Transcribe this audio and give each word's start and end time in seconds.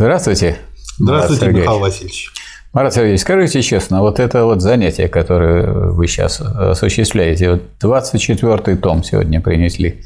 Здравствуйте. 0.00 0.56
Здравствуйте, 0.98 1.44
Марат 1.44 1.60
Михаил 1.60 1.78
Васильевич. 1.78 2.32
Марат 2.72 2.94
Сергеевич, 2.94 3.20
скажите 3.20 3.60
честно, 3.60 4.00
вот 4.00 4.18
это 4.18 4.46
вот 4.46 4.62
занятие, 4.62 5.08
которое 5.08 5.90
вы 5.90 6.06
сейчас 6.06 6.40
осуществляете, 6.40 7.50
вот 7.50 7.62
24-й 7.82 8.78
том 8.78 9.04
сегодня 9.04 9.42
принесли, 9.42 10.00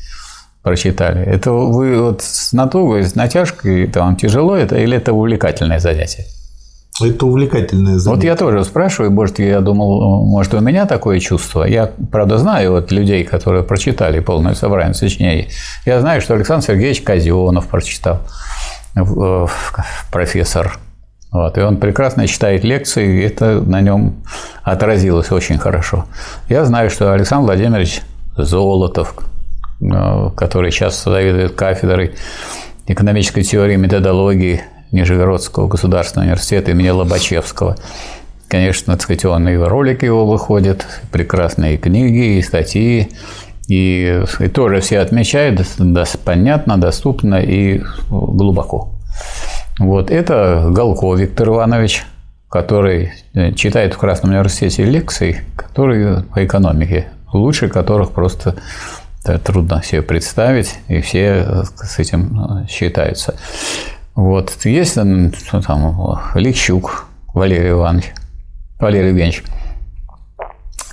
прочитали. 0.62 1.24
Это 1.24 1.52
вы 1.52 2.02
вот 2.02 2.22
с 2.22 2.52
натугой, 2.52 3.04
с 3.04 3.14
натяжкой, 3.14 3.84
это 3.84 4.00
вам 4.00 4.16
тяжело 4.16 4.56
это 4.56 4.76
или 4.76 4.96
это 4.96 5.12
увлекательное 5.12 5.78
занятие? 5.78 6.24
Это 7.00 7.26
увлекательное 7.26 7.98
занятие. 7.98 8.16
Вот 8.16 8.24
я 8.24 8.34
тоже 8.34 8.64
спрашиваю, 8.64 9.12
может, 9.12 9.38
я 9.38 9.60
думал, 9.60 10.26
может, 10.26 10.54
у 10.54 10.60
меня 10.60 10.86
такое 10.86 11.20
чувство. 11.20 11.62
Я, 11.62 11.92
правда, 12.10 12.38
знаю 12.38 12.72
вот 12.72 12.90
людей, 12.90 13.22
которые 13.22 13.62
прочитали 13.62 14.18
полное 14.18 14.54
собрание 14.54 14.94
сочинений. 14.94 15.50
Я 15.86 16.00
знаю, 16.00 16.20
что 16.20 16.34
Александр 16.34 16.66
Сергеевич 16.66 17.02
Казенов 17.02 17.68
прочитал, 17.68 18.22
профессор. 20.10 20.78
Вот, 21.32 21.58
и 21.58 21.60
он 21.60 21.78
прекрасно 21.78 22.28
читает 22.28 22.62
лекции, 22.62 23.18
и 23.18 23.22
это 23.22 23.60
на 23.60 23.80
нем 23.80 24.22
отразилось 24.62 25.32
очень 25.32 25.58
хорошо. 25.58 26.06
Я 26.48 26.64
знаю, 26.64 26.90
что 26.90 27.12
Александр 27.12 27.46
Владимирович 27.46 28.02
Золотов, 28.36 29.14
Э, 29.80 30.30
который 30.36 30.70
сейчас 30.70 31.02
заведует 31.02 31.52
кафедрой 31.52 32.14
экономической 32.86 33.42
теории 33.42 33.74
и 33.74 33.78
методологии 33.78 34.62
Нижегородского 34.92 35.68
государственного 35.68 36.28
университета 36.28 36.70
имени 36.70 36.90
Лобачевского. 36.90 37.76
Конечно, 38.48 38.92
так 38.92 39.02
сказать, 39.02 39.24
он 39.24 39.48
и 39.48 39.56
ролики 39.56 40.04
его 40.04 40.26
выходят, 40.26 40.86
прекрасные 41.10 41.76
книги 41.76 42.38
и 42.38 42.42
статьи, 42.42 43.10
и, 43.68 44.22
и 44.40 44.48
тоже 44.48 44.80
все 44.80 45.00
отмечают, 45.00 45.62
да, 45.78 46.04
понятно, 46.24 46.78
доступно 46.78 47.36
и 47.36 47.82
глубоко. 48.08 48.90
Вот 49.78 50.10
это 50.10 50.68
Галко 50.70 51.14
Виктор 51.14 51.48
Иванович, 51.48 52.04
который 52.48 53.12
читает 53.56 53.94
в 53.94 53.98
Красном 53.98 54.30
университете 54.32 54.84
лекции, 54.84 55.42
которые 55.56 56.22
по 56.22 56.44
экономике, 56.44 57.08
лучше 57.32 57.68
которых 57.68 58.12
просто 58.12 58.54
трудно 59.44 59.82
себе 59.82 60.02
представить, 60.02 60.74
и 60.88 61.00
все 61.00 61.64
с 61.76 61.98
этим 61.98 62.38
э, 62.38 62.66
считаются. 62.68 63.34
Вот. 64.14 64.52
Есть 64.64 64.96
там 64.96 65.32
Ликчук 66.34 67.06
Валерий 67.32 67.70
Иванович, 67.70 68.12
Валерий 68.78 69.08
Евгеньевич, 69.08 69.42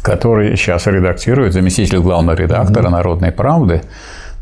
который 0.02 0.56
сейчас 0.56 0.88
редактирует, 0.88 1.54
заместитель 1.54 2.00
главного 2.00 2.36
редактора 2.36 2.88
mm-hmm. 2.88 2.92
«Народной 2.92 3.32
правды». 3.32 3.82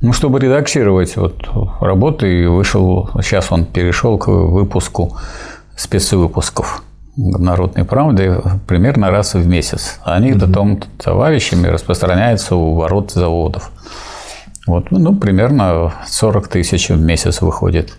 Ну, 0.02 0.14
чтобы 0.14 0.40
редактировать 0.40 1.18
вот 1.18 1.50
работы, 1.82 2.48
вышел, 2.50 3.10
сейчас 3.22 3.52
он 3.52 3.66
перешел 3.66 4.18
к 4.18 4.28
выпуску 4.28 5.18
спецвыпусков 5.76 6.84
народной 7.18 7.84
правды 7.84 8.42
примерно 8.66 9.12
раз 9.12 9.34
в 9.34 9.46
месяц. 9.46 10.00
Они 10.04 10.32
mm-hmm. 10.32 10.40
потом 10.40 10.80
товарищами 10.98 11.68
распространяются 11.68 12.56
у 12.56 12.76
ворот 12.76 13.12
заводов. 13.12 13.72
Вот, 14.68 14.92
ну, 14.92 15.16
примерно 15.16 15.94
40 16.08 16.48
тысяч 16.48 16.90
в 16.90 17.02
месяц 17.02 17.42
выходит. 17.42 17.94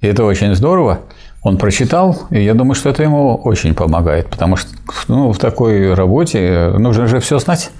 И 0.00 0.06
это 0.06 0.24
очень 0.24 0.54
здорово. 0.54 1.00
Он 1.42 1.58
прочитал, 1.58 2.28
и 2.30 2.42
я 2.42 2.54
думаю, 2.54 2.74
что 2.74 2.88
это 2.88 3.02
ему 3.02 3.34
очень 3.34 3.74
помогает, 3.74 4.28
потому 4.28 4.56
что 4.56 4.70
ну, 5.08 5.32
в 5.32 5.38
такой 5.38 5.92
работе 5.94 6.72
нужно 6.78 7.06
же 7.06 7.18
все 7.18 7.38
знать 7.38 7.70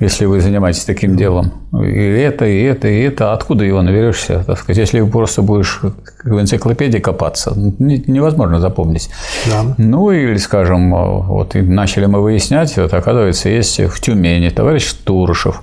если 0.00 0.26
вы 0.26 0.40
занимаетесь 0.40 0.84
таким 0.84 1.16
делом. 1.16 1.52
И 1.72 1.98
это, 1.98 2.44
и 2.44 2.62
это, 2.62 2.88
и 2.88 3.00
это. 3.00 3.32
Откуда 3.32 3.64
его 3.64 3.80
наберешься, 3.82 4.44
так 4.46 4.58
сказать, 4.58 4.78
если 4.78 5.00
просто 5.02 5.42
будешь 5.42 5.80
в 6.22 6.40
энциклопедии 6.40 6.98
копаться? 6.98 7.54
Невозможно 7.56 8.60
запомнить. 8.60 9.08
Да. 9.46 9.74
Ну, 9.78 10.10
или, 10.10 10.36
скажем, 10.36 10.90
вот 10.90 11.56
и 11.56 11.62
начали 11.62 12.06
мы 12.06 12.20
выяснять, 12.20 12.76
вот, 12.76 12.92
оказывается, 12.92 13.48
есть 13.48 13.80
в 13.80 14.00
Тюмени 14.00 14.50
товарищ 14.50 14.92
Турышев, 14.92 15.62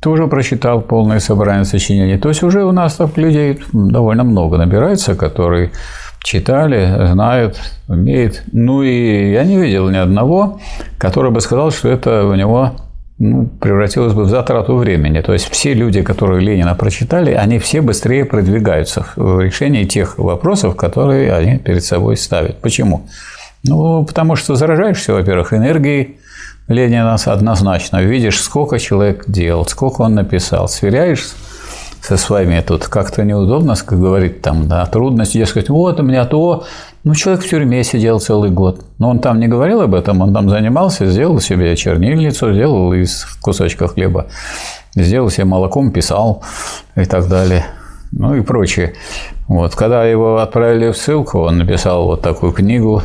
тоже 0.00 0.26
прочитал 0.28 0.80
полное 0.80 1.18
собрание 1.18 1.64
сочинений. 1.64 2.18
То 2.18 2.28
есть 2.28 2.42
уже 2.42 2.64
у 2.64 2.72
нас 2.72 2.94
так 2.94 3.16
людей 3.16 3.60
довольно 3.72 4.22
много 4.22 4.56
набирается, 4.56 5.16
которые 5.16 5.72
читали, 6.22 7.06
знают, 7.10 7.60
умеют. 7.88 8.42
Ну 8.52 8.82
и 8.82 9.32
я 9.32 9.44
не 9.44 9.58
видел 9.58 9.88
ни 9.90 9.96
одного, 9.96 10.60
который 10.98 11.30
бы 11.30 11.40
сказал, 11.40 11.70
что 11.70 11.88
это 11.88 12.24
у 12.24 12.34
него 12.34 12.72
ну, 13.18 13.46
превратилось 13.60 14.14
бы 14.14 14.24
в 14.24 14.28
затрату 14.28 14.76
времени. 14.76 15.20
То 15.20 15.32
есть 15.32 15.48
все 15.50 15.74
люди, 15.74 16.02
которые 16.02 16.40
Ленина 16.40 16.74
прочитали, 16.74 17.32
они 17.32 17.58
все 17.58 17.80
быстрее 17.80 18.24
продвигаются 18.24 19.06
в 19.16 19.40
решении 19.40 19.84
тех 19.84 20.18
вопросов, 20.18 20.76
которые 20.76 21.32
они 21.32 21.58
перед 21.58 21.84
собой 21.84 22.16
ставят. 22.16 22.60
Почему? 22.60 23.06
Ну, 23.64 24.04
потому 24.04 24.34
что 24.34 24.56
заражаешься, 24.56 25.12
во-первых, 25.12 25.52
энергией 25.52 26.16
Ленина 26.68 27.14
однозначно. 27.14 28.02
Видишь, 28.02 28.40
сколько 28.40 28.78
человек 28.78 29.24
делал, 29.28 29.66
сколько 29.66 30.02
он 30.02 30.14
написал, 30.14 30.68
сверяешь 30.68 31.28
со 32.02 32.16
своими 32.16 32.60
тут 32.60 32.88
как-то 32.88 33.22
неудобно 33.22 33.76
как 33.76 33.98
говорить 33.98 34.42
там, 34.42 34.66
да, 34.68 34.84
трудности, 34.86 35.38
дескать, 35.38 35.68
вот 35.68 36.00
у 36.00 36.02
меня 36.02 36.24
то, 36.26 36.64
ну, 37.04 37.14
человек 37.14 37.44
в 37.44 37.48
тюрьме 37.48 37.84
сидел 37.84 38.18
целый 38.18 38.50
год. 38.50 38.84
Но 38.98 39.10
он 39.10 39.20
там 39.20 39.38
не 39.38 39.46
говорил 39.46 39.82
об 39.82 39.94
этом, 39.94 40.20
он 40.20 40.34
там 40.34 40.50
занимался, 40.50 41.06
сделал 41.06 41.38
себе 41.40 41.76
чернильницу, 41.76 42.52
сделал 42.52 42.92
из 42.92 43.24
кусочка 43.40 43.86
хлеба, 43.86 44.26
сделал 44.96 45.30
себе 45.30 45.44
молоком, 45.44 45.92
писал 45.92 46.42
и 46.96 47.04
так 47.04 47.28
далее. 47.28 47.66
Ну 48.10 48.34
и 48.34 48.42
прочее. 48.42 48.94
Вот. 49.46 49.74
Когда 49.74 50.04
его 50.04 50.38
отправили 50.38 50.90
в 50.90 50.96
ссылку, 50.96 51.38
он 51.40 51.58
написал 51.58 52.04
вот 52.04 52.20
такую 52.20 52.52
книгу. 52.52 53.02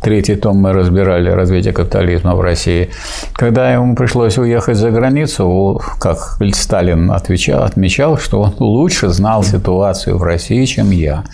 Третий 0.00 0.36
том 0.36 0.58
мы 0.58 0.72
разбирали 0.72 1.30
«Развитие 1.30 1.72
капитализма 1.72 2.34
в 2.34 2.40
России». 2.40 2.90
Когда 3.32 3.72
ему 3.72 3.94
пришлось 3.96 4.38
уехать 4.38 4.76
за 4.76 4.90
границу, 4.90 5.80
как 5.98 6.38
Сталин 6.54 7.10
отвечал, 7.10 7.64
отмечал, 7.64 8.18
что 8.18 8.40
он 8.40 8.54
лучше 8.58 9.08
знал 9.08 9.42
ситуацию 9.42 10.18
в 10.18 10.22
России, 10.22 10.64
чем 10.64 10.90
я. 10.90 11.24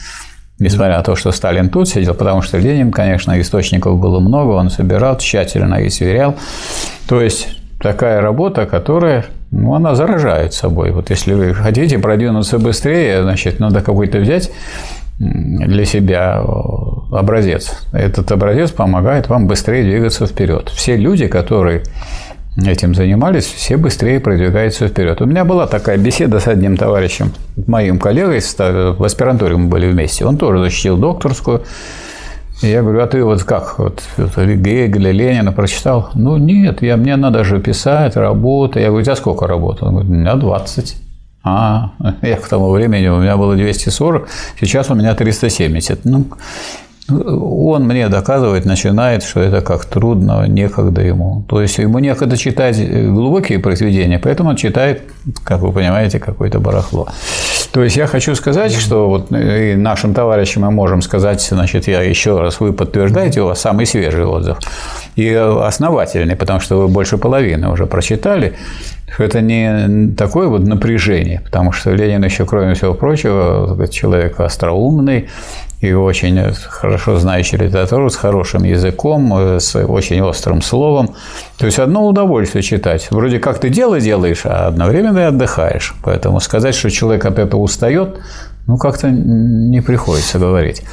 Несмотря 0.58 0.98
на 0.98 1.02
то, 1.02 1.16
что 1.16 1.32
Сталин 1.32 1.70
тут 1.70 1.88
сидел, 1.88 2.14
потому 2.14 2.40
что 2.40 2.56
Ленин, 2.56 2.92
конечно, 2.92 3.38
источников 3.40 3.98
было 3.98 4.20
много, 4.20 4.52
он 4.52 4.70
собирал 4.70 5.18
тщательно 5.18 5.76
и 5.76 5.88
сверял. 5.88 6.36
То 7.08 7.20
есть 7.20 7.48
такая 7.80 8.20
работа, 8.20 8.64
которая, 8.66 9.26
ну, 9.50 9.74
она 9.74 9.94
заражает 9.96 10.54
собой. 10.54 10.92
Вот 10.92 11.10
если 11.10 11.34
вы 11.34 11.52
хотите 11.52 11.98
продвинуться 11.98 12.58
быстрее, 12.58 13.22
значит, 13.22 13.58
надо 13.58 13.80
какой-то 13.80 14.18
взять 14.18 14.50
для 15.18 15.84
себя 15.84 16.42
образец. 17.12 17.72
Этот 17.92 18.30
образец 18.32 18.70
помогает 18.70 19.28
вам 19.28 19.46
быстрее 19.46 19.82
двигаться 19.82 20.26
вперед. 20.26 20.70
Все 20.70 20.96
люди, 20.96 21.26
которые 21.26 21.82
этим 22.56 22.94
занимались, 22.94 23.44
все 23.44 23.76
быстрее 23.76 24.20
продвигаются 24.20 24.88
вперед. 24.88 25.20
У 25.20 25.26
меня 25.26 25.44
была 25.44 25.66
такая 25.66 25.96
беседа 25.96 26.38
с 26.38 26.48
одним 26.48 26.76
товарищем, 26.76 27.32
моим 27.66 27.98
коллегой, 27.98 28.40
в 28.40 29.04
аспирантуре 29.04 29.56
мы 29.56 29.68
были 29.68 29.90
вместе. 29.90 30.26
Он 30.26 30.36
тоже 30.36 30.58
защитил 30.58 30.96
докторскую. 30.98 31.62
И 32.62 32.68
я 32.68 32.82
говорю, 32.82 33.02
а 33.02 33.06
ты 33.08 33.24
вот 33.24 33.42
как, 33.42 33.78
вот 33.78 34.02
Гегеля, 34.16 35.10
Ленина 35.10 35.50
прочитал? 35.50 36.10
Ну, 36.14 36.36
нет, 36.36 36.80
я, 36.82 36.96
мне 36.96 37.16
надо 37.16 37.42
же 37.42 37.58
писать, 37.60 38.14
работать. 38.16 38.82
Я 38.82 38.88
говорю, 38.88 39.02
у 39.02 39.04
тебя 39.04 39.16
сколько 39.16 39.48
работы? 39.48 39.84
Он 39.84 39.92
говорит, 39.92 40.10
у 40.10 40.14
меня 40.14 40.36
20. 40.36 40.96
А, 41.44 41.90
я 42.22 42.36
к 42.36 42.46
тому 42.46 42.70
времени 42.70 43.08
у 43.08 43.18
меня 43.18 43.36
было 43.36 43.56
240, 43.56 44.28
сейчас 44.60 44.90
у 44.90 44.94
меня 44.94 45.12
370. 45.14 46.04
Ну, 46.04 46.26
он 47.08 47.84
мне 47.84 48.08
доказывать 48.08 48.64
начинает, 48.64 49.22
что 49.24 49.40
это 49.40 49.60
как 49.60 49.84
трудно, 49.84 50.46
некогда 50.46 51.02
ему. 51.02 51.44
То 51.48 51.60
есть 51.60 51.78
ему 51.78 51.98
некогда 51.98 52.36
читать 52.36 52.78
глубокие 52.78 53.58
произведения, 53.58 54.18
поэтому 54.18 54.50
он 54.50 54.56
читает, 54.56 55.02
как 55.44 55.60
вы 55.60 55.72
понимаете, 55.72 56.20
какое-то 56.20 56.60
барахло. 56.60 57.08
То 57.72 57.82
есть 57.82 57.96
я 57.96 58.06
хочу 58.06 58.34
сказать, 58.34 58.72
что 58.72 59.08
вот 59.08 59.32
и 59.32 59.74
нашим 59.74 60.14
товарищам 60.14 60.62
мы 60.62 60.70
можем 60.70 61.02
сказать, 61.02 61.40
значит, 61.42 61.88
я 61.88 62.02
еще 62.02 62.38
раз, 62.38 62.60
вы 62.60 62.72
подтверждаете, 62.72 63.42
у 63.42 63.46
вас 63.46 63.60
самый 63.60 63.86
свежий 63.86 64.24
отзыв 64.24 64.58
и 65.16 65.32
основательный, 65.32 66.36
потому 66.36 66.60
что 66.60 66.78
вы 66.78 66.88
больше 66.88 67.18
половины 67.18 67.68
уже 67.68 67.86
прочитали 67.86 68.54
это 69.18 69.40
не 69.40 70.14
такое 70.14 70.48
вот 70.48 70.62
напряжение, 70.62 71.40
потому 71.44 71.72
что 71.72 71.90
Ленин 71.90 72.24
еще, 72.24 72.46
кроме 72.46 72.74
всего 72.74 72.94
прочего, 72.94 73.86
человек 73.88 74.40
остроумный 74.40 75.28
и 75.82 75.92
очень 75.92 76.40
хорошо 76.68 77.18
знающий 77.18 77.56
литературу, 77.56 78.08
с 78.08 78.14
хорошим 78.14 78.62
языком, 78.62 79.32
с 79.58 79.74
очень 79.74 80.20
острым 80.20 80.62
словом. 80.62 81.10
То 81.58 81.66
есть 81.66 81.80
одно 81.80 82.06
удовольствие 82.06 82.62
читать. 82.62 83.08
Вроде 83.10 83.40
как 83.40 83.58
ты 83.58 83.68
дело 83.68 84.00
делаешь, 84.00 84.42
а 84.44 84.68
одновременно 84.68 85.18
и 85.18 85.22
отдыхаешь. 85.22 85.94
Поэтому 86.04 86.38
сказать, 86.38 86.76
что 86.76 86.88
человек 86.88 87.24
от 87.24 87.40
этого 87.40 87.60
устает, 87.60 88.20
ну, 88.68 88.78
как-то 88.78 89.10
не 89.10 89.80
приходится 89.80 90.38
говорить. 90.38 90.84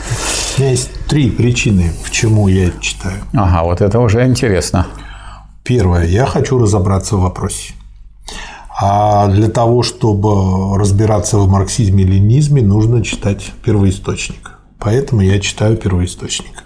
У 0.57 0.62
меня 0.62 0.71
есть 0.71 0.89
три 1.07 1.30
причины, 1.30 1.91
почему 2.03 2.47
я 2.47 2.71
читаю. 2.81 3.21
Ага, 3.33 3.63
вот 3.65 3.81
это 3.81 4.00
уже 4.00 4.25
интересно. 4.25 4.88
Первое. 5.63 6.07
Я 6.07 6.25
хочу 6.25 6.57
разобраться 6.57 7.15
в 7.15 7.21
вопросе. 7.21 7.74
А 8.81 9.27
для 9.27 9.50
того, 9.50 9.83
чтобы 9.83 10.80
разбираться 10.80 11.38
в 11.38 11.47
марксизме 11.47 12.03
и 12.06 12.07
ленизме, 12.07 12.63
нужно 12.63 13.03
читать 13.03 13.51
первоисточник. 13.63 14.58
Поэтому 14.79 15.21
я 15.21 15.39
читаю 15.39 15.75
первоисточник. 15.75 16.63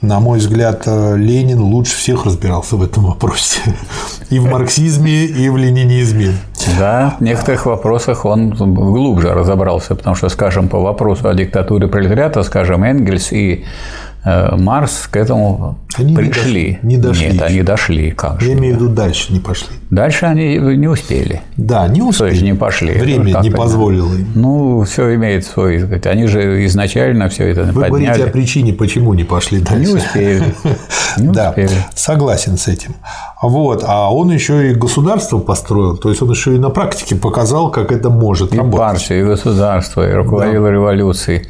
На 0.00 0.20
мой 0.20 0.38
взгляд, 0.38 0.82
э, 0.86 1.16
Ленин 1.16 1.60
лучше 1.60 1.96
всех 1.96 2.24
разбирался 2.24 2.76
в 2.76 2.82
этом 2.82 3.04
вопросе. 3.04 3.60
И 4.30 4.38
в 4.38 4.50
марксизме, 4.50 5.24
и 5.24 5.48
в 5.48 5.56
ленинизме. 5.56 6.32
Да, 6.78 7.16
в 7.18 7.22
некоторых 7.22 7.66
вопросах 7.66 8.24
он 8.24 8.50
глубже 8.50 9.32
разобрался, 9.32 9.94
потому 9.94 10.16
что, 10.16 10.28
скажем, 10.30 10.68
по 10.68 10.80
вопросу 10.80 11.28
о 11.28 11.34
диктатуре 11.34 11.86
пролетариата, 11.88 12.42
скажем, 12.42 12.82
Энгельс 12.84 13.32
и 13.32 13.64
Марс 14.24 15.06
к 15.10 15.16
этому 15.16 15.78
они 15.96 16.14
пришли. 16.14 16.78
Не, 16.82 16.96
дошли. 16.96 17.28
Нет, 17.28 17.42
они 17.42 17.62
дошли, 17.62 18.10
как 18.10 18.40
же. 18.40 18.48
Я 18.48 18.54
имею 18.54 18.76
в 18.76 18.80
виду, 18.80 18.92
дальше 18.92 19.32
не 19.32 19.38
пошли. 19.38 19.68
Дальше 19.90 20.26
они 20.26 20.56
не 20.56 20.88
успели. 20.88 21.42
Да, 21.56 21.86
не 21.88 22.02
успели. 22.02 22.28
То 22.28 22.32
есть 22.32 22.42
не 22.42 22.54
пошли. 22.54 22.92
Время 22.94 23.38
не 23.40 23.50
позволило 23.50 24.12
им. 24.12 24.32
Ну, 24.34 24.82
все 24.84 25.14
имеет 25.14 25.44
свой, 25.44 25.78
сказать, 25.78 26.06
они 26.06 26.26
же 26.26 26.64
изначально 26.66 27.28
все 27.28 27.48
это 27.48 27.64
Вы 27.64 27.82
подняли. 27.82 28.06
говорите 28.06 28.24
о 28.24 28.30
причине, 28.30 28.72
почему 28.72 29.14
не 29.14 29.24
пошли 29.24 29.60
дальше. 29.60 29.92
Не 29.92 29.94
успели. 29.94 30.54
Не 31.18 31.28
да, 31.32 31.50
успели. 31.50 31.70
согласен 31.94 32.56
с 32.56 32.66
этим. 32.66 32.94
Вот, 33.42 33.84
а 33.86 34.12
он 34.12 34.30
еще 34.30 34.70
и 34.70 34.74
государство 34.74 35.38
построил, 35.38 35.96
то 35.96 36.08
есть 36.08 36.22
он 36.22 36.30
еще 36.30 36.54
и 36.54 36.58
на 36.58 36.70
практике 36.70 37.14
показал, 37.14 37.70
как 37.70 37.92
это 37.92 38.10
может 38.10 38.54
и 38.54 38.56
работать. 38.56 38.74
И 38.74 38.78
партию, 38.78 39.20
и 39.20 39.28
государство, 39.28 40.08
и 40.08 40.12
руководил 40.12 40.64
да. 40.64 40.70
революцией. 40.70 41.46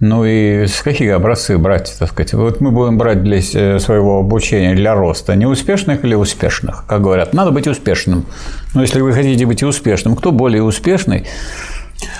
Ну 0.00 0.24
и 0.24 0.66
с 0.66 0.80
какие 0.80 1.10
образцы 1.10 1.58
брать, 1.58 1.94
так 1.98 2.08
сказать? 2.08 2.32
Вот 2.32 2.62
мы 2.62 2.70
будем 2.70 2.96
брать 2.96 3.22
для 3.22 3.38
э, 3.38 3.78
своего 3.78 4.18
обучения, 4.18 4.74
для 4.74 4.94
роста 4.94 5.36
неуспешных 5.36 6.04
или 6.04 6.14
успешных? 6.14 6.86
Как 6.86 7.02
говорят, 7.02 7.34
надо 7.34 7.50
быть 7.50 7.66
успешным. 7.66 8.24
Но 8.72 8.80
если 8.80 9.02
вы 9.02 9.12
хотите 9.12 9.44
быть 9.44 9.62
успешным, 9.62 10.16
кто 10.16 10.32
более 10.32 10.62
успешный, 10.62 11.26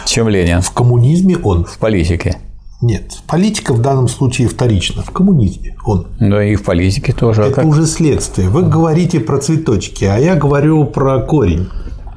чем 0.04 0.28
Ленин? 0.28 0.60
В 0.60 0.70
коммунизме 0.72 1.38
он. 1.38 1.64
В 1.64 1.78
политике. 1.78 2.36
Нет, 2.82 3.18
политика 3.26 3.72
в 3.72 3.80
данном 3.80 4.08
случае 4.08 4.48
вторична. 4.48 5.02
В 5.02 5.10
коммунизме 5.10 5.74
он. 5.84 6.06
Да 6.18 6.44
и 6.44 6.56
в 6.56 6.64
политике 6.64 7.14
тоже. 7.14 7.44
А 7.44 7.46
Это 7.48 7.62
а 7.62 7.64
уже 7.64 7.86
следствие. 7.86 8.50
Вы 8.50 8.62
говорите 8.62 9.20
про 9.20 9.38
цветочки, 9.38 10.04
а 10.04 10.18
я 10.18 10.34
говорю 10.34 10.84
про 10.84 11.20
корень. 11.20 11.68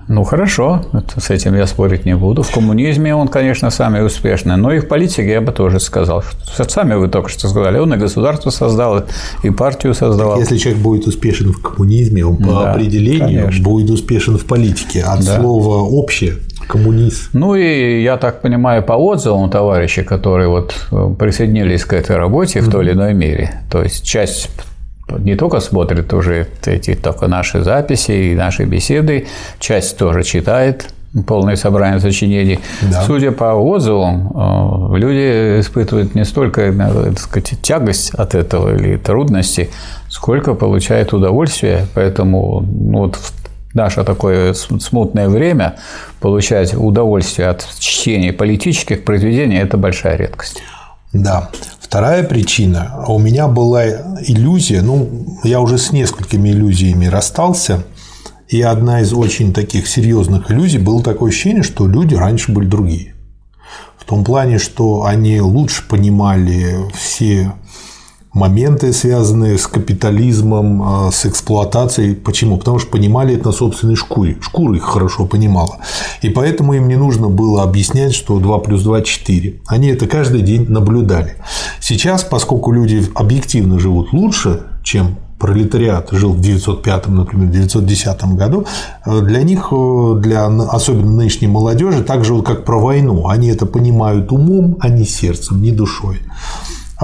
Ну 0.08 0.24
хорошо, 0.24 0.86
с 1.18 1.30
этим 1.30 1.56
я 1.56 1.66
спорить 1.68 2.06
не 2.06 2.16
буду. 2.16 2.44
В 2.44 2.52
коммунизме 2.52 3.16
он, 3.16 3.28
конечно, 3.28 3.70
самый 3.70 4.06
успешный, 4.06 4.58
но 4.58 4.74
и 4.74 4.80
в 4.80 4.88
политике 4.88 5.30
я 5.32 5.42
бы 5.42 5.52
тоже 5.52 5.80
сказал. 5.80 6.24
Сами 6.68 6.96
вы 6.96 7.08
только 7.08 7.30
что 7.30 7.48
сказали, 7.48 7.78
он 7.78 7.94
и 7.94 7.98
государство 7.98 8.50
создал, 8.50 9.04
и 9.44 9.50
партию 9.50 9.94
создавал. 9.94 10.34
Так 10.34 10.42
если 10.42 10.58
человек 10.58 10.82
будет 10.82 11.08
успешен 11.08 11.52
в 11.52 11.62
коммунизме, 11.62 12.26
он 12.26 12.38
по 12.38 12.52
да, 12.52 12.72
определению 12.72 13.46
конечно. 13.46 13.64
будет 13.64 13.90
успешен 13.90 14.38
в 14.38 14.46
политике. 14.46 15.04
От 15.04 15.26
да. 15.26 15.40
слова 15.40 15.84
общее 15.84 16.36
коммунист. 16.68 17.30
Ну 17.34 17.56
и 17.56 18.02
я 18.04 18.18
так 18.18 18.42
понимаю 18.42 18.84
по 18.84 18.94
отзывам 18.94 19.50
товарищей, 19.50 20.04
которые 20.04 20.50
вот 20.50 20.76
присоединились 21.20 21.86
к 21.86 21.94
этой 21.94 22.16
работе 22.18 22.62
в 22.62 22.70
той 22.70 22.86
или 22.86 22.94
иной 22.94 23.14
мере, 23.14 23.64
то 23.70 23.82
есть 23.84 24.04
часть 24.04 24.50
не 25.20 25.36
только 25.36 25.60
смотрит 25.60 26.14
уже 26.14 26.48
эти 26.66 26.96
только 26.96 27.28
наши 27.28 27.64
записи 27.64 28.12
и 28.12 28.36
наши 28.36 28.66
беседы, 28.66 29.28
часть 29.60 29.98
тоже 29.98 30.24
читает 30.24 30.88
полное 31.28 31.56
собрание 31.56 32.00
сочинений. 32.00 32.60
Да. 32.82 33.04
Судя 33.04 33.32
по 33.32 33.54
отзывам, 33.54 34.32
э, 34.94 34.98
люди 34.98 35.60
испытывают 35.60 36.16
не 36.16 36.26
столько 36.26 36.62
э, 36.62 36.74
так 36.74 37.20
сказать, 37.20 37.54
тягость 37.62 38.14
от 38.16 38.34
этого 38.34 38.76
или 38.76 38.98
трудности, 38.98 39.70
сколько 40.10 40.56
получают 40.56 41.14
удовольствие. 41.14 41.86
Поэтому 41.94 42.62
ну, 42.62 43.00
вот 43.00 43.16
в 43.16 43.34
наше 43.76 44.04
такое 44.04 44.54
смутное 44.54 45.30
время 45.30 45.76
получать 46.20 46.74
удовольствие 46.74 47.50
от 47.50 47.68
чтения 47.78 48.34
политических 48.34 49.04
произведений– 49.04 49.58
это 49.62 49.78
большая 49.78 50.18
редкость. 50.18 50.64
Да. 51.14 51.52
Вторая 51.80 52.24
причина. 52.24 53.06
У 53.08 53.20
меня 53.20 53.48
была 53.48 53.86
иллюзия, 53.86 54.82
ну, 54.82 55.38
я 55.44 55.62
уже 55.62 55.78
с 55.78 55.92
несколькими 55.92 56.50
иллюзиями 56.50 57.06
расстался, 57.06 57.84
и 58.48 58.62
одна 58.64 59.02
из 59.02 59.14
очень 59.14 59.54
таких 59.54 59.88
серьезных 59.88 60.50
иллюзий 60.52 60.80
было 60.80 61.04
такое 61.04 61.30
ощущение, 61.30 61.62
что 61.62 61.88
люди 61.88 62.16
раньше 62.16 62.52
были 62.52 62.66
другие. 62.66 63.14
В 63.98 64.06
том 64.06 64.24
плане, 64.24 64.58
что 64.58 65.06
они 65.06 65.40
лучше 65.40 65.88
понимали 65.88 66.76
все 66.94 67.54
моменты, 68.34 68.92
связанные 68.94 69.58
с 69.58 69.68
капитализмом, 69.68 70.82
а, 70.84 71.12
с 71.12 71.26
эксплуатацией. 71.26 72.16
Почему? 72.16 72.58
Потому 72.58 72.80
что 72.80 72.90
понимали 72.90 73.36
это 73.36 73.48
на 73.48 73.52
собственной 73.52 73.96
шкуре. 73.96 74.38
Шкура 74.42 74.76
их 74.76 74.84
хорошо 74.84 75.26
понимала. 75.26 75.78
И 76.22 76.30
поэтому 76.30 76.74
им 76.74 76.88
не 76.88 76.96
нужно 76.96 77.30
было 77.30 77.64
объяснять, 77.64 78.14
что 78.14 78.40
2 78.40 78.60
плюс 78.60 78.84
2– 78.84 79.02
4. 79.04 79.62
Они 79.68 79.90
это 79.90 80.08
каждый 80.08 80.42
день 80.42 80.66
наблюдали. 80.70 81.36
Сейчас, 81.80 82.24
поскольку 82.24 82.72
люди 82.72 83.06
объективно 83.16 83.80
живут 83.80 84.14
лучше, 84.14 84.64
чем 84.84 85.18
пролетариат 85.44 86.10
жил 86.12 86.32
в 86.32 86.40
905, 86.40 87.10
например, 87.10 87.50
910 87.50 88.36
году, 88.36 88.66
э, 89.06 89.20
для 89.22 89.44
них, 89.44 89.68
э, 89.72 90.16
для 90.20 90.46
особенно 90.46 91.12
нынешней 91.12 91.48
молодежи, 91.48 92.02
так 92.02 92.24
же, 92.24 92.42
как 92.42 92.64
про 92.64 92.80
войну. 92.80 93.28
Они 93.28 93.50
это 93.50 93.66
понимают 93.66 94.32
умом, 94.32 94.78
а 94.80 94.88
не 94.88 95.06
сердцем, 95.06 95.62
не 95.62 95.72
душой. 95.72 96.22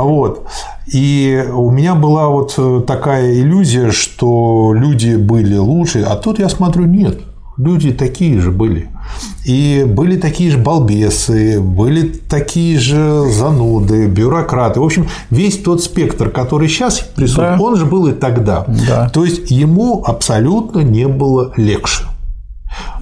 Вот. 0.03 0.47
И 0.87 1.45
у 1.53 1.69
меня 1.71 1.95
была 1.95 2.29
вот 2.29 2.53
э, 2.57 2.81
такая 2.85 3.33
иллюзия, 3.33 3.91
что 3.91 4.73
люди 4.73 5.15
были 5.15 5.57
лучше, 5.57 6.01
а 6.01 6.15
тут 6.15 6.39
я 6.39 6.49
смотрю, 6.49 6.85
нет, 6.85 7.19
люди 7.57 7.91
такие 7.91 8.39
же 8.39 8.51
были. 8.51 8.89
И 9.45 9.85
были 9.87 10.17
такие 10.17 10.51
же 10.51 10.57
балбесы, 10.57 11.59
были 11.59 12.07
такие 12.07 12.79
же 12.79 13.29
зануды, 13.31 14.07
бюрократы. 14.07 14.79
В 14.79 14.83
общем, 14.83 15.07
весь 15.29 15.57
тот 15.57 15.83
спектр, 15.83 16.29
который 16.29 16.67
сейчас 16.67 16.99
присутствует, 16.99 17.57
да. 17.57 17.63
он 17.63 17.75
же 17.75 17.85
был 17.85 18.07
и 18.07 18.13
тогда. 18.13 18.65
Да. 18.87 19.09
То 19.09 19.25
есть 19.25 19.51
ему 19.51 20.03
абсолютно 20.05 20.79
не 20.79 21.07
было 21.07 21.53
легче. 21.57 22.03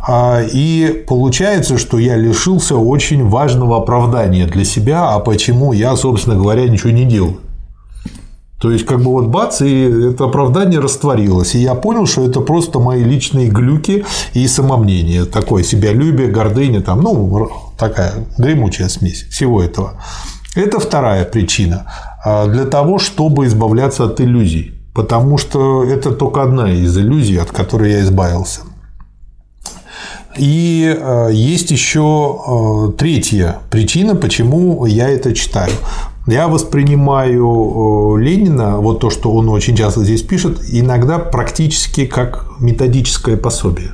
А, 0.07 0.41
и 0.41 1.03
получается, 1.05 1.77
что 1.77 1.97
я 1.97 2.15
лишился 2.15 2.77
очень 2.77 3.27
важного 3.27 3.77
оправдания 3.77 4.47
для 4.47 4.63
себя, 4.63 5.09
а 5.13 5.19
почему 5.19 5.73
я, 5.73 5.97
собственно 5.97 6.37
говоря, 6.37 6.67
ничего 6.69 6.91
не 6.91 7.03
делал. 7.03 7.37
То 8.61 8.71
есть, 8.71 8.85
как 8.85 8.99
бы 8.99 9.11
вот 9.11 9.27
бац, 9.27 9.61
и 9.61 9.83
это 10.11 10.23
оправдание 10.23 10.79
растворилось. 10.79 11.53
И 11.55 11.59
я 11.59 11.75
понял, 11.75 12.07
что 12.07 12.25
это 12.25 12.39
просто 12.39 12.79
мои 12.79 13.03
личные 13.03 13.49
глюки 13.49 14.05
и 14.33 14.47
самомнение. 14.47 15.25
Такое 15.25 15.61
себялюбие, 15.61 16.29
гордыня, 16.29 16.81
там, 16.81 17.01
ну, 17.01 17.49
такая 17.77 18.13
гремучая 18.37 18.87
смесь 18.87 19.27
всего 19.29 19.61
этого. 19.61 20.01
Это 20.55 20.79
вторая 20.79 21.25
причина. 21.25 21.85
А, 22.25 22.47
для 22.47 22.65
того, 22.65 22.97
чтобы 22.97 23.45
избавляться 23.45 24.05
от 24.05 24.21
иллюзий. 24.21 24.73
Потому 24.95 25.37
что 25.37 25.83
это 25.83 26.11
только 26.11 26.41
одна 26.41 26.71
из 26.71 26.97
иллюзий, 26.97 27.37
от 27.37 27.51
которой 27.51 27.91
я 27.91 27.99
избавился. 27.99 28.61
И 30.37 30.95
э, 30.97 31.29
есть 31.33 31.71
еще 31.71 32.37
э, 32.89 32.91
третья 32.97 33.59
причина, 33.69 34.15
почему 34.15 34.85
я 34.85 35.09
это 35.09 35.33
читаю. 35.33 35.71
Я 36.27 36.47
воспринимаю 36.47 38.17
э, 38.17 38.21
Ленина, 38.21 38.77
вот 38.77 38.99
то, 38.99 39.09
что 39.09 39.31
он 39.31 39.49
очень 39.49 39.75
часто 39.75 40.03
здесь 40.03 40.21
пишет, 40.21 40.59
иногда 40.69 41.19
практически 41.19 42.05
как 42.05 42.45
методическое 42.59 43.37
пособие. 43.37 43.91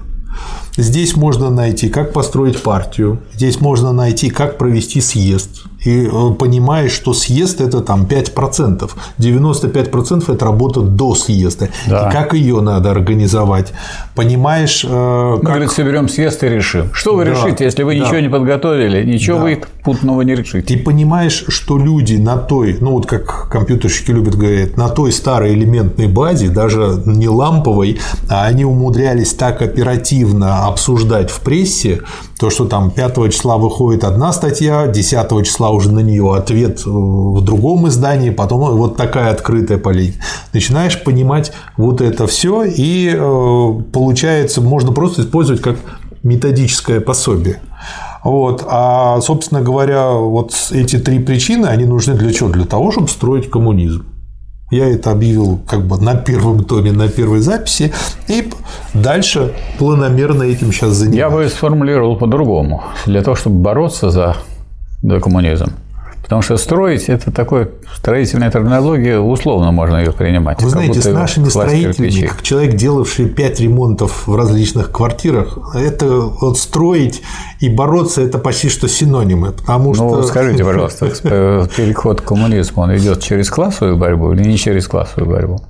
Здесь 0.76 1.16
можно 1.16 1.52
найти, 1.52 1.90
как 1.90 2.14
построить 2.14 2.62
партию, 2.62 3.20
здесь 3.36 3.62
можно 3.62 3.94
найти, 3.94 4.30
как 4.32 4.58
провести 4.58 5.02
съезд, 5.02 5.66
и 5.84 6.06
э, 6.06 6.32
понимаешь, 6.38 6.92
что 6.92 7.14
съезд– 7.14 7.62
это 7.62 7.82
там 7.82 8.04
5%, 8.04 8.90
95%– 9.20 10.34
это 10.34 10.46
работа 10.46 10.82
до 10.82 11.16
съезда, 11.16 11.70
да. 11.88 12.10
и 12.10 12.12
как 12.12 12.34
ее 12.34 12.62
надо 12.62 12.92
организовать. 12.92 13.74
Понимаешь, 14.16 14.86
э, 14.88 15.38
как… 15.42 15.44
говорит, 15.44 15.72
соберем 15.72 16.08
съезд 16.08 16.44
и 16.44 16.50
решим. 16.50 16.90
Что 16.94 17.16
вы 17.16 17.26
да, 17.26 17.32
решите, 17.32 17.66
если 17.66 17.84
вы 17.84 17.98
да. 17.98 18.06
ничего 18.06 18.20
не 18.20 18.30
подготовили, 18.30 19.04
ничего 19.04 19.38
да. 19.38 19.44
вы 19.44 19.62
путного 19.84 20.22
не 20.22 20.36
решите? 20.36 20.76
Ты 20.76 20.82
понимаешь, 20.82 21.46
что 21.48 21.78
люди 21.78 22.16
на 22.16 22.38
той, 22.38 22.78
ну 22.80 22.92
вот 22.92 23.06
как 23.06 23.50
компьютерщики 23.50 24.12
любят 24.12 24.36
говорить, 24.36 24.78
на 24.78 24.90
той 24.90 25.12
старой 25.12 25.54
элементной 25.54 26.08
базе, 26.08 26.50
даже 26.50 27.02
не 27.06 27.28
ламповой, 27.28 28.00
а 28.30 28.46
они 28.46 28.64
умудрялись 28.66 29.34
так 29.34 29.62
оперативно 29.62 30.66
обсуждать 30.68 31.30
в 31.30 31.42
прессе, 31.42 32.02
то, 32.40 32.50
что 32.50 32.66
там 32.66 32.92
5 32.92 33.32
числа 33.32 33.58
выходит 33.58 34.04
одна 34.04 34.34
статья, 34.34 34.88
10 34.88 35.46
числа 35.46 35.73
уже 35.74 35.92
на 35.92 36.00
нее 36.00 36.36
ответ 36.36 36.86
в 36.86 37.42
другом 37.42 37.88
издании, 37.88 38.30
потом 38.30 38.78
вот 38.78 38.98
такая 38.98 39.32
открытая 39.32 39.78
политика. 39.78 40.24
Начинаешь 40.54 41.02
понимать 41.04 41.52
вот 41.78 42.02
это 42.02 42.28
все, 42.28 42.64
и 42.64 43.14
э, 43.14 43.82
получается, 43.92 44.62
можно 44.62 44.92
просто 44.92 45.22
использовать 45.22 45.62
как 45.62 45.78
методическое 46.24 47.02
пособие. 47.02 47.60
Вот. 48.24 48.66
А, 48.68 49.20
собственно 49.22 49.62
говоря, 49.62 50.12
вот 50.12 50.54
эти 50.72 50.98
три 50.98 51.20
причины, 51.20 51.68
они 51.68 51.86
нужны 51.86 52.16
для 52.16 52.32
чего? 52.32 52.50
Для 52.50 52.66
того, 52.66 52.92
чтобы 52.92 53.10
строить 53.10 53.50
коммунизм. 53.50 54.06
Я 54.72 54.90
это 54.90 55.12
объявил 55.12 55.60
как 55.68 55.86
бы 55.86 56.02
на 56.02 56.16
первом 56.16 56.64
томе, 56.64 56.92
на 56.92 57.08
первой 57.08 57.42
записи, 57.42 57.94
и 58.28 58.50
дальше 58.96 59.54
планомерно 59.78 60.44
этим 60.44 60.72
сейчас 60.72 60.94
занимаюсь. 60.94 61.20
Я 61.20 61.30
бы 61.30 61.48
сформулировал 61.48 62.16
по-другому. 62.16 62.82
Для 63.06 63.22
того, 63.22 63.36
чтобы 63.36 63.58
бороться 63.58 64.10
за, 64.10 64.38
за 65.04 65.20
коммунизм, 65.20 65.74
Потому 66.24 66.42
что 66.42 66.56
строить– 66.56 67.04
это 67.10 67.32
такой 67.32 67.70
строительная 67.94 68.50
терминология, 68.50 69.20
условно 69.20 69.72
можно 69.72 69.98
ее 69.98 70.14
принимать. 70.14 70.62
Вы 70.62 70.70
знаете, 70.70 71.02
с 71.02 71.06
нашими 71.06 71.50
строителями, 71.50 72.28
как 72.28 72.42
человек, 72.42 72.76
делавший 72.76 73.28
пять 73.28 73.60
ремонтов 73.60 74.26
в 74.26 74.34
различных 74.34 74.90
квартирах, 74.90 75.76
это 75.76 76.08
вот 76.08 76.58
строить 76.58 77.22
и 77.60 77.68
бороться– 77.68 78.22
это 78.24 78.38
почти 78.38 78.70
что 78.70 78.88
синонимы, 78.88 79.52
потому 79.52 79.90
ну, 79.90 79.96
что… 79.96 80.16
Ну, 80.16 80.24
скажите, 80.24 80.64
пожалуйста, 80.66 81.08
переход 81.76 82.22
к 82.22 82.24
коммунизму, 82.24 82.84
он 82.84 82.96
идет 82.96 83.22
через 83.22 83.50
классовую 83.50 83.98
борьбу 83.98 84.32
или 84.32 84.44
не 84.44 84.58
через 84.58 84.88
классовую 84.88 85.30
борьбу? 85.30 85.62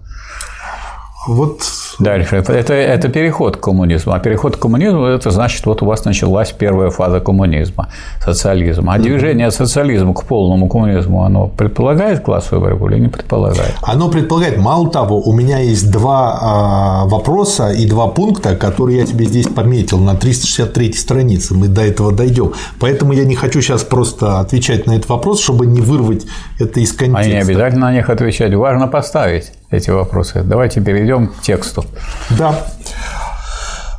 Вот 1.28 1.62
Дальше. 2.00 2.38
Это, 2.38 2.74
это 2.74 3.10
переход 3.10 3.58
к 3.58 3.60
коммунизму. 3.60 4.14
А 4.14 4.20
переход 4.20 4.58
к 4.58 4.60
коммунизму– 4.60 5.06
это 5.06 5.32
значит, 5.32 5.66
вот 5.66 5.82
у 5.82 5.86
вас 5.86 6.06
началась 6.06 6.52
первая 6.52 6.90
фаза 6.90 7.20
коммунизма, 7.20 7.90
социализма. 8.24 8.94
А 8.94 9.00
движение 9.00 9.48
от 9.48 9.54
социализма 9.54 10.14
к 10.14 10.24
полному 10.24 10.68
коммунизму, 10.68 11.24
оно 11.24 11.48
предполагает 11.48 12.22
классовую 12.22 12.62
борьбу 12.62 12.90
или 12.90 13.00
не 13.00 13.08
предполагает? 13.08 13.76
Оно 13.82 14.10
предполагает. 14.10 14.58
Мало 14.58 14.90
того, 14.90 15.22
у 15.22 15.34
меня 15.34 15.60
есть 15.60 15.92
два 15.92 16.40
а, 16.42 17.06
вопроса 17.06 17.72
и 17.72 17.86
два 17.88 18.08
пункта, 18.08 18.56
которые 18.56 19.00
я 19.00 19.06
тебе 19.06 19.26
здесь 19.26 19.48
пометил 19.48 20.00
на 20.00 20.16
363 20.16 20.94
странице. 20.94 21.54
Мы 21.54 21.68
до 21.68 21.82
этого 21.82 22.12
дойдем. 22.12 22.54
Поэтому 22.80 23.14
я 23.14 23.26
не 23.26 23.36
хочу 23.36 23.62
сейчас 23.62 23.84
просто 23.84 24.40
отвечать 24.40 24.88
на 24.88 24.94
этот 24.94 25.10
вопрос, 25.10 25.42
чтобы 25.42 25.66
не 25.66 25.82
вырвать 25.82 26.26
это 26.60 26.80
из 26.80 26.92
контекста. 26.94 27.20
А 27.20 27.34
не 27.34 27.42
обязательно 27.42 27.88
на 27.88 27.94
них 27.94 28.10
отвечать. 28.10 28.54
Важно 28.54 28.88
поставить 28.88 29.52
эти 29.74 29.90
вопросы. 29.90 30.42
Давайте 30.44 30.82
перейдем 30.82 31.28
к 31.28 31.42
тексту. 31.42 31.86
Да. 32.30 32.66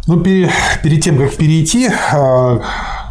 Ну, 0.07 0.21
перед, 0.21 0.51
перед 0.83 1.03
тем, 1.03 1.19
как 1.19 1.35
перейти, 1.37 1.89
а, 2.13 2.61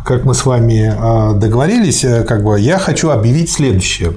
как 0.06 0.26
мы 0.26 0.34
с 0.34 0.46
вами 0.46 0.94
а, 0.96 1.34
договорились, 1.34 2.04
э, 2.04 2.24
как 2.24 2.44
бы 2.44 2.60
я 2.60 2.78
хочу 2.78 3.10
объявить 3.10 3.52
следующее. 3.52 4.14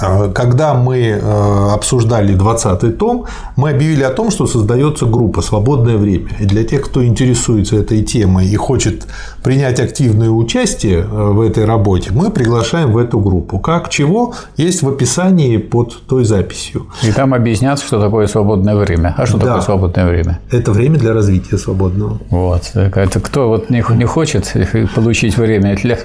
А, 0.00 0.28
когда 0.28 0.74
мы 0.74 0.98
э, 0.98 1.70
обсуждали 1.72 2.36
20-й 2.36 2.92
том, 2.92 3.26
мы 3.56 3.70
объявили 3.70 4.02
о 4.02 4.10
том, 4.10 4.30
что 4.30 4.46
создается 4.46 5.06
группа 5.06 5.42
«Свободное 5.42 5.96
время». 5.96 6.28
И 6.40 6.44
для 6.46 6.64
тех, 6.64 6.82
кто 6.82 7.04
интересуется 7.04 7.76
этой 7.76 8.02
темой 8.02 8.46
и 8.46 8.56
хочет 8.56 9.06
принять 9.42 9.80
активное 9.80 10.30
участие 10.30 11.00
э, 11.00 11.04
в 11.04 11.40
этой 11.40 11.64
работе, 11.64 12.10
мы 12.12 12.30
приглашаем 12.30 12.92
в 12.92 12.98
эту 12.98 13.20
группу. 13.20 13.58
Как, 13.58 13.88
чего, 13.88 14.34
есть 14.56 14.82
в 14.82 14.88
описании 14.88 15.58
под 15.58 16.06
той 16.06 16.24
записью. 16.24 16.86
И 17.02 17.12
там 17.12 17.34
объяснят, 17.34 17.78
что 17.78 18.00
такое 18.00 18.26
свободное 18.26 18.76
время. 18.76 19.14
А 19.16 19.26
что 19.26 19.38
да. 19.38 19.46
такое 19.46 19.60
свободное 19.60 20.06
время? 20.06 20.40
Это 20.50 20.72
время 20.72 20.98
для 20.98 21.12
развития 21.12 21.58
свободного. 21.58 22.18
Вот. 22.30 22.72
Это 22.74 23.20
кто 23.20 23.48
вот 23.48 23.70
не 23.70 24.06
хочет 24.06 24.52
получить 24.94 25.36
время 25.36 25.76
для 25.76 25.98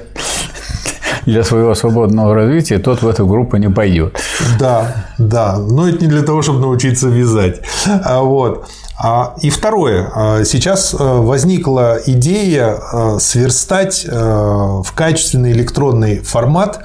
для 1.29 1.43
своего 1.43 1.75
свободного 1.75 2.33
развития, 2.33 2.79
тот 2.79 3.01
в 3.01 3.07
эту 3.07 3.25
группу 3.25 3.57
не 3.57 3.69
пойдет. 3.69 4.17
Да, 4.59 5.05
да. 5.17 5.57
Но 5.57 5.87
это 5.87 6.01
не 6.01 6.07
для 6.07 6.23
того, 6.23 6.41
чтобы 6.41 6.59
научиться 6.59 7.07
вязать. 7.07 7.61
А 7.85 8.21
Вот. 8.21 8.67
А, 9.01 9.35
и 9.41 9.49
второе. 9.49 10.11
А, 10.13 10.43
сейчас 10.43 10.93
возникла 10.97 11.99
идея 12.05 12.77
сверстать 13.19 14.05
в 14.05 14.91
качественный 14.93 15.51
электронный 15.53 16.19
формат 16.19 16.81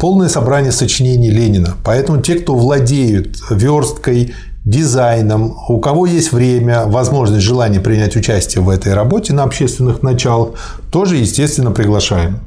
полное 0.00 0.28
собрание 0.28 0.72
сочинений 0.72 1.30
Ленина. 1.30 1.74
Поэтому 1.84 2.20
те, 2.20 2.34
кто 2.34 2.56
владеют 2.56 3.38
версткой, 3.50 4.34
дизайном, 4.64 5.56
у 5.68 5.78
кого 5.78 6.06
есть 6.06 6.32
время, 6.32 6.86
возможность, 6.86 7.44
желание 7.44 7.80
принять 7.80 8.16
участие 8.16 8.64
в 8.64 8.70
этой 8.70 8.94
работе 8.94 9.32
на 9.32 9.42
общественных 9.42 10.02
началах, 10.02 10.54
тоже, 10.90 11.16
естественно, 11.16 11.70
приглашаем. 11.70 12.40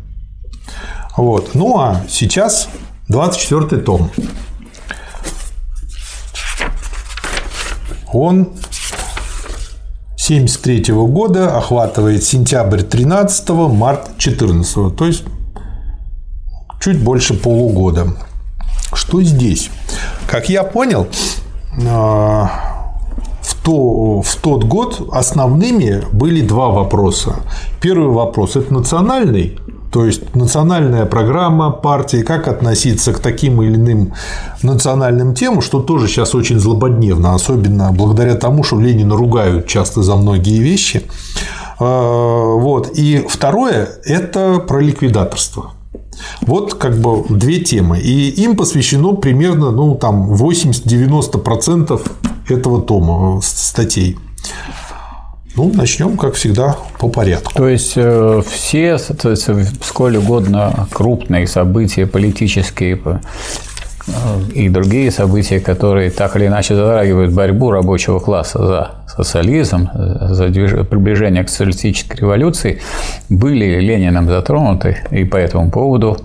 Вот. 1.18 1.56
Ну 1.56 1.80
а 1.80 2.04
сейчас 2.08 2.70
24 3.10 3.82
том. 3.82 4.12
Он 8.14 8.50
73 10.16 10.92
-го 10.92 11.08
года 11.08 11.58
охватывает 11.58 12.24
сентябрь 12.24 12.82
13 12.82 13.50
март 13.70 14.18
14 14.18 14.96
то 14.96 15.06
есть 15.06 15.24
чуть 16.80 17.04
больше 17.04 17.34
полугода. 17.34 18.08
Что 18.94 19.22
здесь? 19.22 19.70
Как 20.28 20.50
я 20.50 20.64
понял, 20.64 21.08
а, 21.88 22.50
в, 23.42 23.56
то, 23.64 24.22
в 24.22 24.36
тот 24.38 24.64
год 24.64 25.10
основными 25.12 26.04
были 26.12 26.42
два 26.42 26.70
вопроса. 26.70 27.36
Первый 27.82 28.10
вопрос– 28.10 28.56
это 28.56 28.74
национальный 28.74 29.58
то 29.92 30.06
есть 30.06 30.36
национальная 30.36 31.06
программа 31.06 31.72
партии, 31.72 32.22
как 32.22 32.48
относиться 32.48 33.14
к 33.14 33.20
таким 33.20 33.62
или 33.62 33.76
иным 33.76 34.14
национальным 34.62 35.34
темам, 35.34 35.62
что 35.62 35.82
тоже 35.82 36.08
сейчас 36.08 36.36
очень 36.36 36.60
злободневно, 36.60 37.34
особенно 37.34 37.92
благодаря 37.92 38.36
тому, 38.36 38.64
что 38.64 38.80
Ленина 38.80 39.16
ругают 39.16 39.68
часто 39.68 40.04
за 40.04 40.16
многие 40.16 40.60
вещи. 40.60 41.04
А, 41.80 42.56
вот. 42.56 42.92
И 42.96 43.26
второе– 43.30 43.90
это 44.06 44.60
про 44.60 44.82
ликвидаторство. 44.82 45.72
Вот 46.42 46.74
как 46.74 46.98
бы 46.98 47.24
две 47.30 47.60
темы. 47.60 48.00
И 48.00 48.30
им 48.30 48.56
посвящено 48.56 49.14
примерно 49.14 49.72
ну, 49.72 49.96
там 49.96 50.34
80-90% 50.34 52.02
этого 52.50 52.82
тома 52.82 53.40
статей. 53.42 54.18
Ну, 55.58 55.72
начнем, 55.74 56.18
как 56.18 56.36
всегда, 56.36 56.76
по 57.00 57.10
порядку. 57.10 57.52
То 57.56 57.68
есть 57.68 57.94
э, 57.96 58.42
все, 58.48 59.00
сколь 59.00 60.18
угодно 60.18 60.88
крупные 60.92 61.48
события 61.48 62.06
политические 62.06 63.00
э, 63.04 63.20
и 64.54 64.70
другие 64.70 65.10
события, 65.10 65.60
которые 65.60 66.12
так 66.12 66.36
или 66.36 66.46
иначе 66.46 66.76
затрагивают 66.76 67.34
борьбу 67.34 67.72
рабочего 67.72 68.20
класса 68.20 68.68
за 68.68 68.92
социализм, 69.08 69.90
за 69.96 70.50
приближение 70.84 71.44
к 71.44 71.50
социалистической 71.50 72.20
революции, 72.20 72.80
были 73.28 73.80
Лениным 73.80 74.28
затронуты, 74.28 74.98
и 75.10 75.24
по 75.24 75.38
этому 75.38 75.72
поводу 75.72 76.20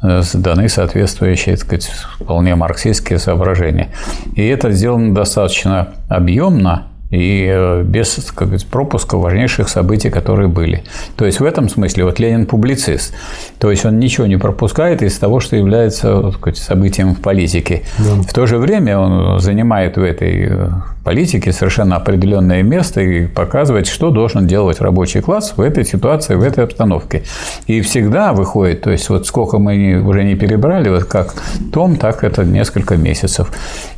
э, 0.00 0.22
даны 0.34 0.68
соответствующие, 0.68 1.56
так 1.56 1.64
сказать, 1.64 1.90
вполне 2.20 2.54
марксистские 2.54 3.18
соображения. 3.18 3.88
И 4.36 4.46
это 4.46 4.70
сделано 4.70 5.12
достаточно 5.12 5.88
объемно, 6.08 6.86
и 7.10 7.46
э, 7.48 7.82
без 7.82 8.16
как 8.34 8.48
говорится, 8.48 8.66
пропуска 8.66 9.16
важнейших 9.16 9.68
событий, 9.68 10.10
которые 10.10 10.48
были. 10.48 10.82
То 11.16 11.24
есть 11.24 11.40
в 11.40 11.44
этом 11.44 11.68
смысле 11.68 12.04
вот 12.04 12.18
Ленин 12.18 12.46
публицист. 12.46 13.14
То 13.58 13.70
есть 13.70 13.84
он 13.84 13.98
ничего 13.98 14.26
не 14.26 14.36
пропускает 14.36 15.02
из 15.02 15.18
того, 15.18 15.40
что 15.40 15.56
является 15.56 16.32
сказать, 16.32 16.58
событием 16.58 17.14
в 17.14 17.20
политике. 17.20 17.82
Да. 17.98 18.22
В 18.22 18.32
то 18.32 18.46
же 18.46 18.58
время 18.58 18.98
он 18.98 19.38
занимает 19.40 19.96
в 19.96 20.02
этой 20.02 20.48
э, 20.48 20.68
политике 21.04 21.52
совершенно 21.52 21.96
определенное 21.96 22.62
место 22.62 23.00
и 23.00 23.26
показывает, 23.26 23.86
что 23.86 24.10
должен 24.10 24.46
делать 24.46 24.80
рабочий 24.80 25.20
класс 25.20 25.54
в 25.56 25.60
этой 25.60 25.84
ситуации, 25.84 26.34
в 26.34 26.42
этой 26.42 26.64
обстановке. 26.64 27.22
И 27.68 27.80
всегда 27.82 28.32
выходит, 28.32 28.80
то 28.80 28.90
есть 28.90 29.08
вот 29.08 29.26
сколько 29.26 29.58
мы 29.58 30.02
уже 30.04 30.24
не 30.24 30.34
перебрали, 30.34 30.88
вот 30.88 31.04
как 31.04 31.34
том, 31.72 31.96
так 31.96 32.24
это 32.24 32.44
несколько 32.44 32.96
месяцев. 32.96 33.52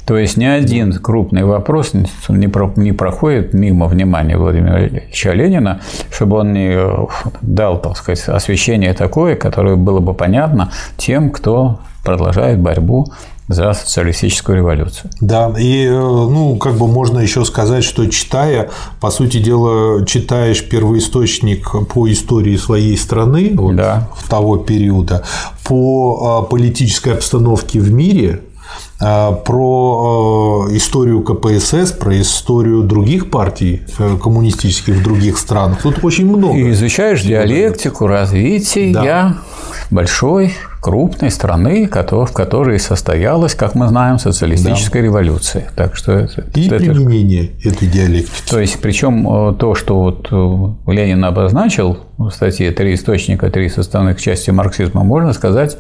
То 0.09 0.17
есть 0.17 0.39
ни 0.39 0.47
один 0.47 0.95
крупный 0.95 1.45
вопрос 1.45 1.93
не 2.29 2.93
проходит 2.93 3.53
мимо 3.53 3.87
внимания 3.89 4.39
Владимира 4.39 4.87
Ильича 4.87 5.35
Ленина, 5.35 5.83
чтобы 6.11 6.39
он 6.39 6.55
не 6.55 6.71
э, 6.71 7.07
дал, 7.43 7.79
так 7.79 7.95
сказать, 7.99 8.27
освещение 8.27 8.95
такое, 8.95 9.37
которое 9.37 9.77
было 9.77 10.01
бы 10.01 10.15
понятно 10.15 10.73
тем, 10.97 11.29
кто 11.31 11.81
продолжает 12.05 12.59
борьбу 12.59 13.13
за 13.49 13.75
социалистическую 13.75 14.57
революцию. 14.57 15.11
Да, 15.21 15.53
и 15.59 15.85
э, 15.85 15.91
ну, 15.91 16.57
как 16.57 16.79
бы 16.79 16.89
можно 16.89 17.19
еще 17.19 17.45
сказать, 17.45 17.85
что 17.85 18.07
читая, 18.07 18.71
по 19.03 19.11
сути 19.11 19.37
дела, 19.43 20.07
читаешь 20.07 20.67
первоисточник 20.67 21.71
по 21.93 22.11
истории 22.11 22.57
своей 22.57 22.97
страны 22.97 23.53
вот, 23.55 23.77
да. 23.77 24.09
того 24.31 24.57
периода, 24.57 25.23
по 25.65 26.47
э, 26.47 26.51
политической 26.51 27.13
обстановке 27.13 27.79
в 27.79 27.93
мире, 27.93 28.41
про 28.99 30.67
э, 30.69 30.77
историю 30.77 31.23
КПСС, 31.23 31.93
про 31.93 32.21
историю 32.21 32.83
других 32.83 33.31
партий 33.31 33.83
э, 33.99 34.17
коммунистических 34.21 34.97
в 34.97 35.03
других 35.05 35.39
странах. 35.39 35.83
Тут 35.83 36.05
очень 36.05 36.27
много. 36.27 36.59
И 36.59 36.71
изучаешь 36.73 37.23
диалектику 37.23 38.09
развития 38.09 38.93
да. 38.93 39.39
большой, 39.91 40.55
крупной 40.81 41.31
страны, 41.31 41.89
в 41.89 42.33
которой 42.33 42.81
состоялась, 42.81 43.55
как 43.55 43.77
мы 43.77 43.87
знаем, 43.87 44.19
социалистическая 44.19 45.01
да. 45.01 45.05
революция. 45.05 45.71
Так 45.77 45.95
что 45.95 46.13
это, 46.13 46.45
и 46.55 46.67
это, 46.67 46.79
применение 46.79 47.51
этой 47.63 47.87
диалектики. 47.87 48.51
То 48.51 48.59
есть, 48.59 48.81
причем 48.81 49.51
э, 49.51 49.55
то, 49.55 49.77
что 49.77 50.01
вот 50.01 50.89
Ленин 50.89 51.25
обозначил 51.25 51.99
в 52.17 52.31
статье 52.31 52.73
«Три 52.73 52.95
источника, 52.95 53.49
три 53.49 53.69
составных 53.69 54.21
части 54.21 54.51
марксизма», 54.51 55.05
можно 55.05 55.33
сказать 55.33 55.79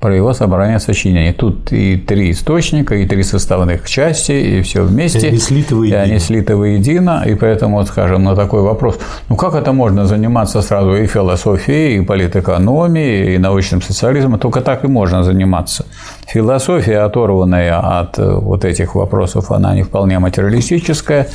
про 0.00 0.14
его 0.14 0.34
собрание 0.34 0.78
сочинений. 0.78 1.32
Тут 1.32 1.72
и 1.72 1.96
три 1.96 2.30
источника, 2.30 2.94
и 2.94 3.06
три 3.06 3.22
составных 3.22 3.88
части, 3.88 4.32
и 4.32 4.62
все 4.62 4.82
вместе. 4.82 5.20
И 5.20 5.28
они 5.28 5.38
слиты 5.38 5.74
воедино. 5.74 5.96
И 5.96 6.10
они 6.10 6.18
слиты 6.18 6.56
воедино. 6.56 7.24
И 7.26 7.34
поэтому, 7.34 7.76
вот, 7.76 7.88
скажем, 7.88 8.24
на 8.24 8.34
такой 8.34 8.62
вопрос, 8.62 8.98
ну 9.28 9.36
как 9.36 9.54
это 9.54 9.72
можно 9.72 10.06
заниматься 10.06 10.62
сразу 10.62 10.94
и 10.94 11.06
философией, 11.06 11.98
и 11.98 12.00
политэкономией, 12.02 13.34
и 13.34 13.38
научным 13.38 13.82
социализмом? 13.82 14.38
Только 14.38 14.60
так 14.60 14.84
и 14.84 14.88
можно 14.88 15.24
заниматься. 15.24 15.86
Философия, 16.26 16.98
оторванная 17.00 18.00
от 18.00 18.18
вот 18.18 18.64
этих 18.64 18.96
вопросов, 18.96 19.52
она 19.52 19.74
не 19.74 19.84
вполне 19.84 20.18
материалистическая. 20.18 21.28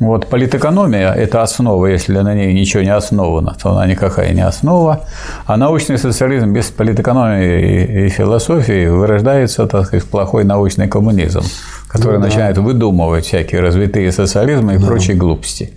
Вот 0.00 0.26
политэкономия– 0.26 1.12
это 1.14 1.42
основа, 1.42 1.86
если 1.86 2.18
на 2.18 2.34
ней 2.34 2.52
ничего 2.52 2.82
не 2.82 2.92
основано, 2.92 3.56
то 3.60 3.70
она 3.70 3.86
никакая 3.86 4.32
не 4.32 4.40
основа. 4.40 5.02
А 5.46 5.56
научный 5.56 5.98
социализм 5.98 6.52
без 6.52 6.66
политэкономии 6.66 8.06
и 8.06 8.08
философии 8.08 8.88
вырождается, 8.88 9.66
так 9.66 9.86
сказать, 9.86 10.04
плохой 10.04 10.42
научный 10.42 10.88
коммунизм, 10.88 11.42
который 11.88 12.18
ну, 12.18 12.22
да. 12.22 12.26
начинает 12.26 12.58
выдумывать 12.58 13.26
всякие 13.26 13.60
развитые 13.60 14.10
социализмы 14.10 14.74
и 14.74 14.78
да. 14.78 14.86
прочие 14.86 15.16
глупости. 15.16 15.72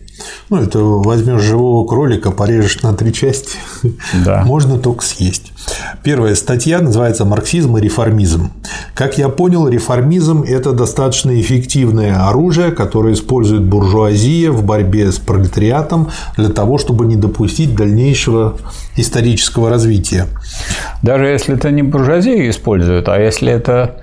Ну, 0.50 0.57
это 0.57 0.79
возьмешь 0.79 1.41
живого 1.41 1.86
кролика, 1.88 2.31
порежешь 2.31 2.81
на 2.81 2.93
три 2.93 3.13
части, 3.13 3.57
да. 4.25 4.43
можно 4.43 4.79
только 4.79 5.03
съесть. 5.03 5.53
Первая 6.03 6.36
статья 6.36 6.79
называется 6.79 7.25
«Марксизм 7.25 7.77
и 7.77 7.81
реформизм». 7.81 8.51
Как 8.93 9.17
я 9.17 9.29
понял, 9.29 9.67
реформизм– 9.67 10.43
это 10.48 10.72
достаточно 10.72 11.39
эффективное 11.39 12.27
оружие, 12.27 12.72
которое 12.72 13.13
использует 13.13 13.63
буржуазия 13.63 14.51
в 14.51 14.63
борьбе 14.63 15.12
с 15.12 15.17
пролетариатом 15.19 16.10
для 16.38 16.50
того, 16.50 16.77
чтобы 16.77 17.05
не 17.05 17.15
допустить 17.15 17.75
дальнейшего 17.75 18.57
исторического 18.96 19.69
развития. 19.69 20.27
Даже 21.03 21.25
если 21.25 21.55
это 21.55 21.72
не 21.72 21.84
буржуазия 21.84 22.50
использует, 22.50 23.10
а 23.10 23.19
если 23.19 23.51
это 23.51 24.01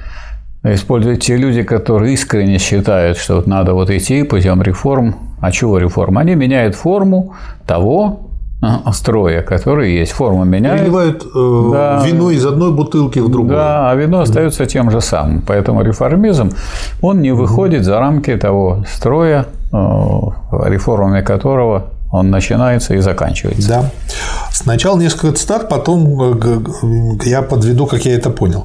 используют 0.62 1.20
те 1.20 1.36
люди, 1.36 1.62
которые 1.62 2.14
искренне 2.14 2.58
считают, 2.58 3.18
что 3.18 3.36
вот 3.36 3.46
надо 3.46 3.74
вот 3.74 3.90
идти 3.90 4.22
путем 4.22 4.62
реформ. 4.62 5.16
А 5.44 5.50
чего 5.52 5.76
реформ? 5.76 6.16
Они 6.16 6.34
меняют 6.34 6.74
форму 6.74 7.34
того, 7.66 8.20
строя, 8.92 9.42
который 9.42 9.92
есть. 9.92 10.12
Форму 10.12 10.44
меняют. 10.44 10.80
Переливают 10.80 11.22
э, 11.22 11.70
да, 11.72 12.02
вино 12.06 12.30
из 12.30 12.46
одной 12.46 12.72
бутылки 12.72 13.18
в 13.18 13.28
другую. 13.28 13.58
Да, 13.58 13.90
а 13.90 13.94
вино 13.94 14.20
остается 14.20 14.64
тем 14.64 14.90
же 14.90 15.02
самым. 15.02 15.42
Поэтому 15.46 15.82
реформизм, 15.82 16.50
он 17.02 17.20
не 17.20 17.32
выходит 17.32 17.84
за 17.84 17.98
рамки 17.98 18.34
того 18.36 18.84
строя, 18.88 19.44
э, 19.70 19.76
реформами 20.66 21.20
которого 21.20 21.90
он 22.10 22.30
начинается 22.30 22.94
и 22.94 23.00
заканчивается. 23.00 23.68
Да. 23.68 23.90
Сначала 24.50 24.98
несколько 24.98 25.32
цитат, 25.32 25.68
потом 25.68 26.22
э, 26.22 27.28
я 27.28 27.42
подведу, 27.42 27.86
как 27.86 28.06
я 28.06 28.14
это 28.14 28.30
понял. 28.30 28.64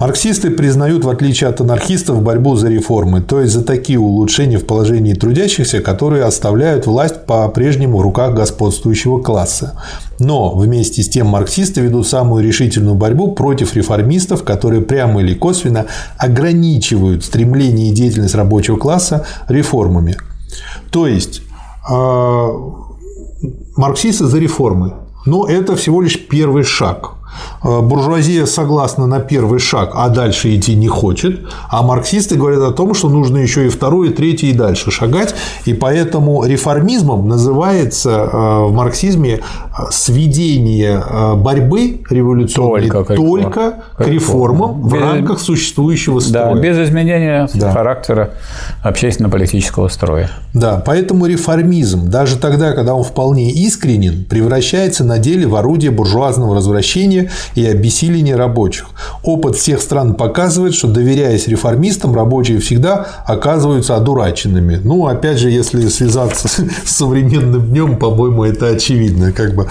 Марксисты 0.00 0.50
признают, 0.50 1.04
в 1.04 1.10
отличие 1.10 1.50
от 1.50 1.60
анархистов, 1.60 2.22
борьбу 2.22 2.56
за 2.56 2.70
реформы, 2.70 3.20
то 3.20 3.38
есть 3.38 3.52
за 3.52 3.62
такие 3.62 3.98
улучшения 3.98 4.56
в 4.56 4.64
положении 4.64 5.12
трудящихся, 5.12 5.80
которые 5.80 6.24
оставляют 6.24 6.86
власть 6.86 7.26
по-прежнему 7.26 7.98
в 7.98 8.00
руках 8.00 8.34
господствующего 8.34 9.20
класса. 9.20 9.78
Но 10.18 10.54
вместе 10.54 11.02
с 11.02 11.10
тем 11.10 11.26
марксисты 11.26 11.82
ведут 11.82 12.08
самую 12.08 12.42
решительную 12.42 12.94
борьбу 12.94 13.32
против 13.32 13.76
реформистов, 13.76 14.42
которые 14.42 14.80
прямо 14.80 15.20
или 15.20 15.34
косвенно 15.34 15.84
ограничивают 16.16 17.22
стремление 17.22 17.90
и 17.90 17.94
деятельность 17.94 18.34
рабочего 18.34 18.78
класса 18.78 19.26
реформами. 19.48 20.16
То 20.90 21.06
есть 21.06 21.42
а, 21.86 22.48
марксисты 23.76 24.24
за 24.24 24.38
реформы. 24.38 24.94
Но 25.26 25.46
это 25.46 25.76
всего 25.76 26.00
лишь 26.00 26.26
первый 26.26 26.64
шаг. 26.64 27.16
Э, 27.62 27.80
буржуазия 27.80 28.46
согласна 28.46 29.06
на 29.06 29.20
первый 29.20 29.58
шаг, 29.58 29.90
а 29.94 30.08
дальше 30.08 30.56
идти 30.56 30.74
не 30.74 30.88
хочет, 30.88 31.40
а 31.68 31.82
марксисты 31.82 32.36
говорят 32.36 32.62
о 32.62 32.72
том, 32.72 32.94
что 32.94 33.10
нужно 33.10 33.36
еще 33.36 33.66
и 33.66 33.68
второй, 33.68 34.08
и 34.08 34.12
третий, 34.12 34.50
и 34.50 34.52
дальше 34.52 34.90
шагать, 34.90 35.34
и 35.66 35.74
поэтому 35.74 36.44
реформизмом 36.44 37.28
называется 37.28 38.10
э, 38.10 38.64
в 38.64 38.72
марксизме 38.72 39.40
э, 39.40 39.82
сведение 39.90 41.02
борьбы 41.36 42.00
революционной 42.08 42.88
только, 42.88 43.14
только 43.14 43.74
к 43.96 44.06
реформам 44.06 44.82
без, 44.82 44.92
в 44.92 44.94
рамках 44.94 45.40
существующего 45.40 46.20
строя. 46.20 46.54
Да, 46.54 46.60
без 46.60 46.78
изменения 46.78 47.48
да. 47.54 47.72
характера 47.72 48.30
общественно-политического 48.82 49.88
строя. 49.88 50.30
Да, 50.54 50.82
поэтому 50.84 51.26
реформизм, 51.26 52.08
даже 52.08 52.36
тогда, 52.36 52.72
когда 52.72 52.94
он 52.94 53.04
вполне 53.04 53.50
искренен, 53.50 54.24
превращается 54.24 55.04
на 55.04 55.18
деле 55.18 55.46
в 55.46 55.54
орудие 55.56 55.90
буржуазного 55.90 56.56
развращения 56.56 57.30
и 57.54 57.66
обессиления 57.66 58.36
рабочих. 58.36 58.86
Опыт 59.22 59.56
всех 59.56 59.80
стран 59.80 60.14
показывает, 60.14 60.74
что 60.74 60.88
доверяясь 60.88 61.48
реформистам, 61.48 62.14
рабочие 62.14 62.58
всегда 62.60 63.06
оказываются 63.26 63.96
одураченными. 63.96 64.80
Ну, 64.82 65.06
опять 65.06 65.38
же, 65.38 65.50
если 65.50 65.88
связаться 65.88 66.48
с 66.48 66.90
современным 66.90 67.66
днем, 67.66 67.96
по-моему, 67.96 68.44
это 68.44 68.68
очевидно. 68.68 69.32
Как 69.32 69.54
бы 69.54 69.68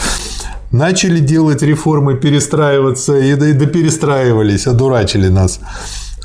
начали 0.72 1.20
делать 1.20 1.62
реформы, 1.62 2.16
перестраиваться 2.16 3.18
и 3.18 3.34
доперестраивались, 3.36 4.68
одурачили 4.68 5.28
нас. 5.28 5.60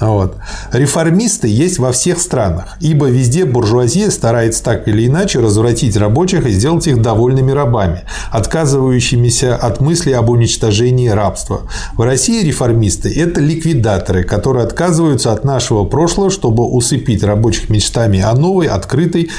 Вот. 0.00 0.36
Реформисты 0.72 1.48
есть 1.48 1.78
во 1.78 1.92
всех 1.92 2.18
странах, 2.18 2.76
ибо 2.80 3.08
везде 3.08 3.44
буржуазия 3.44 4.10
старается 4.10 4.62
так 4.62 4.88
или 4.88 5.06
иначе 5.06 5.40
развратить 5.40 5.96
рабочих 5.96 6.46
и 6.46 6.50
сделать 6.50 6.86
их 6.86 7.00
довольными 7.00 7.52
рабами, 7.52 8.02
отказывающимися 8.30 9.54
от 9.54 9.80
мысли 9.80 10.12
об 10.12 10.30
уничтожении 10.30 11.08
рабства. 11.08 11.62
В 11.94 12.02
России 12.02 12.44
реформисты– 12.44 13.12
это 13.20 13.40
ликвидаторы, 13.40 14.24
которые 14.24 14.64
отказываются 14.64 15.32
от 15.32 15.44
нашего 15.44 15.84
прошлого, 15.84 16.30
чтобы 16.30 16.64
усыпить 16.64 17.22
рабочих 17.22 17.70
мечтами 17.70 18.20
о 18.20 18.34
новой, 18.34 18.66
открытой, 18.66 19.30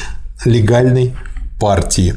легальной 0.45 1.13
партии. 1.59 2.15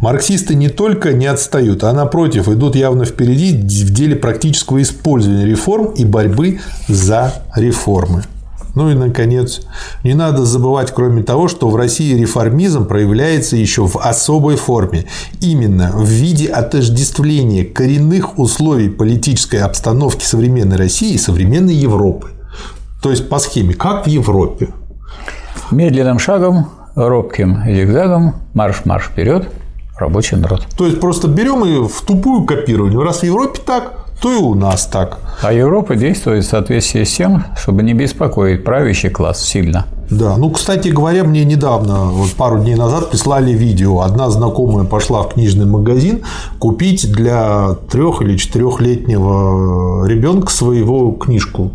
Марксисты 0.00 0.54
не 0.54 0.68
только 0.68 1.12
не 1.12 1.26
отстают, 1.26 1.84
а 1.84 1.92
напротив 1.92 2.48
идут 2.48 2.76
явно 2.76 3.04
впереди 3.04 3.52
в 3.56 3.90
деле 3.90 4.16
практического 4.16 4.82
использования 4.82 5.46
реформ 5.46 5.92
и 5.92 6.04
борьбы 6.04 6.60
за 6.88 7.34
реформы. 7.56 8.24
Ну 8.74 8.90
и, 8.90 8.94
наконец, 8.94 9.60
не 10.02 10.14
надо 10.14 10.44
забывать, 10.46 10.92
кроме 10.92 11.22
того, 11.22 11.46
что 11.48 11.68
в 11.68 11.76
России 11.76 12.18
реформизм 12.18 12.86
проявляется 12.86 13.56
еще 13.56 13.86
в 13.86 13.98
особой 13.98 14.56
форме. 14.56 15.04
Именно 15.40 15.92
в 15.92 16.08
виде 16.08 16.48
отождествления 16.48 17.64
коренных 17.64 18.38
условий 18.38 18.88
политической 18.88 19.56
обстановки 19.56 20.24
современной 20.24 20.78
России 20.78 21.12
и 21.12 21.18
современной 21.18 21.74
Европы. 21.74 22.30
То 23.02 23.10
есть 23.10 23.28
по 23.28 23.38
схеме, 23.38 23.74
как 23.74 24.06
в 24.06 24.08
Европе. 24.08 24.68
Медленным 25.70 26.18
шагом, 26.18 26.70
робким 26.94 27.62
зигзагом, 27.66 28.36
марш-марш 28.54 29.04
вперед– 29.04 29.48
рабочий 30.02 30.36
народ. 30.36 30.66
То 30.76 30.86
есть 30.86 31.00
просто 31.00 31.28
берем 31.28 31.64
и 31.64 31.88
в 31.88 32.02
тупую 32.02 32.44
копируем. 32.44 32.98
Раз 33.00 33.20
в 33.20 33.22
Европе 33.24 33.60
так, 33.64 34.02
то 34.20 34.32
и 34.32 34.36
у 34.36 34.54
нас 34.54 34.86
так. 34.86 35.18
А 35.42 35.52
Европа 35.52 35.96
действует 35.96 36.44
в 36.44 36.48
соответствии 36.48 37.02
с 37.02 37.16
тем, 37.16 37.44
чтобы 37.56 37.82
не 37.82 37.94
беспокоить 37.94 38.62
правящий 38.64 39.10
класс 39.10 39.42
сильно. 39.42 39.86
Да, 40.10 40.36
ну, 40.36 40.50
кстати 40.50 40.88
говоря, 40.88 41.24
мне 41.24 41.44
недавно, 41.44 42.04
вот 42.04 42.30
пару 42.32 42.58
дней 42.58 42.76
назад 42.76 43.10
прислали 43.10 43.52
видео. 43.52 44.02
Одна 44.02 44.30
знакомая 44.30 44.84
пошла 44.84 45.22
в 45.22 45.30
книжный 45.30 45.66
магазин 45.66 46.22
купить 46.58 47.10
для 47.10 47.76
трех 47.90 48.22
или 48.22 48.36
четырехлетнего 48.36 50.06
ребенка 50.06 50.52
своего 50.52 51.12
книжку 51.12 51.72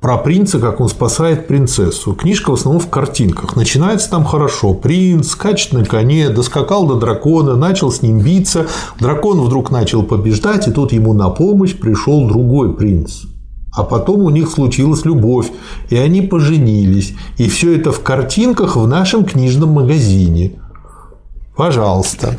про 0.00 0.16
принца, 0.16 0.58
как 0.58 0.80
он 0.80 0.88
спасает 0.88 1.46
принцессу. 1.46 2.14
Книжка 2.14 2.50
в 2.50 2.54
основном 2.54 2.82
в 2.82 2.88
картинках. 2.88 3.54
Начинается 3.54 4.10
там 4.10 4.24
хорошо. 4.24 4.72
Принц 4.72 5.28
скачет 5.28 5.72
на 5.72 5.84
коне, 5.84 6.30
доскакал 6.30 6.86
до 6.86 6.94
дракона, 6.94 7.54
начал 7.54 7.92
с 7.92 8.00
ним 8.00 8.20
биться. 8.20 8.66
Дракон 8.98 9.40
вдруг 9.42 9.70
начал 9.70 10.02
побеждать, 10.02 10.66
и 10.68 10.70
тут 10.70 10.92
ему 10.92 11.12
на 11.12 11.28
помощь 11.28 11.74
пришел 11.74 12.26
другой 12.26 12.74
принц. 12.74 13.24
А 13.72 13.84
потом 13.84 14.22
у 14.22 14.30
них 14.30 14.50
случилась 14.50 15.04
любовь, 15.04 15.48
и 15.90 15.96
они 15.96 16.22
поженились. 16.22 17.14
И 17.36 17.48
все 17.48 17.76
это 17.76 17.92
в 17.92 18.00
картинках 18.00 18.76
в 18.76 18.86
нашем 18.86 19.24
книжном 19.24 19.70
магазине. 19.70 20.60
Пожалуйста. 21.56 22.38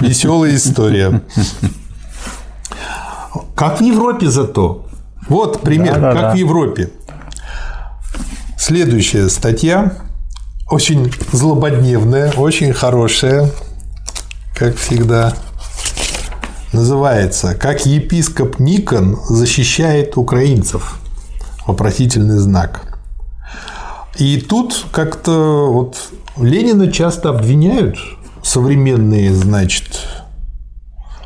Веселая 0.00 0.54
история. 0.54 1.22
Как 3.56 3.80
в 3.80 3.84
Европе 3.84 4.28
зато. 4.28 4.87
Вот 5.28 5.60
пример, 5.60 5.94
да, 5.94 6.00
да, 6.00 6.12
как 6.12 6.22
да. 6.22 6.32
в 6.32 6.34
Европе. 6.36 6.90
Следующая 8.56 9.28
статья 9.28 9.92
очень 10.70 11.12
злободневная, 11.32 12.32
очень 12.32 12.72
хорошая, 12.72 13.50
как 14.54 14.76
всегда. 14.76 15.34
Называется 16.72 17.54
«Как 17.54 17.86
епископ 17.86 18.58
Никон 18.58 19.18
защищает 19.26 20.18
украинцев?» 20.18 21.00
Вопросительный 21.66 22.38
знак. 22.38 22.98
И 24.18 24.38
тут 24.40 24.86
как-то 24.92 25.70
вот 25.70 25.96
Ленина 26.36 26.90
часто 26.90 27.30
обвиняют 27.30 27.96
современные, 28.42 29.34
значит, 29.34 30.06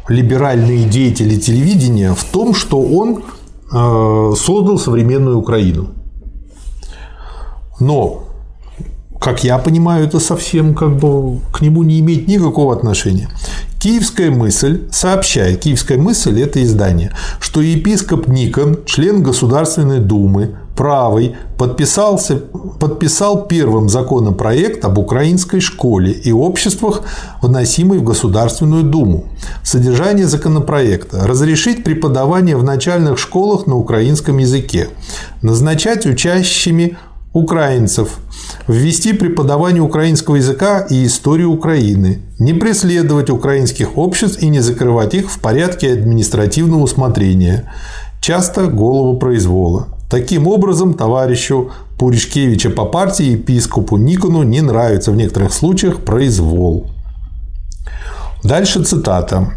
либеральные 0.08 0.84
деятели 0.84 1.36
телевидения 1.38 2.14
в 2.14 2.22
том, 2.24 2.54
что 2.54 2.80
он 2.80 3.24
создал 3.72 4.78
современную 4.78 5.38
Украину. 5.38 5.88
Но, 7.80 8.24
как 9.18 9.44
я 9.44 9.58
понимаю, 9.58 10.06
это 10.06 10.20
совсем 10.20 10.74
как 10.74 10.96
бы 10.96 11.40
к 11.52 11.62
нему 11.62 11.82
не 11.82 11.98
имеет 12.00 12.28
никакого 12.28 12.74
отношения. 12.74 13.28
Киевская 13.82 14.30
мысль 14.30 14.82
сообщает, 14.92 15.62
Киевская 15.62 15.98
мысль– 15.98 16.40
это 16.42 16.62
издание, 16.62 17.10
что 17.40 17.60
епископ 17.60 18.28
Никон, 18.28 18.78
член 18.86 19.24
Государственной 19.24 19.98
Думы, 19.98 20.54
правый, 20.76 21.34
подписался, 21.58 22.36
подписал 22.78 23.46
первым 23.48 23.88
законопроект 23.88 24.84
об 24.84 24.98
украинской 24.98 25.58
школе 25.58 26.12
и 26.12 26.30
обществах, 26.30 27.02
вносимый 27.42 27.98
в 27.98 28.04
Государственную 28.04 28.84
Думу. 28.84 29.24
Содержание 29.64 30.28
законопроекта– 30.28 31.18
разрешить 31.26 31.82
преподавание 31.82 32.56
в 32.56 32.62
начальных 32.62 33.18
школах 33.18 33.66
на 33.66 33.74
украинском 33.74 34.38
языке, 34.38 34.90
назначать 35.42 36.06
учащими 36.06 36.98
украинцев, 37.32 38.18
ввести 38.68 39.12
преподавание 39.12 39.82
украинского 39.82 40.36
языка 40.36 40.80
и 40.80 41.06
историю 41.06 41.50
Украины, 41.50 42.20
не 42.38 42.52
преследовать 42.54 43.30
украинских 43.30 43.96
обществ 43.96 44.42
и 44.42 44.48
не 44.48 44.60
закрывать 44.60 45.14
их 45.14 45.30
в 45.30 45.40
порядке 45.40 45.92
административного 45.92 46.82
усмотрения, 46.82 47.72
часто 48.20 48.66
голову 48.66 49.16
произвола. 49.16 49.88
Таким 50.10 50.46
образом, 50.46 50.92
товарищу 50.94 51.70
Пуришкевича 51.98 52.68
по 52.68 52.84
партии 52.84 53.32
епископу 53.32 53.96
Никону 53.96 54.42
не 54.42 54.60
нравится 54.60 55.10
в 55.10 55.16
некоторых 55.16 55.54
случаях 55.54 56.00
произвол. 56.00 56.90
Дальше 58.44 58.82
цитата 58.84 59.54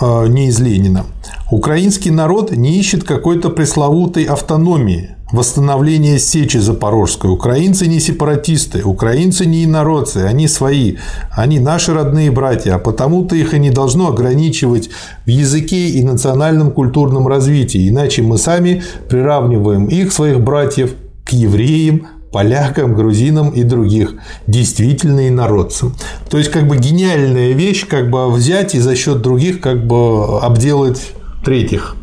э, 0.00 0.26
не 0.28 0.48
из 0.48 0.60
Ленина. 0.60 1.06
Украинский 1.50 2.10
народ 2.10 2.52
не 2.52 2.78
ищет 2.78 3.04
какой-то 3.04 3.50
пресловутой 3.50 4.24
автономии, 4.24 5.15
восстановления 5.32 6.18
Сечи 6.18 6.58
Запорожской. 6.58 7.30
Украинцы 7.30 7.86
не 7.86 8.00
сепаратисты, 8.00 8.82
украинцы 8.82 9.46
не 9.46 9.64
инородцы, 9.64 10.18
они 10.18 10.48
свои, 10.48 10.96
они 11.30 11.58
наши 11.58 11.92
родные 11.92 12.30
братья, 12.30 12.74
а 12.74 12.78
потому-то 12.78 13.34
их 13.34 13.54
и 13.54 13.58
не 13.58 13.70
должно 13.70 14.08
ограничивать 14.08 14.90
в 15.24 15.28
языке 15.28 15.88
и 15.88 16.04
национальном 16.04 16.70
культурном 16.70 17.26
развитии, 17.26 17.88
иначе 17.88 18.22
мы 18.22 18.38
сами 18.38 18.82
приравниваем 19.08 19.86
их, 19.86 20.12
своих 20.12 20.40
братьев, 20.40 20.94
к 21.24 21.32
евреям, 21.32 22.06
полякам, 22.30 22.94
грузинам 22.94 23.50
и 23.50 23.62
других, 23.62 24.14
действительно 24.46 25.28
инородцам. 25.28 25.94
То 26.30 26.38
есть, 26.38 26.50
как 26.50 26.68
бы 26.68 26.76
гениальная 26.76 27.52
вещь, 27.52 27.86
как 27.88 28.10
бы 28.10 28.30
взять 28.30 28.74
и 28.74 28.78
за 28.78 28.94
счет 28.94 29.22
других 29.22 29.60
как 29.60 29.86
бы 29.86 30.38
обделать 30.40 31.12
третьих. 31.44 31.96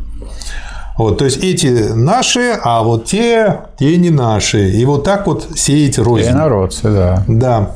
Вот, 0.96 1.18
то 1.18 1.24
есть 1.24 1.42
эти 1.42 1.92
наши, 1.92 2.52
а 2.62 2.82
вот 2.82 3.06
те, 3.06 3.62
те 3.78 3.96
не 3.96 4.10
наши. 4.10 4.70
И 4.70 4.84
вот 4.84 5.04
так 5.04 5.26
вот 5.26 5.48
сеять 5.56 5.98
рознь. 5.98 6.30
И 6.30 6.32
народцы, 6.32 6.82
да. 6.84 7.24
Да. 7.26 7.70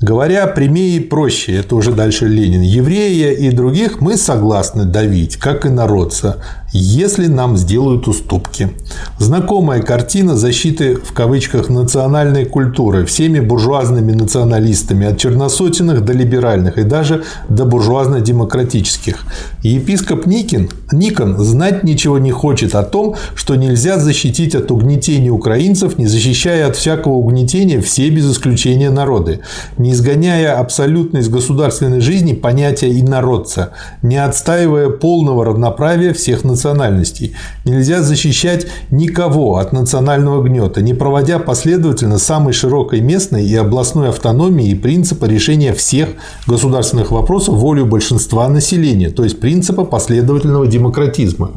Говоря 0.00 0.46
прямее 0.46 0.96
и 0.96 1.00
проще, 1.00 1.56
это 1.56 1.76
уже 1.76 1.92
дальше 1.92 2.26
Ленин, 2.26 2.60
еврея 2.60 3.32
и 3.32 3.50
других 3.50 4.00
мы 4.00 4.16
согласны 4.16 4.84
давить, 4.84 5.36
как 5.36 5.64
и 5.64 5.70
народца, 5.70 6.42
если 6.76 7.28
нам 7.28 7.56
сделают 7.56 8.08
уступки. 8.08 8.70
Знакомая 9.18 9.80
картина 9.80 10.36
защиты 10.36 10.96
в 10.96 11.12
кавычках 11.12 11.68
национальной 11.68 12.44
культуры 12.44 13.06
всеми 13.06 13.38
буржуазными 13.38 14.10
националистами 14.10 15.06
от 15.06 15.16
черносотенных 15.16 16.04
до 16.04 16.12
либеральных 16.12 16.76
и 16.76 16.82
даже 16.82 17.22
до 17.48 17.64
буржуазно-демократических. 17.64 19.24
Епископ 19.62 20.26
Никин, 20.26 20.68
Никон 20.90 21.38
знать 21.38 21.84
ничего 21.84 22.18
не 22.18 22.32
хочет 22.32 22.74
о 22.74 22.82
том, 22.82 23.14
что 23.36 23.54
нельзя 23.54 24.00
защитить 24.00 24.56
от 24.56 24.72
угнетения 24.72 25.30
украинцев, 25.30 25.96
не 25.96 26.08
защищая 26.08 26.66
от 26.66 26.74
всякого 26.74 27.14
угнетения 27.14 27.80
все 27.80 28.10
без 28.10 28.30
исключения 28.32 28.90
народы, 28.90 29.40
не 29.78 29.92
изгоняя 29.92 30.58
абсолютно 30.58 31.18
из 31.18 31.28
государственной 31.28 32.00
жизни 32.00 32.32
понятия 32.32 32.90
инородца, 33.00 33.70
не 34.02 34.16
отстаивая 34.16 34.88
полного 34.88 35.44
равноправия 35.44 36.12
всех 36.12 36.42
националистов 36.42 36.63
национальностей. 36.64 37.34
Нельзя 37.64 38.02
защищать 38.02 38.66
никого 38.90 39.56
от 39.56 39.72
национального 39.72 40.42
гнета, 40.42 40.82
не 40.82 40.94
проводя 40.94 41.38
последовательно 41.38 42.18
самой 42.18 42.52
широкой 42.52 43.00
местной 43.00 43.46
и 43.46 43.54
областной 43.54 44.08
автономии 44.08 44.70
и 44.70 44.74
принципа 44.74 45.26
решения 45.26 45.74
всех 45.74 46.08
государственных 46.46 47.10
вопросов 47.10 47.54
волю 47.54 47.86
большинства 47.86 48.48
населения, 48.48 49.10
то 49.10 49.24
есть 49.24 49.40
принципа 49.40 49.84
последовательного 49.84 50.66
демократизма. 50.66 51.50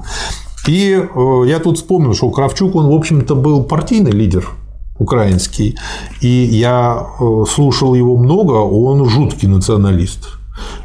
И 0.68 1.00
э, 1.00 1.44
я 1.48 1.60
тут 1.60 1.78
вспомнил, 1.78 2.14
что 2.14 2.30
Кравчук, 2.30 2.76
он, 2.76 2.88
в 2.90 2.94
общем-то, 2.94 3.36
был 3.36 3.64
партийный 3.64 4.12
лидер 4.12 4.50
украинский. 5.00 5.78
И 6.22 6.28
я 6.28 7.08
э, 7.20 7.44
слушал 7.50 7.96
его 7.96 8.18
много, 8.18 8.54
он 8.54 9.08
жуткий 9.08 9.48
националист. 9.48 10.37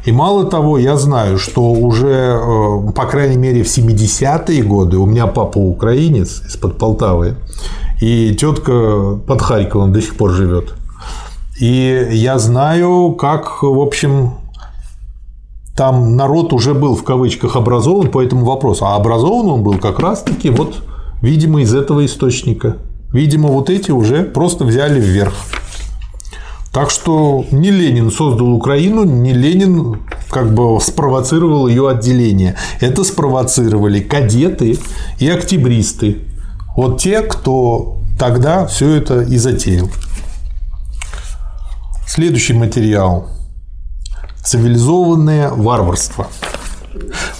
И 0.05 0.11
мало 0.11 0.45
того, 0.45 0.77
я 0.77 0.97
знаю, 0.97 1.37
что 1.37 1.71
уже, 1.71 2.39
э, 2.39 2.91
по 2.93 3.05
крайней 3.05 3.37
мере, 3.37 3.63
в 3.63 3.67
70-е 3.67 4.61
годы 4.63 4.97
у 4.97 5.05
меня 5.05 5.27
папа 5.27 5.57
украинец 5.57 6.41
из-под 6.47 6.77
Полтавы, 6.77 7.35
и 8.01 8.35
тетка 8.35 9.17
под 9.25 9.41
Харьковом 9.41 9.93
до 9.93 10.01
сих 10.01 10.15
пор 10.15 10.31
живет. 10.31 10.73
И 11.59 12.09
я 12.11 12.39
знаю, 12.39 13.13
как, 13.13 13.63
в 13.63 13.79
общем, 13.79 14.31
там 15.75 16.15
народ 16.15 16.53
уже 16.53 16.73
был 16.73 16.95
в 16.95 17.03
кавычках 17.03 17.55
образован 17.55 18.11
по 18.11 18.21
этому 18.21 18.45
вопросу. 18.45 18.85
А 18.85 18.95
образован 18.95 19.49
он 19.49 19.63
был 19.63 19.77
как 19.79 19.99
раз-таки 19.99 20.49
вот, 20.49 20.83
видимо, 21.21 21.61
из 21.61 21.73
этого 21.73 22.05
источника. 22.05 22.77
Видимо, 23.11 23.49
вот 23.49 23.69
эти 23.69 23.91
уже 23.91 24.23
просто 24.23 24.65
взяли 24.65 24.99
вверх. 24.99 25.33
Так 26.73 26.89
что 26.89 27.45
не 27.51 27.69
Ленин 27.69 28.09
создал 28.09 28.51
Украину, 28.51 29.03
не 29.03 29.31
Ленин 29.31 30.01
как 30.31 30.55
бы 30.55 30.81
спровоцировал 30.81 31.67
ее 31.67 31.87
отделение. 31.87 32.55
Это 32.81 33.03
спровоцировали 33.03 33.99
кадеты 33.99 34.79
и 35.19 35.29
октябристы. 35.29 36.23
Вот 36.75 36.99
те, 36.99 37.21
кто 37.21 37.99
тогда 38.17 38.65
все 38.65 38.95
это 38.95 39.21
и 39.21 39.37
затеял. 39.37 39.91
Следующий 42.07 42.53
материал. 42.53 43.29
Цивилизованное 44.43 45.49
варварство. 45.49 46.27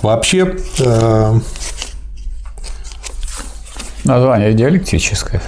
Вообще, 0.04 0.58
э... 0.80 1.39
Название 4.04 4.54
диалектическое. 4.54 5.41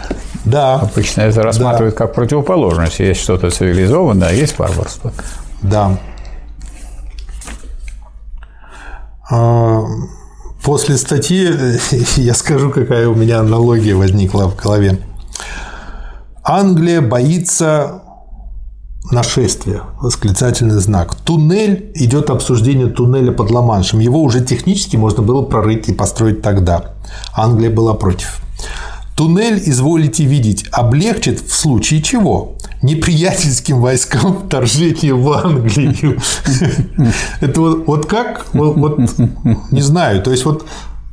Да. 0.46 0.76
Обычно 0.76 1.22
это 1.22 1.42
рассматривают 1.42 1.96
да. 1.96 2.06
как 2.06 2.14
противоположность. 2.14 3.00
Есть 3.00 3.22
что-то 3.22 3.50
цивилизованное, 3.50 4.30
а 4.30 4.32
есть 4.32 4.58
варварство. 4.60 5.12
Да. 5.62 5.98
А, 9.30 9.84
после 10.64 10.98
статьи 10.98 11.50
я 12.16 12.34
скажу, 12.34 12.70
какая 12.70 13.08
у 13.08 13.16
меня 13.16 13.40
аналогия 13.40 13.96
возникла 13.96 14.50
в 14.50 14.56
голове. 14.56 15.00
Англия 16.44 17.02
боится 17.02 18.04
нашествия, 19.12 19.82
восклицательный 20.00 20.80
знак. 20.80 21.16
Туннель, 21.16 21.92
идет 21.96 22.30
обсуждение 22.30 22.88
туннеля 22.88 23.32
под 23.32 23.50
Ла-Маншем. 23.50 24.00
Его 24.00 24.22
уже 24.22 24.44
технически 24.44 24.96
можно 24.96 25.24
было 25.24 25.42
прорыть 25.42 25.90
и 25.90 25.94
построить 25.94 26.42
тогда. 26.44 26.94
Англия 27.34 27.72
была 27.72 27.96
против. 27.96 28.45
Туннель, 29.16 29.62
изволите 29.66 30.26
видеть, 30.26 30.66
облегчит 30.72 31.40
в 31.40 31.54
случае 31.56 32.02
чего? 32.02 32.58
Неприятельским 32.82 33.80
войскам 33.80 34.40
вторжение 34.46 35.14
в 35.14 35.32
Англию. 35.32 36.20
Это 37.40 37.62
вот, 37.62 38.06
как? 38.08 38.48
Вот 38.54 39.00
не 39.72 39.82
знаю. 39.82 40.22
То 40.22 40.32
есть 40.32 40.44
вот 40.44 40.66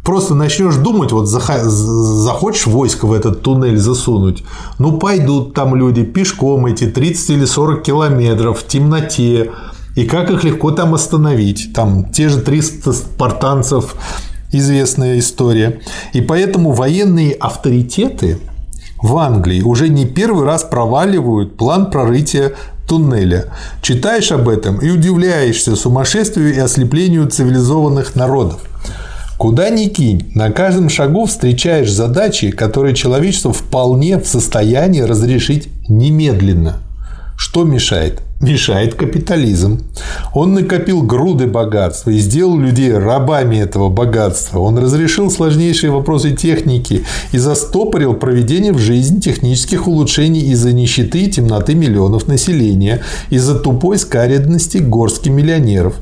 просто 0.04 0.34
начнешь 0.34 0.74
думать, 0.74 1.12
вот 1.12 1.26
захочешь 1.26 2.66
войско 2.66 3.06
в 3.06 3.12
этот 3.12 3.42
туннель 3.42 3.78
засунуть, 3.78 4.42
ну 4.78 4.98
пойдут 4.98 5.54
там 5.54 5.76
люди 5.76 6.02
пешком 6.02 6.66
эти 6.66 6.88
30 6.88 7.30
или 7.30 7.44
40 7.44 7.84
километров 7.84 8.58
в 8.58 8.66
темноте, 8.66 9.52
и 9.94 10.04
как 10.04 10.30
их 10.30 10.42
легко 10.42 10.72
там 10.72 10.94
остановить? 10.94 11.72
Там 11.72 12.10
те 12.10 12.28
же 12.28 12.40
300 12.40 12.92
спартанцев 12.92 13.94
известная 14.52 15.18
история. 15.18 15.80
И 16.12 16.20
поэтому 16.20 16.72
военные 16.72 17.32
авторитеты 17.32 18.38
в 19.02 19.16
Англии 19.16 19.62
уже 19.62 19.88
не 19.88 20.06
первый 20.06 20.44
раз 20.44 20.62
проваливают 20.62 21.56
план 21.56 21.90
прорытия 21.90 22.52
туннеля. 22.86 23.46
Читаешь 23.80 24.30
об 24.30 24.48
этом 24.48 24.78
и 24.78 24.90
удивляешься 24.90 25.74
сумасшествию 25.74 26.54
и 26.54 26.58
ослеплению 26.58 27.28
цивилизованных 27.28 28.14
народов. 28.14 28.60
Куда 29.38 29.70
ни 29.70 29.86
кинь, 29.86 30.30
на 30.36 30.52
каждом 30.52 30.88
шагу 30.88 31.26
встречаешь 31.26 31.90
задачи, 31.90 32.52
которые 32.52 32.94
человечество 32.94 33.52
вполне 33.52 34.18
в 34.18 34.26
состоянии 34.26 35.00
разрешить 35.00 35.68
немедленно– 35.88 36.76
Что 37.44 37.64
мешает? 37.64 38.22
Мешает 38.40 38.94
капитализм. 38.94 39.80
Он 40.32 40.54
накопил 40.54 41.02
груды 41.02 41.48
богатства 41.48 42.10
и 42.10 42.18
сделал 42.18 42.56
людей 42.56 42.96
рабами 42.96 43.56
этого 43.56 43.88
богатства. 43.88 44.60
Он 44.60 44.78
разрешил 44.78 45.28
сложнейшие 45.28 45.90
вопросы 45.90 46.36
техники 46.36 47.04
и 47.32 47.38
застопорил 47.38 48.14
проведение 48.14 48.72
в 48.72 48.78
жизнь 48.78 49.20
технических 49.20 49.88
улучшений 49.88 50.52
из-за 50.52 50.72
нищеты 50.72 51.24
и 51.24 51.30
темноты 51.32 51.74
миллионов 51.74 52.28
населения, 52.28 53.02
из-за 53.28 53.58
тупой 53.58 53.98
скаредности 53.98 54.78
горстки 54.78 55.28
миллионеров. 55.28 55.96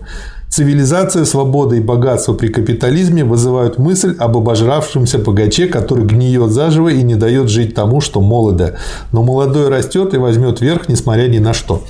Цивилизация, 0.51 1.25
свобода 1.27 1.77
и 1.77 1.81
богатство 1.81 2.35
при 2.35 2.49
капитализме 2.49 3.25
вызывают 3.25 3.79
мысль 3.79 4.17
об 4.19 4.37
обожравшемся 4.37 5.21
богаче, 5.21 5.69
который 5.69 6.05
гниет 6.05 6.51
заживо 6.51 6.89
и 6.89 7.05
не 7.05 7.15
дает 7.15 7.49
жить 7.49 7.77
тому, 7.77 8.01
что 8.01 8.21
молодо. 8.21 8.77
Но 9.13 9.23
молодой 9.23 9.69
растет 9.69 10.13
и 10.13 10.19
возьмет 10.19 10.61
верх, 10.61 10.89
несмотря 10.89 11.29
ни 11.29 11.39
на 11.39 11.55
что. 11.55 11.85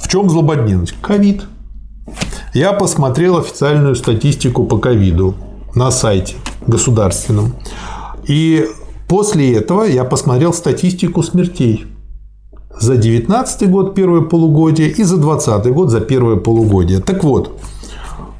В 0.00 0.08
чем 0.08 0.28
злободневность? 0.28 0.94
Ковид. 1.00 1.44
Я 2.54 2.72
посмотрел 2.72 3.38
официальную 3.38 3.94
статистику 3.94 4.64
по 4.64 4.78
ковиду 4.78 5.36
на 5.76 5.92
сайте 5.92 6.34
государственном. 6.66 7.54
И 8.26 8.66
после 9.06 9.54
этого 9.54 9.84
я 9.84 10.02
посмотрел 10.02 10.52
статистику 10.52 11.22
смертей 11.22 11.86
за 12.78 12.92
2019 12.92 13.70
год 13.70 13.94
первое 13.94 14.22
полугодие 14.22 14.90
и 14.90 15.02
за 15.02 15.16
2020 15.16 15.72
год 15.72 15.90
за 15.90 16.00
первое 16.00 16.36
полугодие. 16.36 17.00
Так 17.00 17.24
вот, 17.24 17.58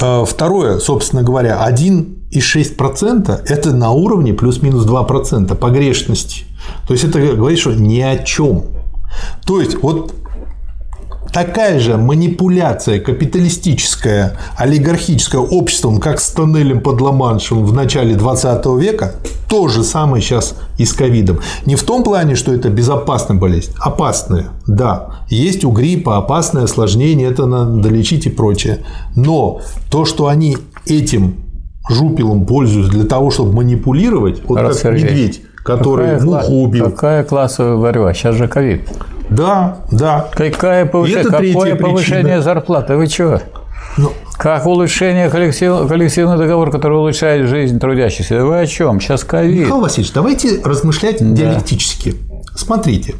э, 0.00 0.24
второе, 0.26 0.78
собственно 0.78 1.22
говоря, 1.22 1.58
1,6% 1.68 3.42
это 3.46 3.72
на 3.72 3.90
уровне 3.90 4.34
плюс-минус 4.34 4.86
2% 4.86 5.54
погрешности. 5.54 6.44
То 6.86 6.94
есть 6.94 7.04
это 7.04 7.20
говорит, 7.20 7.58
что 7.58 7.72
ни 7.72 8.00
о 8.00 8.16
чем. 8.18 8.64
То 9.46 9.60
есть 9.60 9.82
вот 9.82 10.14
такая 11.32 11.78
же 11.78 11.96
манипуляция 11.96 13.00
капиталистическая, 13.00 14.38
олигархическая 14.56 15.40
обществом, 15.40 15.98
как 15.98 16.20
с 16.20 16.30
тоннелем 16.30 16.80
под 16.80 17.00
Ла-Маншем 17.00 17.64
в 17.64 17.72
начале 17.72 18.14
20 18.14 18.66
века, 18.78 19.14
то 19.48 19.68
же 19.68 19.82
самое 19.82 20.22
сейчас 20.22 20.56
и 20.76 20.84
с 20.84 20.92
ковидом. 20.92 21.40
Не 21.64 21.76
в 21.76 21.82
том 21.82 22.02
плане, 22.04 22.34
что 22.34 22.52
это 22.52 22.68
безопасная 22.68 23.38
болезнь. 23.38 23.72
Опасная, 23.78 24.48
да. 24.66 25.24
Есть 25.28 25.64
у 25.64 25.70
гриппа 25.70 26.18
опасное 26.18 26.64
осложнение, 26.64 27.30
это 27.30 27.46
надо 27.46 27.88
лечить 27.88 28.26
и 28.26 28.30
прочее. 28.30 28.84
Но 29.16 29.60
то, 29.90 30.04
что 30.04 30.26
они 30.26 30.58
этим 30.86 31.36
жупелом 31.88 32.46
пользуются 32.46 32.92
для 32.92 33.04
того, 33.04 33.30
чтобы 33.30 33.52
манипулировать, 33.54 34.42
вот 34.44 34.58
как 34.58 34.84
медведь, 34.92 35.42
который 35.76 36.18
какая 36.18 36.24
муху 36.24 36.52
убил. 36.62 36.84
Какая 36.90 37.24
классовая 37.24 37.76
борьба? 37.76 38.14
Сейчас 38.14 38.36
же 38.36 38.48
ковид. 38.48 38.88
Да, 39.28 39.78
да. 39.90 40.26
Какое 40.32 40.86
повышение, 40.86 41.24
какое 41.24 41.76
повышение 41.76 42.22
причина. 42.24 42.42
зарплаты? 42.42 42.96
Вы 42.96 43.06
чего? 43.06 43.40
Ну, 43.98 44.12
как 44.38 44.64
улучшение 44.66 45.28
коллектив, 45.28 45.86
коллективный 45.86 46.38
договор, 46.38 46.70
который 46.70 46.98
улучшает 46.98 47.48
жизнь 47.48 47.78
трудящихся? 47.78 48.44
Вы 48.44 48.60
о 48.60 48.66
чем? 48.66 49.00
Сейчас 49.00 49.24
ковид. 49.24 49.66
Михаил 49.66 49.80
Васильевич, 49.80 50.12
давайте 50.12 50.60
размышлять 50.62 51.18
да. 51.18 51.26
диалектически. 51.26 52.14
Смотрите, 52.54 53.14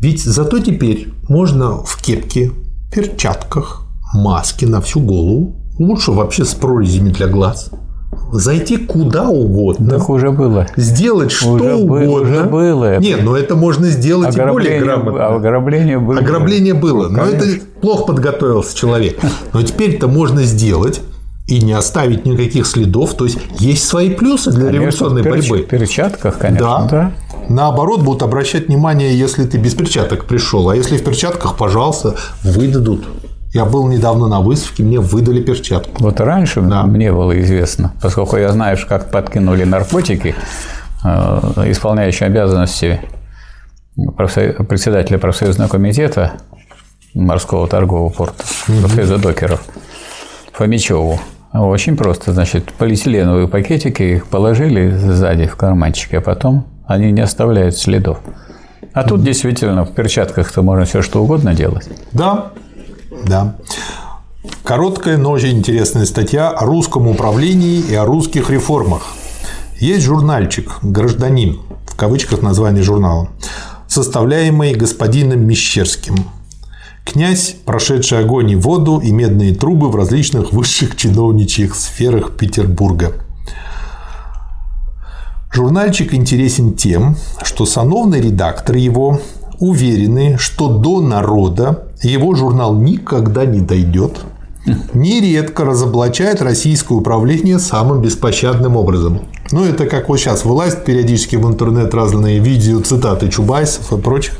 ведь 0.00 0.22
зато 0.22 0.58
теперь 0.58 1.08
можно 1.28 1.82
в 1.82 1.96
кепке, 2.02 2.52
перчатках, 2.92 3.86
маске 4.12 4.66
на 4.66 4.80
всю 4.82 5.00
голову, 5.00 5.56
лучше 5.78 6.12
вообще 6.12 6.44
с 6.44 6.54
прорезями 6.54 7.10
для 7.10 7.28
глаз– 7.28 7.70
зайти 8.32 8.76
куда 8.76 9.28
угодно. 9.28 9.98
Так 9.98 10.08
уже 10.08 10.30
было. 10.30 10.66
Сделать 10.76 11.32
что 11.32 11.52
уже 11.52 11.74
угодно. 11.74 12.10
Уже 12.10 12.42
было. 12.44 12.98
Нет, 12.98 13.22
но 13.22 13.36
это 13.36 13.56
можно 13.56 13.88
сделать 13.88 14.36
и 14.36 14.40
более 14.40 14.80
грамотно. 14.80 15.26
Ограбление 15.26 15.98
было. 15.98 16.18
Ограбление 16.18 16.74
было. 16.74 17.08
Ну, 17.08 17.16
но 17.16 17.24
это 17.24 17.46
плохо 17.80 18.04
подготовился 18.04 18.76
человек. 18.76 19.18
Но 19.52 19.62
теперь 19.62 19.94
это 19.96 20.08
можно 20.08 20.42
сделать 20.42 21.00
и 21.46 21.60
не 21.60 21.72
оставить 21.72 22.26
никаких 22.26 22.66
следов. 22.66 23.14
То 23.14 23.24
есть 23.24 23.38
есть 23.58 23.86
свои 23.86 24.10
плюсы 24.10 24.50
для 24.50 24.66
конечно, 24.66 24.80
революционной 24.80 25.22
в 25.22 25.26
борьбы. 25.26 25.62
В 25.62 25.66
перчатках, 25.66 26.38
конечно. 26.38 26.66
Да. 26.66 26.88
да. 26.88 27.12
Наоборот, 27.48 28.02
будут 28.02 28.22
обращать 28.22 28.66
внимание, 28.66 29.16
если 29.16 29.44
ты 29.44 29.58
без 29.58 29.74
перчаток 29.74 30.24
пришел. 30.24 30.68
А 30.68 30.76
если 30.76 30.96
в 30.96 31.04
перчатках, 31.04 31.56
пожалуйста, 31.56 32.16
выдадут. 32.42 33.06
Я 33.56 33.64
был 33.64 33.88
недавно 33.88 34.28
на 34.28 34.40
выставке, 34.40 34.82
мне 34.82 35.00
выдали 35.00 35.40
перчатку. 35.40 35.90
Вот 36.00 36.20
раньше 36.20 36.60
да. 36.60 36.82
мне 36.82 37.10
было 37.10 37.40
известно, 37.40 37.94
поскольку 38.02 38.36
я 38.36 38.52
знаю, 38.52 38.76
как 38.86 39.10
подкинули 39.10 39.64
наркотики, 39.64 40.34
э, 41.02 41.08
исполняющие 41.70 42.26
обязанности 42.26 43.00
председателя 43.96 45.16
профсоюзного 45.16 45.70
комитета 45.70 46.32
морского 47.14 47.66
торгового 47.66 48.10
порта, 48.10 48.44
профсоюза 48.66 49.16
докеров, 49.16 49.64
Фомичеву. 50.52 51.18
Очень 51.54 51.96
просто, 51.96 52.34
значит, 52.34 52.74
полиэтиленовые 52.74 53.48
пакетики 53.48 54.02
их 54.02 54.26
положили 54.26 54.90
сзади 54.90 55.46
в 55.46 55.56
карманчики, 55.56 56.16
а 56.16 56.20
потом 56.20 56.66
они 56.86 57.10
не 57.10 57.22
оставляют 57.22 57.74
следов. 57.74 58.18
А 58.92 59.02
тут 59.02 59.22
действительно 59.22 59.86
в 59.86 59.94
перчатках-то 59.94 60.60
можно 60.60 60.84
все 60.84 61.00
что 61.00 61.22
угодно 61.22 61.54
делать. 61.54 61.88
Да, 62.12 62.52
да. 63.24 63.56
Короткая, 64.62 65.16
но 65.16 65.30
очень 65.30 65.58
интересная 65.58 66.04
статья 66.06 66.50
о 66.50 66.64
русском 66.64 67.06
управлении 67.06 67.80
и 67.80 67.94
о 67.94 68.04
русских 68.04 68.50
реформах. 68.50 69.02
Есть 69.78 70.04
журнальчик 70.04 70.78
«Гражданин», 70.82 71.60
в 71.86 71.96
кавычках 71.96 72.42
название 72.42 72.82
журнала, 72.82 73.28
составляемый 73.88 74.74
господином 74.74 75.46
Мещерским. 75.46 76.16
Князь, 77.04 77.54
прошедший 77.64 78.20
огонь 78.20 78.50
и 78.50 78.56
воду 78.56 78.98
и 78.98 79.12
медные 79.12 79.54
трубы 79.54 79.90
в 79.90 79.96
различных 79.96 80.52
высших 80.52 80.96
чиновничьих 80.96 81.74
сферах 81.74 82.36
Петербурга. 82.36 83.12
Журнальчик 85.52 86.12
интересен 86.12 86.74
тем, 86.74 87.16
что 87.42 87.64
сановный 87.64 88.20
редактор 88.20 88.76
его 88.76 89.20
уверены, 89.58 90.36
что 90.38 90.68
до 90.68 91.00
народа 91.00 91.85
его 92.02 92.34
журнал 92.34 92.74
никогда 92.74 93.44
не 93.44 93.60
дойдет, 93.60 94.20
нередко 94.94 95.64
разоблачает 95.64 96.42
российское 96.42 96.94
управление 96.94 97.58
самым 97.58 98.00
беспощадным 98.00 98.76
образом. 98.76 99.20
Ну, 99.52 99.64
это 99.64 99.86
как 99.86 100.08
вот 100.08 100.18
сейчас 100.18 100.44
вылазят 100.44 100.84
периодически 100.84 101.36
в 101.36 101.46
интернет 101.46 101.94
разные 101.94 102.40
видео, 102.40 102.80
цитаты 102.80 103.28
Чубайсов 103.28 103.92
и 103.92 104.00
прочих. 104.00 104.38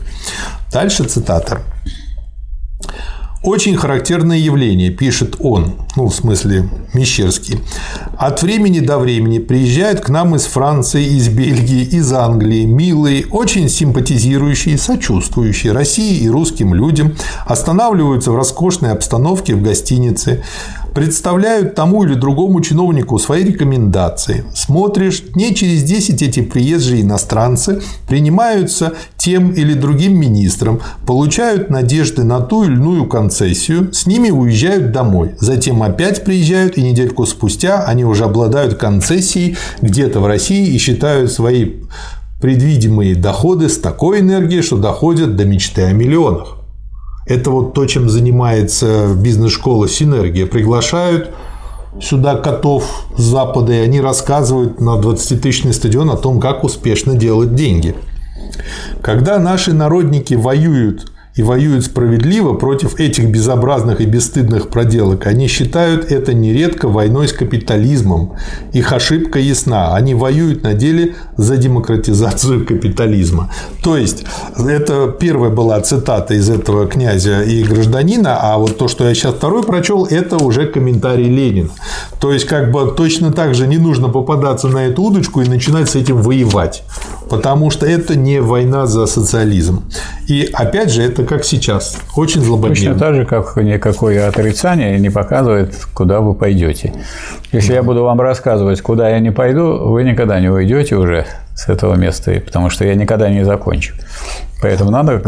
Дальше 0.73 1.05
цитата. 1.05 1.61
Очень 3.47 3.77
характерное 3.77 4.39
явление, 4.39 4.91
пишет 4.91 5.37
он, 5.39 5.77
ну, 5.95 6.09
в 6.09 6.15
смысле, 6.17 6.69
Мещерский. 6.95 7.61
От 8.19 8.43
времени 8.43 8.81
до 8.81 8.99
времени 8.99 9.39
приезжают 9.39 10.01
к 10.01 10.09
нам 10.09 10.35
из 10.35 10.47
Франции, 10.47 11.05
из 11.05 11.29
Бельгии, 11.29 11.85
из 11.85 12.13
Англии 12.13 12.65
милые, 12.65 13.25
очень 13.31 13.69
симпатизирующие, 13.69 14.77
сочувствующие 14.77 15.73
России 15.73 16.25
и 16.25 16.29
русским 16.29 16.75
людям, 16.75 17.15
останавливаются 17.47 18.33
в 18.33 18.35
роскошной 18.35 18.91
обстановке 18.91 19.55
в 19.55 19.63
гостинице, 19.63 20.43
представляют 20.97 21.75
тому 21.75 22.05
или 22.05 22.15
другому 22.15 22.63
чиновнику 22.63 23.19
свои 23.19 23.45
рекомендации. 23.45 24.47
Смотришь, 24.55 25.25
не 25.35 25.55
через 25.55 25.83
10 25.83 26.23
эти 26.23 26.41
приезжие 26.41 27.03
иностранцы 27.03 27.83
принимаются 28.09 28.95
тем 29.19 29.51
или 29.51 29.75
другим 29.75 30.19
министром, 30.19 30.81
получают 31.07 31.69
надежды 31.69 32.25
на 32.25 32.41
ту 32.41 32.65
или 32.65 32.73
иную 32.73 33.05
концессию, 33.05 33.93
с 33.93 34.07
ними 34.07 34.31
уезжают 34.31 34.91
домой. 34.91 35.33
Затем 35.39 35.83
опять 35.83 36.25
приезжают, 36.25 36.79
и 36.79 36.83
недельку 36.83 37.27
спустя 37.27 37.85
они 37.85 38.07
уже 38.07 38.25
обладают 38.25 38.77
концессией 38.77 39.59
где-то 39.83 40.21
в 40.21 40.27
России 40.27 40.67
и 40.67 40.79
считают 40.79 41.31
свои 41.31 41.73
предвидимые 42.41 43.15
доходы 43.17 43.69
с 43.69 43.77
такой 43.77 44.21
энергией, 44.21 44.63
что 44.63 44.79
доходят 44.79 45.37
до 45.37 45.45
мечты 45.45 45.83
о 45.83 45.93
миллионах. 45.93 46.56
Это 47.27 47.51
вот 47.51 47.75
то, 47.75 47.85
чем 47.87 48.09
занимается 48.09 49.15
бизнес-школа 49.17 49.89
«Синергия». 49.89 50.47
Приглашают 50.47 51.35
сюда 52.01 52.37
котов 52.37 53.07
с 53.17 53.23
Запада, 53.23 53.73
и 53.73 53.79
они 53.79 54.01
рассказывают 54.01 54.81
на 54.81 54.97
20-тысячный 54.97 55.75
стадион 55.75 56.11
о 56.11 56.17
том, 56.17 56.41
как 56.41 56.63
успешно 56.63 57.15
делать 57.15 57.55
деньги. 57.57 57.97
Когда 59.03 59.39
наши 59.41 59.73
народники 59.73 60.35
воюют 60.35 61.11
и 61.37 61.43
воюют 61.43 61.85
справедливо 61.85 62.55
против 62.55 62.99
этих 62.99 63.29
безобразных 63.29 64.01
и 64.01 64.07
бесстыдных 64.07 64.71
проделок. 64.71 65.27
Они 65.27 65.49
считают 65.49 66.11
это 66.11 66.33
нередко 66.33 66.89
войной 66.89 67.29
с 67.29 67.33
капитализмом. 67.33 68.33
Их 68.73 68.93
ошибка 68.93 69.39
ясна. 69.39 69.95
Они 69.95 70.15
воюют 70.15 70.63
на 70.63 70.73
деле 70.73 71.15
за 71.37 71.59
демократизацию 71.59 72.67
капитализма. 72.67 73.53
То 73.83 73.99
есть, 73.99 74.25
это 74.59 75.15
первая 75.21 75.51
была 75.51 75.79
цитата 75.81 76.33
из 76.35 76.49
этого 76.49 76.87
князя 76.87 77.43
и 77.43 77.63
гражданина, 77.63 78.39
а 78.41 78.57
вот 78.57 78.79
то, 78.79 78.89
что 78.89 79.07
я 79.07 79.15
сейчас 79.15 79.35
второй 79.35 79.63
прочел, 79.63 80.07
это 80.07 80.43
уже 80.43 80.67
комментарий 80.67 81.29
Ленина. 81.29 81.71
То 82.19 82.33
есть, 82.33 82.47
как 82.47 82.73
бы 82.73 82.95
точно 82.97 83.31
так 83.31 83.55
же 83.55 83.67
не 83.67 83.77
нужно 83.77 84.09
попадаться 84.09 84.69
на 84.69 84.87
эту 84.87 85.03
удочку 85.03 85.43
и 85.43 85.49
начинать 85.49 85.91
с 85.91 85.97
этим 85.97 86.23
воевать. 86.23 86.83
Потому 87.29 87.71
что 87.71 87.87
это 87.87 88.17
не 88.17 88.41
война 88.41 88.87
за 88.87 89.07
социализм. 89.07 89.85
И 90.29 90.49
опять 90.53 90.91
же, 90.91 91.03
это 91.03 91.25
как 91.25 91.45
сейчас, 91.45 91.99
очень 92.15 92.43
злободневно. 92.43 92.95
Точно 92.95 92.99
так 92.99 93.15
же, 93.15 93.25
как 93.25 93.57
никакое 93.57 94.29
отрицание 94.29 94.99
не 94.99 95.11
показывает, 95.11 95.75
куда 95.95 96.21
вы 96.21 96.35
пойдете. 96.35 96.93
Если 97.53 97.75
я 97.75 97.83
буду 97.83 98.05
вам 98.05 98.21
рассказывать, 98.21 98.81
куда 98.81 99.09
я 99.11 99.21
не 99.21 99.33
пойду, 99.33 99.79
вы 99.89 100.05
никогда 100.05 100.41
не 100.41 100.49
уйдете 100.49 100.97
уже 100.97 101.27
с 101.55 101.69
этого 101.69 101.95
места, 101.95 102.41
потому 102.45 102.71
что 102.71 102.85
я 102.85 102.95
никогда 102.95 103.31
не 103.31 103.45
закончу. 103.45 103.95
Поэтому 104.61 104.91
надо 104.91 105.19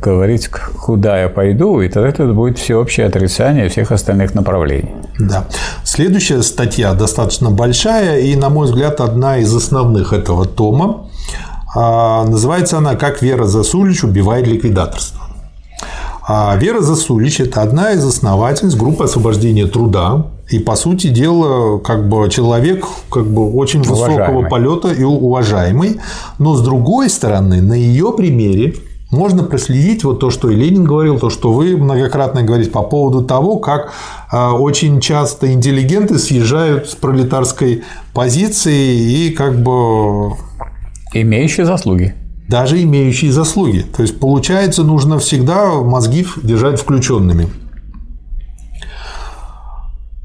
говорить, 0.00 0.48
куда 0.48 1.20
я 1.20 1.28
пойду, 1.28 1.80
и 1.80 1.88
тогда 1.88 2.08
это 2.08 2.26
будет 2.26 2.58
всеобщее 2.58 3.06
отрицание 3.06 3.68
всех 3.68 3.92
остальных 3.92 4.34
направлений. 4.34 4.92
Да. 5.18 5.46
Следующая 5.84 6.42
статья 6.42 6.94
достаточно 6.94 7.50
большая 7.50 8.20
и, 8.20 8.34
на 8.34 8.48
мой 8.48 8.66
взгляд, 8.66 9.00
одна 9.00 9.38
из 9.38 9.54
основных 9.54 10.12
этого 10.12 10.46
тома. 10.46 11.08
А, 11.74 12.24
называется 12.24 12.78
она 12.78 12.96
«Как 12.96 13.22
Вера 13.22 13.44
Засулич 13.44 14.04
убивает 14.04 14.46
ликвидаторство». 14.46 15.22
А 16.24 16.54
Вера 16.56 16.80
Засулич– 16.80 17.40
это 17.40 17.62
одна 17.62 17.92
из 17.92 18.04
основательниц 18.04 18.74
группы 18.74 19.04
освобождения 19.04 19.66
труда. 19.66 20.26
И, 20.50 20.58
по 20.60 20.76
сути 20.76 21.08
дела, 21.08 21.78
как 21.78 22.08
бы 22.08 22.28
человек 22.30 22.86
как 23.10 23.26
бы 23.26 23.52
очень 23.52 23.80
высокого 23.80 24.12
уважаемый. 24.12 24.50
полета 24.50 24.92
и 24.92 25.02
уважаемый. 25.02 26.00
Но, 26.38 26.54
с 26.54 26.62
другой 26.62 27.10
стороны, 27.10 27.60
на 27.60 27.72
ее 27.72 28.12
примере 28.12 28.74
можно 29.10 29.42
проследить 29.42 30.04
вот 30.04 30.20
то, 30.20 30.30
что 30.30 30.50
и 30.50 30.54
Ленин 30.54 30.84
говорил, 30.84 31.18
то, 31.18 31.28
что 31.28 31.52
вы 31.52 31.76
многократно 31.76 32.42
говорите 32.42 32.70
по 32.70 32.82
поводу 32.82 33.22
того, 33.22 33.58
как 33.58 33.92
а, 34.30 34.52
очень 34.52 35.00
часто 35.00 35.52
интеллигенты 35.52 36.18
съезжают 36.18 36.88
с 36.88 36.94
пролетарской 36.94 37.82
позиции 38.14 38.96
и 38.96 39.30
как 39.30 39.62
бы 39.62 40.32
Имеющие 41.14 41.66
заслуги. 41.66 42.14
Даже 42.48 42.82
имеющие 42.82 43.32
заслуги. 43.32 43.84
То 43.96 44.02
есть, 44.02 44.18
получается, 44.18 44.82
нужно 44.82 45.18
всегда 45.18 45.72
мозги 45.72 46.26
держать 46.42 46.80
включенными. 46.80 47.48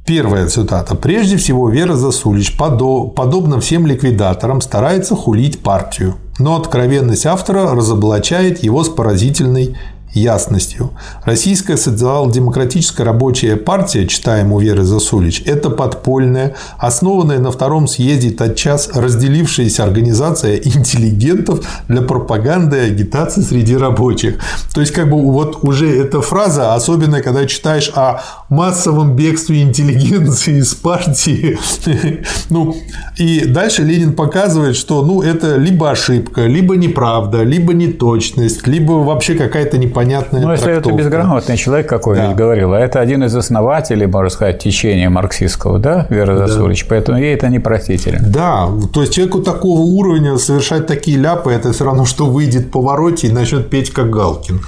Первая 0.05 0.47
цитата. 0.47 0.95
«Прежде 0.95 1.35
всего, 1.35 1.69
Вера 1.69 1.95
Засулич, 1.95 2.55
подобно 2.57 3.59
всем 3.59 3.85
ликвидаторам, 3.85 4.61
старается 4.61 5.15
хулить 5.15 5.59
партию, 5.59 6.15
но 6.39 6.55
откровенность 6.55 7.25
автора 7.25 7.75
разоблачает 7.75 8.63
его 8.63 8.85
с 8.85 8.89
поразительной 8.89 9.75
ясностью. 10.17 10.91
Российская 11.23 11.77
социал-демократическая 11.77 13.03
рабочая 13.03 13.55
партия, 13.55 14.07
читаем 14.07 14.51
у 14.51 14.59
Веры 14.59 14.83
Засулич, 14.83 15.43
это 15.45 15.69
подпольная, 15.69 16.55
основанная 16.77 17.39
на 17.39 17.51
втором 17.51 17.87
съезде 17.87 18.31
тотчас 18.31 18.89
разделившаяся 18.93 19.83
организация 19.83 20.57
интеллигентов 20.57 21.65
для 21.87 22.01
пропаганды 22.01 22.77
и 22.77 22.91
агитации 22.91 23.41
среди 23.41 23.75
рабочих. 23.75 24.39
То 24.73 24.81
есть, 24.81 24.93
как 24.93 25.09
бы 25.09 25.21
вот 25.21 25.59
уже 25.63 25.89
эта 25.89 26.21
фраза, 26.21 26.73
особенно 26.73 27.21
когда 27.21 27.45
читаешь 27.45 27.91
о 27.95 28.21
массовом 28.49 29.15
бегстве 29.15 29.61
интеллигенции 29.61 30.59
из 30.59 30.73
партии, 30.73 31.57
ну, 32.49 32.75
и 33.17 33.45
дальше 33.45 33.83
Ленин 33.83 34.13
показывает, 34.13 34.75
что 34.75 35.03
ну, 35.03 35.21
это 35.21 35.55
либо 35.55 35.89
ошибка, 35.89 36.45
либо 36.45 36.75
неправда, 36.75 37.41
либо 37.43 37.73
неточность, 37.73 38.67
либо 38.67 38.91
вообще 38.91 39.33
какая-то 39.33 39.77
непонятная 39.77 40.41
Ну, 40.41 40.51
если 40.51 40.73
это 40.73 40.91
безграмотный 40.91 41.57
человек 41.57 41.89
какой-нибудь 41.89 42.35
да. 42.35 42.35
говорил, 42.35 42.73
а 42.73 42.79
это 42.79 42.99
один 42.99 43.23
из 43.23 43.35
основателей, 43.35 44.05
можно 44.05 44.29
сказать, 44.29 44.59
течения 44.59 45.09
марксистского, 45.09 45.79
да, 45.79 46.05
Вера 46.09 46.37
да. 46.37 46.47
Засулич, 46.47 46.85
поэтому 46.87 47.17
ей 47.17 47.33
это 47.33 47.47
не 47.49 47.59
простительно. 47.59 48.19
Да, 48.27 48.69
то 48.93 49.01
есть 49.01 49.13
человеку 49.13 49.39
такого 49.39 49.79
уровня 49.79 50.37
совершать 50.37 50.85
такие 50.85 51.17
ляпы, 51.17 51.51
это 51.51 51.73
все 51.73 51.85
равно, 51.85 52.05
что 52.05 52.27
выйдет 52.27 52.69
по 52.69 52.81
вороте 52.81 53.27
и 53.27 53.31
начнет 53.31 53.69
петь 53.69 53.89
как 53.89 54.11
Галкин. 54.11 54.61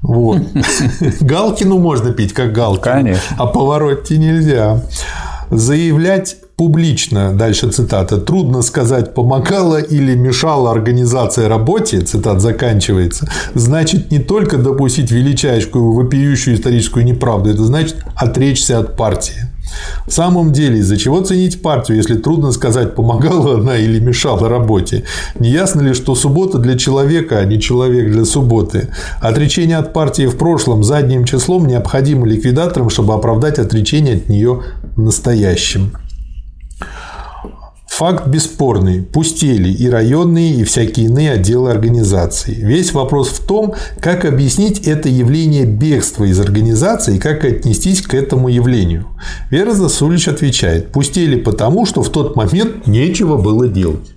Вот. 0.00 0.40
Галкину 1.20 1.78
можно 1.78 2.12
петь 2.12 2.32
как 2.32 2.52
Галкин, 2.52 2.82
Конечно. 2.82 3.36
а 3.38 3.46
повороте 3.46 4.16
нельзя. 4.16 4.82
Заявлять 5.50 6.36
публично, 6.56 7.32
дальше 7.32 7.70
цитата, 7.70 8.18
трудно 8.18 8.62
сказать, 8.62 9.14
помогала 9.14 9.80
или 9.80 10.14
мешала 10.14 10.70
организация 10.70 11.48
работе, 11.48 12.00
цитат 12.00 12.40
заканчивается, 12.40 13.28
значит 13.54 14.10
не 14.10 14.18
только 14.18 14.58
допустить 14.58 15.10
величайшую 15.10 15.92
вопиющую 15.92 16.56
историческую 16.56 17.04
неправду, 17.04 17.50
это 17.50 17.64
значит 17.64 17.96
отречься 18.16 18.78
от 18.78 18.96
партии. 18.96 19.48
В 20.06 20.12
самом 20.12 20.52
деле, 20.52 20.78
из-за 20.78 20.96
чего 20.96 21.20
ценить 21.20 21.62
партию, 21.62 21.96
если 21.96 22.14
трудно 22.16 22.52
сказать, 22.52 22.94
помогала 22.94 23.58
она 23.58 23.76
или 23.76 23.98
мешала 23.98 24.48
работе? 24.48 25.04
Не 25.38 25.50
ясно 25.50 25.80
ли, 25.80 25.94
что 25.94 26.14
суббота 26.14 26.58
для 26.58 26.76
человека, 26.76 27.38
а 27.38 27.44
не 27.44 27.60
человек 27.60 28.10
для 28.10 28.24
субботы? 28.24 28.88
Отречение 29.20 29.78
от 29.78 29.92
партии 29.92 30.26
в 30.26 30.36
прошлом 30.36 30.84
задним 30.84 31.24
числом 31.24 31.66
необходимо 31.66 32.26
ликвидаторам, 32.26 32.90
чтобы 32.90 33.14
оправдать 33.14 33.58
отречение 33.58 34.16
от 34.16 34.28
нее 34.28 34.62
в 34.96 35.00
настоящем. 35.00 35.92
Факт 37.92 38.26
бесспорный. 38.26 39.02
Пустели 39.02 39.68
и 39.70 39.86
районные, 39.86 40.54
и 40.54 40.64
всякие 40.64 41.06
иные 41.06 41.32
отделы 41.32 41.70
организации. 41.70 42.54
Весь 42.54 42.94
вопрос 42.94 43.28
в 43.28 43.46
том, 43.46 43.74
как 44.00 44.24
объяснить 44.24 44.88
это 44.88 45.10
явление 45.10 45.66
бегства 45.66 46.24
из 46.24 46.40
организации 46.40 47.16
и 47.16 47.18
как 47.18 47.44
отнестись 47.44 48.00
к 48.00 48.14
этому 48.14 48.48
явлению. 48.48 49.08
Вера 49.50 49.72
Засулич 49.72 50.28
отвечает, 50.28 50.90
пустели 50.90 51.38
потому, 51.38 51.84
что 51.84 52.02
в 52.02 52.08
тот 52.08 52.34
момент 52.34 52.86
нечего 52.86 53.36
было 53.36 53.68
делать. 53.68 54.14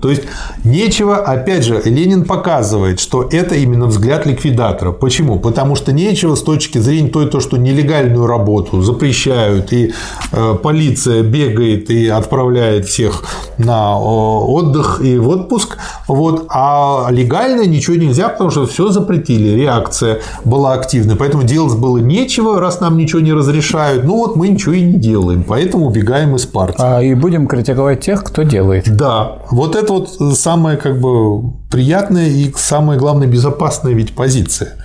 То 0.00 0.10
есть 0.10 0.22
нечего, 0.64 1.16
опять 1.16 1.64
же, 1.64 1.80
Ленин 1.84 2.24
показывает, 2.24 3.00
что 3.00 3.28
это 3.30 3.54
именно 3.54 3.86
взгляд 3.86 4.26
ликвидатора. 4.26 4.92
Почему? 4.92 5.38
Потому 5.38 5.76
что 5.76 5.92
нечего 5.92 6.34
с 6.34 6.42
точки 6.42 6.78
зрения 6.78 7.08
той, 7.08 7.28
то, 7.28 7.40
что 7.40 7.56
нелегальную 7.56 8.26
работу 8.26 8.82
запрещают, 8.82 9.72
и 9.72 9.92
э, 10.32 10.54
полиция 10.62 11.22
бегает 11.22 11.90
и 11.90 12.08
отправляет 12.08 12.86
всех 12.86 13.24
на 13.58 13.98
отдых 13.98 15.00
и 15.02 15.18
в 15.18 15.28
отпуск, 15.28 15.78
вот, 16.08 16.46
а 16.48 17.08
легально 17.10 17.66
ничего 17.66 17.96
нельзя, 17.96 18.28
потому 18.28 18.50
что 18.50 18.66
все 18.66 18.88
запретили, 18.90 19.56
реакция 19.56 20.20
была 20.44 20.74
активной. 20.74 21.16
Поэтому 21.16 21.42
делать 21.42 21.78
было 21.78 21.98
нечего, 21.98 22.60
раз 22.60 22.80
нам 22.80 22.96
ничего 22.96 23.20
не 23.20 23.32
разрешают, 23.32 24.04
ну 24.04 24.16
вот 24.16 24.36
мы 24.36 24.48
ничего 24.48 24.74
и 24.74 24.82
не 24.82 24.94
делаем, 24.94 25.44
поэтому 25.44 25.86
убегаем 25.86 26.34
из 26.36 26.46
партии. 26.46 26.76
А, 26.78 27.02
и 27.02 27.14
будем 27.14 27.46
критиковать 27.46 28.00
тех, 28.00 28.22
кто 28.24 28.42
делает. 28.42 28.94
Да, 28.96 29.38
вот 29.50 29.71
вот 29.72 29.82
это 29.82 29.92
вот 29.92 30.36
самая 30.38 30.76
как 30.76 31.00
бы 31.00 31.52
приятная 31.70 32.28
и 32.28 32.52
самая 32.54 32.98
главная 32.98 33.26
безопасная 33.26 33.94
ведь 33.94 34.14
позиция. 34.14 34.76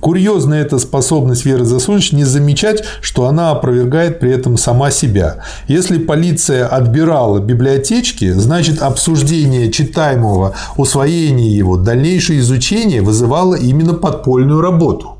Курьезная 0.00 0.62
эта 0.62 0.78
способность 0.78 1.44
Веры 1.44 1.64
Засулич 1.64 2.12
не 2.12 2.24
замечать, 2.24 2.82
что 3.02 3.26
она 3.26 3.50
опровергает 3.50 4.18
при 4.18 4.32
этом 4.32 4.56
сама 4.56 4.90
себя. 4.90 5.44
Если 5.68 5.98
полиция 5.98 6.66
отбирала 6.66 7.38
библиотечки, 7.38 8.32
значит 8.32 8.80
обсуждение 8.80 9.70
читаемого, 9.70 10.54
усвоение 10.76 11.54
его, 11.54 11.76
дальнейшее 11.76 12.40
изучение 12.40 13.02
вызывало 13.02 13.54
именно 13.54 13.92
подпольную 13.92 14.60
работу. 14.62 15.18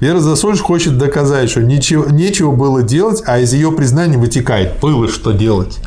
Вера 0.00 0.20
Засулич 0.20 0.60
хочет 0.60 0.98
доказать, 0.98 1.50
что 1.50 1.62
ничего, 1.62 2.06
нечего 2.06 2.52
было 2.52 2.82
делать, 2.82 3.22
а 3.26 3.38
из 3.38 3.52
ее 3.52 3.72
признания 3.72 4.18
вытекает 4.18 4.80
было 4.80 5.08
что 5.08 5.32
делать. 5.32 5.78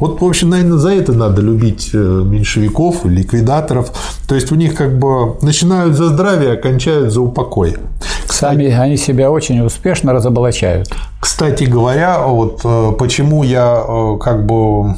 Вот, 0.00 0.20
в 0.20 0.24
общем, 0.24 0.48
наверное, 0.48 0.78
за 0.78 0.92
это 0.94 1.12
надо 1.12 1.42
любить 1.42 1.90
э, 1.92 1.98
меньшевиков, 1.98 3.04
ликвидаторов. 3.04 3.92
То 4.26 4.34
есть 4.34 4.50
у 4.50 4.54
них 4.54 4.74
как 4.74 4.98
бы 4.98 5.36
начинают 5.42 5.94
за 5.94 6.08
здравие, 6.08 6.54
а 6.54 6.56
кончают 6.56 7.12
за 7.12 7.20
упокой. 7.20 7.76
Сами 8.26 8.66
они 8.70 8.96
себя 8.96 9.30
очень 9.30 9.60
успешно 9.60 10.14
разоблачают. 10.14 10.88
Кстати 11.20 11.64
говоря, 11.64 12.22
вот 12.26 12.62
э, 12.64 12.92
почему 12.98 13.42
я 13.42 13.84
э, 13.86 14.18
как 14.18 14.46
бы 14.46 14.96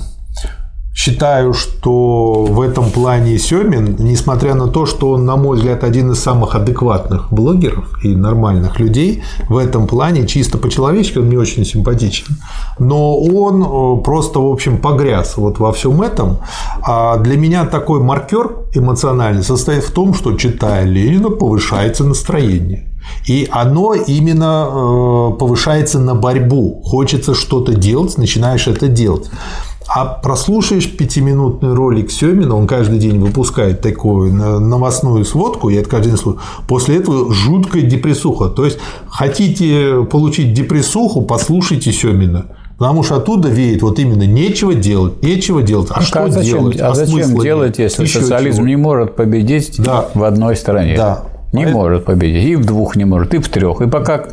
считаю, 0.95 1.55
что 1.55 2.45
в 2.45 2.61
этом 2.61 2.90
плане 2.90 3.38
Семин, 3.38 3.97
несмотря 3.99 4.55
на 4.55 4.68
то, 4.68 4.86
что 4.86 5.11
он, 5.11 5.24
на 5.24 5.36
мой 5.36 5.57
взгляд, 5.57 5.84
один 5.84 6.12
из 6.12 6.18
самых 6.20 6.55
адекватных 6.55 7.32
блогеров 7.32 8.05
и 8.05 8.14
нормальных 8.14 8.78
людей, 8.78 9.22
в 9.49 9.57
этом 9.57 9.86
плане 9.86 10.26
чисто 10.26 10.59
по-человечески 10.59 11.18
он 11.18 11.26
мне 11.26 11.38
очень 11.38 11.64
симпатичен. 11.64 12.36
Но 12.78 13.18
он 13.18 13.62
э, 13.62 14.03
просто, 14.03 14.40
в 14.40 14.51
общем, 14.51 14.78
погряз 14.78 15.36
вот 15.36 15.59
во 15.59 15.72
всем 15.72 16.03
этом. 16.03 16.38
А 16.82 17.16
для 17.16 17.36
меня 17.36 17.64
такой 17.64 18.01
маркер 18.01 18.57
эмоциональный 18.74 19.43
состоит 19.43 19.84
в 19.84 19.93
том, 19.93 20.14
что, 20.14 20.36
читая 20.36 20.84
Ленина, 20.84 21.30
повышается 21.30 22.05
настроение. 22.05 22.91
И 23.26 23.48
оно 23.50 23.94
именно 23.94 24.68
э, 24.68 25.38
повышается 25.38 25.98
на 25.98 26.14
борьбу. 26.14 26.82
Хочется 26.84 27.34
что-то 27.34 27.74
делать, 27.74 28.18
начинаешь 28.18 28.66
это 28.66 28.88
делать. 28.88 29.30
А 29.94 30.07
прослушаешь 30.07 30.90
пятиминутный 30.90 31.74
ролик 31.74 32.11
Семина, 32.11 32.57
он 32.57 32.66
каждый 32.66 32.98
день 32.98 33.18
выпускает 33.18 33.82
такую 33.82 34.32
новостную 34.32 35.24
сводку, 35.24 35.68
я 35.68 35.80
это 35.80 35.90
каждый 35.90 36.11
день 36.11 36.18
слушаю, 36.18 36.40
после 36.66 36.96
этого 36.96 37.32
жуткая 37.32 37.82
депрессуха. 37.82 38.48
То 38.48 38.64
есть, 38.64 38.78
хотите 39.09 40.05
получить 40.11 40.55
депрессуху, 40.55 41.22
послушайте 41.22 41.92
Семина. 41.92 42.46
Потому 42.78 43.03
что 43.03 43.16
оттуда 43.16 43.48
веет 43.48 43.82
вот 43.82 43.98
именно 43.98 44.24
нечего 44.24 44.74
делать, 44.74 45.22
нечего 45.22 45.62
делать. 45.62 45.90
А, 45.90 46.00
а 46.00 46.03
что 46.03 46.28
зачем, 46.30 46.59
делать? 46.59 46.80
А, 46.80 46.88
а 46.88 46.94
зачем 46.94 47.38
делать, 47.38 47.78
если 47.78 48.03
Еще 48.03 48.20
социализм 48.20 48.59
чего? 48.59 48.66
не 48.66 48.76
может 48.76 49.14
победить 49.14 49.76
да. 49.78 50.09
в 50.14 50.24
одной 50.24 50.57
стране? 50.57 50.96
Да. 50.96 51.24
Не 51.53 51.64
а 51.64 51.68
может 51.68 52.05
победить. 52.05 52.48
И 52.48 52.57
в 52.57 52.64
двух 52.64 52.96
не 52.96 53.05
может, 53.05 53.34
и 53.34 53.38
в 53.38 53.48
трех. 53.48 53.80
И 53.82 53.88
пока 53.88 54.24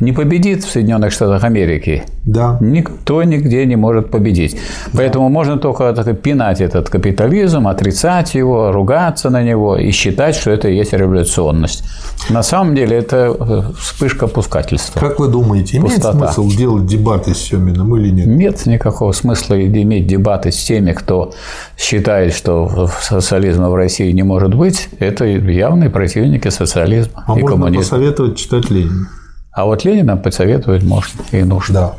не 0.00 0.12
победит 0.12 0.64
в 0.64 0.70
Соединенных 0.70 1.12
Штатах 1.12 1.44
Америки, 1.44 2.04
да. 2.24 2.58
никто 2.60 3.22
нигде 3.22 3.64
не 3.66 3.76
может 3.76 4.10
победить. 4.10 4.54
Да. 4.92 4.98
Поэтому 4.98 5.28
можно 5.28 5.58
только 5.58 5.92
пинать 6.14 6.60
этот 6.60 6.88
капитализм, 6.90 7.66
отрицать 7.68 8.34
его, 8.34 8.72
ругаться 8.72 9.30
на 9.30 9.42
него 9.42 9.76
и 9.76 9.90
считать, 9.90 10.34
что 10.34 10.50
это 10.50 10.68
и 10.68 10.76
есть 10.76 10.92
революционность. 10.92 11.84
На 12.30 12.42
самом 12.42 12.74
деле 12.74 12.96
это 12.96 13.36
э, 13.38 13.62
вспышка 13.78 14.26
пускательства. 14.26 15.00
Как 15.00 15.18
вы 15.18 15.28
думаете, 15.28 15.78
имеет 15.78 15.94
Пустота. 15.94 16.32
смысл 16.32 16.48
делать 16.56 16.86
дебаты 16.86 17.34
с 17.34 17.38
Семиным 17.38 17.96
или 17.96 18.10
нет? 18.10 18.26
Нет 18.26 18.66
никакого 18.66 19.12
смысла 19.12 19.54
иметь 19.54 20.06
дебаты 20.06 20.50
с 20.50 20.62
теми, 20.64 20.92
кто 20.92 21.32
считает, 21.78 22.34
что 22.34 22.88
социализма 23.00 23.70
в 23.70 23.74
России 23.74 24.10
не 24.12 24.22
может 24.22 24.54
быть. 24.54 24.88
Это 24.98 25.24
явные 25.24 25.90
противники 25.90 26.48
социализма 26.48 27.24
а 27.26 27.38
и 27.38 27.42
можно 27.42 27.48
коммунизма. 27.48 27.82
посоветовать 27.82 28.36
читать 28.36 28.70
Ленина? 28.70 29.08
А 29.56 29.64
вот 29.64 29.84
Ленина 29.84 30.18
подсоветовать 30.18 30.82
можно 30.82 31.22
и 31.32 31.42
нужно. 31.42 31.74
Да. 31.74 31.94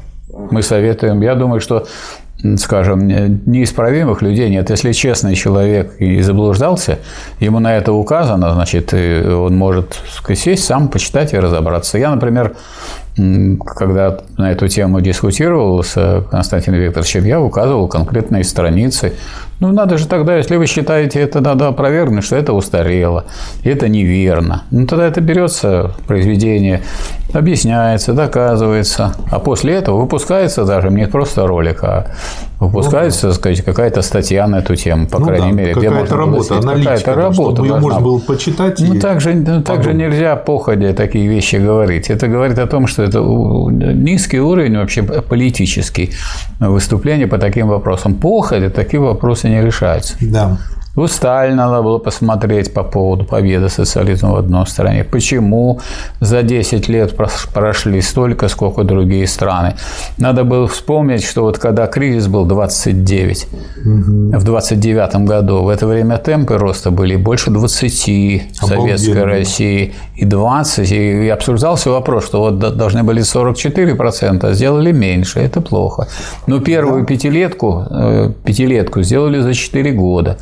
Мы 0.51 0.61
советуем. 0.61 1.21
Я 1.21 1.33
думаю, 1.33 1.59
что 1.59 1.87
скажем, 2.57 3.07
неисправимых 3.47 4.21
людей 4.21 4.47
нет. 4.51 4.69
Если 4.69 4.91
честный 4.91 5.33
человек 5.33 5.95
и 5.97 6.21
заблуждался, 6.21 6.99
ему 7.39 7.57
на 7.57 7.75
это 7.75 7.93
указано, 7.93 8.53
значит, 8.53 8.93
он 8.93 9.57
может 9.57 9.99
сесть 10.35 10.65
сам, 10.65 10.87
почитать 10.87 11.33
и 11.33 11.39
разобраться. 11.39 11.97
Я, 11.97 12.11
например, 12.11 12.55
когда 13.75 14.19
на 14.37 14.51
эту 14.51 14.67
тему 14.67 15.01
дискутировал 15.01 15.81
с 15.83 16.23
Константином 16.29 16.79
Викторовичем, 16.79 17.25
я 17.25 17.41
указывал 17.41 17.87
конкретные 17.87 18.43
страницы. 18.43 19.13
Ну, 19.59 19.71
надо 19.71 19.97
же 19.97 20.07
тогда, 20.07 20.37
если 20.37 20.55
вы 20.55 20.67
считаете, 20.67 21.19
это 21.19 21.41
надо 21.41 21.67
опровергнуть, 21.67 22.23
что 22.23 22.35
это 22.35 22.53
устарело, 22.53 23.25
это 23.63 23.89
неверно. 23.89 24.63
Ну, 24.69 24.85
тогда 24.85 25.07
это 25.07 25.19
берется 25.19 25.93
произведение, 26.05 26.83
объясняется, 27.33 28.13
доказывается, 28.13 29.15
а 29.31 29.39
после 29.39 29.73
этого 29.73 29.99
выпускается 29.99 30.63
даже 30.63 30.89
не 30.89 31.07
просто 31.07 31.47
ролик, 31.47 31.83
а 31.83 32.11
выпускается, 32.59 33.27
ну, 33.27 33.33
сказать, 33.33 33.61
какая-то 33.63 34.01
статья 34.01 34.47
на 34.47 34.57
эту 34.57 34.75
тему, 34.75 35.07
по 35.07 35.19
ну, 35.19 35.27
крайней 35.27 35.51
да, 35.51 35.57
мере, 35.57 35.73
где 35.73 35.89
можно 35.89 36.17
работа, 36.17 36.61
какая-то 36.61 37.13
работа, 37.13 37.55
чтобы 37.55 37.67
ее 37.67 37.79
можно 37.79 37.99
было 37.99 38.19
почитать. 38.19 38.79
Ну, 38.79 38.99
так 38.99 39.21
же, 39.21 39.61
так 39.65 39.83
же 39.83 39.93
нельзя 39.93 40.35
походя 40.35 40.93
такие 40.93 41.27
вещи 41.27 41.57
говорить. 41.57 42.09
Это 42.09 42.27
говорит 42.27 42.57
о 42.59 42.67
том, 42.67 42.87
что 42.87 43.03
это 43.03 43.19
низкий 43.19 44.39
уровень 44.39 44.77
вообще 44.77 45.03
политический 45.03 46.11
выступления 46.59 47.27
по 47.27 47.37
таким 47.37 47.67
вопросам. 47.67 48.15
Походя 48.15 48.69
такие 48.69 48.99
вопросы 48.99 49.49
не 49.49 49.61
решаются. 49.61 50.15
Да. 50.21 50.57
У 50.97 51.05
Сталина 51.05 51.67
надо 51.67 51.83
было 51.83 51.99
посмотреть 51.99 52.73
по 52.73 52.83
поводу 52.83 53.23
победы 53.23 53.69
социализма 53.69 54.31
в 54.31 54.35
одной 54.37 54.65
стране. 54.65 55.03
Почему 55.03 55.79
за 56.21 56.41
10 56.41 56.89
лет 56.89 57.15
прошли 57.53 58.01
столько, 58.01 58.47
сколько 58.47 58.83
другие 58.83 59.27
страны. 59.27 59.75
Надо 60.17 60.43
было 60.43 60.67
вспомнить, 60.67 61.23
что 61.23 61.43
вот 61.43 61.59
когда 61.59 61.85
кризис 61.85 62.27
был 62.27 62.45
29, 62.45 63.47
угу. 63.85 64.37
в 64.39 64.43
29 64.43 65.15
году, 65.27 65.61
в 65.61 65.69
это 65.69 65.85
время 65.85 66.17
темпы 66.17 66.57
роста 66.57 66.89
были 66.89 67.15
больше 67.15 67.51
20 67.51 68.59
в 68.59 68.65
Советской 68.65 69.23
России 69.23 69.93
и 70.15 70.25
20. 70.25 70.91
И 70.91 71.29
обсуждался 71.29 71.91
вопрос, 71.91 72.25
что 72.25 72.39
вот 72.39 72.57
должны 72.57 73.03
были 73.03 73.21
44%, 73.21 74.49
а 74.49 74.53
сделали 74.53 74.91
меньше. 74.91 75.39
Это 75.41 75.61
плохо. 75.61 76.07
Но 76.47 76.59
первую 76.59 77.01
да. 77.01 77.05
пятилетку, 77.05 77.85
э, 77.87 78.31
пятилетку 78.43 79.03
сделали 79.03 79.41
за 79.41 79.53
4 79.53 79.91
года. 79.91 80.37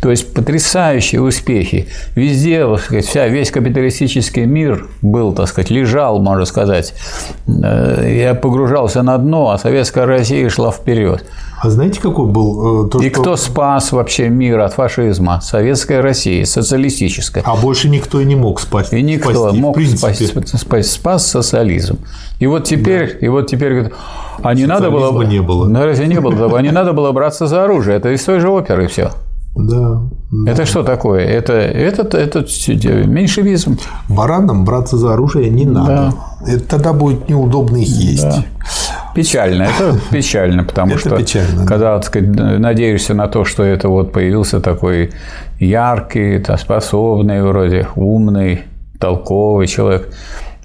То 0.00 0.10
есть 0.10 0.32
потрясающие 0.32 1.20
успехи. 1.20 1.88
Везде, 2.14 2.64
так 2.64 2.80
сказать, 2.80 3.06
вся, 3.06 3.26
весь 3.26 3.50
капиталистический 3.50 4.44
мир 4.44 4.86
был, 5.02 5.32
так 5.32 5.48
сказать, 5.48 5.70
лежал, 5.70 6.20
можно 6.20 6.44
сказать. 6.44 6.94
Э, 7.46 8.04
я 8.08 8.34
погружался 8.34 9.02
на 9.02 9.18
дно, 9.18 9.50
а 9.50 9.58
советская 9.58 10.06
Россия 10.06 10.48
шла 10.50 10.70
вперед. 10.70 11.24
А 11.60 11.70
знаете, 11.70 12.00
какой 12.00 12.26
был? 12.26 12.86
Э, 12.86 12.90
то, 12.90 13.00
И 13.00 13.10
что... 13.10 13.20
кто 13.20 13.36
спас 13.36 13.90
вообще 13.90 14.28
мир 14.28 14.60
от 14.60 14.74
фашизма? 14.74 15.40
Советская 15.40 16.00
Россия, 16.00 16.44
социалистическая. 16.44 17.42
А 17.44 17.56
больше 17.56 17.88
никто 17.88 18.20
и 18.20 18.24
не 18.24 18.36
мог 18.36 18.60
спасти. 18.60 18.98
И 18.98 19.02
никто 19.02 19.32
спасти, 19.32 19.60
мог 19.60 19.80
спасти, 19.80 20.26
спасти, 20.26 20.82
спас 20.88 21.26
социализм. 21.26 21.98
И 22.38 22.46
вот 22.46 22.62
теперь, 22.62 23.14
да. 23.14 23.26
и 23.26 23.28
вот 23.28 23.48
теперь 23.48 23.72
говорит, 23.72 23.94
а 24.42 24.54
не 24.54 24.66
надо 24.66 24.92
было... 24.92 25.24
не 25.24 25.42
было. 25.42 25.66
Ну, 25.66 25.84
разве 25.84 26.06
не 26.06 26.20
было? 26.20 26.56
А 26.56 26.62
не 26.62 26.70
надо 26.70 26.92
было 26.92 27.10
браться 27.10 27.48
за 27.48 27.64
оружие. 27.64 27.96
Это 27.96 28.10
из 28.10 28.22
той 28.22 28.38
же 28.38 28.48
оперы 28.48 28.86
все. 28.86 29.10
Да. 29.54 30.02
Это 30.46 30.66
что 30.66 30.82
такое? 30.82 31.24
Это, 31.24 31.52
это, 31.52 32.16
это 32.16 32.46
меньшевизм. 33.06 33.78
Баранам 34.08 34.64
браться 34.64 34.96
за 34.96 35.14
оружие 35.14 35.50
не 35.50 35.64
надо. 35.64 36.12
Да. 36.40 36.52
Это 36.52 36.68
тогда 36.68 36.92
будет 36.92 37.28
неудобно 37.28 37.78
их 37.78 37.88
есть. 37.88 38.22
Да. 38.22 38.44
Печально, 39.14 39.64
это 39.64 39.98
печально, 40.10 40.62
потому 40.62 40.92
это 40.92 41.00
что 41.00 41.16
печально, 41.16 41.66
когда 41.66 41.96
да. 41.96 42.02
сказать, 42.02 42.28
надеешься 42.28 43.14
на 43.14 43.26
то, 43.26 43.44
что 43.44 43.64
это 43.64 43.88
вот 43.88 44.12
появился 44.12 44.60
такой 44.60 45.10
яркий, 45.58 46.44
способный, 46.56 47.42
вроде 47.42 47.88
умный, 47.96 48.62
толковый 49.00 49.66
человек, 49.66 50.12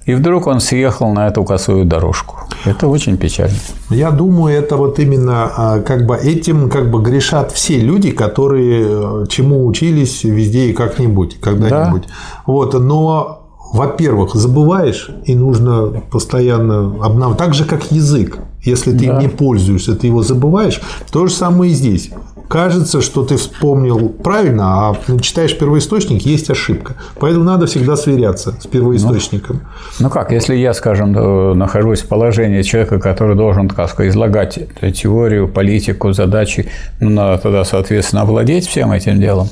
и 0.06 0.14
вдруг 0.14 0.46
он 0.46 0.60
съехал 0.60 1.12
на 1.12 1.28
эту 1.28 1.44
косую 1.44 1.84
дорожку. 1.84 2.36
Это 2.64 2.88
очень 2.88 3.16
печально. 3.16 3.56
Я 3.90 4.10
думаю, 4.10 4.56
это 4.56 4.76
вот 4.76 4.98
именно 4.98 5.50
а, 5.56 5.80
как 5.80 6.06
бы 6.06 6.16
этим 6.16 6.68
как 6.68 6.90
бы 6.90 7.02
грешат 7.02 7.52
все 7.52 7.78
люди, 7.78 8.10
которые 8.10 8.86
э, 8.86 9.26
чему 9.28 9.66
учились 9.66 10.24
везде 10.24 10.66
и 10.66 10.72
как-нибудь, 10.72 11.40
когда-нибудь. 11.40 12.02
Да. 12.02 12.12
Вот, 12.46 12.74
но 12.74 13.40
во-первых, 13.72 14.34
забываешь, 14.34 15.10
и 15.24 15.34
нужно 15.34 16.02
постоянно 16.10 17.04
обновлять. 17.04 17.38
Так 17.38 17.54
же, 17.54 17.64
как 17.64 17.90
язык. 17.90 18.38
Если 18.62 18.92
ты 18.92 19.06
да. 19.06 19.14
им 19.14 19.18
не 19.18 19.28
пользуешься, 19.28 19.94
ты 19.94 20.06
его 20.06 20.22
забываешь. 20.22 20.80
То 21.10 21.26
же 21.26 21.34
самое 21.34 21.72
и 21.72 21.74
здесь 21.74 22.10
кажется, 22.54 23.00
что 23.00 23.24
ты 23.24 23.36
вспомнил 23.36 24.08
правильно, 24.08 24.90
а 24.90 24.96
читаешь 25.20 25.58
первоисточник, 25.58 26.22
есть 26.22 26.50
ошибка. 26.50 26.94
Поэтому 27.18 27.44
надо 27.44 27.66
всегда 27.66 27.96
сверяться 27.96 28.54
с 28.60 28.66
первоисточником. 28.68 29.62
Ну, 29.98 30.04
ну 30.04 30.08
как, 30.08 30.30
если 30.30 30.54
я, 30.54 30.72
скажем, 30.72 31.18
э, 31.18 31.54
нахожусь 31.54 32.02
в 32.02 32.06
положении 32.06 32.62
человека, 32.62 33.00
который 33.00 33.34
должен, 33.34 33.68
так 33.68 33.90
сказать, 33.90 34.12
излагать 34.12 34.60
теорию, 34.94 35.48
политику, 35.48 36.12
задачи, 36.12 36.68
ну, 37.00 37.10
надо 37.10 37.42
тогда, 37.42 37.64
соответственно, 37.64 38.22
овладеть 38.22 38.68
всем 38.68 38.92
этим 38.92 39.18
делом. 39.18 39.48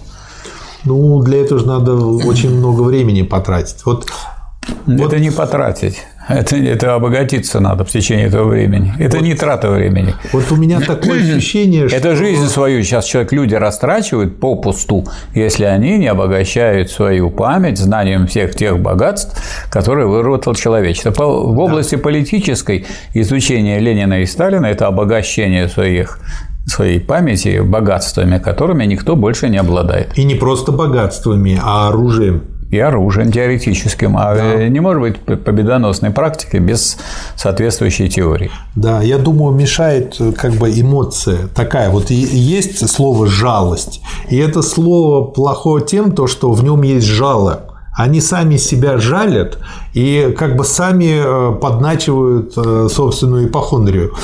Ну, 0.85 1.21
для 1.23 1.43
этого 1.43 1.59
же 1.59 1.67
надо 1.67 1.97
очень 1.97 2.57
много 2.57 2.83
времени 2.83 3.23
потратить. 3.23 3.85
Вот 3.85 4.07
это 4.87 5.03
вот. 5.03 5.19
не 5.19 5.33
потратить. 5.33 5.97
Это, 6.29 6.57
это 6.57 6.95
обогатиться 6.95 7.61
надо 7.61 7.85
в 7.85 7.91
течение 7.91 8.27
этого 8.27 8.49
времени. 8.49 8.95
Это 8.99 9.19
вот. 9.19 9.27
не 9.27 9.35
трата 9.35 9.71
времени. 9.71 10.15
Вот 10.33 10.51
у 10.53 10.57
меня 10.57 10.81
такое 10.81 11.21
ощущение, 11.37 11.89
что... 11.89 11.97
Это 11.97 12.15
жизнь 12.17 12.47
свою 12.47 12.83
сейчас 12.83 13.07
человек, 13.07 13.33
люди 13.33 13.55
растрачивают 13.55 14.39
попусту, 14.39 15.05
если 15.35 15.65
они 15.65 15.99
не 15.99 16.07
обогащают 16.07 16.91
свою 16.91 17.31
память 17.31 17.79
знанием 17.79 18.27
всех 18.27 18.55
тех 18.55 18.79
богатств, 18.79 19.37
которые 19.71 20.07
выработал 20.07 20.55
человечество. 20.55 21.11
В 21.11 21.59
области 21.59 21.97
да. 21.97 22.03
политической 22.03 22.87
изучение 23.15 23.81
Ленина 23.81 24.23
и 24.23 24.27
Сталина– 24.27 24.67
это 24.67 24.87
обогащение 24.87 25.69
своих 25.69 26.19
своей 26.65 27.01
памяти 27.01 27.61
богатствами, 27.61 28.39
которыми 28.39 28.85
никто 28.85 29.17
больше 29.17 29.49
не 29.49 29.59
обладает. 29.59 30.17
И 30.17 30.23
не 30.23 30.37
просто 30.37 30.71
богатствами, 30.71 31.61
а 31.61 31.89
оружием 31.89 32.45
и 32.73 32.79
оружием 32.79 33.31
теоретическим, 33.31 34.17
а 34.17 34.35
да. 34.35 34.69
не 34.69 34.81
может 34.81 35.03
быть 35.03 35.21
победоносной 35.21 36.11
практики 36.11 36.57
без 36.57 36.97
соответствующей 37.37 38.09
теории. 38.09 38.51
Да, 38.75 39.03
я 39.03 39.19
думаю, 39.19 39.55
мешает 39.55 40.19
как 40.39 40.55
бы 40.55 40.71
эмоция 40.71 41.49
такая. 41.55 41.91
Вот 41.91 42.11
есть 42.11 42.89
слово 42.89 43.27
«жалость», 43.27 44.01
и 44.31 44.39
это 44.39 44.63
слово 44.63 45.31
плохое 45.31 45.85
тем, 45.85 46.13
то, 46.13 46.27
что 46.27 46.51
в 46.53 46.65
нем 46.65 46.83
есть 46.83 47.07
жало. 47.07 47.67
Они 47.95 48.23
сами 48.23 48.57
себя 48.57 48.97
жалят 48.97 49.59
и 49.95 50.35
как 50.39 50.57
бы 50.57 50.65
сами 50.65 51.21
э, 51.23 51.59
подначивают 51.59 52.55
э, 52.57 52.89
собственную 52.91 53.49
ипохондрию. 53.49 54.15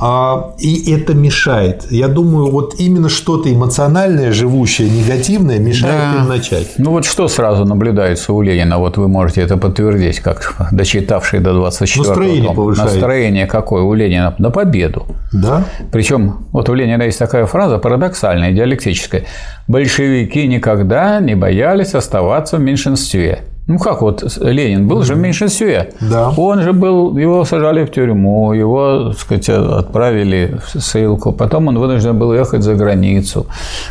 А, 0.00 0.54
и 0.58 0.92
это 0.92 1.14
мешает. 1.14 1.86
Я 1.90 2.08
думаю, 2.08 2.50
вот 2.50 2.74
именно 2.78 3.08
что-то 3.08 3.52
эмоциональное, 3.52 4.32
живущее, 4.32 4.88
негативное 4.88 5.58
мешает 5.58 6.12
да. 6.14 6.22
им 6.22 6.28
начать. 6.28 6.74
Ну 6.78 6.90
вот 6.92 7.04
что 7.04 7.28
сразу 7.28 7.64
наблюдается 7.64 8.32
у 8.32 8.40
Ленина? 8.40 8.78
Вот 8.78 8.98
вы 8.98 9.08
можете 9.08 9.40
это 9.40 9.56
подтвердить, 9.56 10.20
как 10.20 10.54
дочитавший 10.70 11.40
до 11.40 11.54
24 11.54 12.08
Настроение 12.08 12.54
повышает. 12.54 12.92
Настроение 12.92 13.46
какое 13.46 13.82
у 13.82 13.94
Ленина? 13.94 14.34
На 14.38 14.50
победу. 14.50 15.06
Да. 15.32 15.64
Причем 15.90 16.46
вот 16.52 16.68
у 16.68 16.74
Ленина 16.74 17.02
есть 17.02 17.18
такая 17.18 17.46
фраза 17.46 17.78
парадоксальная, 17.78 18.52
диалектическая. 18.52 19.24
Большевики 19.66 20.46
никогда 20.46 21.18
не 21.18 21.34
боялись 21.34 21.94
оставаться 21.94 22.58
в 22.58 22.60
меньшинстве. 22.60 23.42
Ну 23.68 23.78
как 23.78 24.00
вот 24.00 24.22
Ленин 24.40 24.86
был 24.86 25.02
же 25.02 25.14
в 25.14 25.18
меньшинстве. 25.18 25.92
Да. 26.00 26.30
Он 26.36 26.62
же 26.62 26.72
был, 26.72 27.16
его 27.16 27.44
сажали 27.44 27.84
в 27.84 27.90
тюрьму, 27.90 28.52
его, 28.52 29.08
так 29.10 29.18
сказать, 29.18 29.48
отправили 29.48 30.60
в 30.64 30.80
ссылку. 30.80 31.32
Потом 31.32 31.66
он 31.66 31.78
вынужден 31.78 32.16
был 32.16 32.32
ехать 32.32 32.62
за 32.62 32.74
границу. 32.74 33.46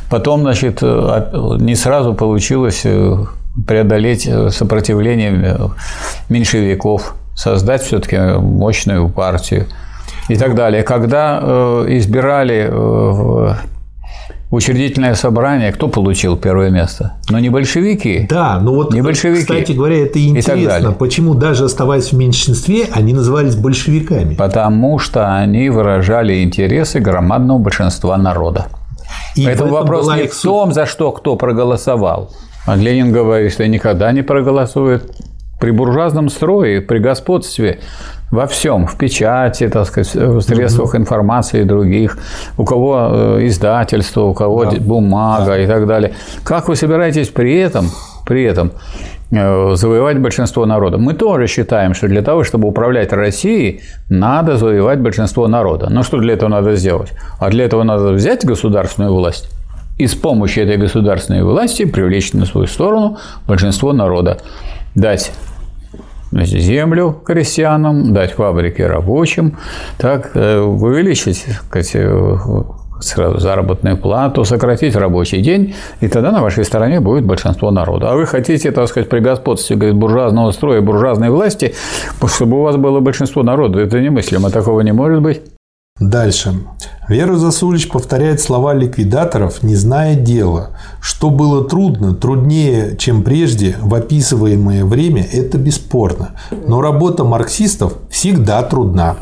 Потом, 0.10 0.42
значит, 0.42 0.82
не 0.82 1.76
сразу 1.76 2.14
получилось 2.14 2.82
э, 2.86 3.18
преодолеть 3.68 4.26
э, 4.28 4.50
сопротивление 4.50 5.34
э, 5.44 5.68
меньшевиков, 6.30 7.14
создать 7.36 7.82
все-таки 7.82 8.18
мощную 8.40 9.10
партию 9.10 9.66
и 10.30 10.38
так 10.38 10.56
далее. 10.56 10.84
Когда 10.84 11.40
избирали 11.88 12.72
учредительное 14.56 15.16
собрание, 15.16 15.72
кто 15.72 15.88
получил 15.88 16.38
первое 16.38 16.70
место? 16.70 17.14
Но 17.30 17.39
не 17.39 17.49
большевики. 17.49 18.26
Да, 18.30 18.60
но 18.60 18.74
вот, 18.74 18.93
не 18.93 19.01
большевики. 19.01 19.41
кстати 19.41 19.74
говоря, 19.74 20.03
это 20.06 20.26
интересно. 20.26 20.91
Почему 20.91 21.36
даже 21.36 21.66
оставаясь 21.66 22.12
в 22.12 22.18
меньшинстве, 22.18 22.88
они 22.91 23.14
назывались 23.14 23.56
большевиками? 23.56 24.36
Потому 24.36 24.99
что 24.99 25.36
они 25.36 25.70
выражали 25.70 26.43
интересы 26.43 26.99
громадного 26.99 27.60
большинства 27.60 28.18
народа. 28.18 28.68
И 29.36 29.45
Поэтому 29.45 29.72
вопрос 29.72 30.08
не 30.16 30.28
в 30.28 30.41
том, 30.41 30.74
за 30.74 30.86
что 30.86 31.12
кто 31.12 31.36
проголосовал. 31.36 32.32
А 32.66 32.76
Ленин 32.76 33.12
говорит, 33.12 33.53
что 33.53 33.68
никогда 33.68 34.12
не 34.12 34.24
проголосует 34.24 35.12
при 35.60 35.72
буржуазном 35.72 36.30
строе, 36.30 36.82
при 36.82 36.99
господстве 36.99 37.80
во 38.32 38.47
всем, 38.47 38.88
в 38.88 38.97
печати, 38.97 39.70
так 39.70 39.88
сказать, 39.88 40.16
в 40.16 40.41
средствах 40.41 40.89
угу. 40.89 40.97
информации 40.97 41.64
других, 41.64 42.18
у 42.58 42.66
кого 42.66 43.10
э, 43.12 43.47
издательство, 43.47 44.22
у 44.24 44.34
кого 44.34 44.66
да. 44.66 44.78
бумага 44.80 45.45
да. 45.45 45.60
и 45.60 45.68
так 45.68 45.88
далее. 45.88 46.14
Как 46.43 46.68
вы 46.68 46.76
собираетесь 46.76 47.30
при 47.30 47.56
этом, 47.58 47.89
при 48.26 48.43
этом 48.43 48.72
э, 49.32 49.76
завоевать 49.76 50.20
большинство 50.20 50.66
народа? 50.66 50.97
Мы 50.97 51.14
тоже 51.14 51.47
считаем, 51.47 51.93
что 51.93 52.08
для 52.08 52.22
того, 52.22 52.43
чтобы 52.43 52.68
управлять 52.68 53.14
Россией, 53.14 53.82
надо 54.10 54.58
завоевать 54.58 54.99
большинство 54.99 55.47
народа. 55.47 55.88
Но 55.89 56.03
что 56.03 56.18
для 56.20 56.34
этого 56.34 56.49
надо 56.49 56.76
сделать? 56.76 57.14
А 57.39 57.49
для 57.49 57.66
этого 57.66 57.84
надо 57.84 58.12
взять 58.12 58.43
государственную 58.43 59.14
власть 59.14 59.49
и 59.97 60.08
с 60.08 60.16
помощью 60.16 60.66
этой 60.66 60.78
государственной 60.78 61.43
власти 61.43 61.86
привлечь 61.86 62.34
на 62.34 62.45
свою 62.45 62.68
сторону 62.68 63.18
большинство 63.47 63.93
народа, 63.93 64.39
дать 64.96 65.32
землю 66.32 67.22
крестьянам, 67.24 68.14
дать 68.14 68.34
фабрики 68.34 68.82
рабочим, 68.82 69.58
так 69.98 70.32
э, 70.34 70.60
увеличить 70.60 71.46
сказать, 71.68 71.91
э, 71.93 72.38
сразу 73.00 73.39
заработную 73.39 73.98
плату, 73.98 74.43
сократить 74.46 74.96
рабочий 74.96 75.41
день, 75.41 75.76
и 76.02 76.08
тогда 76.08 76.32
на 76.32 76.41
вашей 76.41 76.64
стороне 76.64 77.00
будет 77.00 77.26
большинство 77.26 77.72
народа. 77.72 78.12
А 78.12 78.16
вы 78.16 78.26
хотите, 78.26 78.72
так 78.72 78.88
сказать, 78.88 79.10
при 79.10 79.20
господстве 79.20 79.76
говорит, 79.76 79.96
буржуазного 79.96 80.52
строя, 80.52 80.82
буржуазной 80.82 81.30
власти, 81.30 81.74
чтобы 82.28 82.60
у 82.60 82.64
вас 82.64 82.78
было 82.78 83.00
большинство 83.00 83.43
народа. 83.43 83.80
Это 83.80 84.00
немыслимо, 84.00 84.50
такого 84.50 84.82
не 84.82 84.93
может 84.93 85.22
быть. 85.22 85.41
Дальше. 86.02 86.54
Вера 87.08 87.38
Засулич 87.38 87.88
повторяет 87.88 88.41
слова 88.41 88.74
ликвидаторов, 88.74 89.64
не 89.64 89.76
зная 89.76 90.16
дела. 90.16 90.72
Что 91.00 91.30
было 91.30 91.64
трудно, 91.64 92.14
труднее, 92.14 92.98
чем 92.98 93.24
прежде, 93.24 93.78
в 93.80 93.93
описываемое 93.96 94.84
время, 94.84 95.26
это 95.32 95.58
бесспорно. 95.58 96.32
Но 96.68 96.82
работа 96.82 97.24
марксистов 97.24 97.93
всегда 98.10 98.62
трудна. 98.64 99.16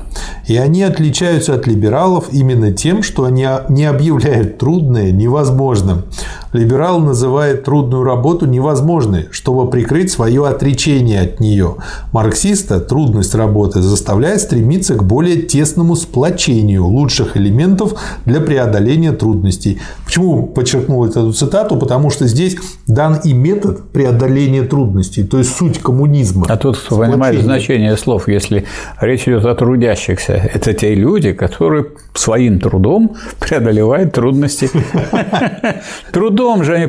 И 0.48 0.58
они 0.58 0.82
отличаются 0.82 1.54
от 1.54 1.68
либералов 1.68 2.30
именно 2.32 2.74
тем, 2.74 3.04
что 3.04 3.26
они 3.26 3.46
не 3.70 3.86
объявляют 3.86 4.58
трудное 4.58 5.12
невозможным. 5.12 6.06
Либерал 6.54 7.00
называет 7.00 7.64
трудную 7.64 8.04
работу 8.04 8.46
невозможной, 8.46 9.28
чтобы 9.32 9.70
прикрыть 9.70 10.12
свое 10.12 10.48
отречение 10.48 11.22
от 11.22 11.40
нее. 11.40 11.78
Марксиста 12.12 12.80
трудность 12.80 13.34
работы 13.36 13.82
заставляет 13.82 14.42
стремиться 14.42 14.96
к 14.96 15.04
более 15.04 15.42
тесному 15.42 15.96
сплочению 15.96 16.63
лучших 16.78 17.38
элементов 17.38 18.00
для 18.26 18.42
преодоления 18.42 19.12
трудностей. 19.12 19.80
Почему 20.06 20.48
подчеркнул 20.48 21.06
эту 21.06 21.32
цитату? 21.34 21.78
Потому 21.78 22.10
что 22.10 22.28
здесь 22.28 22.58
дан 22.88 23.20
и 23.24 23.34
метод 23.34 23.92
преодоления 23.92 24.64
трудностей, 24.64 25.24
то 25.24 25.38
есть 25.38 25.56
суть 25.56 25.80
коммунизма. 25.80 26.46
А 26.50 26.58
тут 26.58 26.84
понимаете 26.90 27.44
значение 27.44 27.98
слов, 27.98 28.28
если 28.28 28.66
речь 29.00 29.28
идет 29.28 29.46
о 29.46 29.56
трудящихся. 29.56 30.34
Это 30.34 30.74
те 30.74 30.96
люди, 30.96 31.34
которые 31.34 31.88
своим 32.14 32.60
трудом 32.60 33.16
преодолевают 33.40 34.14
трудности. 34.14 34.70
Трудом 36.12 36.64
же 36.64 36.76
они... 36.76 36.88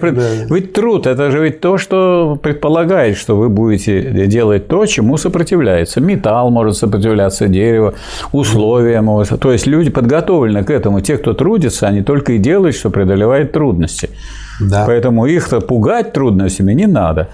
Ведь 0.50 0.72
труд– 0.72 1.06
это 1.08 1.30
же 1.30 1.42
ведь 1.42 1.60
то, 1.60 1.78
что 1.78 2.38
предполагает, 2.42 3.16
что 3.16 3.36
вы 3.36 3.48
будете 3.48 4.26
делать 4.26 4.68
то, 4.68 4.86
чему 4.86 5.16
сопротивляется. 5.16 6.00
Металл 6.00 6.50
может 6.50 6.76
сопротивляться, 6.76 7.48
дерево, 7.48 7.94
условия 8.32 9.00
могут... 9.00 9.28
То 9.40 9.52
есть 9.52 9.63
люди 9.66 9.90
подготовлены 9.90 10.64
к 10.64 10.70
этому. 10.70 11.00
Те, 11.00 11.18
кто 11.18 11.34
трудится, 11.34 11.86
они 11.86 12.02
только 12.02 12.32
и 12.32 12.38
делают, 12.38 12.76
что 12.76 12.90
преодолевает 12.90 13.52
трудности. 13.52 14.10
Да. 14.60 14.84
Поэтому 14.86 15.26
их-то 15.26 15.60
пугать 15.60 16.12
трудностями 16.12 16.72
не 16.72 16.86
надо. 16.86 17.28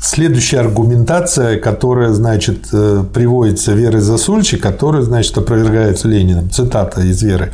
Следующая 0.00 0.60
аргументация, 0.60 1.58
которая, 1.58 2.12
значит, 2.12 2.68
э, 2.72 3.02
приводится 3.12 3.72
Верой 3.72 4.00
Засульчик, 4.00 4.62
которая, 4.62 5.02
значит, 5.02 5.36
опровергается 5.36 6.06
Лениным. 6.06 6.50
Цитата 6.50 7.00
из 7.00 7.22
Веры. 7.22 7.50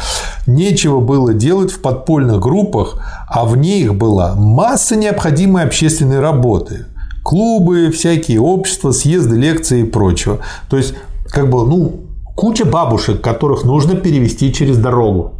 «Нечего 0.47 1.01
было 1.01 1.33
делать 1.33 1.71
в 1.71 1.81
подпольных 1.81 2.41
группах, 2.41 2.99
а 3.29 3.45
вне 3.45 3.81
их 3.81 3.95
была 3.95 4.35
масса 4.35 4.97
необходимой 4.97 5.63
общественной 5.63 6.21
работы. 6.21 6.87
Клубы, 7.23 7.91
всякие 7.91 8.41
общества, 8.41 8.91
съезды, 8.91 9.37
лекции 9.37 9.83
и 9.83 9.85
прочего. 9.85 10.41
То 10.69 10.77
есть, 10.77 10.95
как 11.31 11.49
бы, 11.49 11.65
ну, 11.67 12.01
куча 12.35 12.65
бабушек, 12.65 13.21
которых 13.21 13.65
нужно 13.65 13.95
перевести 13.95 14.53
через 14.53 14.79
дорогу. 14.79 15.35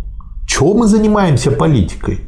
Чего 0.47 0.75
мы 0.75 0.87
занимаемся 0.87 1.51
политикой? 1.51 2.21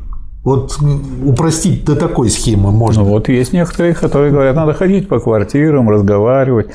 Вот 0.44 0.76
упростить 1.24 1.86
до 1.86 1.96
такой 1.96 2.28
схемы 2.28 2.70
можно. 2.70 3.02
Ну, 3.02 3.08
вот 3.08 3.30
есть 3.30 3.54
некоторые, 3.54 3.94
которые 3.94 4.30
говорят, 4.30 4.54
надо 4.54 4.74
ходить 4.74 5.08
по 5.08 5.18
квартирам, 5.18 5.88
разговаривать. 5.88 6.66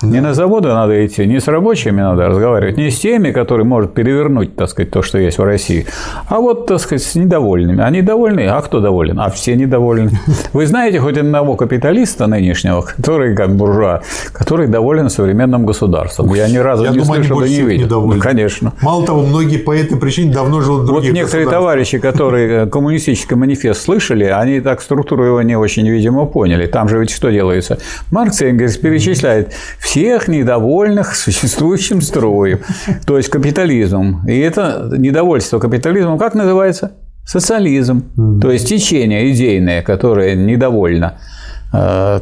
Да. 0.00 0.06
Не 0.06 0.20
на 0.20 0.32
заводы 0.32 0.68
надо 0.68 1.04
идти, 1.04 1.26
не 1.26 1.40
с 1.40 1.48
рабочими 1.48 2.00
надо 2.00 2.28
разговаривать, 2.28 2.76
не 2.76 2.88
с 2.88 3.00
теми, 3.00 3.32
которые 3.32 3.66
может 3.66 3.94
перевернуть, 3.94 4.54
так 4.54 4.68
сказать, 4.68 4.92
то, 4.92 5.02
что 5.02 5.18
есть 5.18 5.38
в 5.38 5.42
России, 5.42 5.86
а 6.28 6.38
вот, 6.38 6.66
так 6.66 6.78
сказать, 6.78 7.02
с 7.02 7.16
недовольными. 7.16 7.82
Они 7.82 8.00
довольны, 8.00 8.46
а 8.46 8.62
кто 8.62 8.78
доволен? 8.78 9.18
А 9.18 9.28
все 9.30 9.56
недовольны. 9.56 10.12
Вы 10.52 10.68
знаете 10.68 11.00
хоть 11.00 11.18
одного 11.18 11.56
капиталиста 11.56 12.28
нынешнего, 12.28 12.82
который, 12.82 13.34
как 13.34 13.56
буржуа, 13.56 14.02
который 14.32 14.68
доволен 14.68 15.10
современным 15.10 15.66
государством? 15.66 16.32
Я 16.32 16.48
ни 16.48 16.58
разу 16.58 16.84
Я 16.84 16.90
не 16.90 17.00
думаю, 17.00 17.24
слышал 17.24 17.42
и 17.42 17.48
не 17.48 17.62
видел. 17.62 18.06
Ну, 18.06 18.20
конечно. 18.20 18.72
Мало 18.82 19.04
того, 19.04 19.22
многие 19.22 19.58
по 19.58 19.74
этой 19.74 19.96
причине 19.98 20.32
давно 20.32 20.60
живут 20.60 20.82
в 20.82 20.86
других 20.86 21.10
Вот 21.10 21.16
некоторые 21.16 21.48
товарищи, 21.48 21.98
которые 21.98 22.62
э, 22.62 22.66
коммунистические 22.66 23.15
коммунистический 23.24 23.34
манифест 23.34 23.82
слышали, 23.82 24.24
они 24.24 24.60
так 24.60 24.82
структуру 24.82 25.24
его 25.24 25.42
не 25.42 25.56
очень, 25.56 25.88
видимо, 25.88 26.26
поняли. 26.26 26.66
Там 26.66 26.88
же 26.88 26.98
ведь 26.98 27.10
что 27.10 27.30
делается? 27.30 27.78
Маркс 28.10 28.42
Энгельс 28.42 28.76
перечисляет 28.76 29.52
всех 29.78 30.28
недовольных 30.28 31.14
существующим 31.14 32.00
строем, 32.02 32.60
то 33.06 33.16
есть 33.16 33.28
капитализмом. 33.30 34.26
И 34.28 34.38
это 34.38 34.90
недовольство 34.96 35.58
капитализмом 35.58 36.18
как 36.18 36.34
называется? 36.34 36.92
Социализм. 37.24 38.04
То 38.40 38.52
есть 38.52 38.68
течение 38.68 39.32
идейное, 39.32 39.82
которое 39.82 40.36
недовольно 40.36 41.18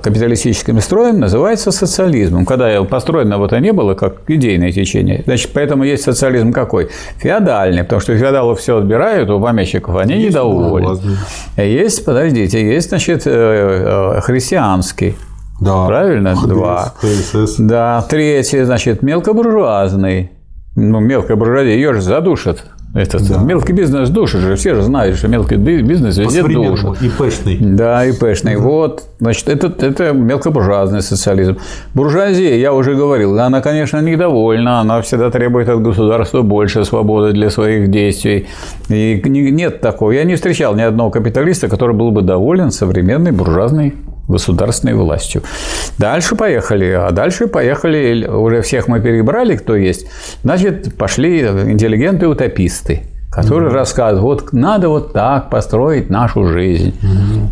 капиталистическим 0.03 0.81
строем 0.81 1.21
называется 1.21 1.71
социализмом. 1.71 2.45
Когда 2.45 2.83
построено 2.85 3.39
вот 3.39 3.55
это 3.55 3.61
не 3.61 3.73
было 3.73 3.95
как 3.95 4.29
идейное 4.29 4.73
течение. 4.73 5.23
Значит, 5.25 5.53
поэтому 5.55 5.85
есть 5.85 6.03
социализм 6.03 6.53
какой? 6.53 6.89
Феодальный, 7.19 7.85
потому 7.85 8.01
что 8.01 8.17
феодалов 8.17 8.59
все 8.61 8.79
отбирают 8.79 9.31
у 9.31 9.41
помещиков, 9.41 9.97
они 9.97 10.15
есть 10.15 10.29
недовольны. 10.29 10.99
Есть, 11.57 12.05
подождите, 12.05 12.65
есть, 12.67 12.89
значит, 12.89 13.23
э, 13.27 14.17
э, 14.17 14.21
христианский. 14.23 15.15
Да. 15.61 15.87
Правильно? 15.87 16.35
Два. 16.35 16.95
Да. 17.59 18.05
Третье, 18.09 18.65
значит, 18.65 19.03
мелкобуржуазный. 19.03 20.33
Ну, 20.77 20.99
мелкая 20.99 21.37
буржуазия, 21.37 21.75
ее 21.75 21.95
же 21.95 22.01
задушат. 22.01 22.65
Этот 22.95 23.23
мелкий 23.43 23.73
бизнес 23.73 24.09
душит 24.09 24.41
же, 24.41 24.55
все 24.55 24.77
же 24.77 24.83
знают, 24.83 25.17
что 25.17 25.27
мелкий 25.27 25.57
би- 25.57 25.83
бизнес 25.83 26.17
везде 26.17 26.43
душит. 26.71 27.03
ИПшный. 27.03 27.59
Да, 27.61 28.07
ИПшный. 28.07 28.57
Вот, 28.57 29.03
значит, 29.19 29.49
это, 29.49 29.67
это 29.85 30.13
мелкобуржуазный 30.13 31.03
социализм. 31.03 31.59
Буржуазия, 31.93 32.55
я 32.57 32.73
уже 32.73 32.95
говорил, 32.95 33.37
она, 33.41 33.61
конечно, 33.63 34.01
недовольна, 34.01 34.79
она 34.81 35.03
всегда 35.03 35.31
требует 35.31 35.69
от 35.69 35.83
государства 35.83 36.43
больше 36.43 36.85
свободы 36.85 37.33
для 37.33 37.51
своих 37.51 37.91
действий. 37.91 38.47
И 38.89 39.21
не- 39.25 39.51
нет 39.51 39.81
такого. 39.81 40.13
Я 40.13 40.23
не 40.23 40.37
встречал 40.37 40.77
ни 40.77 40.83
одного 40.83 41.11
капиталиста, 41.11 41.67
который 41.69 41.97
был 41.97 42.13
бы 42.13 42.23
доволен 42.23 42.71
современной 42.71 43.33
буржуазной 43.33 43.95
государственной 44.29 44.95
властью. 44.95 45.43
Дальше 45.99 46.35
поехали. 46.37 46.91
А 46.93 47.11
дальше 47.11 47.47
поехали, 47.47 48.27
уже 48.27 48.63
всех 48.63 48.89
мы 48.89 49.01
перебрали, 49.01 49.57
кто 49.57 49.77
есть. 49.77 50.07
Значит, 50.43 50.97
пошли 50.97 51.41
интеллигенты-утописты 51.41 53.03
которые 53.31 53.73
рассказывают, 53.73 54.43
вот 54.43 54.53
надо 54.53 54.89
вот 54.89 55.13
так 55.13 55.51
построить 55.51 56.09
нашу 56.09 56.47
жизнь. 56.47 56.95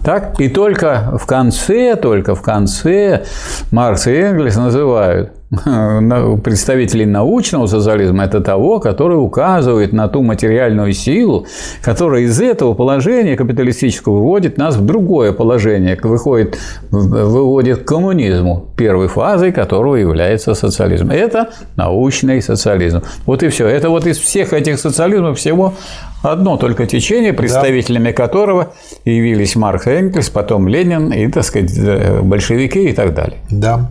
Так, 0.04 0.40
и 0.40 0.48
только 0.48 1.18
в 1.20 1.26
конце, 1.26 1.96
только 1.96 2.36
в 2.36 2.42
конце 2.42 3.24
Маркс 3.72 4.06
и 4.06 4.12
Энгельс 4.12 4.54
называют 4.54 5.30
на- 5.30 5.41
представителей 6.42 7.04
научного 7.04 7.66
социализма 7.66 8.24
это 8.24 8.40
того, 8.40 8.80
который 8.80 9.14
указывает 9.14 9.92
на 9.92 10.08
ту 10.08 10.22
материальную 10.22 10.92
силу, 10.94 11.46
которая 11.82 12.22
из 12.22 12.40
этого 12.40 12.72
положения 12.72 13.36
капиталистического 13.36 14.14
выводит 14.14 14.56
нас 14.56 14.76
в 14.76 14.84
другое 14.84 15.32
положение, 15.32 15.98
выходит, 16.02 16.58
выводит 16.90 17.82
к 17.82 17.84
коммунизму, 17.84 18.66
первой 18.76 19.08
фазой 19.08 19.52
которого 19.52 19.96
является 19.96 20.54
социализм. 20.54 21.10
Это 21.10 21.50
научный 21.76 22.40
социализм. 22.40 23.02
Вот 23.26 23.42
и 23.42 23.48
все. 23.48 23.66
Это 23.66 23.90
вот 23.90 24.06
из 24.06 24.18
всех 24.18 24.54
этих 24.54 24.78
социализмов 24.78 25.38
всего 25.38 25.74
одно 26.22 26.56
только 26.56 26.86
течение, 26.86 27.34
представителями 27.34 28.12
которого 28.12 28.72
явились 29.04 29.54
Маркс 29.56 29.86
и 29.86 29.90
Энгельс, 29.90 30.30
потом 30.30 30.66
Ленин 30.66 31.12
и, 31.12 31.28
так 31.28 31.44
сказать, 31.44 31.76
э, 31.76 32.20
большевики 32.22 32.84
и 32.88 32.92
так 32.92 33.14
далее. 33.14 33.38
Да. 33.50 33.90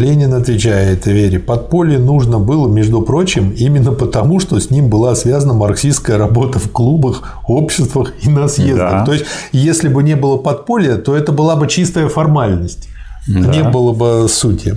Ленин 0.00 0.34
отвечает 0.34 1.06
Вере, 1.06 1.38
подполье 1.38 1.98
нужно 1.98 2.38
было, 2.38 2.66
между 2.68 3.02
прочим, 3.02 3.50
именно 3.50 3.92
потому, 3.92 4.40
что 4.40 4.58
с 4.58 4.70
ним 4.70 4.88
была 4.88 5.14
связана 5.14 5.52
марксистская 5.54 6.18
работа 6.18 6.58
в 6.58 6.70
клубах, 6.72 7.22
обществах 7.46 8.12
и 8.22 8.28
на 8.28 8.48
съездах. 8.48 8.90
Да. 8.90 9.04
То 9.04 9.12
есть, 9.12 9.26
если 9.52 9.88
бы 9.88 10.02
не 10.02 10.16
было 10.16 10.38
подполья, 10.38 10.96
то 10.96 11.14
это 11.14 11.32
была 11.32 11.56
бы 11.56 11.68
чистая 11.68 12.08
формальность. 12.08 12.88
Не 13.28 13.62
было 13.62 13.92
бы 13.92 14.28
сути. 14.28 14.76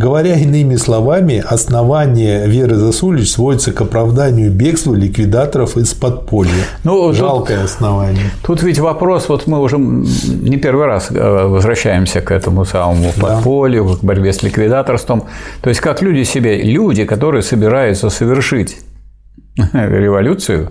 Говоря 0.00 0.36
иными 0.36 0.76
словами, 0.76 1.44
основание 1.46 2.46
Веры 2.46 2.76
Засулич 2.76 3.30
сводится 3.30 3.70
к 3.70 3.82
оправданию 3.82 4.50
бегства 4.50 4.94
ликвидаторов 4.94 5.76
из 5.76 5.92
подполья. 5.92 6.64
Ну, 6.84 7.08
тут- 7.08 7.16
Жалкое 7.16 7.64
основание. 7.64 8.30
Тут 8.42 8.62
ведь 8.62 8.78
вопрос, 8.78 9.28
вот 9.28 9.46
мы 9.46 9.60
уже 9.60 9.76
не 9.76 10.56
первый 10.56 10.86
раз 10.86 11.10
э, 11.10 11.46
возвращаемся 11.46 12.22
к 12.22 12.30
этому 12.30 12.64
самому 12.64 13.12
подполью, 13.12 13.84
к 13.98 14.02
борьбе 14.02 14.32
с 14.32 14.42
ликвидаторством. 14.42 15.24
То 15.60 15.68
есть, 15.68 15.82
как 15.82 16.00
люди 16.00 16.22
себе, 16.22 16.62
люди, 16.62 17.04
которые 17.04 17.42
собираются 17.42 18.08
совершить 18.08 18.78
революцию, 19.74 20.70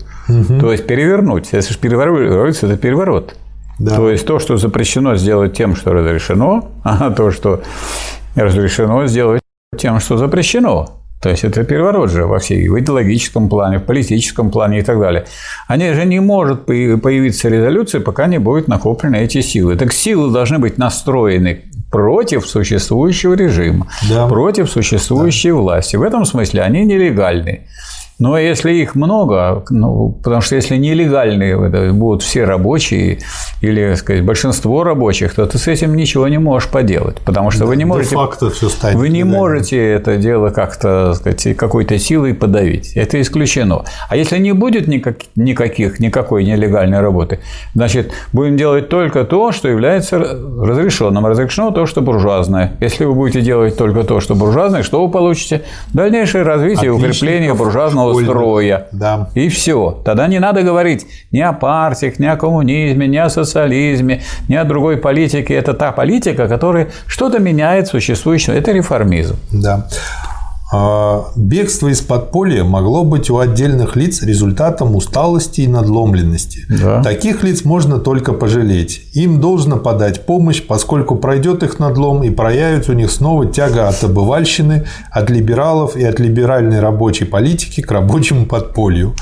то 0.60 0.72
есть 0.72 0.88
перевернуть. 0.88 1.50
Если 1.52 1.72
же 1.72 1.80
революция– 1.84 2.70
это 2.72 2.80
переворот. 2.82 3.36
Да. 3.78 3.96
То 3.96 4.10
есть 4.10 4.26
то, 4.26 4.40
что 4.40 4.58
запрещено 4.58 5.18
сделать 5.18 5.54
тем, 5.54 5.76
что 5.76 5.94
разрешено, 5.94 6.72
а 6.84 7.12
то, 7.12 7.30
что 7.30 7.62
разрешено 8.36 9.06
сделать 9.08 9.42
тем, 9.78 10.00
что 10.00 10.18
запрещено. 10.18 10.96
То 11.22 11.30
есть 11.30 11.44
это 11.44 11.66
переворот 11.66 12.10
же 12.12 12.26
во 12.26 12.40
всей, 12.40 12.70
в 12.70 12.80
идеологическом 12.80 13.50
плане, 13.50 13.80
в 13.80 13.84
политическом 13.84 14.52
плане 14.52 14.80
и 14.80 14.82
так 14.84 15.00
далее. 15.02 15.26
Они 15.68 15.92
же 15.92 16.06
не 16.06 16.22
может 16.22 16.66
появ- 16.66 17.02
появиться 17.02 17.50
резолюция, 17.50 18.00
пока 18.00 18.28
не 18.28 18.40
будут 18.40 18.70
накоплены 18.70 19.18
эти 19.18 19.42
силы. 19.42 19.76
Так 19.76 19.92
силы 19.92 20.32
должны 20.32 20.60
быть 20.60 20.78
настроены 20.78 21.64
против 21.92 22.46
существующего 22.48 23.34
режима, 23.34 23.88
Да. 24.10 24.28
против 24.28 24.70
существующей 24.70 25.52
власти. 25.52 25.98
В 25.98 26.04
этом 26.04 26.24
смысле 26.24 26.62
они 26.62 26.86
нелегальны. 26.86 27.68
Но 28.20 28.38
если 28.38 28.74
их 28.74 28.96
много, 28.96 29.64
ну, 29.70 30.10
потому 30.24 30.42
что 30.42 30.56
если 30.56 30.76
нелегальные 30.76 31.68
это 31.68 31.94
будут 31.94 32.22
все 32.22 32.44
рабочие 32.44 33.20
или, 33.62 33.94
сказать, 33.96 34.26
большинство 34.26 34.84
рабочих, 34.84 35.34
то 35.34 35.46
ты 35.46 35.58
с 35.58 35.68
этим 35.68 35.96
ничего 35.96 36.28
не 36.28 36.38
можешь 36.38 36.70
поделать, 36.70 37.18
потому 37.26 37.50
что 37.50 37.66
вы 37.66 37.78
не 37.78 37.86
можете 37.86 38.16
все 38.54 38.70
станет. 38.70 38.98
вы 38.98 39.08
не 39.10 39.20
легальным. 39.20 39.38
можете 39.40 39.92
это 39.92 40.18
дело 40.18 40.50
как-то, 40.50 41.14
сказать, 41.14 41.56
какой-то 41.56 41.98
силой 41.98 42.34
подавить. 42.34 42.92
Это 42.96 43.22
исключено. 43.22 43.86
А 44.10 44.18
если 44.18 44.38
не 44.38 44.52
будет 44.52 44.88
никак- 44.88 45.24
никаких, 45.36 46.00
никакой 46.00 46.44
нелегальной 46.44 47.00
работы, 47.00 47.40
значит, 47.74 48.12
будем 48.34 48.58
делать 48.58 48.90
только 48.90 49.24
то, 49.24 49.52
что 49.54 49.70
является 49.70 50.20
разрешенным. 50.20 51.26
Разрешено 51.26 51.72
то, 51.72 51.86
что 51.86 52.02
буржуазное. 52.02 52.74
Если 52.82 53.06
вы 53.06 53.14
будете 53.14 53.42
делать 53.42 53.78
только 53.78 54.04
то, 54.04 54.20
что 54.20 54.36
буржуазное, 54.36 54.84
что 54.84 55.06
вы 55.06 55.12
получите? 55.12 55.62
Дальнейшее 55.94 56.44
развитие 56.44 56.88
и 56.88 56.90
укрепление 56.90 57.54
буржуазного 57.54 58.09
школьных. 58.12 58.32
строя. 58.32 58.88
Да. 58.92 59.30
И 59.36 59.50
все. 59.50 60.02
Тогда 60.06 60.28
не 60.28 60.40
надо 60.40 60.64
говорить 60.64 61.06
ни 61.32 61.40
о 61.40 61.54
партиях, 61.54 62.20
ни 62.20 62.26
о 62.26 62.36
коммунизме, 62.36 63.08
ни 63.08 63.18
о 63.18 63.30
социализме, 63.30 64.22
ни 64.48 64.56
о 64.56 64.64
другой 64.64 64.98
политике. 64.98 65.54
Это 65.56 65.74
та 65.74 65.92
политика, 65.92 66.48
которая 66.48 66.88
что-то 67.08 67.40
меняет 67.40 67.88
существующее. 67.88 68.58
Это 68.58 68.72
реформизм. 68.72 69.36
Да. 69.52 69.88
А, 70.72 71.32
Бегство 71.36 71.88
из 71.88 72.02
подполья 72.02 72.64
могло 72.64 73.04
быть 73.04 73.30
у 73.32 73.40
отдельных 73.40 73.96
лиц 73.96 74.22
результатом 74.22 74.96
усталости 74.96 75.62
и 75.62 75.68
надломленности. 75.68 76.66
Да. 76.70 77.02
Таких 77.02 77.44
лиц 77.44 77.66
можно 77.66 77.98
только 77.98 78.34
пожалеть. 78.34 79.02
Им 79.14 79.42
должно 79.42 79.78
подать 79.78 80.26
помощь, 80.28 80.62
поскольку 80.62 81.16
пройдет 81.16 81.64
их 81.64 81.80
надлом 81.80 82.24
и 82.24 82.30
проявится 82.30 82.92
у 82.92 82.96
них 82.96 83.12
снова 83.12 83.48
тяга 83.48 83.88
от 83.88 84.04
обывальщины, 84.04 84.86
от 85.12 85.30
либералов 85.32 85.96
и 85.96 86.04
от 86.04 86.20
либеральной 86.20 86.80
рабочей 86.80 87.26
политики 87.26 87.82
к 87.82 87.92
рабочему 87.92 88.46
подполью. 88.46 89.16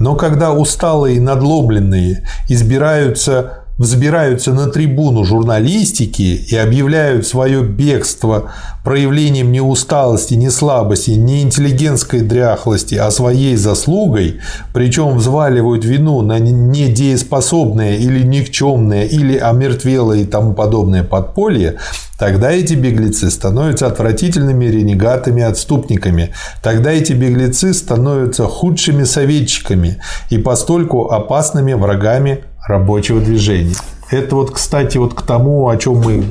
Но 0.00 0.16
когда 0.16 0.52
усталые 0.52 1.16
и 1.16 1.20
надломленные 1.20 2.24
избираются 2.48 3.57
взбираются 3.78 4.52
на 4.52 4.66
трибуну 4.66 5.24
журналистики 5.24 6.44
и 6.48 6.56
объявляют 6.56 7.26
свое 7.26 7.62
бегство 7.62 8.52
проявлением 8.84 9.52
не 9.52 9.60
усталости, 9.60 10.34
не 10.34 10.50
слабости, 10.50 11.12
не 11.12 11.42
интеллигентской 11.42 12.20
дряхлости, 12.20 12.96
а 12.96 13.10
своей 13.10 13.56
заслугой, 13.56 14.40
причем 14.74 15.16
взваливают 15.16 15.84
вину 15.84 16.22
на 16.22 16.38
недееспособное 16.38 17.96
или 17.96 18.22
никчемное 18.22 19.04
или 19.04 19.36
омертвелое 19.36 20.18
и 20.18 20.24
тому 20.24 20.54
подобное 20.54 21.04
подполье, 21.04 21.78
Тогда 22.18 22.50
эти 22.50 22.74
беглецы 22.74 23.30
становятся 23.30 23.86
отвратительными 23.86 24.64
ренегатами, 24.64 25.44
отступниками. 25.44 26.32
Тогда 26.64 26.90
эти 26.90 27.12
беглецы 27.12 27.72
становятся 27.72 28.44
худшими 28.44 29.04
советчиками 29.04 30.02
и 30.28 30.38
постольку 30.38 31.12
опасными 31.12 31.74
врагами 31.74 32.42
рабочего 32.68 33.20
движения. 33.20 33.74
Это 34.10 34.36
вот, 34.36 34.52
кстати, 34.52 34.98
вот 34.98 35.14
к 35.14 35.22
тому, 35.22 35.68
о 35.68 35.76
чем 35.76 35.96
мы 35.96 36.24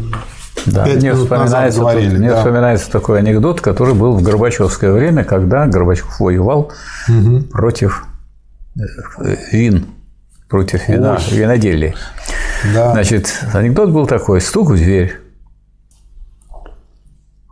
Да. 0.66 0.86
Мне, 0.86 0.96
минут 0.96 1.30
назад 1.30 1.72
вспоминается, 1.72 1.80
говорили. 1.80 2.10
тут- 2.10 2.20
мне 2.20 2.30
да. 2.30 2.38
вспоминается 2.38 2.92
такой 2.92 3.20
анекдот, 3.20 3.62
который 3.62 3.94
был 3.94 4.14
в 4.18 4.22
Горбачевское 4.22 4.92
время, 4.92 5.24
когда 5.24 5.66
Горбачев 5.68 6.20
воевал 6.20 6.72
против 7.52 8.06
э, 8.78 9.36
вин, 9.52 9.86
против 10.50 10.88
вина, 10.90 11.20
Ой. 11.32 11.38
виноделия. 11.38 11.96
Да. 12.74 12.92
Значит, 12.92 13.34
анекдот 13.54 13.92
был 13.92 14.08
такой: 14.08 14.42
стук 14.42 14.72
в 14.72 14.76
дверь, 14.76 15.16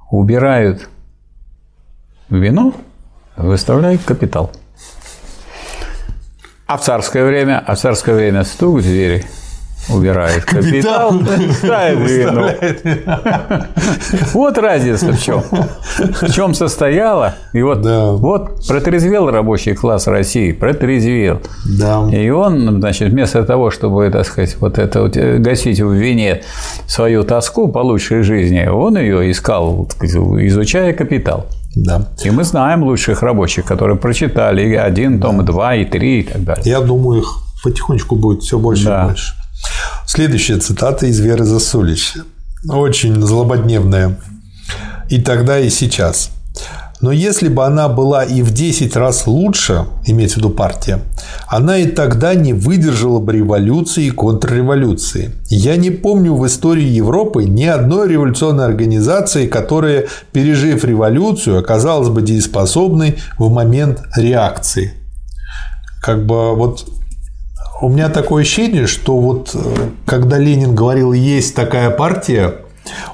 убирают 0.10 0.90
вино, 2.30 2.74
выставляют 3.38 4.02
капитал. 4.04 4.52
А 6.68 6.78
в 6.78 6.82
царское 6.82 7.24
время, 7.26 7.64
а 7.66 7.76
в 7.76 7.80
царское 7.80 8.16
время 8.16 8.44
стук 8.44 8.80
в 8.80 8.82
двери, 8.82 9.24
убирают 9.88 10.46
капитал, 10.46 11.14
ставят 11.54 12.10
вино. 12.10 12.50
Вот 14.34 14.58
разница 14.58 15.12
в 15.12 15.22
чем. 15.22 15.44
В 15.98 16.32
чем 16.32 16.56
состояла. 16.56 17.36
И 17.54 17.62
вот, 17.62 17.82
Да. 17.82 18.12
вот 18.14 18.68
протрезвел 18.68 19.30
рабочий 19.30 19.76
класс 19.76 20.08
России, 20.08 20.52
протрезвел. 20.54 21.42
Да. 21.80 22.10
И 22.12 22.30
он, 22.32 22.80
значит, 22.80 23.12
вместо 23.12 23.44
того, 23.44 23.70
чтобы, 23.70 24.10
так 24.10 24.26
сказать, 24.26 24.58
вот 24.60 24.80
это 24.80 25.04
вот, 25.04 25.16
э, 25.18 25.38
гасить 25.38 25.80
в 25.80 25.92
вине 25.92 26.42
свою 26.88 27.24
тоску 27.24 27.68
по 27.68 27.80
лучшей 27.80 28.24
жизни, 28.24 28.66
он 28.68 28.98
ее 28.98 29.30
искал, 29.30 29.88
изучая 30.02 30.94
капитал. 30.94 31.46
Да. 31.76 32.08
И 32.24 32.30
мы 32.32 32.44
знаем 32.44 32.84
лучших 32.84 33.22
рабочих, 33.22 33.66
которые 33.66 33.98
прочитали 33.98 34.68
и 34.70 34.76
один 34.76 35.20
том, 35.20 35.42
и 35.42 35.46
два, 35.46 35.76
и 35.76 35.86
три, 35.86 36.22
и 36.22 36.24
так 36.24 36.44
далее. 36.44 36.64
Я 36.66 36.82
думаю, 36.82 37.22
их 37.22 37.28
потихонечку 37.64 38.16
будет 38.16 38.44
все 38.44 38.58
больше 38.58 38.86
Да. 38.86 39.04
и 39.04 39.08
больше. 39.08 39.34
Следующая 40.06 40.58
цитата 40.58 41.06
из 41.08 41.20
Веры 41.20 41.44
Засулич. 41.44 42.14
Очень 42.70 43.22
злободневная. 43.22 44.18
И 45.10 45.22
тогда, 45.22 45.60
и 45.60 45.70
сейчас. 45.70 46.32
Но 47.06 47.12
если 47.12 47.50
бы 47.50 47.64
она 47.64 47.88
была 47.88 48.24
и 48.24 48.42
в 48.42 48.52
10 48.52 48.96
раз 48.96 49.28
лучше, 49.28 49.86
имеется 50.08 50.38
в 50.38 50.38
виду 50.40 50.50
партия, 50.50 51.02
она 51.48 51.78
и 51.78 51.86
тогда 51.86 52.34
не 52.34 52.54
выдержала 52.54 53.20
бы 53.20 53.34
революции 53.34 54.06
и 54.06 54.10
контрреволюции. 54.10 55.30
Я 55.48 55.76
не 55.76 55.92
помню 55.92 56.34
в 56.34 56.48
истории 56.48 56.88
Европы 56.88 57.44
ни 57.44 57.66
одной 57.66 58.10
революционной 58.10 58.66
организации, 58.66 59.46
которая, 59.46 60.08
пережив 60.32 60.84
революцию, 60.84 61.60
оказалась 61.60 62.10
бы 62.10 62.24
дееспособной 62.24 63.18
в 63.38 63.52
момент 63.52 64.02
реакции. 64.18 64.94
Как 66.02 66.26
бы 66.26 66.56
вот 66.56 66.88
у 67.84 67.90
меня 67.90 68.10
такое 68.10 68.42
ощущение, 68.42 68.88
что 68.88 69.20
вот 69.20 69.52
э, 69.54 69.60
когда 70.08 70.40
Ленин 70.40 70.74
говорил, 70.74 71.14
есть 71.14 71.54
такая 71.54 71.92
партия, 71.92 72.56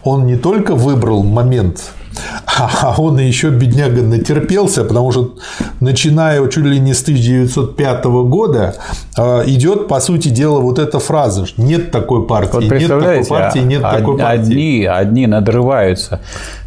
он 0.05 0.27
не 0.27 0.37
только 0.37 0.75
выбрал 0.75 1.23
момент 1.23 1.91
а 2.57 2.95
он 2.97 3.17
еще, 3.19 3.49
бедняга, 3.49 4.01
натерпелся, 4.01 4.83
потому 4.83 5.11
что 5.11 5.35
начиная 5.79 6.45
чуть 6.47 6.65
ли 6.65 6.79
не 6.79 6.93
с 6.93 7.01
1905 7.01 8.05
года 8.05 8.75
а, 9.17 9.43
идет, 9.45 9.87
по 9.87 9.99
сути 9.99 10.29
дела, 10.29 10.59
вот 10.59 10.79
эта 10.79 10.99
фраза 10.99 11.45
«нет 11.57 11.91
такой 11.91 12.27
партии», 12.27 12.53
вот 12.53 12.63
«нет 12.63 12.87
такой 12.89 13.25
партии», 13.25 13.59
«нет 13.59 13.83
од- 13.83 13.91
такой 13.91 14.17
партии». 14.17 14.41
Одни, 14.41 14.85
одни 14.85 15.27
надрываются 15.27 16.19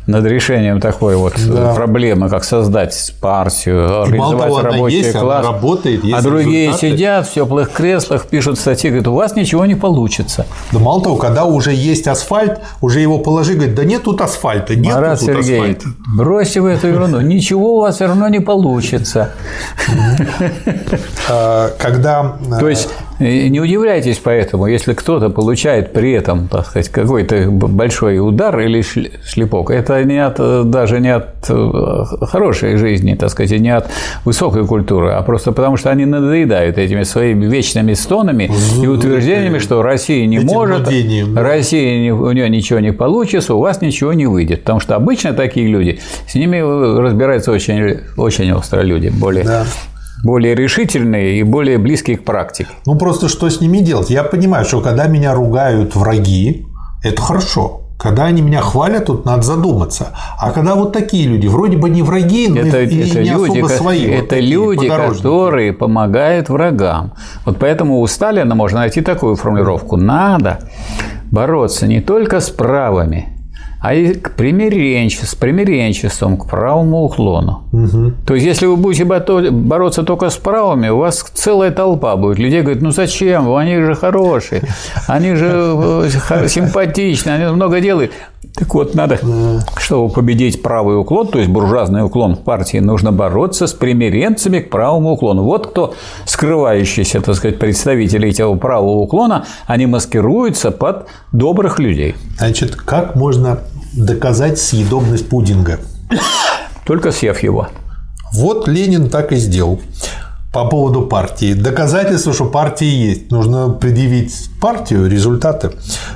над 0.07 0.25
решением 0.27 0.81
такой 0.81 1.17
вот 1.17 1.35
Да. 1.49 1.75
проблемы, 1.75 2.29
как 2.29 2.45
создать 2.45 3.15
партию, 3.21 4.03
организовать 4.03 4.49
того, 4.49 4.61
рабочий 4.61 4.99
есть, 4.99 5.13
класс. 5.19 5.47
работает, 5.47 6.05
есть 6.05 6.17
а 6.17 6.23
другие 6.23 6.67
результаты. 6.69 6.91
сидят 6.93 7.27
в 7.29 7.33
теплых 7.33 7.71
креслах, 7.73 8.27
пишут 8.27 8.59
статьи, 8.59 8.91
говорят, 8.91 9.09
у 9.09 9.15
вас 9.15 9.35
ничего 9.35 9.65
не 9.67 9.75
получится. 9.75 10.47
Да 10.73 10.79
мало 10.79 11.03
того, 11.03 11.17
когда 11.17 11.45
уже 11.47 11.73
есть 11.73 12.07
асфальт, 12.07 12.61
уже 12.81 13.01
его 13.01 13.19
положи, 13.19 13.55
говорит, 13.55 13.75
да 13.75 13.85
нет 13.85 14.03
тут 14.03 14.21
асфальта, 14.21 14.77
нет 14.77 14.95
Марат 14.95 15.19
тут 15.21 15.29
Сергеевич, 15.29 15.79
асфальта. 15.79 15.99
бросьте 16.17 16.61
вы 16.61 16.71
эту 16.73 16.89
ерунду, 16.89 17.21
ничего 17.21 17.77
у 17.77 17.81
вас 17.81 17.95
все 17.97 18.07
равно 18.07 18.29
не 18.29 18.41
получится. 18.41 19.31
А, 21.31 21.71
Когда 21.79 22.37
То 22.61 22.69
есть 22.69 22.89
э, 23.19 23.49
не 23.49 23.61
удивляйтесь 23.61 24.19
поэтому, 24.19 24.67
если 24.67 24.93
кто-то 24.95 25.31
получает 25.31 25.93
при 25.93 26.12
этом, 26.12 26.49
так 26.49 26.67
сказать, 26.67 26.89
какой-то 26.89 27.51
большой 27.51 28.19
удар 28.19 28.59
или 28.61 28.83
шлепок, 28.83 29.71
это 29.71 30.03
не 30.05 30.19
от, 30.25 30.37
э, 30.39 30.62
даже 30.65 31.01
не 31.01 31.15
от 31.15 31.27
э, 31.49 32.05
хорошей 32.27 32.77
жизни, 32.77 33.15
так 33.15 33.31
сказать, 33.31 33.53
и 33.53 33.59
не 33.59 33.71
от 33.75 33.89
высокой 34.25 34.67
культуры, 34.67 35.11
а 35.12 35.23
просто 35.23 35.53
потому, 35.53 35.77
что 35.77 35.91
они 35.91 36.05
надоедают 36.07 36.79
этими 36.79 37.03
своими 37.03 37.47
вечными 37.47 37.95
стонами 37.95 38.51
и 38.83 38.87
утверждениями, 38.87 39.59
что 39.59 39.83
Россия 39.83 40.27
не 40.27 40.39
Этим 40.39 40.47
может, 40.49 40.85
да. 40.85 41.43
Россия 41.43 41.99
не- 42.01 42.12
у 42.12 42.31
нее 42.33 42.49
ничего 42.49 42.79
не 42.81 42.93
получится, 42.93 43.55
у 43.55 43.61
вас 43.61 43.81
ничего 43.81 44.12
не 44.12 44.27
выйдет, 44.27 44.61
потому 44.61 44.81
что 44.81 44.97
обычно 44.97 45.33
такие 45.33 45.67
люди, 45.67 46.01
с 46.29 46.35
ними 46.35 46.57
э, 46.59 47.01
разбираются 47.01 47.53
очень, 47.53 48.01
очень 48.17 48.53
остро 48.53 48.81
люди, 48.83 49.09
более 49.09 49.45
Да. 49.45 49.65
Более 50.25 50.55
решительные 50.55 51.39
и 51.39 51.43
более 51.43 51.79
близкие 51.79 52.16
к 52.16 52.25
практике. 52.25 52.70
Ну 52.87 52.97
просто 52.97 53.29
что 53.29 53.49
с 53.49 53.61
ними 53.61 53.79
делать? 53.79 54.11
Я 54.11 54.25
понимаю, 54.25 54.64
что 54.64 54.81
когда 54.81 55.07
меня 55.07 55.35
ругают 55.35 55.95
враги, 55.95 56.66
это 57.03 57.20
хорошо. 57.20 57.83
Когда 57.97 58.25
они 58.25 58.43
меня 58.43 58.61
хвалят, 58.61 59.07
тут 59.07 59.25
надо 59.25 59.43
задуматься. 59.43 60.09
А 60.39 60.51
когда 60.51 60.75
вот 60.75 60.93
такие 60.93 61.29
люди, 61.29 61.47
вроде 61.47 61.77
бы 61.77 61.89
не 61.89 62.03
враги, 62.03 62.49
но 62.49 62.61
Это, 62.61 62.83
и 62.83 62.99
это 62.99 63.20
не 63.20 63.31
люди, 63.31 63.59
особо 63.61 63.68
свои. 63.68 64.07
вот 64.07 64.14
это 64.16 64.29
такие 64.29 64.51
люди 64.51 64.89
которые 64.89 65.72
помогают 65.72 66.49
врагам. 66.49 67.14
Вот 67.45 67.59
поэтому 67.59 68.01
у 68.01 68.07
Сталина 68.07 68.55
можно 68.55 68.81
найти 68.81 69.01
такую 69.01 69.37
формулировку. 69.37 69.97
Надо 69.97 70.59
бороться 71.31 71.87
не 71.87 72.01
только 72.01 72.41
с 72.41 72.51
правыми, 72.51 73.34
а 73.85 73.93
и 73.93 74.14
к 74.14 74.30
примиренче- 74.35 75.26
с 75.26 75.35
примиренчеством, 75.35 76.39
к 76.39 76.47
правому 76.47 77.05
уклону. 77.05 77.64
То 78.26 78.35
есть, 78.35 78.47
если 78.47 78.64
вы 78.64 78.76
будете 78.76 79.05
бороться 79.05 80.03
только 80.05 80.30
с 80.30 80.37
правыми, 80.37 80.89
у 80.89 80.97
вас 80.97 81.22
целая 81.35 81.70
толпа 81.70 82.16
будет. 82.16 82.39
Людей 82.39 82.62
говорит, 82.62 82.82
ну 82.82 82.93
зачем? 82.93 83.55
Они 83.55 83.76
же 83.76 83.95
хорошие, 83.95 84.62
они 85.07 85.35
же 85.35 85.51
э, 86.30 86.49
симпатичные, 86.49 87.35
они 87.35 87.55
много 87.55 87.82
делают. 87.82 88.12
Так 88.55 88.72
вот, 88.74 88.95
надо, 88.95 89.18
чтобы 89.76 90.12
победить 90.12 90.62
правый 90.62 90.97
уклон, 90.97 91.26
то 91.26 91.39
есть 91.39 91.51
буржуазный 91.51 92.05
уклон 92.05 92.37
в 92.37 92.41
партии, 92.41 92.78
нужно 92.78 93.11
бороться 93.12 93.66
с 93.66 93.72
примиренцами 93.72 94.61
к 94.61 94.70
правому 94.70 95.11
уклону. 95.12 95.43
Вот 95.43 95.66
кто 95.66 95.95
скрывающиеся, 96.24 97.20
так 97.20 97.35
сказать, 97.35 97.59
представители 97.59 98.30
этого 98.30 98.55
правого 98.57 99.01
уклона, 99.01 99.45
они 99.66 99.87
маскируются 99.87 100.70
под 100.70 101.07
добрых 101.32 101.80
людей. 101.80 102.14
Значит, 102.39 102.76
как 102.76 103.16
можно 103.16 103.59
доказать 103.97 104.59
съедобность 104.59 105.29
пудинга? 105.29 105.81
Только 106.87 107.13
съев 107.13 107.43
его. 107.43 107.69
Вот 108.33 108.69
Ленин 108.69 109.09
так 109.09 109.33
и 109.33 109.37
сделал 109.37 109.81
по 110.53 110.69
поводу 110.69 111.03
партии. 111.03 111.55
Доказательство, 111.55 112.33
что 112.33 112.47
партия 112.47 112.89
есть. 112.89 113.31
Нужно 113.31 113.71
предъявить 113.71 114.51
партию, 114.65 115.11
результаты. 115.11 115.73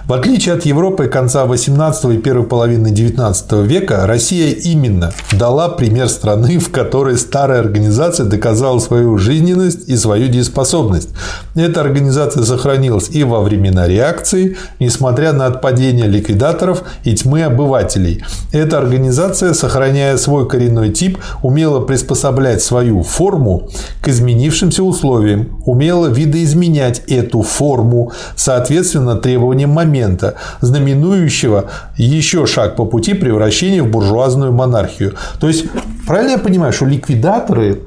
В 0.06 0.12
отличие 0.14 0.54
от 0.54 0.64
Европы 0.64 1.06
конца 1.08 1.44
18 1.44 2.14
и 2.14 2.16
первой 2.16 2.46
половины 2.46 2.90
19 2.90 3.52
века, 3.66 4.06
Россия 4.06 4.54
именно 4.54 5.12
дала 5.32 5.68
пример 5.68 6.08
страны, 6.08 6.58
в 6.58 6.70
которой 6.70 7.18
старая 7.18 7.60
организация 7.60 8.24
доказала 8.24 8.78
свою 8.78 9.18
жизненность 9.18 9.86
и 9.86 9.96
свою 9.96 10.28
дееспособность. 10.28 11.10
Эта 11.56 11.82
организация 11.82 12.42
сохранилась 12.42 13.10
и 13.10 13.22
во 13.22 13.42
времена 13.42 13.86
реакции, 13.86 14.56
несмотря 14.80 15.34
на 15.34 15.44
отпадение 15.44 16.06
ликвидаторов 16.06 16.84
и 17.04 17.14
тьмы 17.14 17.42
обывателей. 17.42 18.24
Эта 18.52 18.78
организация, 18.78 19.52
сохраняя 19.52 20.16
свой 20.16 20.48
коренной 20.48 20.90
тип, 20.90 21.18
умела 21.42 21.80
приспособлять 21.80 22.62
свою 22.62 23.02
форму 23.02 23.68
к 24.00 24.08
изменившимся 24.08 24.82
условиям, 24.82 25.60
умела 25.66 26.06
видоизменять 26.06 27.02
эту 27.08 27.42
форму 27.42 28.12
соответственно 28.38 29.16
требованиям 29.16 29.70
момента, 29.70 30.36
знаменующего 30.60 31.64
еще 31.96 32.46
шаг 32.46 32.76
по 32.76 32.84
пути 32.84 33.14
превращения 33.14 33.82
в 33.82 33.90
буржуазную 33.90 34.52
монархию. 34.52 35.14
То 35.40 35.48
есть, 35.48 35.66
правильно 36.06 36.32
я 36.32 36.38
понимаю, 36.38 36.72
что 36.72 36.86
ликвидаторы 36.86 37.82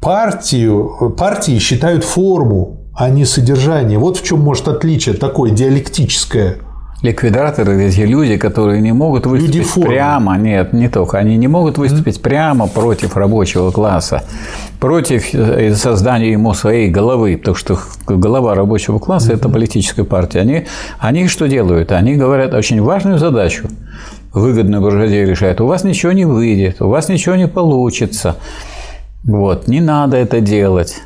партию, 0.00 1.14
партии 1.16 1.58
считают 1.58 2.04
форму, 2.04 2.80
а 2.94 3.08
не 3.08 3.24
содержание. 3.24 3.98
Вот 3.98 4.18
в 4.18 4.24
чем 4.24 4.40
может 4.40 4.66
отличие 4.66 5.14
такое 5.14 5.52
диалектическое. 5.52 6.56
Ликвидаторы– 7.00 7.80
эти 7.84 8.00
люди, 8.00 8.36
которые 8.36 8.80
не 8.80 8.92
могут 8.92 9.24
выступить 9.24 9.72
прямо, 9.74 10.36
нет, 10.36 10.72
не 10.72 10.88
только, 10.88 11.18
они 11.18 11.36
не 11.36 11.46
могут 11.46 11.78
выступить 11.78 12.20
прямо 12.20 12.66
против 12.66 13.16
рабочего 13.16 13.70
класса, 13.70 14.24
против 14.80 15.32
э, 15.32 15.74
создания 15.76 16.32
ему 16.32 16.54
своей 16.54 16.90
головы, 16.90 17.36
потому 17.36 17.54
что 17.54 17.78
голова 18.04 18.56
рабочего 18.56 18.98
класса– 18.98 19.32
это 19.34 19.48
политическая 19.48 20.02
партия. 20.02 20.40
Они, 20.40 20.66
они 20.98 21.28
что 21.28 21.46
делают? 21.46 21.92
Они 21.92 22.16
говорят 22.16 22.52
очень 22.52 22.82
важную 22.82 23.18
задачу, 23.18 23.68
выгодную 24.32 24.82
буржуазии 24.82 25.24
решают. 25.24 25.60
У 25.60 25.66
вас 25.66 25.84
ничего 25.84 26.10
не 26.10 26.24
выйдет, 26.24 26.82
у 26.82 26.88
вас 26.88 27.08
ничего 27.08 27.36
не 27.36 27.46
получится. 27.46 28.34
Вот, 29.22 29.68
не 29.68 29.80
надо 29.80 30.16
это 30.16 30.40
делать. 30.40 30.96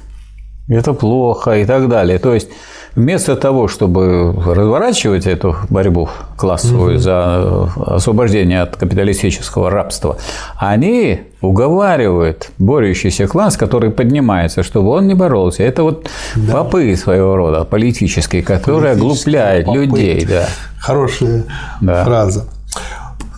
Это 0.68 0.94
плохо 0.94 1.58
и 1.58 1.66
так 1.66 1.88
далее. 1.88 2.18
То 2.18 2.32
есть 2.32 2.48
вместо 2.94 3.36
того, 3.36 3.68
чтобы 3.68 4.32
разворачивать 4.32 5.26
эту 5.26 5.56
борьбу 5.70 6.08
классовую 6.36 6.98
за 6.98 7.68
освобождение 7.86 8.62
от 8.62 8.76
капиталистического 8.76 9.70
рабства, 9.70 10.16
они 10.56 11.20
уговаривают 11.40 12.50
борющийся 12.58 13.26
класс, 13.26 13.56
который 13.56 13.90
поднимается, 13.90 14.62
чтобы 14.62 14.90
он 14.90 15.06
не 15.06 15.14
боролся. 15.14 15.62
Это 15.62 15.82
вот 15.82 16.08
попы 16.50 16.94
своего 16.96 17.36
рода 17.36 17.64
политические, 17.64 18.42
которые 18.42 18.92
оглупляют 18.92 19.66
попы. 19.66 19.78
людей. 19.78 20.24
Да. 20.26 20.46
Хорошая 20.78 21.44
Да. 21.80 22.04
фраза. 22.04 22.48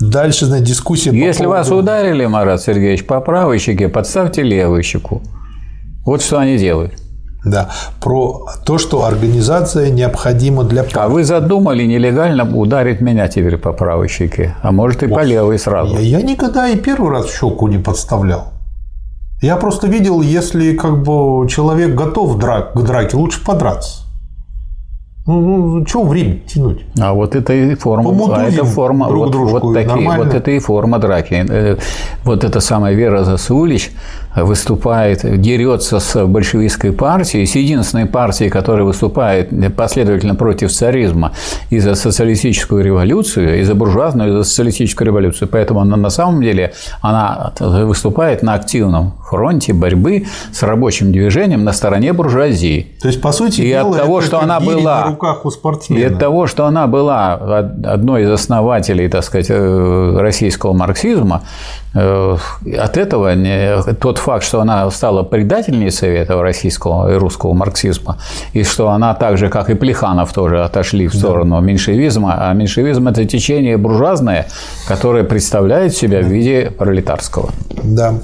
Дальше, 0.00 0.46
значит, 0.46 0.66
дискуссия 0.66 1.10
по 1.10 1.14
Если 1.14 1.46
вас 1.46 1.68
поводу- 1.68 1.84
ударили, 1.84 2.26
Марат 2.26 2.60
Сергеевич, 2.60 3.06
по 3.06 3.20
правой 3.20 3.58
щеке, 3.58 3.88
подставьте 3.88 4.42
левую 4.42 4.82
щеку. 4.82 5.22
Вот 6.04 6.20
что 6.20 6.38
они 6.38 6.58
делают. 6.58 6.92
Да, 7.44 7.68
про 8.00 8.46
то, 8.64 8.78
что 8.78 9.04
организация 9.04 9.90
необходима 9.90 10.64
для 10.64 10.84
А 10.94 11.08
вы 11.08 11.24
задумали 11.24 11.84
нелегально 11.84 12.44
ударить 12.44 13.02
меня 13.02 13.28
теперь 13.28 13.58
по 13.58 13.72
правой 13.72 14.08
щеке, 14.08 14.56
а 14.62 14.72
может 14.72 15.02
и 15.02 15.08
по 15.08 15.22
левой 15.22 15.58
сразу. 15.58 15.94
Я, 15.94 16.18
я 16.18 16.22
никогда 16.22 16.68
и 16.68 16.76
первый 16.76 17.10
раз 17.10 17.30
щеку 17.30 17.68
не 17.68 17.78
подставлял. 17.78 18.54
Я 19.42 19.56
просто 19.56 19.88
видел, 19.88 20.22
если 20.22 20.74
как 20.74 21.02
бы 21.02 21.46
человек 21.48 21.94
готов 21.94 22.38
драк, 22.38 22.72
к 22.72 22.80
драке, 22.80 23.18
лучше 23.18 23.44
подраться. 23.44 24.04
Ну, 25.26 25.40
ну 25.40 25.86
что 25.86 26.02
время 26.02 26.40
тянуть? 26.46 26.84
А 27.00 27.14
вот 27.14 27.34
это 27.34 27.54
и 27.54 27.74
форма, 27.74 28.10
а 28.36 28.44
это 28.44 28.64
форма, 28.64 29.08
друг 29.08 29.24
вот, 29.24 29.32
дружку, 29.32 29.58
вот 29.60 29.74
такие, 29.74 29.88
нормально. 29.88 30.24
вот 30.24 30.34
это 30.34 30.50
и 30.50 30.58
форма 30.58 30.98
драки. 30.98 31.46
Э, 31.48 31.76
Вот 32.24 32.44
эта 32.44 32.60
самая 32.60 32.94
Вера 32.94 33.24
Засулич, 33.24 33.90
выступает, 34.36 35.40
дерется 35.40 36.00
с 36.00 36.26
большевистской 36.26 36.92
партией, 36.92 37.46
с 37.46 37.54
единственной 37.54 38.06
партией, 38.06 38.50
которая 38.50 38.84
выступает 38.84 39.50
последовательно 39.76 40.34
против 40.34 40.72
царизма 40.72 41.32
и 41.70 41.78
за 41.78 41.94
социалистическую 41.94 42.84
революцию, 42.84 43.60
и 43.60 43.62
за 43.62 43.74
буржуазную, 43.74 44.30
и 44.30 44.32
за 44.32 44.44
социалистическую 44.44 45.06
революцию. 45.06 45.48
Поэтому 45.48 45.80
она 45.80 45.96
на 45.96 46.10
самом 46.10 46.42
деле 46.42 46.72
она 47.00 47.52
выступает 47.60 48.42
на 48.42 48.54
активном 48.54 49.14
фронте 49.28 49.72
борьбы 49.72 50.26
с 50.52 50.62
рабочим 50.62 51.12
движением 51.12 51.64
на 51.64 51.72
стороне 51.72 52.12
буржуазии. 52.12 52.94
То 53.00 53.08
есть, 53.08 53.20
по 53.20 53.32
сути, 53.32 53.60
и 53.62 53.72
от 53.72 53.96
того, 53.96 54.20
что 54.20 54.40
она 54.40 54.60
была 54.60 55.00
на 55.00 55.06
руках 55.10 55.44
у 55.44 55.50
спортсмена. 55.50 56.00
И 56.00 56.04
от 56.04 56.18
того, 56.18 56.46
что 56.46 56.66
она 56.66 56.86
была 56.86 57.34
одной 57.34 58.22
из 58.22 58.30
основателей, 58.30 59.08
так 59.08 59.24
сказать, 59.24 59.46
э, 59.48 60.16
российского 60.18 60.72
марксизма, 60.72 61.42
э, 61.94 62.36
от 62.78 62.96
этого 62.96 63.34
тот 64.00 64.18
факт, 64.24 64.44
что 64.44 64.60
она 64.60 64.90
стала 64.90 65.22
предательницей 65.22 66.16
этого 66.16 66.42
российского 66.42 67.12
и 67.12 67.16
русского 67.16 67.52
марксизма, 67.52 68.18
и 68.52 68.64
что 68.64 68.88
она 68.88 69.14
так 69.14 69.38
же, 69.38 69.48
как 69.48 69.70
и 69.70 69.74
Плеханов, 69.74 70.32
тоже 70.32 70.64
отошли 70.64 71.06
в 71.06 71.14
сторону 71.14 71.56
да. 71.56 71.60
меньшевизма, 71.60 72.48
а 72.48 72.52
меньшевизм– 72.54 73.08
это 73.08 73.24
течение 73.24 73.76
буржуазное, 73.76 74.46
которое 74.88 75.24
представляет 75.24 75.94
себя 75.94 76.20
в 76.20 76.26
виде 76.26 76.70
пролетарского. 76.70 77.50
Да. 77.82 78.14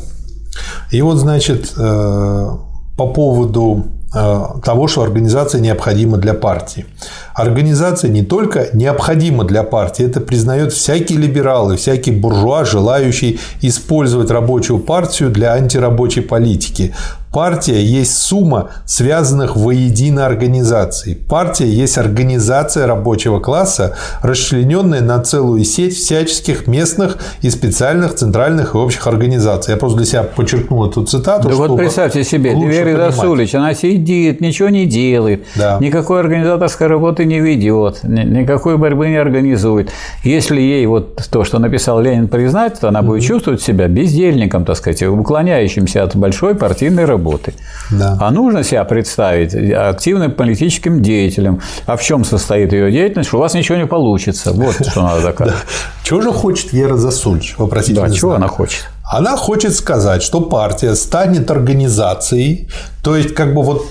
И 0.90 1.02
вот, 1.02 1.16
значит, 1.16 1.72
э, 1.76 2.48
по 2.96 3.06
поводу 3.06 3.84
э, 4.14 4.44
того, 4.64 4.88
что 4.88 5.02
организация 5.02 5.60
необходима 5.60 6.16
для 6.16 6.34
партии. 6.34 6.86
Организация 7.40 8.10
не 8.10 8.22
только 8.22 8.68
необходима 8.74 9.44
для 9.44 9.62
партии, 9.62 10.04
это 10.04 10.20
признает 10.20 10.72
всякий 10.72 11.16
либерал 11.16 11.72
и 11.72 11.76
всякий 11.76 12.10
буржуа, 12.10 12.64
желающий 12.64 13.40
использовать 13.62 14.30
рабочую 14.30 14.78
партию 14.78 15.30
для 15.30 15.54
антирабочей 15.54 16.22
политики. 16.22 16.94
Партия 17.32 17.80
есть 17.80 18.18
сумма 18.18 18.70
связанных 18.86 19.54
воедино 19.54 20.26
организаций. 20.26 21.14
Партия 21.14 21.68
есть 21.68 21.96
организация 21.96 22.88
рабочего 22.88 23.38
класса, 23.38 23.94
расчлененная 24.20 25.00
на 25.00 25.20
целую 25.20 25.62
сеть 25.62 25.94
всяческих 25.94 26.66
местных 26.66 27.18
и 27.42 27.50
специальных 27.50 28.14
центральных 28.16 28.74
и 28.74 28.78
общих 28.78 29.06
организаций. 29.06 29.74
Я 29.74 29.78
просто 29.78 29.98
для 29.98 30.06
себя 30.06 30.22
подчеркнул 30.24 30.86
эту 30.86 31.04
цитату. 31.04 31.50
Да 31.50 31.54
вот 31.54 31.76
представьте 31.76 32.24
себе, 32.24 32.52
Вера 32.52 32.96
Расулич, 32.96 33.54
она 33.54 33.74
сидит, 33.74 34.40
ничего 34.40 34.68
не 34.68 34.86
делает, 34.86 35.44
да. 35.54 35.78
никакой 35.80 36.18
организаторской 36.20 36.88
работы 36.88 37.24
не 37.26 37.38
ведет, 37.38 38.02
никакой 38.02 38.76
борьбы 38.76 39.06
не 39.06 39.16
организует. 39.16 39.90
Если 40.24 40.60
ей 40.60 40.84
вот 40.86 41.28
то, 41.30 41.44
что 41.44 41.60
написал 41.60 42.00
Ленин, 42.00 42.26
признать, 42.26 42.80
то 42.80 42.88
она 42.88 43.02
будет 43.02 43.22
чувствовать 43.22 43.62
себя 43.62 43.86
бездельником, 43.86 44.64
так 44.64 44.76
сказать, 44.76 45.04
уклоняющимся 45.04 46.02
от 46.02 46.16
большой 46.16 46.56
партийной 46.56 47.04
работы 47.04 47.19
работы. 47.20 47.54
Да. 47.90 48.16
А 48.20 48.30
нужно 48.30 48.64
себя 48.64 48.84
представить 48.84 49.54
активным 49.54 50.32
политическим 50.32 51.02
деятелем. 51.02 51.60
А 51.86 51.96
в 51.96 52.02
чем 52.02 52.24
состоит 52.24 52.72
ее 52.72 52.90
деятельность? 52.90 53.28
Что 53.28 53.38
у 53.38 53.40
вас 53.40 53.54
ничего 53.54 53.78
не 53.78 53.86
получится. 53.86 54.52
Вот 54.52 54.74
что 54.86 55.02
надо 55.02 55.22
доказать. 55.22 55.54
Чего 56.02 56.22
же 56.22 56.32
хочет 56.32 56.72
Вера 56.72 56.96
Засульч? 56.96 57.54
Да, 57.88 58.10
чего 58.10 58.34
она 58.34 58.48
хочет? 58.48 58.88
Она 59.04 59.36
хочет 59.36 59.74
сказать, 59.74 60.22
что 60.22 60.40
партия 60.40 60.94
станет 60.94 61.50
организацией, 61.50 62.68
то 63.02 63.16
есть 63.16 63.34
как 63.34 63.54
бы 63.54 63.62
вот 63.62 63.84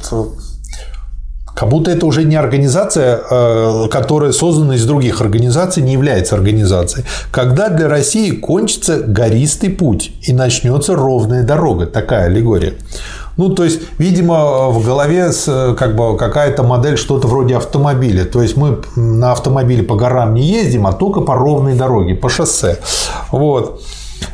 как 1.59 1.67
будто 1.67 1.91
это 1.91 2.05
уже 2.05 2.23
не 2.23 2.38
организация, 2.38 3.19
э, 3.30 3.88
которая 3.91 4.32
создана 4.32 4.75
из 4.75 4.86
других 4.86 5.19
организаций, 5.19 5.84
не 5.84 5.91
является 5.91 6.36
организацией. 6.36 7.05
Когда 7.32 7.67
для 7.67 7.89
России 7.89 8.32
кончится 8.32 8.99
гористый 8.99 9.69
путь 9.69 10.13
и 10.21 10.32
начнется 10.32 10.95
ровная 10.95 11.43
дорога, 11.43 11.86
такая 11.86 12.27
аллегория. 12.27 12.75
Ну, 13.39 13.49
то 13.49 13.63
есть, 13.63 13.79
видимо, 13.97 14.67
в 14.67 14.85
голове 14.85 15.31
как 15.77 15.95
бы 15.95 16.17
какая-то 16.17 16.61
модель 16.63 16.97
что-то 16.97 17.29
вроде 17.29 17.55
автомобиля. 17.55 18.25
То 18.25 18.41
есть 18.41 18.57
мы 18.57 18.79
на 18.97 19.31
автомобиле 19.31 19.81
по 19.81 19.95
горам 19.95 20.33
не 20.33 20.41
ездим, 20.41 20.85
а 20.85 20.91
только 20.91 21.21
по 21.21 21.35
ровной 21.35 21.75
дороге, 21.75 22.15
по 22.15 22.27
шоссе. 22.27 22.79
Вот. 23.31 23.81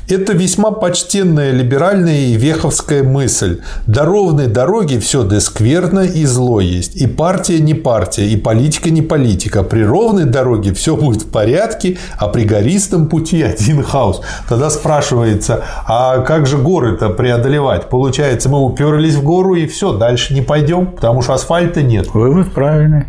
Это 0.08 0.34
весьма 0.34 0.72
почтенная 0.72 1.52
либеральная 1.52 2.28
и 2.28 2.34
веховская 2.34 3.04
мысль. 3.04 3.62
До 3.88 4.06
ровной 4.06 4.48
дороги 4.48 4.98
все 5.00 5.24
да 5.24 5.40
скверно 5.40 6.02
и 6.02 6.26
зло 6.26 6.60
есть. 6.60 6.96
И 6.96 7.08
партия 7.08 7.60
не 7.60 7.74
партия, 7.74 8.28
и 8.28 8.38
политика 8.38 8.92
не 8.92 9.02
политика. 9.02 9.64
При 9.64 9.84
ровной 9.84 10.26
дороге 10.26 10.74
все 10.74 10.96
будет 10.96 11.24
в 11.24 11.30
порядке, 11.30 11.98
а 12.18 12.28
при 12.28 12.44
гористом 12.44 13.08
пути 13.08 13.42
один 13.42 13.84
хаос. 13.84 14.22
Тогда 14.48 14.70
спрашивается, 14.70 15.64
а 15.88 16.20
как 16.20 16.46
же 16.46 16.58
горы-то 16.58 17.10
преодолевать? 17.10 17.90
Получается, 17.90 18.50
мы 18.50 18.62
уперлись 18.64 19.16
в 19.16 19.24
гору 19.24 19.56
и 19.56 19.66
все, 19.66 19.94
дальше 19.94 20.34
не 20.34 20.42
пойдем, 20.42 20.88
потому 20.88 21.22
что 21.24 21.34
асфальта 21.34 21.82
нет. 21.82 22.14
Вывод 22.14 22.54
правильный. 22.54 23.06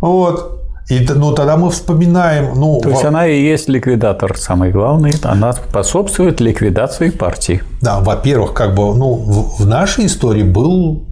Вот. 0.00 0.59
И 0.90 1.06
ну, 1.08 1.32
тогда 1.32 1.56
мы 1.56 1.70
вспоминаем... 1.70 2.52
Ну, 2.56 2.80
То 2.82 2.90
есть, 2.90 3.04
она 3.04 3.26
и 3.26 3.40
есть 3.40 3.68
ликвидатор 3.68 4.36
самый 4.36 4.72
главный. 4.72 5.12
Она 5.22 5.52
способствует 5.52 6.40
ликвидации 6.40 7.10
партии. 7.10 7.62
Да, 7.80 8.00
во-первых, 8.00 8.54
как 8.54 8.74
бы, 8.74 8.92
ну, 8.94 9.14
в 9.14 9.64
нашей 9.66 10.06
истории 10.06 10.42
был 10.42 11.04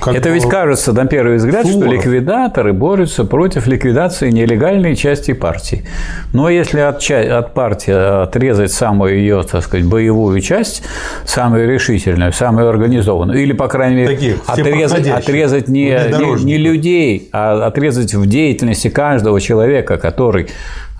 как 0.00 0.14
Это 0.14 0.28
ведь 0.28 0.48
кажется 0.48 0.92
на 0.92 1.06
первый 1.06 1.36
взгляд, 1.36 1.66
Суворов. 1.66 1.84
что 1.84 1.92
ликвидаторы 1.92 2.72
борются 2.72 3.24
против 3.24 3.66
ликвидации 3.66 4.30
нелегальной 4.30 4.94
части 4.94 5.32
партии. 5.32 5.84
Но 6.32 6.48
если 6.48 6.80
от, 6.80 7.02
от 7.10 7.54
партии 7.54 8.22
отрезать 8.22 8.72
самую 8.72 9.18
ее, 9.18 9.42
так 9.42 9.62
сказать, 9.64 9.86
боевую 9.86 10.40
часть, 10.40 10.82
самую 11.24 11.68
решительную, 11.68 12.32
самую 12.32 12.68
организованную, 12.68 13.42
или, 13.42 13.52
по 13.52 13.68
крайней 13.68 13.96
мере, 13.96 14.16
Таких, 14.16 14.36
отрезать, 14.46 15.08
отрезать 15.08 15.68
не, 15.68 15.90
не, 15.90 16.44
не 16.44 16.56
людей, 16.58 17.28
а 17.32 17.66
отрезать 17.66 18.14
в 18.14 18.26
деятельности 18.26 18.88
каждого 18.88 19.40
человека, 19.40 19.96
который 19.98 20.48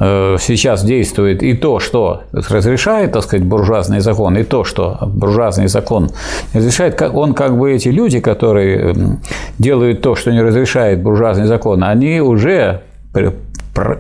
сейчас 0.01 0.85
действует 0.85 1.43
и 1.43 1.55
то, 1.55 1.81
что 1.81 2.23
разрешает, 2.33 3.13
так 3.13 3.25
сказать, 3.25 3.45
буржуазный 3.45 4.01
закон, 4.01 4.37
и 4.37 4.45
то, 4.45 4.63
что 4.63 4.99
буржуазный 5.07 5.67
закон 5.67 6.11
разрешает, 6.55 7.01
он 7.03 7.35
как 7.35 7.59
бы 7.59 7.73
эти 7.73 7.89
люди, 7.89 8.21
которые 8.21 9.19
делают 9.59 10.01
то, 10.01 10.15
что 10.15 10.31
не 10.31 10.41
разрешает 10.41 11.03
буржуазный 11.03 11.47
закон, 11.47 11.83
они 11.83 12.21
уже 12.21 12.83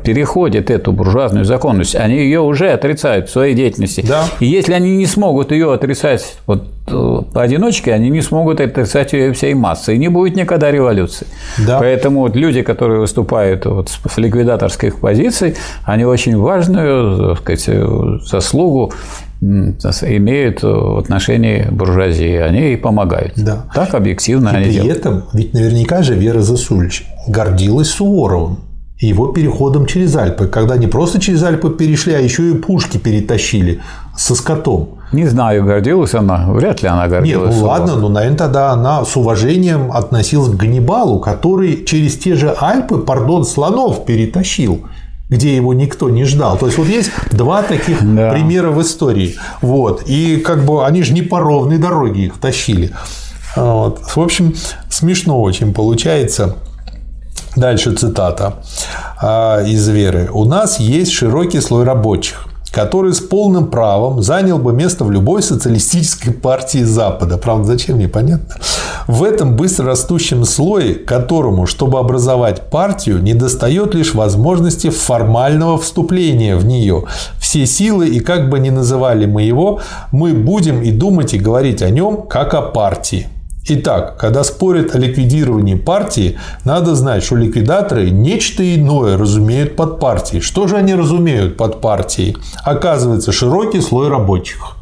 переходят 0.05 0.71
эту 0.71 0.93
буржуазную 0.93 1.45
законность, 1.45 1.95
они 1.95 2.17
ее 2.17 2.41
уже 2.41 2.71
отрицают 2.71 3.29
в 3.29 3.33
своей 3.33 3.55
деятельности. 3.55 4.05
Да. 4.07 4.25
И 4.41 4.47
если 4.47 4.73
они 4.73 4.97
не 4.97 5.07
смогут 5.07 5.53
ее 5.53 5.73
отрицать 5.73 6.39
вот 6.47 6.65
э, 6.87 7.23
поодиночке, 7.33 7.93
они 7.93 8.11
не 8.11 8.23
смогут 8.23 8.61
отрицать 8.61 9.13
ее 9.13 9.33
всей 9.33 9.55
массой, 9.55 9.97
и 9.97 9.99
не 9.99 10.09
будет 10.09 10.37
никогда 10.37 10.71
революции. 10.71 11.27
Да. 11.67 11.79
Поэтому 11.79 12.21
вот 12.21 12.37
люди, 12.37 12.63
которые 12.63 13.01
выступают 13.01 13.67
вот 13.67 13.89
с 13.89 14.17
ликвидаторских 14.17 15.01
позиций, 15.01 15.57
они 15.85 16.05
очень 16.05 16.37
важную 16.37 17.37
так 17.37 17.41
сказать, 17.41 17.81
заслугу 18.25 18.93
имеют 19.41 20.63
в 20.63 20.99
отношении 20.99 21.69
буржуазии, 21.71 22.37
они 22.39 22.61
ей 22.61 22.77
помогают. 22.77 23.35
Да. 23.37 23.67
Так 23.75 23.95
объективно 23.95 24.49
и 24.51 24.57
они 24.57 24.65
при 24.65 24.73
делают. 24.73 24.97
этом, 24.97 25.25
ведь 25.33 25.55
наверняка 25.55 26.03
же 26.03 26.15
Вера 26.15 26.41
Засульевич 26.41 27.07
гордилась 27.29 27.89
Суворовым 27.89 28.68
и 28.99 29.07
его 29.07 29.29
переходом 29.29 29.87
через 29.87 30.17
Альпы, 30.17 30.49
когда 30.49 30.77
не 30.77 30.89
просто 30.89 31.21
через 31.21 31.43
Альпы 31.43 31.71
перешли, 31.71 32.15
а 32.15 32.19
еще 32.19 32.51
и 32.51 32.55
пушки 32.55 32.99
перетащили 32.99 33.81
со 34.17 34.35
скотом. 34.35 34.99
Не 35.13 35.27
знаю, 35.27 35.65
гордилась 35.65 36.15
она, 36.15 36.47
вряд 36.49 36.83
ли 36.83 36.89
она 36.89 37.07
гордилась. 37.07 37.55
Нет, 37.55 37.63
ну 37.63 37.69
ладно, 37.69 37.97
но, 37.97 38.09
наверное, 38.09 38.39
тогда 38.39 38.73
она 38.73 39.05
с 39.05 39.17
уважением 39.17 39.93
относилась 39.93 40.51
к 40.51 40.57
Ганнибалу, 40.57 41.21
который 41.21 41.85
через 41.85 42.19
те 42.19 42.35
же 42.35 42.55
Альпы, 42.61 42.99
пардон, 42.99 43.45
слонов 43.45 44.05
перетащил 44.05 44.85
где 45.31 45.55
его 45.55 45.75
никто 45.75 46.09
не 46.09 46.25
ждал. 46.25 46.57
То 46.57 46.65
есть 46.65 46.79
вот 46.79 46.89
есть 46.89 47.11
два 47.33 47.63
таких 47.63 47.99
да. 48.01 48.31
примера 48.31 48.71
в 48.71 48.81
истории. 48.81 49.37
Вот. 49.61 50.05
И 50.07 50.39
как 50.39 50.65
бы 50.65 50.87
они 50.87 51.03
же 51.03 51.13
не 51.13 51.21
по 51.21 51.39
ровной 51.39 51.77
дороге 51.77 52.25
их 52.25 52.39
тащили. 52.39 52.93
Вот. 53.55 54.01
В 54.01 54.19
общем, 54.19 54.55
смешно 54.89 55.43
очень 55.43 55.75
получается. 55.75 56.57
Дальше 57.59 57.93
цитата 57.93 58.53
а, 59.21 59.63
из 59.65 59.89
Веры. 59.89 60.31
«У 60.33 60.45
нас 60.45 60.79
есть 60.79 61.11
широкий 61.11 61.61
слой 61.61 61.83
рабочих, 61.83 62.47
который 62.71 63.13
с 63.13 63.19
полным 63.19 63.67
правом 63.67 64.23
занял 64.23 64.59
бы 64.59 64.73
место 64.73 65.03
в 65.03 65.11
любой 65.11 65.43
социалистической 65.43 66.33
партии 66.33 66.85
Запада. 66.85 67.37
Правда, 67.37 67.65
зачем, 67.65 67.99
непонятно. 67.99 68.55
В 69.09 69.25
этом 69.25 69.57
быстро 69.57 69.87
растущем 69.87 70.45
слое, 70.45 70.95
которому, 70.95 71.67
чтобы 71.67 71.99
образовать 71.99 72.71
партию, 72.71 73.21
недостает 73.21 73.93
лишь 73.93 74.15
возможности 74.15 74.91
формального 74.91 75.79
вступления 75.79 76.55
в 76.55 76.65
нее. 76.65 77.07
Все 77.41 77.67
силы, 77.67 78.07
и 78.07 78.21
как 78.21 78.51
бы 78.51 78.61
ни 78.61 78.71
называли 78.71 79.27
мы 79.27 79.43
его, 79.43 79.81
мы 80.13 80.33
будем 80.33 80.81
и 80.81 80.93
думать, 80.93 81.35
и 81.35 81.39
говорить 81.39 81.83
о 81.83 81.91
нем, 81.91 82.23
как 82.23 82.55
о 82.55 82.63
партии. 82.63 83.27
Итак, 83.71 84.17
когда 84.17 84.45
спорят 84.45 84.95
о 84.95 84.99
ликвидировании 84.99 85.75
партии, 85.75 86.39
надо 86.65 86.95
знать, 86.95 87.23
что 87.23 87.37
ликвидаторы 87.37 88.09
нечто 88.09 88.63
иное 88.75 89.19
разумеют 89.19 89.77
под 89.77 90.01
партией. 90.01 90.41
Что 90.41 90.67
же 90.67 90.77
они 90.77 90.95
разумеют 90.95 91.59
под 91.59 91.83
партией? 91.83 92.39
Оказывается, 92.65 93.31
широкий 93.31 93.83
слой 93.83 94.09
рабочих. 94.09 94.75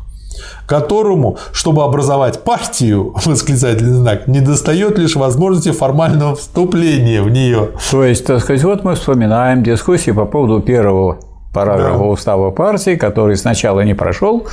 которому, 0.67 1.39
чтобы 1.53 1.85
образовать 1.85 2.43
партию, 2.43 3.15
восклицательный 3.25 3.99
знак, 3.99 4.27
не 4.27 4.41
достает 4.41 4.99
лишь 4.99 5.15
возможности 5.15 5.71
формального 5.71 6.35
вступления 6.35 7.23
в 7.23 7.31
нее. 7.31 7.71
То 7.91 8.05
есть, 8.05 8.27
так 8.27 8.41
сказать, 8.41 8.65
вот 8.65 8.83
мы 8.83 8.97
вспоминаем 8.97 9.63
дискуссии 9.63 10.11
по 10.11 10.25
поводу 10.25 10.61
первого 10.61 11.19
параграфа 11.55 11.99
да. 11.99 12.05
устава 12.05 12.51
партии, 12.51 12.97
который 12.97 13.37
сначала 13.37 13.81
не 13.83 13.95
прошел 13.95 14.47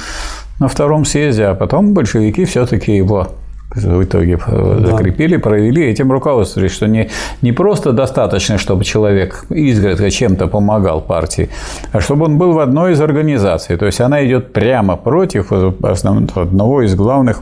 на 0.59 0.67
втором 0.67 1.03
съезде, 1.03 1.45
а 1.45 1.55
потом 1.55 1.93
большевики 1.93 2.45
все-таки 2.45 2.95
его 2.95 3.29
в 3.75 4.03
итоге 4.03 4.39
э, 4.45 4.79
да. 4.81 4.91
закрепили, 4.91 5.37
провели, 5.37 5.85
этим 5.85 6.11
руководствовались, 6.11 6.71
что 6.71 6.87
не, 6.87 7.09
не 7.41 7.51
просто 7.51 7.91
достаточно, 7.91 8.57
чтобы 8.57 8.83
человек 8.83 9.45
изредка 9.49 10.09
чем-то 10.11 10.47
помогал 10.47 11.01
партии, 11.01 11.49
а 11.91 11.99
чтобы 11.99 12.25
он 12.25 12.37
был 12.37 12.53
в 12.53 12.59
одной 12.59 12.93
из 12.93 13.01
организаций. 13.01 13.77
То 13.77 13.85
есть 13.85 14.01
она 14.01 14.25
идет 14.25 14.53
прямо 14.53 14.95
против 14.95 15.51
одного 15.51 16.81
из 16.81 16.95
главных 16.95 17.41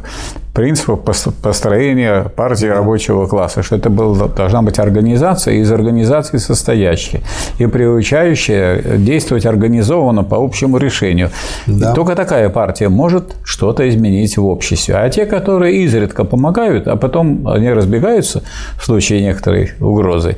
принципов 0.54 1.02
построения 1.42 2.24
партии 2.24 2.66
рабочего 2.66 3.26
класса, 3.26 3.64
что 3.64 3.78
это 3.78 3.90
был, 3.90 4.16
должна 4.30 4.62
быть 4.62 4.80
организация 4.80 5.56
из 5.56 5.72
организации 5.72 6.38
состоящая 6.38 7.22
и 7.58 7.66
приучающая 7.68 8.98
действовать 8.98 9.46
организованно 9.46 10.24
по 10.24 10.44
общему 10.44 10.78
решению. 10.78 11.30
Да. 11.68 11.92
И 11.92 11.96
только 11.96 12.16
такая 12.16 12.50
партия 12.50 12.90
может 12.90 13.36
что-то 13.44 13.88
изменить 13.90 14.38
в 14.38 14.46
обществе. 14.46 14.96
А 14.96 15.10
те, 15.10 15.26
которые 15.26 15.84
изредка 15.84 16.26
помогают, 16.26 16.88
а 16.88 16.98
потом 16.98 17.48
они 17.48 17.72
разбегаются 17.72 18.44
в 18.78 18.86
случае 18.86 19.22
некоторой 19.22 19.72
угрозы, 19.80 20.38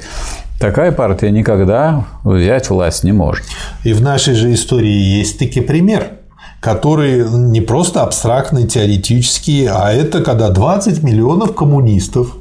Такая 0.59 0.93
партия 0.93 1.29
никогда 1.29 2.05
взять 2.23 2.69
власть 2.69 3.03
не 3.03 3.11
может. 3.11 3.43
И 3.83 3.91
в 3.91 4.01
нашей 4.01 4.33
же 4.33 4.53
истории 4.53 4.87
есть 4.87 5.37
таки 5.37 5.59
пример– 5.59 6.11
которые 6.63 7.27
не 7.29 7.59
просто 7.59 8.03
абстрактные, 8.03 8.65
теоретические, 8.65 9.69
а 9.69 9.91
это 9.91 10.23
когда 10.23 10.49
20 10.49 11.03
миллионов 11.03 11.53
коммунистов 11.53 12.37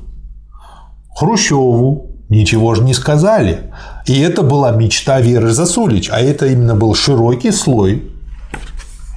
Хрущеву 1.16 2.06
ничего 2.28 2.76
же 2.76 2.84
не 2.84 2.94
сказали. 2.94 3.72
И 4.06 4.20
это 4.20 4.42
была 4.42 4.70
мечта 4.70 5.20
Веры 5.20 5.50
Засулич, 5.50 6.08
а 6.08 6.20
это 6.20 6.46
именно 6.46 6.76
был 6.76 6.94
широкий 6.94 7.50
слой 7.50 8.12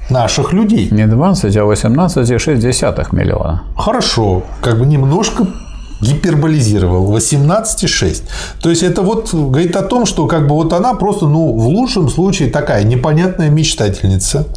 наших 0.10 0.54
людей. 0.54 0.90
Не 0.90 1.06
20, 1.06 1.56
а 1.56 1.60
18,6 1.60 3.16
миллиона. 3.16 3.64
Хорошо, 3.78 4.42
как 4.60 4.80
бы 4.80 4.88
немножко 4.88 5.46
гиперболизировал 6.02 7.16
18,6. 7.16 8.24
То 8.62 8.70
есть 8.70 8.84
это 8.84 9.02
вот 9.02 9.34
говорит 9.34 9.76
о 9.76 9.82
том, 9.82 10.06
что 10.06 10.28
как 10.28 10.48
бы 10.48 10.56
вот 10.56 10.74
она 10.74 10.94
просто, 10.94 11.28
ну, 11.28 11.54
в 11.54 11.68
лучшем 11.68 12.10
случае 12.10 12.50
такая 12.50 12.84
непонятная 12.84 13.50
мечтательница, 13.50 14.48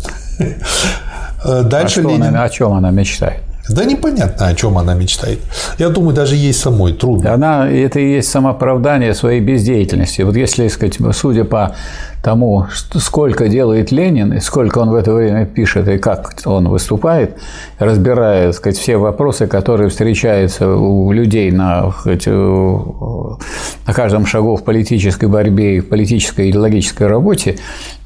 Э, 1.45 1.63
дальше 1.63 2.01
а 2.01 2.03
Ленин... 2.03 2.23
она, 2.23 2.45
о 2.45 2.49
чем 2.49 2.73
она 2.73 2.91
мечтает? 2.91 3.41
Да 3.69 3.85
непонятно, 3.85 4.47
о 4.47 4.55
чем 4.55 4.79
она 4.79 4.95
мечтает. 4.95 5.41
Я 5.79 5.91
думаю, 5.91 6.15
даже 6.15 6.37
ей 6.37 6.55
самой 6.55 6.95
трудно. 6.95 7.35
Она, 7.35 7.69
это 7.69 8.01
и 8.01 8.15
есть 8.15 8.31
самооправдание 8.31 9.15
своей 9.15 9.41
бездеятельности. 9.41 10.23
Вот 10.23 10.37
если, 10.37 10.69
сказать, 10.69 10.99
судя 11.13 11.45
по 11.45 11.77
тому, 12.23 12.67
сколько 12.95 13.49
делает 13.49 13.93
Ленин, 13.93 14.33
и 14.33 14.41
сколько 14.41 14.79
он 14.79 14.91
в 14.91 14.95
это 14.95 15.13
время 15.13 15.47
пишет, 15.47 15.89
и 15.89 15.99
как 15.99 16.33
он 16.45 16.69
выступает, 16.69 17.37
разбирая 17.79 18.53
сказать, 18.53 18.77
все 18.79 18.97
вопросы, 18.97 19.47
которые 19.47 19.89
встречаются 19.89 20.69
у 20.69 21.11
людей 21.13 21.51
на, 21.51 21.93
сказать, 21.93 22.27
на 22.27 23.93
каждом 23.95 24.27
шагу 24.27 24.57
в 24.57 24.65
политической 24.65 25.27
борьбе 25.27 25.77
и 25.77 25.81
в 25.81 25.89
политической 25.89 26.51
идеологической 26.51 27.07
работе, 27.07 27.57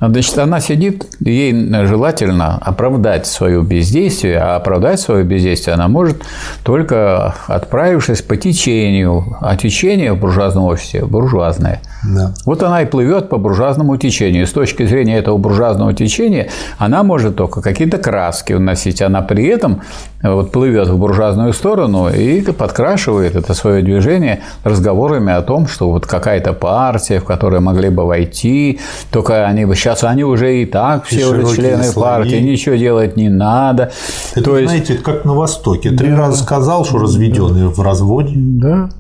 значит, 0.01 0.39
она 0.39 0.61
сидит, 0.61 1.07
ей 1.21 1.53
желательно 1.87 2.59
оправдать 2.59 3.27
свое 3.27 3.63
бездействие, 3.63 4.39
а 4.39 4.57
оправдать 4.57 5.01
свое 5.01 5.25
бездействие 5.25 5.75
она 5.75 5.89
может 5.89 6.23
только 6.65 7.35
отправившись 7.47 8.23
по 8.23 8.37
течению, 8.37 9.37
а 9.41 9.57
течение 9.57 10.13
в 10.13 10.21
буржуазном 10.21 10.65
офисе 10.65 11.05
буржуазное. 11.05 11.81
Да. 12.05 12.35
Вот 12.45 12.63
она 12.63 12.83
и 12.83 12.87
плывет 12.87 13.29
по 13.29 13.39
буржуазному 13.39 13.97
течению. 14.03 14.47
С 14.47 14.53
точки 14.53 14.85
зрения 14.85 15.17
этого 15.17 15.39
буржуазного 15.39 15.95
течения 15.95 16.51
она 16.79 17.03
может 17.03 17.37
только 17.37 17.63
какие-то 17.63 17.99
краски 17.99 18.53
вносить. 18.53 19.01
Она 19.01 19.23
при 19.23 19.47
этом 19.47 19.81
вот, 20.23 20.53
плывет 20.53 20.89
в 20.89 20.99
буржуазную 20.99 21.53
сторону 21.53 22.09
и 22.09 22.43
подкрашивает 22.43 23.37
это 23.37 23.55
свое 23.55 23.83
движение 23.83 24.41
разговорами 24.65 25.33
о 25.33 25.43
том, 25.43 25.67
что 25.67 25.91
вот 25.91 26.07
какая-то 26.07 26.53
партия, 26.53 27.21
в 27.21 27.25
которую 27.25 27.63
могли 27.63 27.89
бы 27.89 28.05
войти, 28.05 28.81
только 29.11 29.47
они 29.47 29.65
бы 29.65 29.75
сейчас 29.75 30.05
они 30.05 30.25
уже 30.25 30.63
и 30.63 30.67
так 30.67 31.05
все 31.05 31.21
и 31.21 31.25
уже 31.25 31.57
члены 31.57 31.85
слои. 31.85 32.05
партии, 32.05 32.37
ничего 32.37 32.75
делать 32.75 33.17
не 33.17 33.29
надо. 33.29 33.93
Это, 34.35 34.45
То 34.45 34.65
знаете, 34.65 34.95
есть... 34.95 35.05
как 35.05 35.25
на 35.25 35.35
Востоке. 35.35 35.91
Три 35.91 36.11
да. 36.11 36.17
раза 36.17 36.43
сказал, 36.43 36.85
что 36.85 36.99
разведенный 36.99 37.63
да. 37.63 37.69
в 37.69 37.81
разводе. 37.81 38.35
Да. 38.37 38.91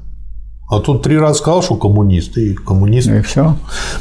А 0.72 0.80
тут 0.80 1.02
три 1.02 1.18
раза 1.18 1.34
сказал, 1.34 1.62
что 1.62 1.74
коммунист, 1.74 2.38
и 2.38 2.54
коммунист. 2.54 3.06
И 3.06 3.20
все. 3.20 3.56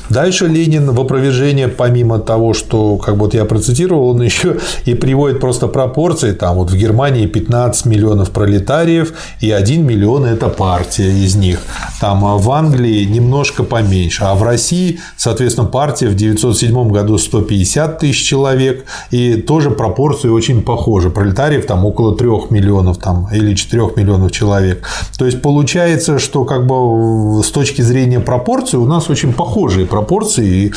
Дальше 0.09 0.47
Ленин 0.47 0.89
в 0.91 1.01
опровержение, 1.01 1.67
помимо 1.67 2.17
того, 2.17 2.53
что, 2.53 2.95
как 2.95 3.17
вот 3.17 3.34
я 3.34 3.43
процитировал, 3.43 4.11
он 4.11 4.22
еще 4.22 4.57
и 4.86 4.93
приводит 4.93 5.41
просто 5.41 5.67
пропорции. 5.67 6.32
Там 6.32 6.55
вот 6.55 6.72
в 6.72 6.78
Германии 6.78 7.26
15 7.26 7.86
миллионов 7.88 8.32
пролетариев, 8.32 9.13
и 9.41 9.51
1 9.51 9.86
миллион– 9.86 10.24
это 10.26 10.47
партия 10.47 11.11
из 11.11 11.36
них. 11.36 11.59
Там 11.99 12.24
а 12.24 12.38
в 12.38 12.49
Англии 12.49 13.03
немножко 13.03 13.63
поменьше. 13.63 14.24
А 14.24 14.34
в 14.36 14.43
России, 14.43 15.01
соответственно, 15.17 15.67
партия 15.67 16.07
в 16.07 16.15
1907 16.15 16.89
году 16.89 17.17
150 17.17 17.99
тысяч 17.99 18.24
человек, 18.24 18.86
и 19.11 19.36
тоже 19.36 19.72
пропорции 19.72 20.30
очень 20.30 20.61
похожи. 20.61 21.09
Пролетариев 21.09 21.65
там 21.65 21.86
около 21.86 22.15
3 22.15 22.30
миллионов 22.49 22.97
там, 22.97 23.28
или 23.34 23.55
4 23.55 23.89
миллионов 23.97 24.32
человек. 24.32 24.88
То 25.17 25.26
есть 25.26 25.41
получается, 25.41 26.17
что 26.17 26.45
как 26.45 26.61
как 26.62 26.68
бы 26.68 27.43
с 27.43 27.49
точки 27.51 27.82
зрения 27.82 28.20
пропорций 28.20 28.78
у 28.78 28.86
нас 28.86 29.09
очень 29.09 29.34
похожие 29.34 29.88
пропорции, 29.88 30.66
и 30.66 30.74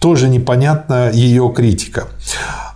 тоже 0.00 0.28
непонятна 0.28 1.10
ее 1.12 1.52
критика. 1.54 2.08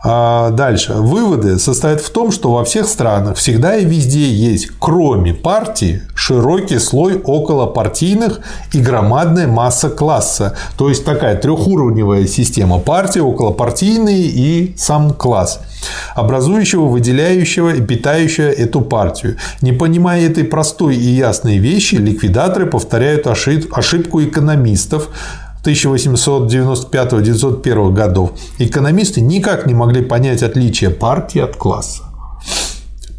А 0.04 0.50
дальше. 0.50 0.94
Выводы 0.94 1.60
состоят 1.60 2.00
в 2.00 2.10
том, 2.10 2.32
что 2.32 2.52
во 2.52 2.64
всех 2.64 2.88
странах 2.88 3.36
всегда 3.36 3.76
и 3.76 3.84
везде 3.84 4.24
есть, 4.24 4.70
кроме 4.80 5.32
партии, 5.32 6.02
широкий 6.16 6.80
слой 6.80 7.20
околопартийных 7.24 8.40
и 8.72 8.80
громадная 8.80 9.46
масса 9.46 9.90
класса. 9.90 10.56
То 10.76 10.88
есть 10.88 11.04
такая 11.04 11.36
трехуровневая 11.36 12.26
система 12.26 12.80
партии, 12.80 13.20
околопартийные 13.20 14.22
и 14.22 14.74
сам 14.76 15.12
класс 15.12 15.60
образующего, 16.14 16.86
выделяющего 16.86 17.70
и 17.70 17.80
питающего 17.80 18.46
эту 18.46 18.80
партию. 18.80 19.36
Не 19.60 19.72
понимая 19.72 20.26
этой 20.26 20.44
простой 20.44 20.96
и 20.96 21.08
ясной 21.08 21.58
вещи, 21.58 21.96
ликвидаторы 21.96 22.66
повторяют 22.66 23.26
ошибку 23.26 24.22
экономистов, 24.22 25.08
1895-1901 25.64 27.92
годов, 27.92 28.32
экономисты 28.58 29.20
никак 29.20 29.66
не 29.66 29.74
могли 29.74 30.02
понять 30.02 30.42
отличие 30.42 30.90
партии 30.90 31.40
от 31.40 31.54
класса. 31.56 32.04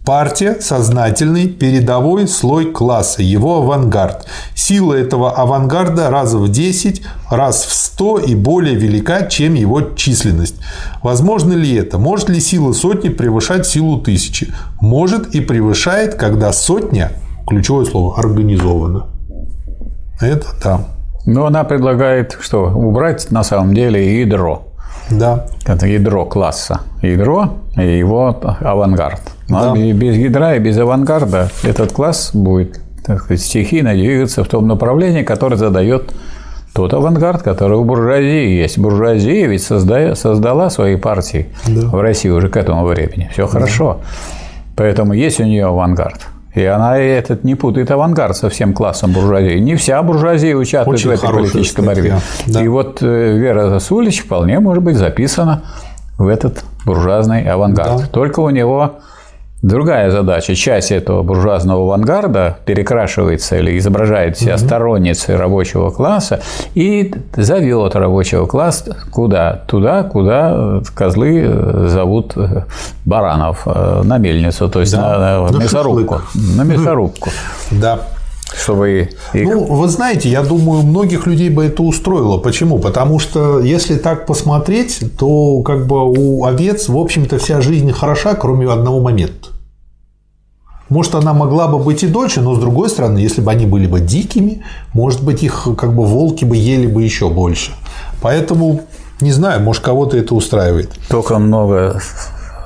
Партия– 0.06 0.58
сознательный 0.62 1.48
передовой 1.48 2.28
слой 2.28 2.74
класса, 2.74 3.24
его 3.24 3.60
авангард. 3.60 4.28
Сила 4.54 4.96
этого 4.96 5.32
авангарда 5.32 6.10
раз 6.10 6.34
в 6.34 6.52
10, 6.52 7.02
раз 7.30 7.64
в 7.64 7.74
100 7.74 8.20
и 8.20 8.36
более 8.36 8.76
велика, 8.76 9.28
чем 9.28 9.54
его 9.54 9.80
численность. 9.96 10.56
Возможно 11.02 11.54
ли 11.54 11.74
это? 11.76 12.00
Может 12.00 12.28
ли 12.28 12.42
сила 12.42 12.74
сотни 12.74 13.08
превышать 13.08 13.66
силу 13.66 14.02
тысячи? 14.02 14.54
Может 14.82 15.36
и 15.36 15.40
превышает, 15.40 16.16
когда 16.16 16.52
сотня, 16.52 17.14
ключевое 17.48 17.86
слово, 17.86 18.20
организована. 18.20 19.08
Это 20.20 20.48
да. 20.62 20.86
Но 21.26 21.46
она 21.46 21.64
предлагает 21.64 22.38
что? 22.40 22.66
Убрать 22.66 23.32
на 23.32 23.44
самом 23.44 23.74
деле 23.74 24.22
ядро. 24.22 24.68
Да. 25.10 25.46
Это 25.66 25.88
ядро 25.88 26.26
класса. 26.26 26.82
Ядро 27.02 27.56
и 27.78 27.98
его 27.98 28.38
авангард. 28.62 29.22
Да. 29.48 29.74
Без 29.74 30.16
ядра 30.18 30.56
и 30.56 30.60
без 30.60 30.78
авангарда 30.78 31.50
этот 31.64 31.92
класс 31.92 32.32
будет 32.34 32.80
так 33.06 33.20
сказать, 33.20 33.42
стихийно 33.42 33.94
двигаться 33.94 34.44
в 34.44 34.48
том 34.48 34.68
направлении, 34.68 35.24
которое 35.24 35.58
задает 35.58 36.14
тот 36.74 36.94
авангард, 36.94 37.44
который 37.44 37.78
у 37.78 37.84
буржуазии 37.84 38.62
есть. 38.62 38.80
Буржуазия 38.80 39.48
ведь 39.48 39.64
создая, 39.64 40.16
создала 40.16 40.70
свои 40.70 40.96
партии 40.96 41.48
да. 41.68 41.88
в 41.88 42.02
России 42.02 42.30
уже 42.30 42.50
к 42.50 42.58
этому 42.58 42.86
времени. 42.86 43.30
Все 43.32 43.46
хорошо. 43.48 44.00
Да. 44.00 44.08
Поэтому 44.76 45.14
есть 45.14 45.40
у 45.40 45.44
нее 45.44 45.66
авангард. 45.66 46.28
И 46.54 46.64
она 46.64 46.98
этот 46.98 47.44
не 47.44 47.56
путает 47.56 47.90
авангард 47.90 48.38
со 48.38 48.50
всем 48.50 48.74
классом 48.74 49.12
буржуазии. 49.12 49.58
Не 49.58 49.76
вся 49.76 50.02
буржуазия 50.04 50.56
участвует 50.56 51.00
Очень 51.00 51.10
в 51.10 51.14
этой 51.14 51.30
политической 51.30 51.84
борьбе. 51.84 52.16
Да. 52.46 52.62
И 52.62 52.68
вот 52.68 53.00
э, 53.02 53.38
Вера 53.38 53.70
Засулич 53.70 54.22
вполне 54.22 54.60
может 54.60 54.84
быть 54.84 54.96
записана 54.96 55.64
в 56.18 56.28
этот 56.28 56.64
буржуазный 56.86 57.44
авангард. 57.50 58.02
Да. 58.02 58.08
Только 58.08 58.42
у 58.42 58.50
него 58.52 59.00
другая 59.64 60.12
задача. 60.12 60.54
Часть 60.54 60.92
этого 60.92 61.24
буржуазного 61.24 61.86
авангарда 61.86 62.58
перекрашивается 62.66 63.58
или 63.58 63.78
изображает 63.80 64.38
себя 64.38 64.56
угу. 64.56 64.64
сторонницей 64.64 65.36
рабочего 65.36 65.90
класса 65.90 66.42
и 66.76 67.12
зовет 67.36 67.96
рабочего 67.96 68.46
класса 68.46 68.98
куда? 69.12 69.64
Туда, 69.68 70.04
куда 70.04 70.82
козлы 70.94 71.88
зовут 71.88 72.36
баранов 73.06 73.66
на 73.66 74.18
мельницу, 74.18 74.70
то 74.70 74.82
есть 74.82 74.92
да. 74.92 75.18
на, 75.18 75.42
на, 75.42 75.52
на 75.52 75.64
мясорубку. 75.64 76.22
На 76.36 76.64
мясорубку. 76.64 77.30
Да 77.72 78.00
чтобы 78.56 79.10
их... 79.34 79.46
Ну, 79.46 79.64
вы 79.64 79.88
знаете, 79.88 80.30
я 80.30 80.44
думаю, 80.44 80.84
многих 80.84 81.26
людей 81.26 81.50
бы 81.50 81.66
это 81.66 81.82
устроило. 81.82 82.38
Почему? 82.38 82.78
Потому 82.78 83.20
что 83.20 83.60
если 83.60 83.96
так 83.96 84.26
посмотреть, 84.26 85.04
то 85.18 85.62
как 85.62 85.88
бы 85.88 86.04
у 86.04 86.46
овец, 86.46 86.88
в 86.88 86.98
общем-то, 86.98 87.40
вся 87.40 87.62
жизнь 87.62 87.92
хороша, 87.92 88.36
кроме 88.36 88.70
одного 88.70 89.00
момента. 89.00 89.50
Может, 90.94 91.16
она 91.16 91.34
могла 91.34 91.68
бы 91.68 91.80
быть 91.80 92.04
и 92.04 92.08
дольше, 92.08 92.42
но 92.42 92.54
с 92.54 92.60
другой 92.60 92.88
стороны, 92.88 93.18
если 93.18 93.42
бы 93.42 93.50
они 93.50 93.66
были 93.66 93.88
бы 93.88 94.00
дикими, 94.00 94.62
может 94.94 95.24
быть, 95.24 95.42
их 95.42 95.68
как 95.76 95.96
бы 95.96 96.06
волки 96.06 96.46
бы 96.46 96.56
ели 96.56 96.86
бы 96.86 97.02
еще 97.02 97.32
больше. 97.32 97.72
Поэтому 98.22 98.82
не 99.20 99.32
знаю, 99.32 99.60
может, 99.64 99.82
кого-то 99.82 100.18
это 100.18 100.36
устраивает. 100.36 100.92
Только 101.10 101.40
много 101.40 102.00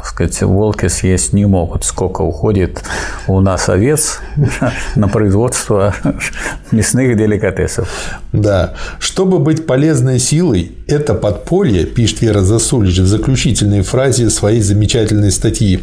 сказать, 0.08 0.42
волки 0.42 0.88
съесть 0.88 1.34
не 1.34 1.46
могут. 1.46 1.84
Сколько 1.84 2.22
уходит 2.22 2.84
у 3.28 3.40
нас 3.40 3.70
овец 3.70 4.20
на 4.96 5.08
производство 5.08 5.94
мясных 6.72 7.18
деликатесов. 7.18 7.90
Да. 8.34 8.74
Чтобы 9.00 9.40
быть 9.40 9.66
полезной 9.66 10.20
силой, 10.20 10.72
это 10.88 11.14
подполье, 11.14 11.86
пишет 11.86 12.22
Вера 12.22 12.42
Засулич 12.42 13.00
в 13.00 13.08
заключительной 13.08 13.82
фразе 13.82 14.30
своей 14.30 14.62
замечательной 14.62 15.32
статьи, 15.32 15.80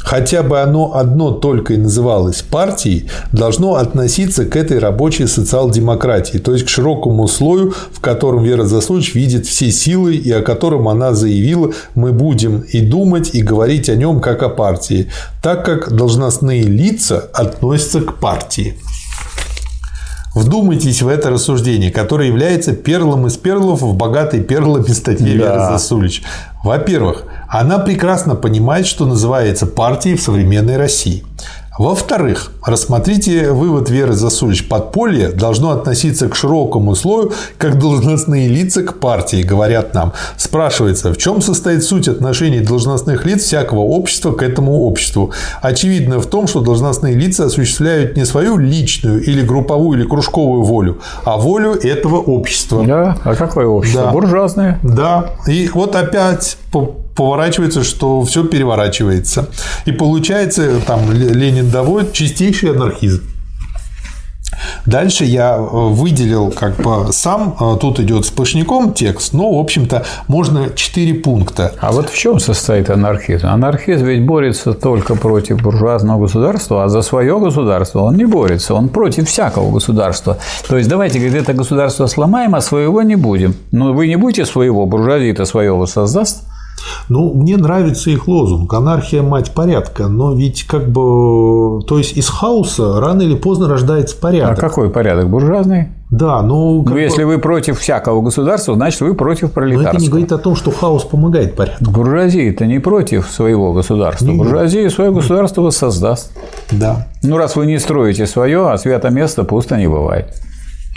хотя 0.00 0.42
бы 0.42 0.60
оно 0.60 0.96
одно 0.96 1.30
только 1.30 1.74
и 1.74 1.76
называлось 1.76 2.42
партией, 2.42 3.10
должно 3.32 3.76
относиться 3.76 4.44
к 4.44 4.56
этой 4.56 4.78
рабочей 4.78 5.26
социал-демократии, 5.26 6.38
то 6.38 6.52
есть 6.52 6.66
к 6.66 6.68
широкому 6.68 7.28
слою, 7.28 7.74
в 7.92 8.00
котором 8.00 8.42
Вера 8.42 8.64
Засулич 8.64 9.14
видит 9.14 9.46
все 9.46 9.70
силы 9.70 10.16
и 10.16 10.30
о 10.32 10.42
котором 10.42 10.88
она 10.88 11.14
заявила, 11.14 11.72
мы 11.94 12.12
будем 12.12 12.60
и 12.60 12.80
думать, 12.80 13.34
и 13.34 13.42
говорить 13.42 13.67
о 13.88 13.96
нем 13.96 14.20
как 14.20 14.42
о 14.42 14.48
партии, 14.48 15.10
так 15.42 15.64
как 15.64 15.92
должностные 15.92 16.62
лица 16.62 17.28
относятся 17.32 18.00
к 18.00 18.18
партии. 18.18 18.78
Вдумайтесь 20.34 21.02
в 21.02 21.08
это 21.08 21.30
рассуждение, 21.30 21.90
которое 21.90 22.28
является 22.28 22.72
перлом 22.72 23.26
из 23.26 23.36
перлов 23.36 23.82
в 23.82 23.94
богатой 23.94 24.40
перлами 24.40 24.88
статье 24.88 25.36
да. 25.36 25.44
Веры 25.44 25.60
Засулич. 25.72 26.22
Во-первых, 26.62 27.24
она 27.48 27.78
прекрасно 27.78 28.34
понимает, 28.34 28.86
что 28.86 29.06
называется 29.06 29.66
партией 29.66 30.16
в 30.16 30.22
современной 30.22 30.76
России. 30.76 31.24
Во-вторых, 31.78 32.50
рассмотрите 32.64 33.52
вывод 33.52 33.88
Веры 33.88 34.12
Засулич. 34.12 34.68
Подполье 34.68 35.28
должно 35.28 35.70
относиться 35.70 36.28
к 36.28 36.34
широкому 36.34 36.96
слою, 36.96 37.32
как 37.56 37.78
должностные 37.78 38.48
лица 38.48 38.82
к 38.82 38.98
партии, 38.98 39.42
говорят 39.44 39.94
нам. 39.94 40.12
Спрашивается, 40.36 41.14
в 41.14 41.18
чем 41.18 41.40
состоит 41.40 41.84
суть 41.84 42.08
отношений 42.08 42.58
должностных 42.58 43.24
лиц 43.24 43.44
всякого 43.44 43.80
общества 43.80 44.32
к 44.32 44.42
этому 44.42 44.80
обществу? 44.82 45.30
Очевидно 45.62 46.18
в 46.18 46.26
том, 46.26 46.48
что 46.48 46.62
должностные 46.62 47.14
лица 47.14 47.44
осуществляют 47.44 48.16
не 48.16 48.26
свою 48.26 48.58
личную 48.58 49.22
или 49.22 49.42
групповую 49.42 50.00
или 50.00 50.08
кружковую 50.08 50.64
волю, 50.64 50.98
а 51.24 51.36
волю 51.36 51.74
этого 51.74 52.16
общества. 52.16 52.84
Да, 52.84 53.16
а 53.22 53.36
какое 53.36 53.66
общество? 53.66 54.06
Да. 54.06 54.10
Буржуазное. 54.10 54.80
Да. 54.82 55.30
И 55.46 55.70
вот 55.72 55.94
опять 55.94 56.58
поворачивается, 57.18 57.82
что 57.82 58.22
все 58.22 58.44
переворачивается. 58.44 59.48
И 59.86 59.92
получается, 59.92 60.80
там 60.86 61.12
Ленин 61.12 61.68
доводит 61.68 62.12
чистейший 62.12 62.70
анархизм. 62.70 63.22
Дальше 64.86 65.24
я 65.24 65.56
э, 65.56 65.60
выделил 65.60 66.50
как 66.52 66.76
бы 66.76 67.12
сам, 67.12 67.56
э, 67.60 67.76
тут 67.80 67.98
идет 68.00 68.24
сплошняком 68.24 68.92
текст, 68.94 69.32
но, 69.32 69.56
в 69.56 69.58
общем-то, 69.58 70.04
можно 70.28 70.70
четыре 70.74 71.14
пункта. 71.14 71.72
А 71.80 71.90
вот 71.90 72.08
в 72.08 72.16
чем 72.16 72.38
состоит 72.38 72.88
анархизм? 72.88 73.46
Анархизм 73.48 74.06
ведь 74.06 74.24
борется 74.24 74.72
только 74.72 75.16
против 75.16 75.60
буржуазного 75.60 76.22
государства, 76.22 76.84
а 76.84 76.88
за 76.88 77.02
свое 77.02 77.38
государство 77.38 78.02
он 78.02 78.16
не 78.16 78.26
борется, 78.26 78.74
он 78.74 78.88
против 78.88 79.28
всякого 79.28 79.70
государства. 79.72 80.38
То 80.68 80.78
есть, 80.78 80.88
давайте, 80.88 81.18
говорит, 81.18 81.42
это 81.42 81.52
государство 81.52 82.06
сломаем, 82.06 82.54
а 82.54 82.60
своего 82.60 83.02
не 83.02 83.16
будем. 83.16 83.54
Но 83.72 83.92
вы 83.92 84.06
не 84.06 84.16
будете 84.16 84.46
своего, 84.46 84.86
буржуазия-то 84.86 85.44
своего 85.44 85.84
создаст– 85.86 86.44
ну, 87.08 87.32
мне 87.34 87.56
нравится 87.56 88.10
их 88.10 88.28
лозунг 88.28 88.72
«Анархия– 88.72 89.22
мать 89.22 89.52
порядка», 89.52 90.08
но 90.08 90.34
ведь 90.34 90.64
как 90.64 90.88
бы, 90.88 91.82
то 91.82 91.98
есть 91.98 92.16
из 92.16 92.28
хаоса 92.28 93.00
рано 93.00 93.22
или 93.22 93.34
поздно 93.34 93.68
рождается 93.68 94.16
порядок. 94.16 94.58
А 94.58 94.60
какой 94.60 94.90
порядок? 94.90 95.28
Буржуазный? 95.28 95.88
Да, 96.10 96.40
но... 96.40 96.82
Ну, 96.82 96.96
если 96.96 97.24
вы 97.24 97.38
против 97.38 97.78
всякого 97.78 98.22
государства, 98.22 98.74
значит, 98.74 99.00
вы 99.02 99.14
против 99.14 99.52
пролетарства. 99.52 99.92
Но 99.92 99.96
это 99.96 100.02
не 100.02 100.08
говорит 100.08 100.32
о 100.32 100.38
том, 100.38 100.56
что 100.56 100.70
хаос 100.70 101.04
помогает 101.04 101.54
порядку. 101.54 101.90
Буржуазия 101.90 102.50
это 102.50 102.64
не 102.66 102.78
против 102.78 103.28
своего 103.28 103.74
государства. 103.74 104.24
Не 104.24 104.36
Буржуазия 104.36 104.88
свое 104.88 105.12
государство 105.12 105.62
воссоздаст. 105.62 106.32
Да. 106.72 107.08
Ну, 107.22 107.36
раз 107.36 107.56
вы 107.56 107.66
не 107.66 107.78
строите 107.78 108.26
свое, 108.26 108.70
а 108.70 108.78
свято 108.78 109.10
место 109.10 109.44
пусто 109.44 109.76
не 109.76 109.86
бывает. 109.86 110.34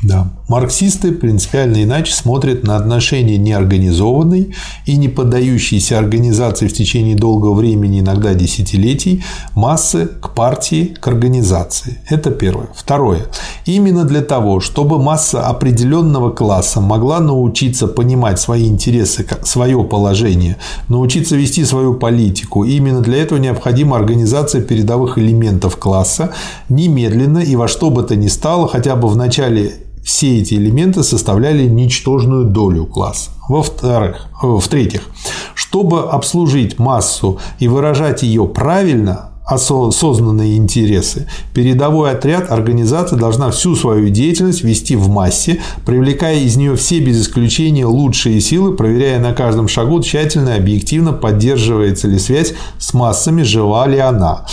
Да. 0.03 0.31
Марксисты 0.47 1.11
принципиально 1.11 1.83
иначе 1.83 2.13
смотрят 2.13 2.63
на 2.63 2.75
отношения 2.75 3.37
неорганизованной 3.37 4.53
и 4.85 4.97
не 4.97 5.07
поддающейся 5.07 5.99
организации 5.99 6.67
в 6.67 6.73
течение 6.73 7.15
долгого 7.15 7.53
времени, 7.53 7.99
иногда 7.99 8.33
десятилетий, 8.33 9.23
массы 9.53 10.07
к 10.07 10.33
партии, 10.33 10.95
к 10.99 11.07
организации. 11.07 11.99
Это 12.09 12.31
первое. 12.31 12.69
Второе. 12.75 13.27
Именно 13.65 14.05
для 14.05 14.21
того, 14.21 14.59
чтобы 14.59 15.01
масса 15.01 15.47
определенного 15.47 16.31
класса 16.31 16.81
могла 16.81 17.19
научиться 17.19 17.87
понимать 17.87 18.39
свои 18.39 18.67
интересы, 18.67 19.25
свое 19.43 19.83
положение, 19.83 20.57
научиться 20.89 21.35
вести 21.35 21.63
свою 21.63 21.93
политику, 21.93 22.63
именно 22.63 23.01
для 23.01 23.21
этого 23.21 23.37
необходима 23.37 23.97
организация 23.97 24.61
передовых 24.61 25.19
элементов 25.19 25.77
класса 25.77 26.31
немедленно 26.69 27.39
и 27.39 27.55
во 27.55 27.67
что 27.67 27.91
бы 27.91 28.01
то 28.01 28.15
ни 28.15 28.27
стало, 28.27 28.67
хотя 28.67 28.95
бы 28.95 29.07
в 29.07 29.15
начале 29.15 29.73
все 30.03 30.39
эти 30.39 30.55
элементы 30.55 31.03
составляли 31.03 31.65
ничтожную 31.65 32.45
долю 32.45 32.85
класса. 32.85 33.31
Во-вторых, 33.47 34.27
в-третьих, 34.41 35.01
чтобы 35.53 36.09
обслужить 36.09 36.79
массу 36.79 37.39
и 37.59 37.67
выражать 37.67 38.23
ее 38.23 38.45
правильно, 38.45 39.31
осознанные 39.45 40.55
интересы. 40.55 41.27
Передовой 41.53 42.11
отряд 42.11 42.51
организации 42.51 43.17
должна 43.17 43.51
всю 43.51 43.75
свою 43.75 44.09
деятельность 44.09 44.63
вести 44.63 44.95
в 44.95 45.09
массе, 45.09 45.59
привлекая 45.85 46.39
из 46.39 46.55
нее 46.55 46.75
все 46.75 46.99
без 46.99 47.21
исключения 47.21 47.85
лучшие 47.85 48.39
силы, 48.39 48.73
проверяя 48.75 49.19
на 49.19 49.33
каждом 49.33 49.67
шагу 49.67 50.01
тщательно 50.01 50.49
и 50.51 50.57
объективно, 50.59 51.11
поддерживается 51.11 52.07
ли 52.07 52.17
связь 52.19 52.53
с 52.77 52.93
массами, 52.93 53.41
жива 53.43 53.87
ли 53.87 53.97
она 53.97 54.45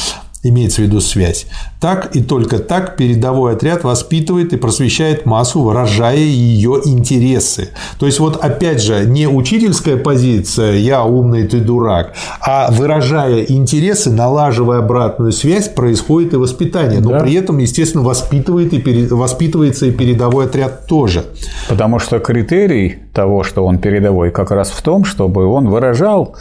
имеется 0.48 0.82
в 0.82 0.84
виду 0.84 1.00
связь. 1.00 1.46
Так 1.80 2.16
и 2.16 2.22
только 2.22 2.58
так 2.58 2.96
передовой 2.96 3.52
отряд 3.52 3.84
воспитывает 3.84 4.52
и 4.52 4.56
просвещает 4.56 5.26
массу, 5.26 5.62
выражая 5.62 6.16
ее 6.16 6.80
интересы. 6.84 7.70
То 7.98 8.06
есть, 8.06 8.18
вот 8.18 8.36
опять 8.42 8.82
же, 8.82 9.04
не 9.06 9.28
учительская 9.28 9.96
позиция 9.96 10.76
«я 10.76 11.04
умный, 11.04 11.46
ты 11.46 11.60
дурак», 11.60 12.14
а 12.40 12.70
выражая 12.70 13.42
интересы, 13.42 14.10
налаживая 14.10 14.78
обратную 14.78 15.32
связь, 15.32 15.68
происходит 15.68 16.34
и 16.34 16.36
воспитание. 16.36 17.00
Но 17.00 17.10
да. 17.10 17.20
при 17.20 17.34
этом, 17.34 17.58
естественно, 17.58 18.02
воспитывает 18.02 18.72
и 18.72 18.80
пере... 18.80 19.06
воспитывается 19.06 19.86
и 19.86 19.90
передовой 19.90 20.46
отряд 20.46 20.86
тоже. 20.86 21.24
Потому 21.68 21.98
что 21.98 22.18
критерий 22.18 22.98
того, 23.12 23.44
что 23.44 23.64
он 23.64 23.78
передовой, 23.78 24.30
как 24.30 24.50
раз 24.50 24.70
в 24.70 24.82
том, 24.82 25.04
чтобы 25.04 25.46
он 25.46 25.68
выражал 25.68 26.36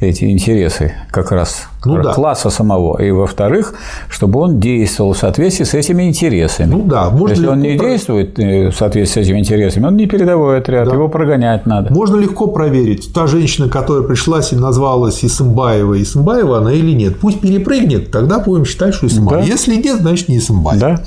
эти 0.00 0.24
интересы 0.24 0.94
как 1.10 1.32
раз 1.32 1.68
ну, 1.84 2.12
класса 2.12 2.44
да. 2.44 2.50
самого. 2.50 3.00
И 3.02 3.10
во-вторых, 3.10 3.74
чтобы 4.08 4.40
он 4.40 4.60
действовал 4.60 5.12
в 5.12 5.18
соответствии 5.18 5.64
с 5.64 5.74
этими 5.74 6.08
интересами. 6.08 6.70
Ну 6.70 6.82
да, 6.84 7.10
можно 7.10 7.34
Если 7.34 7.46
он 7.46 7.60
не 7.60 7.78
действует 7.78 8.38
э, 8.38 8.70
в 8.70 8.76
соответствии 8.76 9.22
с 9.22 9.24
этими 9.24 9.38
интересами, 9.38 9.86
он 9.86 9.96
не 9.96 10.06
передовой 10.06 10.58
отряд, 10.58 10.88
да. 10.88 10.94
его 10.94 11.08
прогонять 11.08 11.66
надо. 11.66 11.92
Можно 11.92 12.16
легко 12.16 12.46
проверить, 12.48 13.12
та 13.12 13.26
женщина, 13.26 13.68
которая 13.68 14.02
пришла 14.02 14.40
и 14.40 14.56
назвалась 14.56 15.24
Исымбаева, 15.24 16.00
Исымбаева 16.02 16.58
она 16.58 16.72
или 16.72 16.92
нет. 16.92 17.20
Пусть 17.20 17.40
перепрыгнет, 17.40 18.10
тогда 18.10 18.38
будем 18.38 18.64
считать, 18.64 18.94
что 18.94 19.06
Исымбаева. 19.06 19.42
Да. 19.42 19.48
Если 19.48 19.76
нет, 19.76 20.00
значит 20.00 20.28
не 20.28 20.38
Исымбаева. 20.38 20.80
Да. 20.80 21.02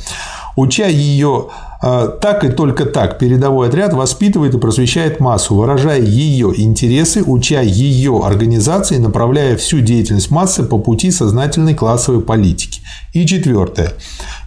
Уча 0.56 0.88
ее 0.88 1.48
так 1.86 2.44
и 2.44 2.49
только 2.49 2.86
так 2.86 3.20
передовой 3.20 3.68
отряд 3.68 3.94
воспитывает 3.94 4.56
и 4.56 4.57
просвещает 4.57 5.20
массу, 5.20 5.53
выражая 5.53 6.02
ее 6.02 6.52
интересы, 6.56 7.22
уча 7.24 7.62
ее 7.62 8.22
организации, 8.26 8.98
направляя 8.98 9.56
всю 9.56 9.82
деятельность 9.82 10.32
массы 10.32 10.64
по 10.64 10.80
пути 10.80 11.12
сознательной 11.12 11.76
классовой 11.76 12.22
политики. 12.22 12.82
И 13.14 13.24
четвертое. 13.28 13.94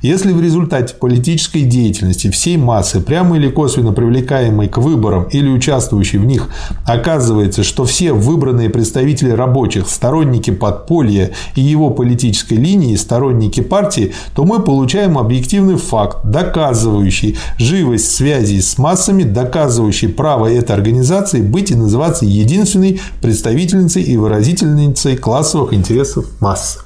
Если 0.01 0.33
в 0.33 0.41
результате 0.41 0.95
политической 0.95 1.63
деятельности 1.63 2.31
всей 2.31 2.57
массы, 2.57 3.01
прямо 3.01 3.37
или 3.37 3.49
косвенно 3.49 3.93
привлекаемой 3.93 4.69
к 4.69 4.79
выборам 4.79 5.25
или 5.25 5.49
участвующей 5.49 6.19
в 6.19 6.25
них, 6.25 6.49
оказывается, 6.87 7.65
что 7.65 7.85
все 7.85 8.13
выбранные 8.13 8.71
представители 8.71 9.31
рабочих, 9.31 9.89
сторонники 9.89 10.51
подполья 10.51 11.33
и 11.57 11.63
его 11.63 11.91
политической 11.91 12.55
линии, 12.55 12.95
сторонники 12.95 13.61
партии, 13.61 14.13
то 14.37 14.45
мы 14.45 14.61
получаем 14.61 15.19
объективный 15.19 15.77
факт, 15.77 16.19
доказывающий 16.25 17.37
живость 17.59 18.15
связей 18.15 18.61
с 18.61 18.79
массами, 18.79 19.25
доказывающий 19.25 20.09
право 20.09 20.47
этой 20.47 20.77
организации 20.77 21.41
быть 21.41 21.73
и 21.73 21.75
называться 21.75 22.25
единственной 22.25 23.01
представительницей 23.21 24.03
и 24.05 24.17
выразительницей 24.17 25.17
классовых 25.17 25.75
интересов 25.75 26.27
массы. 26.41 26.81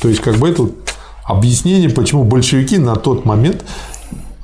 То 0.00 0.08
есть, 0.08 0.20
как 0.20 0.36
бы 0.36 0.48
это 0.48 0.68
объяснение, 1.28 1.90
почему 1.90 2.24
большевики 2.24 2.78
на 2.78 2.96
тот 2.96 3.24
момент 3.24 3.64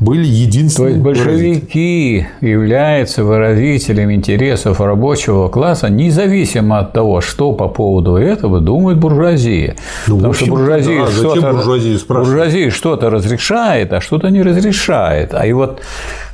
были 0.00 0.26
единственными. 0.26 1.02
То 1.02 1.10
есть 1.10 1.24
большевики 1.24 2.26
являются 2.40 3.24
выразителем 3.24 4.12
интересов 4.12 4.80
рабочего 4.80 5.48
класса, 5.48 5.88
независимо 5.88 6.80
от 6.80 6.92
того, 6.92 7.20
что 7.20 7.52
по 7.52 7.68
поводу 7.68 8.16
этого 8.16 8.60
думает 8.60 8.98
буржуазия. 8.98 9.76
Ну, 10.06 10.16
Потому 10.16 10.34
что 10.34 10.46
буржуазия, 10.46 11.04
да, 11.06 11.10
что-то, 11.10 11.52
буржуазия, 11.52 11.98
буржуазия 12.06 12.70
что-то 12.70 13.10
разрешает, 13.10 13.92
а 13.92 14.00
что-то 14.00 14.28
не 14.28 14.42
разрешает. 14.42 15.32
А 15.32 15.46
и 15.46 15.52
вот 15.52 15.80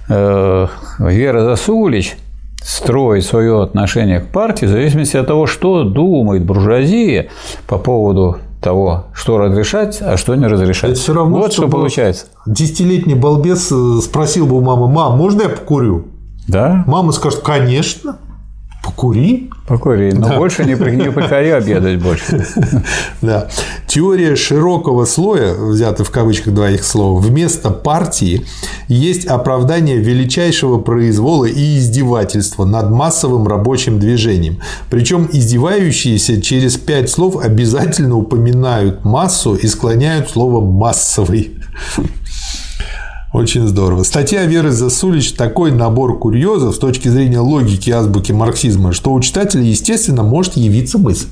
э, 0.08 0.66
Вера 0.98 1.44
Засулич 1.44 2.16
строить 2.62 3.24
свое 3.24 3.62
отношение 3.62 4.20
к 4.20 4.28
партии 4.28 4.66
в 4.66 4.70
зависимости 4.70 5.16
от 5.16 5.26
того, 5.26 5.46
что 5.46 5.84
думает 5.84 6.44
буржуазия 6.44 7.28
по 7.66 7.78
поводу 7.78 8.38
того, 8.60 9.06
что 9.14 9.38
разрешать, 9.38 10.00
а 10.00 10.16
что 10.16 10.34
не 10.34 10.46
разрешать. 10.46 10.92
Это 10.92 11.00
все 11.00 11.14
равно, 11.14 11.38
вот 11.38 11.52
что 11.52 11.68
получается. 11.68 12.26
Десятилетний 12.46 13.14
балбес 13.14 13.70
э, 13.72 14.00
спросил 14.02 14.46
бы 14.46 14.56
у 14.56 14.60
мамы, 14.60 14.88
мам, 14.88 15.16
можно 15.16 15.42
я 15.42 15.48
покурю? 15.48 16.06
Да. 16.46 16.84
Мама 16.86 17.12
скажет, 17.12 17.40
конечно. 17.40 18.18
Покури. 18.82 19.50
Покури, 19.66 20.12
но 20.12 20.28
да. 20.28 20.38
больше 20.38 20.64
не, 20.64 20.72
не 20.72 21.10
приходи 21.10 21.50
обедать 21.50 22.02
больше. 22.02 22.46
Да. 23.20 23.48
Теория 23.86 24.36
широкого 24.36 25.04
слоя, 25.04 25.54
взятая 25.54 26.04
в 26.04 26.10
кавычках 26.10 26.54
два 26.54 26.70
их 26.70 26.84
слова, 26.84 27.20
вместо 27.20 27.70
партии 27.70 28.46
есть 28.88 29.26
оправдание 29.26 29.98
величайшего 29.98 30.78
произвола 30.78 31.44
и 31.44 31.78
издевательства 31.78 32.64
над 32.64 32.90
массовым 32.90 33.46
рабочим 33.46 33.98
движением. 33.98 34.60
Причем 34.88 35.28
издевающиеся 35.30 36.40
через 36.40 36.76
пять 36.78 37.10
слов 37.10 37.36
обязательно 37.36 38.16
упоминают 38.16 39.04
массу 39.04 39.54
и 39.54 39.66
склоняют 39.66 40.30
слово 40.30 40.64
массовый. 40.64 41.52
Очень 43.32 43.68
здорово. 43.68 44.02
Статья 44.02 44.44
Веры 44.44 44.72
Засулич– 44.72 45.32
такой 45.34 45.70
набор 45.70 46.18
курьезов 46.18 46.74
с 46.74 46.78
точки 46.78 47.06
зрения 47.06 47.38
логики 47.38 47.88
азбуки 47.88 48.32
марксизма, 48.32 48.92
что 48.92 49.12
у 49.12 49.20
читателя, 49.20 49.62
естественно, 49.62 50.24
может 50.24 50.56
явиться 50.56 50.98
мысль. 50.98 51.28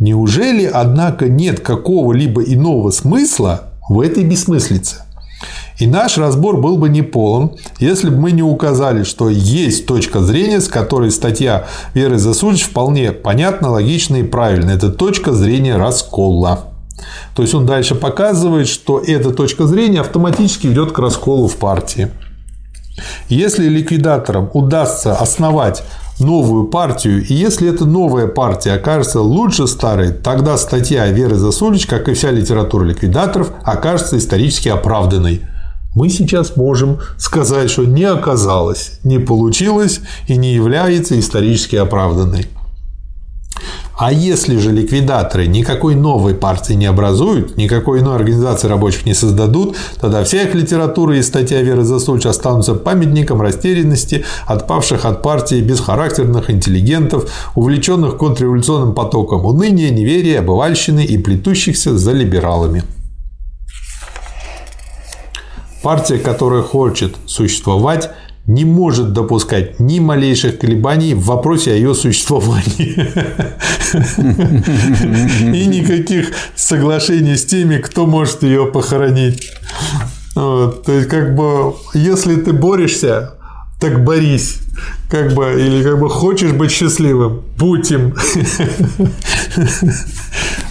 Неужели, 0.00 0.64
однако, 0.64 1.28
нет 1.28 1.60
какого-либо 1.60 2.42
иного 2.42 2.90
смысла 2.90 3.74
в 3.86 4.00
этой 4.00 4.24
бессмыслице? 4.24 5.02
И 5.78 5.86
наш 5.86 6.16
разбор 6.16 6.58
был 6.58 6.78
бы 6.78 6.88
неполон, 6.88 7.56
если 7.80 8.08
бы 8.08 8.16
мы 8.16 8.32
не 8.32 8.42
указали, 8.42 9.02
что 9.02 9.28
есть 9.28 9.84
точка 9.84 10.20
зрения, 10.20 10.62
с 10.62 10.68
которой 10.68 11.10
статья 11.10 11.66
Веры 11.92 12.16
Засулич 12.16 12.62
вполне 12.62 13.12
понятна, 13.12 13.68
логична 13.68 14.16
и 14.16 14.22
правильна. 14.22 14.70
Это 14.70 14.90
точка 14.90 15.32
зрения 15.34 15.76
раскола. 15.76 16.73
То 17.34 17.42
есть 17.42 17.54
он 17.54 17.66
дальше 17.66 17.94
показывает, 17.94 18.68
что 18.68 19.00
эта 19.00 19.30
точка 19.30 19.66
зрения 19.66 20.00
автоматически 20.00 20.68
ведет 20.68 20.92
к 20.92 20.98
расколу 20.98 21.48
в 21.48 21.56
партии. 21.56 22.10
Если 23.28 23.68
ликвидаторам 23.68 24.50
удастся 24.52 25.16
основать 25.16 25.82
новую 26.20 26.66
партию, 26.68 27.24
и 27.24 27.34
если 27.34 27.68
эта 27.68 27.84
новая 27.84 28.28
партия 28.28 28.72
окажется 28.72 29.20
лучше 29.20 29.66
старой, 29.66 30.12
тогда 30.12 30.56
статья 30.56 31.06
Веры 31.08 31.34
Засулич, 31.34 31.86
как 31.86 32.08
и 32.08 32.14
вся 32.14 32.30
литература 32.30 32.84
ликвидаторов, 32.84 33.50
окажется 33.64 34.16
исторически 34.16 34.68
оправданной. 34.68 35.42
Мы 35.96 36.08
сейчас 36.08 36.56
можем 36.56 36.98
сказать, 37.18 37.70
что 37.70 37.84
не 37.84 38.04
оказалось, 38.04 38.98
не 39.04 39.18
получилось 39.18 40.00
и 40.26 40.36
не 40.36 40.52
является 40.52 41.18
исторически 41.18 41.76
оправданной. 41.76 42.46
А 43.96 44.12
если 44.12 44.58
же 44.58 44.72
ликвидаторы 44.72 45.46
никакой 45.46 45.94
новой 45.94 46.34
партии 46.34 46.72
не 46.72 46.86
образуют, 46.86 47.56
никакой 47.56 48.00
иной 48.00 48.16
организации 48.16 48.66
рабочих 48.66 49.06
не 49.06 49.14
создадут, 49.14 49.76
тогда 50.00 50.24
вся 50.24 50.42
их 50.42 50.54
литература 50.54 51.16
и 51.16 51.22
статья 51.22 51.62
Веры 51.62 51.84
Засульч 51.84 52.26
останутся 52.26 52.74
памятником 52.74 53.40
растерянности 53.40 54.24
отпавших 54.46 55.04
от 55.04 55.22
партии 55.22 55.60
бесхарактерных 55.60 56.50
интеллигентов, 56.50 57.30
увлеченных 57.54 58.16
контрреволюционным 58.16 58.94
потоком 58.94 59.44
уныния, 59.44 59.90
неверия, 59.90 60.40
обывальщины 60.40 61.04
и 61.04 61.16
плетущихся 61.16 61.96
за 61.96 62.12
либералами. 62.12 62.82
Партия, 65.84 66.18
которая 66.18 66.62
хочет 66.62 67.14
существовать, 67.26 68.10
не 68.46 68.64
может 68.64 69.12
допускать 69.12 69.80
ни 69.80 70.00
малейших 70.00 70.58
колебаний 70.58 71.14
в 71.14 71.24
вопросе 71.24 71.72
о 71.72 71.74
ее 71.74 71.94
существовании. 71.94 73.08
И 75.56 75.66
никаких 75.66 76.32
соглашений 76.54 77.36
с 77.36 77.46
теми, 77.46 77.78
кто 77.78 78.06
может 78.06 78.42
ее 78.42 78.66
похоронить. 78.66 79.50
То 80.34 80.82
есть, 80.86 81.08
как 81.08 81.34
бы, 81.34 81.74
если 81.94 82.36
ты 82.36 82.52
борешься, 82.52 83.34
так 83.80 84.04
борись. 84.04 84.58
Как 85.08 85.32
бы, 85.34 85.54
или 85.58 85.82
как 85.82 85.98
бы 86.00 86.10
хочешь 86.10 86.52
быть 86.52 86.70
счастливым, 86.70 87.42
будь 87.56 87.90
им. 87.92 88.14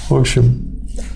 В 0.10 0.16
общем, 0.16 0.58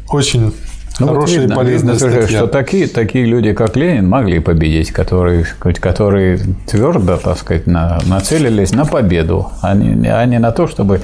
очень 0.09 0.53
ну, 0.99 1.07
Хорошая 1.07 1.47
вот 1.47 1.49
видно, 1.49 1.61
видно, 1.61 1.95
статья. 1.95 2.27
Что 2.27 2.47
такие, 2.47 2.87
такие 2.87 3.25
люди, 3.25 3.53
как 3.53 3.75
Ленин, 3.75 4.07
могли 4.07 4.39
победить, 4.39 4.91
которые, 4.91 5.45
которые 5.59 6.39
твердо, 6.65 7.17
так 7.17 7.37
сказать, 7.37 7.67
на, 7.67 7.99
нацелились 8.05 8.71
на 8.71 8.85
победу, 8.85 9.51
а 9.61 9.75
не, 9.75 10.07
а 10.07 10.25
не 10.25 10.39
на 10.39 10.51
то, 10.51 10.67
чтобы 10.67 11.01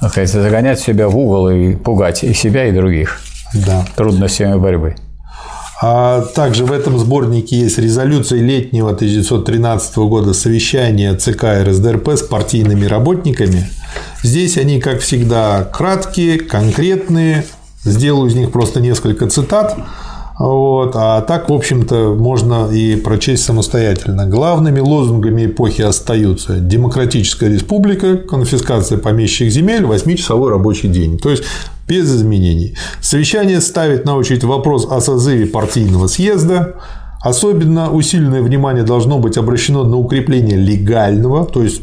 так 0.00 0.10
сказать, 0.10 0.30
загонять 0.30 0.80
себя 0.80 1.08
в 1.08 1.16
угол 1.16 1.48
и 1.48 1.74
пугать 1.74 2.22
и 2.22 2.34
себя, 2.34 2.66
и 2.66 2.72
других 2.72 3.20
да. 3.54 3.84
трудностями 3.96 4.58
борьбы. 4.58 4.96
А 5.82 6.22
также 6.22 6.64
в 6.64 6.72
этом 6.72 6.98
сборнике 6.98 7.58
есть 7.58 7.78
резолюция 7.78 8.40
летнего 8.40 8.92
1913 8.92 9.96
года 9.96 10.32
совещания 10.32 11.14
ЦК 11.14 11.44
РСДРП 11.64 12.08
с 12.10 12.22
партийными 12.22 12.86
работниками. 12.86 13.68
Здесь 14.22 14.56
они, 14.56 14.80
как 14.80 15.00
всегда, 15.00 15.64
краткие, 15.64 16.38
конкретные, 16.38 17.44
Сделаю 17.90 18.28
из 18.28 18.34
них 18.34 18.50
просто 18.50 18.80
несколько 18.80 19.28
цитат. 19.28 19.76
Вот. 20.38 20.92
А 20.94 21.22
так, 21.22 21.48
в 21.48 21.52
общем-то, 21.52 22.14
можно 22.14 22.68
и 22.70 22.96
прочесть 22.96 23.44
самостоятельно. 23.44 24.26
Главными 24.26 24.80
лозунгами 24.80 25.46
эпохи 25.46 25.82
остаются 25.82 26.58
демократическая 26.58 27.48
республика, 27.48 28.18
конфискация 28.18 28.98
помещичьих 28.98 29.50
земель, 29.50 29.84
8-часовой 29.84 30.50
рабочий 30.50 30.88
день. 30.88 31.18
То 31.18 31.30
есть 31.30 31.44
без 31.88 32.14
изменений. 32.14 32.76
Совещание 33.00 33.60
ставит 33.60 34.04
на 34.04 34.16
очередь 34.16 34.44
вопрос 34.44 34.86
о 34.90 35.00
созыве 35.00 35.46
партийного 35.46 36.06
съезда. 36.06 36.74
Особенно 37.22 37.90
усиленное 37.90 38.42
внимание 38.42 38.84
должно 38.84 39.18
быть 39.18 39.36
обращено 39.36 39.84
на 39.84 39.96
укрепление 39.96 40.56
легального, 40.56 41.44
то 41.44 41.62
есть 41.62 41.80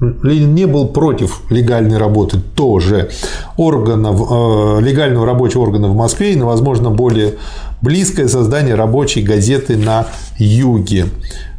Ленин 0.00 0.54
не 0.54 0.66
был 0.66 0.88
против 0.88 1.40
легальной 1.50 1.96
работы 1.96 2.38
тоже 2.54 3.10
органов, 3.56 4.20
э, 4.20 4.80
легального 4.82 5.24
рабочего 5.24 5.62
органа 5.62 5.88
в 5.88 5.96
Москве 5.96 6.34
и, 6.34 6.40
возможно, 6.40 6.90
более 6.90 7.34
близкое 7.80 8.28
создание 8.28 8.74
рабочей 8.74 9.22
газеты 9.22 9.76
на 9.76 10.06
юге. 10.38 11.06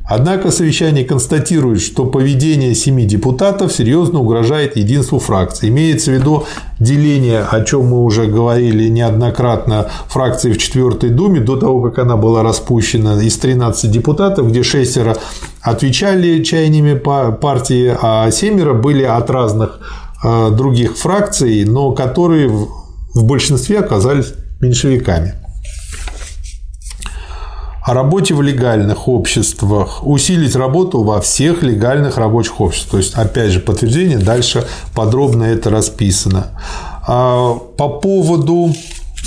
Однако 0.08 0.52
совещание 0.52 1.04
констатирует, 1.04 1.82
что 1.82 2.06
поведение 2.06 2.74
семи 2.76 3.06
депутатов 3.06 3.74
серьезно 3.74 4.20
угрожает 4.20 4.78
единству 4.78 5.20
фракции. 5.20 5.68
Имеется 5.68 6.12
в 6.12 6.14
виду 6.14 6.46
деление, 6.80 7.42
о 7.42 7.62
чем 7.64 7.88
мы 7.88 8.04
уже 8.04 8.26
говорили 8.26 8.88
неоднократно, 8.88 9.90
фракции 10.08 10.54
в 10.54 10.58
четвертой 10.58 11.10
думе, 11.10 11.42
до 11.42 11.58
того, 11.58 11.82
как 11.82 12.00
она 12.00 12.16
была 12.16 12.42
распущена, 12.42 13.22
из 13.22 13.38
13 13.38 13.92
депутатов, 13.92 14.48
где 14.50 14.64
шестеро 14.64 15.18
отвечали 15.62 16.42
чаяниями 16.42 16.98
партии, 16.98 17.94
а 18.02 18.32
семеро 18.32 18.74
были 18.74 19.04
от 19.04 19.30
разных 19.30 19.80
э, 20.24 20.52
других 20.52 20.98
фракций, 20.98 21.66
но 21.66 21.92
которые 21.92 22.48
в 22.48 23.24
большинстве 23.26 23.80
оказались 23.80 24.34
меньшевиками 24.62 25.47
о 27.88 27.94
работе 27.94 28.34
в 28.34 28.42
легальных 28.42 29.08
обществах, 29.08 30.06
усилить 30.06 30.58
работу 30.58 31.04
во 31.04 31.22
всех 31.22 31.64
легальных 31.64 32.18
рабочих 32.18 32.60
обществах. 32.60 32.92
То 32.92 32.98
есть, 32.98 33.14
опять 33.16 33.52
же, 33.52 33.62
подтверждение, 33.62 34.18
дальше 34.18 34.68
подробно 34.94 35.44
это 35.46 35.70
расписано. 35.70 36.48
А 37.08 37.54
по 37.78 37.88
поводу 37.88 38.74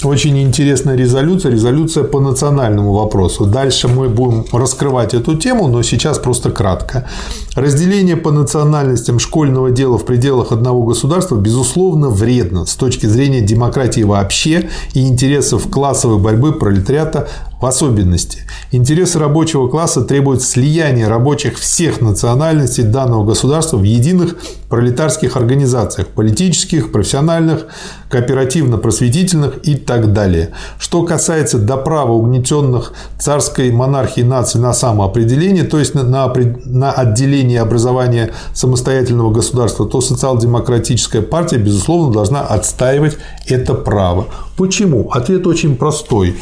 очень 0.04 0.38
интересная 0.42 0.94
резолюция, 0.94 1.52
резолюция 1.52 2.04
по 2.04 2.20
национальному 2.20 2.92
вопросу. 2.92 3.46
Дальше 3.46 3.88
мы 3.88 4.10
будем 4.10 4.44
раскрывать 4.52 5.14
эту 5.14 5.36
тему, 5.36 5.66
но 5.66 5.82
сейчас 5.82 6.18
просто 6.18 6.50
кратко. 6.50 7.06
Разделение 7.54 8.16
по 8.16 8.30
национальностям 8.30 9.18
школьного 9.18 9.70
дела 9.70 9.96
в 9.96 10.04
пределах 10.04 10.52
одного 10.52 10.82
государства, 10.84 11.36
безусловно, 11.36 12.10
вредно 12.10 12.66
с 12.66 12.74
точки 12.74 13.06
зрения 13.06 13.40
демократии 13.40 14.02
вообще 14.02 14.68
и 14.92 15.06
интересов 15.08 15.70
классовой 15.70 16.18
борьбы 16.18 16.52
пролетариата 16.52 17.28
в 17.60 17.66
особенности. 17.66 18.40
Интересы 18.72 19.18
рабочего 19.18 19.68
класса 19.68 20.02
требуют 20.02 20.42
слияния 20.42 21.08
рабочих 21.08 21.58
всех 21.58 22.00
национальностей 22.00 22.84
данного 22.84 23.24
государства 23.24 23.76
в 23.76 23.82
единых 23.82 24.36
пролетарских 24.68 25.36
организациях– 25.36 26.08
политических, 26.14 26.92
профессиональных, 26.92 27.66
кооперативно-просветительных 28.08 29.58
и 29.64 29.74
так 29.74 30.12
далее. 30.12 30.50
Что 30.78 31.02
касается 31.02 31.58
до 31.58 31.76
права 31.76 32.12
угнетенных 32.12 32.92
царской 33.18 33.70
монархии 33.72 34.22
нации 34.22 34.58
на 34.58 34.72
самоопределение, 34.72 35.64
то 35.64 35.78
есть 35.78 35.94
на, 35.94 36.02
на 36.04 36.92
отделение 36.92 37.60
образования 37.60 38.30
самостоятельного 38.54 39.32
государства, 39.32 39.86
то 39.86 40.00
социал-демократическая 40.00 41.22
партия, 41.22 41.58
безусловно, 41.58 42.12
должна 42.12 42.40
отстаивать 42.40 43.18
это 43.46 43.74
право. 43.74 44.26
Почему? 44.56 45.10
Ответ 45.10 45.46
очень 45.46 45.76
простой. 45.76 46.36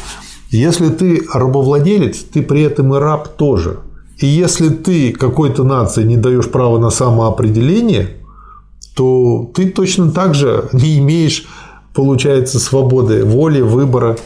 Если 0.51 0.89
ты 0.89 1.21
рабовладелец, 1.33 2.17
ты 2.23 2.41
при 2.41 2.63
этом 2.63 2.95
и 2.95 2.99
раб 2.99 3.27
тоже. 3.37 3.79
И 4.17 4.25
если 4.25 4.69
ты 4.69 5.13
какой-то 5.13 5.63
нации 5.63 6.03
не 6.03 6.17
даешь 6.17 6.49
права 6.49 6.77
на 6.79 6.89
самоопределение, 6.89 8.17
то 8.95 9.49
ты 9.53 9.69
точно 9.69 10.11
так 10.11 10.35
же 10.35 10.65
не 10.73 10.99
имеешь 10.99 11.45
получается 11.93 12.59
свободы 12.59 13.25
воли, 13.25 13.61
выбора 13.61 14.17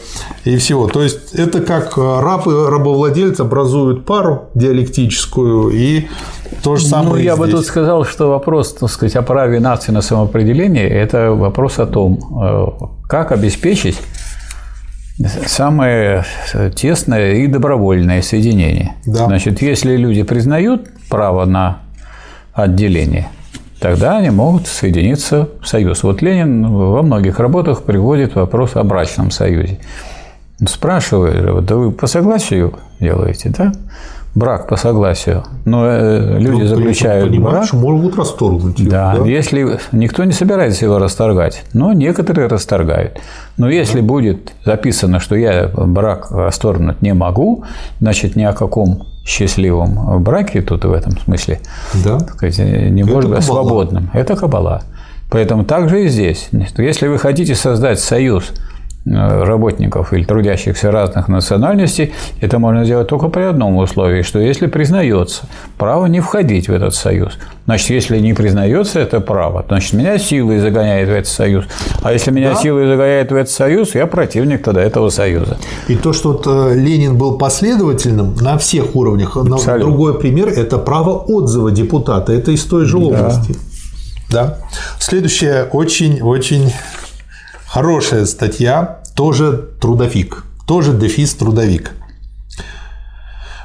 и 0.44 0.56
всего. 0.56 0.86
То 0.88 1.02
есть 1.02 1.34
это 1.34 1.60
как 1.60 1.96
раб 1.96 2.46
и 2.46 2.50
рабовладелец 2.50 3.40
образуют 3.40 4.04
пару 4.04 4.50
диалектическую 4.54 5.70
и 5.70 6.06
то 6.62 6.76
же 6.76 6.86
самое. 6.86 7.10
Ну, 7.10 7.16
я 7.16 7.34
здесь. 7.34 7.46
бы 7.46 7.52
тут 7.52 7.66
сказал, 7.66 8.04
что 8.04 8.28
вопрос, 8.30 8.74
так 8.74 8.90
сказать, 8.90 9.16
о 9.16 9.22
праве 9.22 9.60
нации 9.60 9.92
на 9.92 10.02
самоопределение– 10.02 10.88
это 10.90 11.32
вопрос 11.32 11.78
о 11.78 11.86
том, 11.86 12.20
э, 12.42 12.66
как 13.08 13.32
обеспечить 13.32 13.96
самое 15.46 16.24
тесное 16.74 17.34
и 17.34 17.46
добровольное 17.46 18.22
соединение. 18.22 18.94
Да. 19.06 19.26
Значит, 19.26 19.62
если 19.62 19.96
люди 19.96 20.22
признают 20.22 20.88
право 21.08 21.44
на 21.44 21.78
отделение, 22.52 23.28
тогда 23.80 24.18
они 24.18 24.30
могут 24.30 24.66
соединиться 24.66 25.48
в 25.60 25.66
союз. 25.68 26.02
Вот 26.02 26.22
Ленин 26.22 26.66
во 26.66 27.02
многих 27.02 27.38
работах 27.38 27.82
приводит 27.82 28.34
вопрос 28.34 28.76
о 28.76 28.82
брачном 28.82 29.30
союзе. 29.30 29.78
Спрашивает, 30.66 31.64
да 31.64 31.76
вы 31.76 31.90
по 31.90 32.06
согласию 32.06 32.74
делаете, 33.00 33.50
да? 33.56 33.72
Брак 34.34 34.66
по 34.68 34.76
согласию. 34.76 35.44
Но 35.64 35.86
э, 35.86 36.38
люди 36.38 36.62
Ну, 36.62 36.66
заключают 36.66 37.36
брак. 37.38 37.72
могут 37.72 38.16
расторгнуть 38.16 38.78
его, 38.80 38.90
Да, 38.90 39.14
если 39.24 39.78
никто 39.92 40.24
не 40.24 40.32
собирается 40.32 40.84
его 40.84 40.98
расторгать, 40.98 41.64
но 41.72 41.92
некоторые 41.92 42.48
расторгают. 42.48 43.18
Но 43.56 43.70
если 43.70 44.00
будет 44.00 44.52
записано, 44.64 45.20
что 45.20 45.36
я 45.36 45.68
брак 45.68 46.30
расторгнуть 46.30 47.00
не 47.02 47.14
могу, 47.14 47.64
значит 48.00 48.34
ни 48.36 48.42
о 48.42 48.52
каком 48.52 49.06
счастливом 49.24 50.22
браке 50.22 50.60
тут 50.62 50.84
в 50.84 50.92
этом 50.92 51.18
смысле 51.20 51.60
Да. 52.04 52.18
сказать, 52.18 52.58
не 52.58 53.02
Это 53.02 53.12
может 53.12 53.30
быть 53.30 53.42
свободным. 53.44 54.10
Это 54.12 54.36
кабала. 54.36 54.82
Поэтому 55.30 55.64
также 55.64 56.04
и 56.04 56.08
здесь. 56.08 56.48
Если 56.76 57.08
вы 57.08 57.18
хотите 57.18 57.54
создать 57.54 57.98
союз 58.00 58.52
работников 59.06 60.12
или 60.12 60.24
трудящихся 60.24 60.90
разных 60.90 61.28
национальностей, 61.28 62.12
это 62.40 62.58
можно 62.58 62.84
сделать 62.84 63.08
только 63.08 63.28
при 63.28 63.42
одном 63.42 63.76
условии, 63.76 64.22
что 64.22 64.38
если 64.38 64.66
признается 64.66 65.42
право 65.76 66.06
не 66.06 66.20
входить 66.20 66.68
в 66.68 66.72
этот 66.72 66.94
союз. 66.94 67.34
Значит, 67.66 67.90
если 67.90 68.18
не 68.18 68.32
признается 68.34 69.00
это 69.00 69.20
право, 69.20 69.64
значит, 69.68 69.92
меня 69.94 70.18
силой 70.18 70.58
загоняет 70.60 71.08
в 71.08 71.12
этот 71.12 71.28
союз. 71.28 71.64
А 72.02 72.12
если 72.12 72.30
меня 72.30 72.50
Да. 72.54 72.56
силой 72.56 72.86
загоняет 72.86 73.30
в 73.30 73.34
этот 73.34 73.50
союз, 73.50 73.94
я 73.94 74.06
противник 74.06 74.62
тогда 74.62 74.82
этого 74.82 75.10
союза. 75.10 75.56
И 75.88 75.96
то, 75.96 76.12
что 76.12 76.32
вот, 76.32 76.46
э, 76.46 76.74
Ленин 76.74 77.16
был 77.16 77.38
последовательным 77.38 78.34
на 78.36 78.58
всех 78.58 78.94
уровнях. 78.96 79.36
Но 79.36 79.56
Абсолютно. 79.56 79.86
другой 79.90 80.18
пример– 80.18 80.48
это 80.56 80.78
право 80.78 81.10
отзыва 81.18 81.70
депутата. 81.70 82.32
Это 82.32 82.50
из 82.52 82.64
той 82.64 82.84
же 82.84 82.98
области. 82.98 83.54
Да. 84.30 84.58
Следующая 84.98 85.64
очень-очень 85.72 86.72
хорошая 87.74 88.24
статья, 88.26 89.00
тоже 89.16 89.70
трудовик, 89.80 90.44
тоже 90.64 90.96
дефис 90.96 91.34
трудовик. 91.34 91.90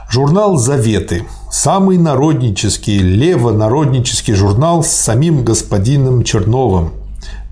Журнал 0.10 0.58
«Заветы»– 0.58 1.26
самый 1.52 2.00
народнический, 2.00 2.98
левонароднический 2.98 4.34
журнал 4.34 4.84
с 4.84 4.88
самим 4.88 5.46
господином 5.46 6.24
Черновым. 6.24 6.94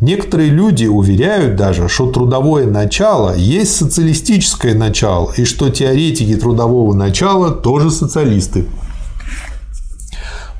Некоторые 0.01 0.49
люди 0.49 0.88
уверяют 0.88 1.57
даже, 1.57 1.89
что 1.89 2.11
трудовое 2.11 2.65
начало 2.65 3.35
есть 3.35 3.75
социалистическое 3.75 4.73
начало, 4.73 5.31
и 5.38 5.45
что 5.45 5.69
теоретики 5.69 6.35
трудового 6.38 6.95
начала 6.95 7.51
тоже 7.51 7.91
социалисты. 7.91 8.65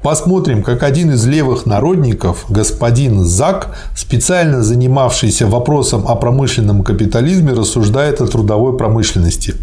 Посмотрим, 0.08 0.64
как 0.64 0.84
один 0.84 1.12
из 1.12 1.26
левых 1.26 1.66
народников, 1.66 2.46
господин 2.48 3.26
Зак, 3.26 3.76
специально 3.94 4.64
занимавшийся 4.64 5.48
вопросом 5.48 6.08
о 6.08 6.16
промышленном 6.16 6.86
капитализме, 6.86 7.52
рассуждает 7.52 8.22
о 8.22 8.28
трудовой 8.28 8.78
промышленности. 8.78 9.56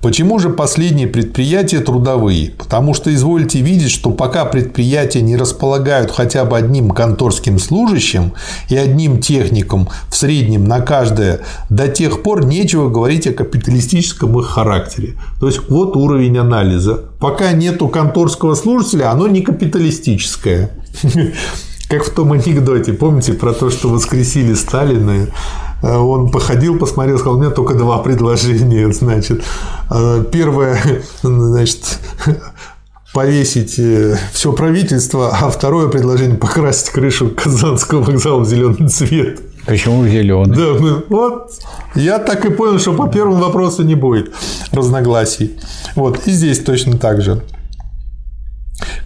Почему 0.00 0.38
же 0.38 0.50
последние 0.50 1.06
предприятия 1.06 1.80
трудовые? 1.80 2.50
Потому 2.50 2.94
что 2.94 3.14
извольте 3.14 3.60
видеть, 3.60 3.90
что 3.90 4.10
пока 4.10 4.44
предприятия 4.44 5.22
не 5.22 5.36
располагают 5.36 6.10
хотя 6.10 6.44
бы 6.44 6.56
одним 6.56 6.90
конторским 6.90 7.58
служащим 7.58 8.32
и 8.68 8.76
одним 8.76 9.20
техником 9.20 9.88
в 10.08 10.16
среднем 10.16 10.64
на 10.64 10.80
каждое, 10.80 11.40
до 11.70 11.88
тех 11.88 12.22
пор 12.22 12.44
нечего 12.44 12.88
говорить 12.88 13.26
о 13.26 13.32
капиталистическом 13.32 14.38
их 14.38 14.46
характере. 14.46 15.14
То 15.40 15.46
есть 15.46 15.60
вот 15.70 15.96
уровень 15.96 16.38
анализа. 16.38 17.04
Пока 17.18 17.52
нету 17.52 17.88
конторского 17.88 18.54
служителя, 18.54 19.10
оно 19.10 19.28
не 19.28 19.40
капиталистическое. 19.40 20.70
Как 21.88 22.04
в 22.04 22.14
том 22.14 22.32
анекдоте, 22.32 22.92
помните 22.92 23.34
про 23.34 23.52
то, 23.52 23.70
что 23.70 23.88
воскресили 23.88 24.54
Сталина? 24.54 25.28
Э, 25.84 25.96
Он 25.96 26.30
походил, 26.30 26.78
посмотрел, 26.78 27.18
сказал, 27.18 27.36
у 27.36 27.40
меня 27.40 27.50
только 27.50 27.74
два 27.74 27.98
предложения. 27.98 28.90
Значит, 28.92 29.42
Э, 29.90 30.24
первое, 30.32 30.80
значит, 31.22 31.98
повесить 33.12 33.78
все 34.32 34.52
правительство, 34.52 35.28
а 35.40 35.50
второе 35.50 35.88
предложение 35.88 36.36
покрасить 36.38 36.88
крышу 36.90 37.28
Казанского 37.30 38.02
вокзала 38.02 38.40
в 38.40 38.48
зеленый 38.48 38.88
цвет. 38.88 39.40
Почему 39.66 40.06
зеленый? 40.06 40.56
Да, 40.56 40.72
мы- 40.80 41.04
вот 41.08 41.50
я 41.94 42.18
так 42.18 42.44
и 42.44 42.50
понял, 42.50 42.78
что 42.78 42.92
по 42.94 43.06
первому 43.08 43.36
вопросу 43.36 43.82
не 43.82 43.94
будет 43.94 44.32
разногласий. 44.72 45.56
Вот 45.96 46.26
и 46.26 46.30
здесь 46.32 46.60
точно 46.60 46.98
так 46.98 47.22
же. 47.22 47.42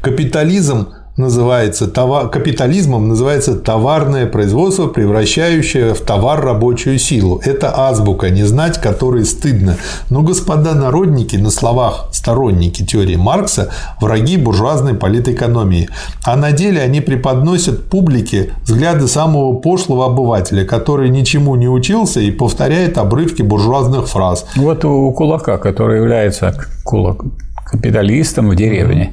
Капитализм 0.01 0.89
называется 1.19 1.89
товар, 1.89 2.29
капитализмом 2.31 3.09
называется 3.09 3.55
товарное 3.57 4.27
производство, 4.27 4.87
превращающее 4.87 5.93
в 5.93 6.01
товар 6.01 6.41
рабочую 6.41 6.99
силу. 6.99 7.41
Это 7.45 7.73
азбука, 7.77 8.31
не 8.31 8.45
знать 8.45 8.81
которой 8.81 9.25
стыдно. 9.25 9.77
Но 10.09 10.23
господа 10.23 10.75
народники, 10.75 11.37
на 11.37 11.51
словах 11.51 12.09
сторонники 12.13 12.85
теории 12.85 13.17
Маркса, 13.17 13.71
враги 14.01 14.37
буржуазной 14.37 14.95
политэкономии. 14.95 15.89
А 16.25 16.37
на 16.37 16.53
деле 16.53 16.81
они 16.81 17.01
преподносят 17.01 17.91
публике 17.91 18.53
взгляды 18.65 19.09
самого 19.09 19.55
пошлого 19.57 20.07
обывателя, 20.07 20.65
который 20.65 21.11
ничему 21.11 21.57
не 21.57 21.69
учился 21.69 22.21
и 22.21 22.31
повторяет 22.31 22.97
обрывки 22.97 23.43
буржуазных 23.43 24.07
фраз. 24.09 24.47
Вот 24.57 24.85
у 24.85 25.11
кулака, 25.13 25.59
который 25.59 25.99
является 25.99 26.55
кулак, 26.85 27.25
капиталистом 27.67 28.51
в 28.51 28.57
деревне, 28.57 29.13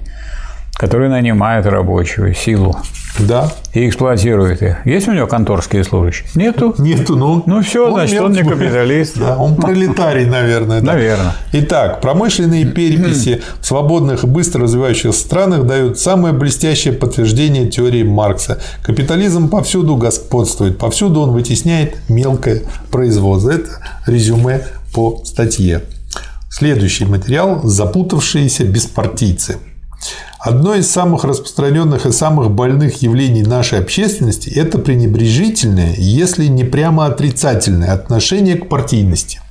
который 0.78 1.10
нанимает 1.10 1.66
рабочую 1.66 2.34
силу 2.34 2.76
Да? 3.20 3.50
и 3.74 3.88
эксплуатирует 3.88 4.62
их. 4.62 4.86
Есть 4.86 5.08
у 5.08 5.14
него 5.14 5.26
конторские 5.28 5.84
служащие? 5.84 6.28
Нету. 6.36 6.76
Нету, 6.78 7.16
ну. 7.16 7.44
Ну 7.46 7.62
все, 7.62 7.90
значит, 7.92 8.20
он 8.22 8.34
не 8.34 8.44
капиталист. 8.44 9.18
Да, 9.18 9.38
он 9.38 9.56
пролетарий, 9.56 10.26
наверное. 10.26 10.82
да. 10.82 10.94
Наверное. 10.94 11.34
Итак, 11.54 12.02
промышленные 12.02 12.66
переписи 12.76 13.42
в 13.62 13.66
свободных 13.66 14.24
и 14.24 14.28
быстро 14.28 14.64
развивающихся 14.64 15.18
странах 15.18 15.66
дают 15.66 15.98
самое 16.00 16.34
блестящее 16.34 16.94
подтверждение 16.94 17.68
теории 17.68 18.04
Маркса. 18.04 18.60
Капитализм 18.84 19.50
повсюду 19.50 19.96
господствует, 19.96 20.78
повсюду 20.78 21.22
он 21.22 21.32
вытесняет 21.32 21.96
мелкое 22.10 22.64
производство. 22.92 23.52
Это 23.52 23.70
резюме 24.08 24.62
по 24.94 25.22
статье. 25.24 25.82
Следующий 26.50 27.06
материал– 27.06 27.62
запутавшиеся 27.64 28.64
беспартийцы. 28.66 29.58
Одно 30.40 30.76
из 30.76 30.90
самых 30.90 31.24
распространенных 31.24 32.06
и 32.06 32.12
самых 32.12 32.52
больных 32.52 33.02
явлений 33.02 33.44
нашей 33.44 33.80
общественности– 33.80 34.50
это 34.56 34.78
пренебрежительное, 34.78 35.96
если 35.98 36.46
не 36.48 36.64
прямо 36.64 37.06
отрицательное 37.06 37.94
отношение 37.94 38.56
к 38.56 38.70
партийности. 38.70 39.42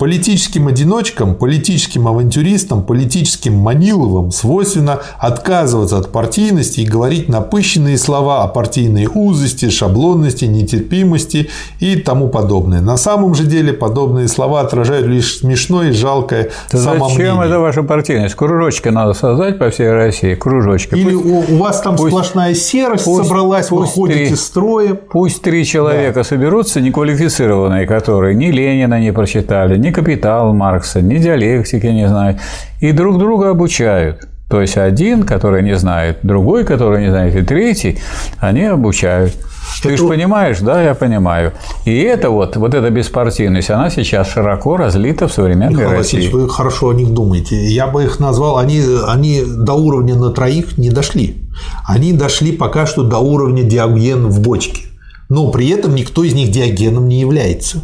Политическим 0.00 0.66
одиночкам, 0.66 1.34
политическим 1.34 2.08
авантюристам, 2.08 2.82
политическим 2.82 3.52
маниловым 3.52 4.30
свойственно 4.30 5.00
отказываться 5.18 5.98
от 5.98 6.10
партийности 6.10 6.80
и 6.80 6.86
говорить 6.86 7.28
напыщенные 7.28 7.98
слова 7.98 8.42
о 8.42 8.48
партийной 8.48 9.08
узости, 9.12 9.68
шаблонности, 9.68 10.46
нетерпимости 10.46 11.50
и 11.80 11.96
тому 11.96 12.28
подобное. 12.28 12.80
На 12.80 12.96
самом 12.96 13.34
же 13.34 13.44
деле 13.44 13.74
подобные 13.74 14.28
слова 14.28 14.62
отражают 14.62 15.06
лишь 15.06 15.40
смешное 15.40 15.90
и 15.90 15.92
жалкое 15.92 16.50
да 16.72 16.78
Зачем 16.78 17.38
это 17.42 17.58
ваша 17.58 17.82
партийность? 17.82 18.36
Кружочки 18.36 18.88
надо 18.88 19.12
создать 19.12 19.58
по 19.58 19.68
всей 19.68 19.92
России, 19.92 20.34
кружочки. 20.34 20.94
Или 20.94 21.14
пусть, 21.14 21.50
у, 21.50 21.56
вас 21.58 21.82
там 21.82 21.96
пусть, 21.96 22.08
сплошная 22.08 22.54
серость 22.54 23.04
пусть, 23.04 23.28
собралась, 23.28 23.66
пусть 23.66 23.94
вы 23.98 24.06
ходите 24.06 24.28
три, 24.28 24.36
строем. 24.36 24.98
Пусть 25.10 25.42
три 25.42 25.66
человека 25.66 26.20
да. 26.20 26.24
соберутся, 26.24 26.80
неквалифицированные, 26.80 27.86
которые 27.86 28.34
ни 28.34 28.46
Ленина 28.46 28.98
не 28.98 29.12
прочитали, 29.12 29.76
ни 29.76 29.89
капитал 29.90 30.54
Маркса, 30.54 31.00
ни 31.02 31.18
диалектики 31.18 31.86
не 31.86 32.08
знают, 32.08 32.38
и 32.80 32.92
друг 32.92 33.18
друга 33.18 33.50
обучают. 33.50 34.26
То 34.50 34.60
есть 34.60 34.76
один, 34.76 35.22
который 35.22 35.62
не 35.62 35.76
знает, 35.76 36.18
другой, 36.24 36.64
который 36.64 37.04
не 37.04 37.10
знает, 37.10 37.36
и 37.36 37.42
третий, 37.42 38.00
они 38.38 38.64
обучают. 38.64 39.32
Ты 39.80 39.96
же 39.96 40.08
понимаешь, 40.08 40.58
да, 40.58 40.82
я 40.82 40.94
понимаю. 40.94 41.52
И 41.84 41.96
это 42.00 42.30
вот, 42.30 42.56
вот 42.56 42.74
эта 42.74 42.90
беспартийность, 42.90 43.70
она 43.70 43.90
сейчас 43.90 44.28
широко 44.28 44.76
разлита 44.76 45.28
в 45.28 45.32
современной 45.32 45.74
Михаил 45.74 45.90
России. 45.90 46.16
Васильевич, 46.16 46.32
вы 46.32 46.48
хорошо 46.48 46.90
о 46.90 46.94
них 46.94 47.10
думаете. 47.10 47.64
Я 47.66 47.86
бы 47.86 48.02
их 48.02 48.18
назвал, 48.18 48.58
они, 48.58 48.82
они 49.06 49.44
до 49.46 49.74
уровня 49.74 50.16
на 50.16 50.30
троих 50.30 50.76
не 50.76 50.90
дошли. 50.90 51.48
Они 51.86 52.12
дошли 52.12 52.50
пока 52.50 52.86
что 52.86 53.04
до 53.04 53.18
уровня 53.18 53.62
диоген 53.62 54.26
в 54.26 54.40
бочке. 54.40 54.82
Но 55.28 55.52
при 55.52 55.68
этом 55.68 55.94
никто 55.94 56.24
из 56.24 56.34
них 56.34 56.50
диогеном 56.50 57.06
не 57.06 57.20
является. 57.20 57.82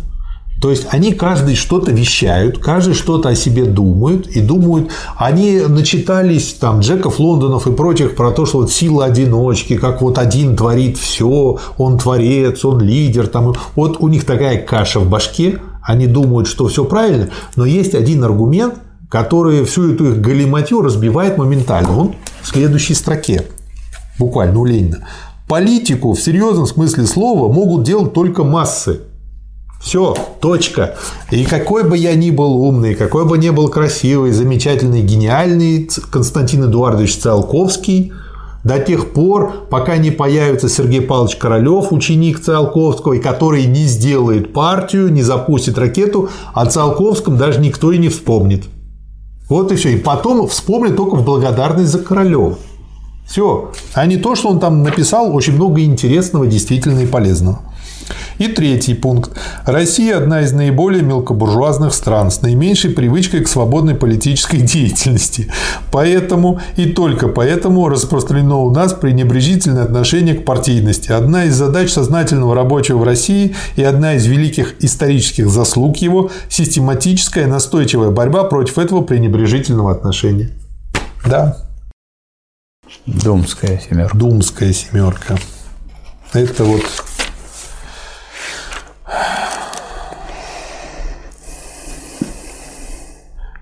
То 0.61 0.71
есть 0.71 0.87
они 0.91 1.13
каждый 1.13 1.55
что-то 1.55 1.93
вещают, 1.93 2.59
каждый 2.59 2.95
что-то 2.95 3.29
о 3.29 3.35
себе 3.35 3.65
думают 3.65 4.27
и 4.29 4.41
думают. 4.41 4.91
Они 5.17 5.61
начитались 5.61 6.55
там 6.55 6.81
Джеков 6.81 7.19
Лондонов 7.19 7.67
и 7.67 7.73
прочих 7.73 8.17
про 8.17 8.31
то, 8.31 8.47
что 8.47 8.59
вот 8.59 8.73
сила 8.73 9.05
одиночки, 9.05 9.77
как 9.77 10.01
вот 10.01 10.19
один 10.19 10.57
творит 10.57 10.97
все, 10.97 11.59
он 11.77 11.99
творец, 11.99 12.65
он 12.65 12.81
лидер. 12.81 13.27
Там. 13.27 13.55
Вот 13.75 13.99
у 14.01 14.09
них 14.09 14.25
такая 14.25 14.63
каша 14.63 14.99
в 14.99 15.09
башке, 15.09 15.61
они 15.83 16.07
думают, 16.07 16.49
что 16.49 16.69
все 16.69 16.85
правильно, 16.85 17.29
но 17.55 17.67
есть 17.67 17.95
один 17.95 18.25
аргумент, 18.25 18.75
который 19.11 19.65
всю 19.65 19.93
эту 19.93 20.13
их 20.13 20.21
галиматью 20.21 20.81
разбивает 20.81 21.37
моментально. 21.37 21.97
Он 21.97 22.15
в 22.43 22.49
следующей 22.49 22.95
строке, 22.95 23.47
буквально 24.19 24.59
у 24.59 24.65
Ленина. 24.65 25.07
Политику 25.49 26.15
в 26.15 26.21
серьезном 26.21 26.67
смысле 26.67 27.07
слова 27.07 27.53
могут 27.53 27.85
делать 27.85 28.13
только 28.13 28.43
массы. 28.43 29.03
Все, 29.81 30.17
точка. 30.41 30.97
И 31.31 31.45
какой 31.45 31.85
бы 31.85 31.97
я 31.97 32.15
ни 32.15 32.31
был 32.31 32.57
умный, 32.57 32.95
какой 32.95 33.25
бы 33.25 33.39
ни 33.39 33.51
был 33.51 33.69
красивый, 33.69 34.33
замечательный, 34.33 35.03
гениальный 35.03 35.89
Константин 36.11 36.65
Эдуардович 36.65 37.17
Циолковский, 37.19 38.13
до 38.65 38.81
тех 38.81 39.13
пор, 39.13 39.69
пока 39.71 39.97
не 39.97 40.11
появится 40.11 40.69
Сергей 40.69 41.01
Павлович 41.01 41.37
Королев, 41.37 41.93
ученик 41.93 42.41
Циолковского, 42.41 43.13
и 43.13 43.21
который 43.21 43.65
не 43.67 43.85
сделает 43.85 44.53
партию, 44.53 45.13
не 45.13 45.23
запустит 45.23 45.79
ракету, 45.79 46.31
о 46.53 46.67
Циолковском 46.67 47.37
даже 47.37 47.61
никто 47.61 47.93
и 47.93 47.99
не 47.99 48.09
вспомнит. 48.09 48.65
Вот 49.49 49.71
и 49.71 49.77
все. 49.77 49.91
И 49.91 49.97
потом 49.97 50.49
вспомнит 50.49 50.97
только 50.97 51.15
в 51.15 51.25
благодарность 51.25 51.93
за 51.93 52.01
Королева. 52.01 52.59
Все. 53.25 53.71
А 53.95 54.05
не 54.07 54.17
то, 54.17 54.35
что 54.35 54.49
он 54.49 54.59
там 54.59 54.83
написал 54.83 55.33
очень 55.33 55.55
много 55.55 55.83
интересного, 55.83 56.47
действительно 56.49 57.01
и 57.01 57.07
полезного. 57.07 57.61
И 58.39 58.49
третий 58.49 58.95
пункт. 58.95 59.31
Россия– 59.65 60.17
одна 60.19 60.43
из 60.43 60.53
наиболее 60.53 61.03
мелкобуржуазных 61.03 61.95
стран 61.95 62.31
с 62.31 62.43
наименьшей 62.43 62.91
привычкой 62.91 63.41
к 63.41 63.49
свободной 63.49 63.95
политической 63.95 64.59
деятельности. 64.61 65.51
Поэтому 65.91 66.61
и 66.77 66.87
только 66.87 67.29
поэтому 67.29 67.89
распространено 67.89 68.59
у 68.59 68.71
нас 68.71 68.93
пренебрежительное 68.93 69.85
отношение 69.85 70.35
к 70.35 70.45
партийности. 70.45 71.13
Одна 71.13 71.45
из 71.45 71.55
задач 71.55 71.91
сознательного 71.91 72.55
рабочего 72.55 72.99
в 72.99 73.05
России 73.05 73.55
и 73.77 73.83
одна 73.83 74.15
из 74.15 74.27
великих 74.27 74.83
исторических 74.85 75.49
заслуг 75.49 75.97
его– 75.99 76.31
систематическая 76.49 77.47
настойчивая 77.47 78.11
борьба 78.11 78.45
против 78.45 78.79
этого 78.79 79.01
пренебрежительного 79.03 79.93
отношения. 79.93 80.51
Да. 81.25 81.57
Думская 83.07 83.81
семерка. 83.89 84.17
Думская 84.17 84.73
семерка. 84.73 85.37
Это 86.33 86.65
вот 86.65 86.83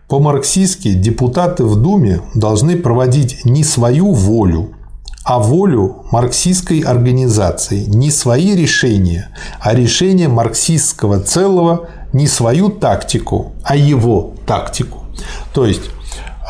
По-марксистски 0.09 0.93
депутаты 0.93 1.65
в 1.65 1.77
Думе 1.77 2.21
должны 2.35 2.77
проводить 2.77 3.45
не 3.45 3.65
свою 3.65 4.13
волю, 4.13 4.75
а 5.25 5.39
волю 5.39 6.05
марксистской 6.13 6.81
организации, 6.81 7.85
не 7.87 8.11
свои 8.11 8.55
решения, 8.55 9.31
а 9.61 9.75
решения 9.75 10.29
марксистского 10.29 11.21
целого, 11.21 11.89
не 12.13 12.27
свою 12.27 12.69
тактику, 12.69 13.53
а 13.63 13.77
его 13.77 14.35
тактику. 14.47 15.05
То 15.55 15.65
есть, 15.65 15.91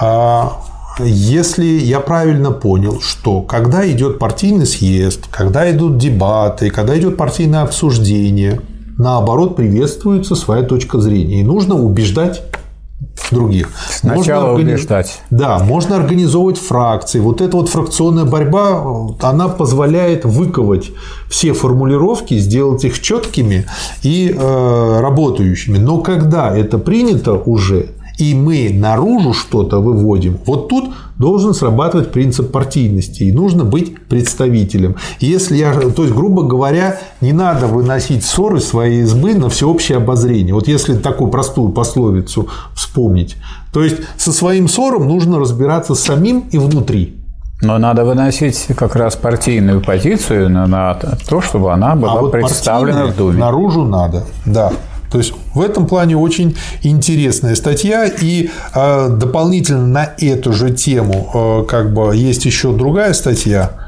а, 0.00 0.60
если 0.98 1.64
я 1.64 2.00
правильно 2.00 2.50
понял, 2.50 3.00
что 3.00 3.40
когда 3.42 3.88
идет 3.88 4.18
партийный 4.18 4.66
съезд, 4.66 5.28
когда 5.30 5.70
идут 5.70 5.98
дебаты, 5.98 6.70
когда 6.70 6.98
идет 6.98 7.16
партийное 7.16 7.62
обсуждение, 7.62 8.60
наоборот 8.98 9.54
приветствуется 9.54 10.34
своя 10.34 10.62
точка 10.62 11.00
зрения. 11.00 11.40
И 11.40 11.44
нужно 11.44 11.76
убеждать 11.76 12.42
других. 13.30 13.70
Сначала 13.90 14.52
можно 14.52 14.72
убеждать. 14.72 15.22
Да, 15.30 15.58
можно 15.58 15.96
организовывать 15.96 16.58
фракции. 16.58 17.20
Вот 17.20 17.40
эта 17.40 17.56
вот 17.56 17.68
фракционная 17.68 18.24
борьба, 18.24 18.84
она 19.20 19.48
позволяет 19.48 20.24
выковать 20.24 20.90
все 21.28 21.52
формулировки, 21.52 22.38
сделать 22.38 22.84
их 22.84 23.00
четкими 23.00 23.66
и 24.02 24.34
э, 24.36 25.00
работающими. 25.00 25.78
Но 25.78 25.98
когда 25.98 26.54
это 26.56 26.78
принято 26.78 27.32
уже, 27.34 27.88
и 28.18 28.34
мы 28.34 28.70
наружу 28.72 29.32
что-то 29.32 29.80
выводим, 29.80 30.38
вот 30.46 30.68
тут 30.68 30.90
должен 31.18 31.54
срабатывать 31.54 32.12
принцип 32.12 32.52
партийности, 32.52 33.24
и 33.24 33.32
нужно 33.32 33.64
быть 33.64 34.00
представителем. 34.06 34.96
Если 35.20 35.56
я, 35.56 35.72
то 35.72 36.02
есть, 36.02 36.14
грубо 36.14 36.42
говоря, 36.42 36.98
не 37.20 37.32
надо 37.32 37.66
выносить 37.66 38.24
ссоры 38.24 38.60
своей 38.60 39.02
избы 39.02 39.34
на 39.34 39.48
всеобщее 39.48 39.98
обозрение. 39.98 40.54
Вот 40.54 40.68
если 40.68 40.94
такую 40.94 41.30
простую 41.30 41.70
пословицу 41.70 42.48
вспомнить, 42.74 43.36
то 43.72 43.82
есть 43.82 43.96
со 44.16 44.32
своим 44.32 44.68
ссором 44.68 45.08
нужно 45.08 45.38
разбираться 45.38 45.94
самим 45.94 46.44
и 46.50 46.58
внутри. 46.58 47.16
Но 47.62 47.78
надо 47.78 48.04
выносить 48.04 48.66
как 48.76 48.94
раз 48.96 49.16
партийную 49.16 49.80
позицию 49.80 50.50
на 50.50 50.94
то, 51.28 51.40
чтобы 51.40 51.72
она 51.72 51.94
была 51.94 52.12
а 52.12 52.20
вот 52.20 52.32
представлена 52.32 53.06
в 53.06 53.16
Думе. 53.16 53.38
Наружу 53.38 53.84
надо, 53.84 54.24
да. 54.44 54.72
То 55.14 55.18
есть 55.18 55.32
в 55.54 55.60
этом 55.60 55.86
плане 55.86 56.16
очень 56.16 56.56
интересная 56.82 57.54
статья. 57.54 58.04
И 58.04 58.50
э, 58.74 59.08
дополнительно 59.10 59.86
на 59.86 60.12
эту 60.18 60.52
же 60.52 60.72
тему 60.72 61.30
э, 61.32 61.68
как 61.68 61.94
бы 61.94 62.16
есть 62.16 62.46
еще 62.46 62.72
другая 62.72 63.12
статья. 63.12 63.78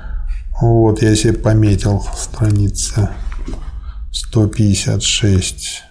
Вот 0.60 1.02
я 1.02 1.16
себе 1.16 1.32
пометил 1.32 2.06
страница 2.16 3.10
156 4.12 5.82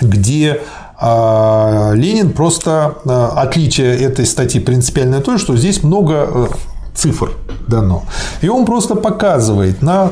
где 0.00 0.60
э, 1.00 1.92
Ленин 1.94 2.32
просто 2.32 2.96
отличие 3.36 3.96
этой 3.96 4.26
статьи 4.26 4.60
принципиальное 4.60 5.20
то, 5.20 5.38
что 5.38 5.56
здесь 5.56 5.84
много 5.84 6.50
цифр 6.96 7.30
дано. 7.68 8.04
И 8.42 8.48
он 8.48 8.64
просто 8.64 8.94
показывает 8.94 9.82
на 9.82 10.10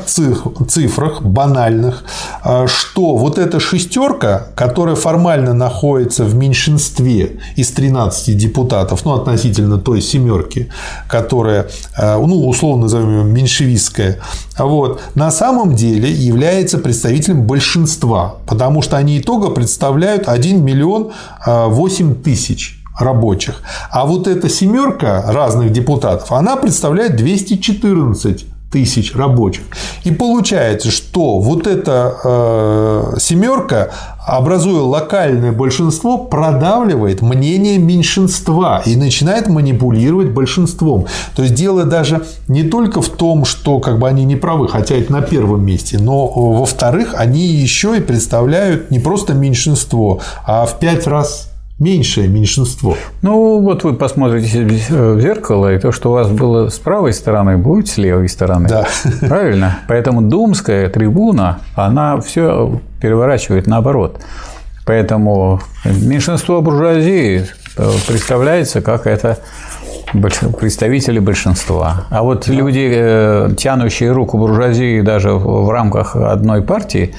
цифрах 0.69 1.23
банальных, 1.23 2.05
а, 2.43 2.67
что 2.67 3.17
вот 3.17 3.39
эта 3.39 3.61
шестерка, 3.61 4.49
которая 4.55 4.95
формально 4.95 5.55
находится 5.55 6.25
в 6.25 6.35
меньшинстве 6.35 7.41
из 7.57 7.71
13 7.71 8.37
депутатов, 8.37 9.05
ну, 9.05 9.15
относительно 9.15 9.79
той 9.79 10.01
семерки, 10.01 10.69
которая, 11.09 11.69
а, 11.97 12.19
ну, 12.19 12.47
условно 12.49 12.83
назовем 12.83 13.19
ее 13.19 13.25
меньшевистская, 13.25 14.19
вот, 14.59 15.01
на 15.15 15.31
самом 15.31 15.75
деле 15.75 16.11
является 16.11 16.79
представителем 16.79 17.43
большинства, 17.43 18.37
потому 18.47 18.83
что 18.83 18.97
они 18.97 19.19
итого 19.19 19.51
представляют 19.51 20.29
1 20.29 20.65
миллион 20.65 21.13
8 21.47 22.13
а, 22.13 22.15
тысяч 22.15 22.84
рабочих. 22.99 23.63
А 23.91 24.07
вот 24.07 24.27
эта 24.27 24.49
семерка 24.49 25.25
разных 25.27 25.73
депутатов, 25.73 26.33
она 26.33 26.57
представляет 26.57 27.17
214 27.17 28.47
тысяч 28.75 29.15
рабочих. 29.15 29.63
И 30.03 30.11
получается, 30.11 30.91
что 30.91 31.39
вот 31.39 31.69
эта 31.69 32.17
э, 32.25 33.19
семерка, 33.21 33.91
образуя 34.27 34.83
локальное 34.83 35.53
большинство, 35.53 36.19
продавливает 36.19 37.23
мнение 37.23 37.79
меньшинства 37.79 38.83
и 38.85 38.97
начинает 38.97 39.47
манипулировать 39.47 40.31
большинством. 40.31 41.07
То 41.37 41.45
есть 41.45 41.55
дело 41.55 41.85
даже 41.85 42.27
не 42.49 42.65
только 42.65 43.01
в 43.01 43.11
том, 43.11 43.45
что 43.45 43.79
как 43.79 44.01
бы 44.01 44.09
они 44.09 44.25
не 44.25 44.35
правы, 44.35 44.67
хотя 44.67 44.97
это 44.97 45.13
на 45.13 45.23
первом 45.23 45.65
месте, 45.65 45.99
но 46.01 46.27
во-вторых, 46.27 47.15
они 47.17 47.47
еще 47.47 47.97
и 47.97 48.01
представляют 48.01 48.91
не 48.91 48.99
просто 48.99 49.35
меньшинство, 49.35 50.21
а 50.45 50.67
в 50.67 50.81
пять 50.81 51.07
раз 51.07 51.54
меньшее 51.79 52.29
меньшинство. 52.29 52.97
Ну, 53.23 53.61
вот 53.61 53.85
вы 53.85 53.95
посмотрите 53.95 54.65
в 54.65 55.21
зеркало, 55.21 55.75
и 55.75 55.79
то, 55.79 55.93
что 55.93 56.11
у 56.11 56.13
вас 56.15 56.29
было 56.29 56.69
с 56.69 56.79
правой 56.79 57.13
стороны, 57.13 57.57
будет 57.59 57.89
с 57.89 57.97
левой 57.97 58.29
стороны. 58.29 58.69
Да. 58.69 58.87
Правильно? 59.21 59.81
Поэтому 59.89 60.23
думская 60.23 60.89
трибуна, 60.89 61.61
она 61.75 62.21
все 62.21 62.81
переворачивает 63.01 63.67
наоборот. 63.67 64.21
Поэтому 64.87 65.61
меньшинство 65.85 66.61
буржуазии 66.61 67.47
представляется 68.07 68.81
как 68.81 69.07
это 69.07 69.39
представители 70.61 71.19
большинства. 71.19 72.07
А 72.11 72.23
вот 72.23 72.47
люди, 72.47 72.89
э, 72.93 73.51
тянущие 73.57 74.13
руку 74.13 74.39
буржуазии 74.39 75.01
даже 75.01 75.33
в 75.33 75.71
рамках 75.71 76.15
одной 76.15 76.63
партии, 76.63 77.15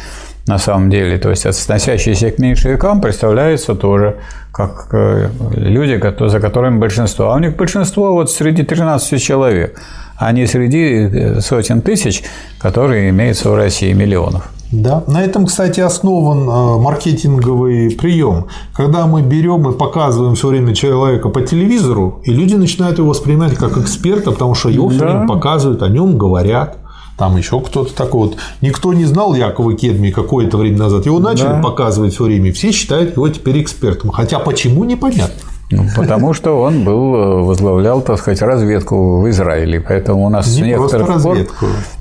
на 0.48 0.60
самом 0.60 0.90
деле, 0.90 1.18
то 1.18 1.30
есть 1.30 1.46
относящиеся 1.46 2.30
к 2.32 2.38
меньшевикам, 2.38 3.02
представляются 3.02 3.74
тоже 3.74 4.18
как 4.52 4.88
э, 4.92 5.30
люди, 5.56 6.00
за 6.30 6.40
которыми 6.40 6.78
большинство. 6.78 7.32
А 7.32 7.36
у 7.36 7.40
них 7.40 7.56
большинство 7.58 8.14
вот 8.14 8.32
среди 8.32 8.64
13 8.64 9.22
человек, 9.22 9.80
а 10.18 10.32
не 10.32 10.46
среди 10.46 10.84
э, 10.84 11.42
сотен 11.42 11.82
тысяч, 11.82 12.24
которые 12.60 13.10
имеются 13.10 13.50
в 13.50 13.56
России, 13.56 13.92
миллионов. 13.94 14.50
Да, 14.72 15.04
на 15.08 15.24
этом, 15.24 15.48
кстати, 15.48 15.80
основан 15.80 16.48
э, 16.48 16.82
маркетинговый 16.82 17.92
прием. 17.92 18.48
Когда 18.74 19.08
мы 19.08 19.24
берем 19.24 19.68
и 19.70 19.78
показываем 19.78 20.36
все 20.36 20.50
время 20.50 20.76
человека 20.76 21.30
по 21.30 21.42
телевизору, 21.42 22.22
и 22.24 22.32
люди 22.32 22.54
начинают 22.54 23.00
его 23.00 23.10
воспринимать 23.10 23.56
как 23.56 23.78
эксперта, 23.78 24.32
потому 24.32 24.54
что 24.54 24.70
его 24.70 24.90
да. 24.90 24.96
все 24.96 25.06
время 25.06 25.28
показывают, 25.28 25.82
о 25.82 25.90
нем 25.90 26.18
говорят 26.20 26.78
там 27.18 27.38
еще 27.38 27.60
кто-то 27.62 27.94
такой 27.94 28.30
вот. 28.30 28.38
Никто 28.62 28.94
не 28.94 29.06
знал 29.06 29.34
Якова 29.34 29.76
Кедми 29.76 30.12
какое-то 30.12 30.58
время 30.58 30.80
назад. 30.80 31.06
Его 31.06 31.20
начали 31.20 31.48
да. 31.48 31.62
показывать 31.62 32.14
все 32.14 32.26
время, 32.26 32.52
все 32.52 32.72
считают 32.72 33.16
его 33.16 33.30
теперь 33.30 33.62
экспертом. 33.62 34.12
Хотя 34.12 34.40
почему, 34.40 34.84
непонятно. 34.84 35.36
Ну, 35.72 35.88
потому 35.96 36.34
что 36.34 36.62
он 36.62 36.84
был, 36.84 37.16
э, 37.16 37.42
возглавлял, 37.44 38.02
так 38.02 38.20
сказать, 38.20 38.42
разведку 38.42 39.22
в 39.22 39.30
Израиле. 39.30 39.82
Поэтому 39.82 40.26
у 40.26 40.30
нас 40.30 40.46
Не 40.48 40.54
с 40.54 40.66
некоторых, 40.66 41.24
пор, 41.24 41.38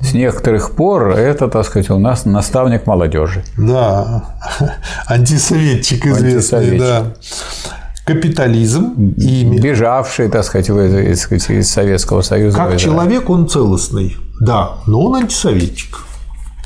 с 0.03 0.13
некоторых 0.13 0.71
пор 0.73 1.11
это, 1.13 1.49
так 1.49 1.65
сказать, 1.65 1.89
у 1.89 1.99
нас 1.99 2.27
наставник 2.27 2.87
молодежи. 2.87 3.43
Да, 3.57 4.35
антисоветчик 5.07 6.07
известный, 6.07 6.59
Антисоветчик. 6.59 6.81
да 6.81 7.15
капитализм 8.05 9.15
и 9.17 9.45
бежавший, 9.45 10.29
так 10.29 10.45
сказать, 10.45 10.69
из 10.69 11.71
Советского 11.71 12.23
Союза. 12.23 12.59
Как 12.59 12.77
человек 12.77 13.31
он 13.31 13.49
целостный. 13.49 14.17
Да, 14.41 14.79
но 14.87 15.01
он 15.01 15.17
антисоветчик. 15.17 16.01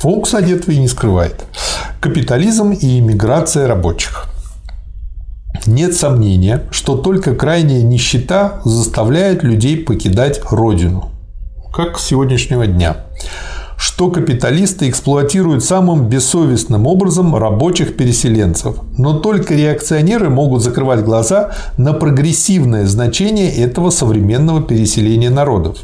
Он, 0.03 0.21
кстати, 0.21 0.51
этого 0.51 0.71
и 0.71 0.79
не 0.79 0.87
скрывает. 0.87 1.45
Капитализм 1.99 2.71
и 2.71 2.99
иммиграция 2.99 3.67
рабочих. 3.67 4.25
Нет 5.65 5.93
сомнения, 5.93 6.63
что 6.71 6.95
только 6.95 7.35
крайняя 7.35 7.81
нищета 7.81 8.61
заставляет 8.63 9.43
людей 9.43 9.77
покидать 9.77 10.41
родину, 10.49 11.11
как 11.73 11.99
с 11.99 12.05
сегодняшнего 12.05 12.65
дня 12.65 12.97
что 13.79 14.11
капиталисты 14.11 14.89
эксплуатируют 14.89 15.63
самым 15.63 16.09
бессовестным 16.09 16.85
образом 16.85 17.33
рабочих 17.33 17.95
переселенцев. 17.95 18.75
Но 18.97 19.19
только 19.19 19.55
реакционеры 19.55 20.29
могут 20.29 20.61
закрывать 20.61 21.05
глаза 21.05 21.51
на 21.77 21.93
прогрессивное 21.93 22.85
значение 22.85 23.49
этого 23.55 23.89
современного 23.89 24.61
переселения 24.61 25.29
народов. 25.29 25.77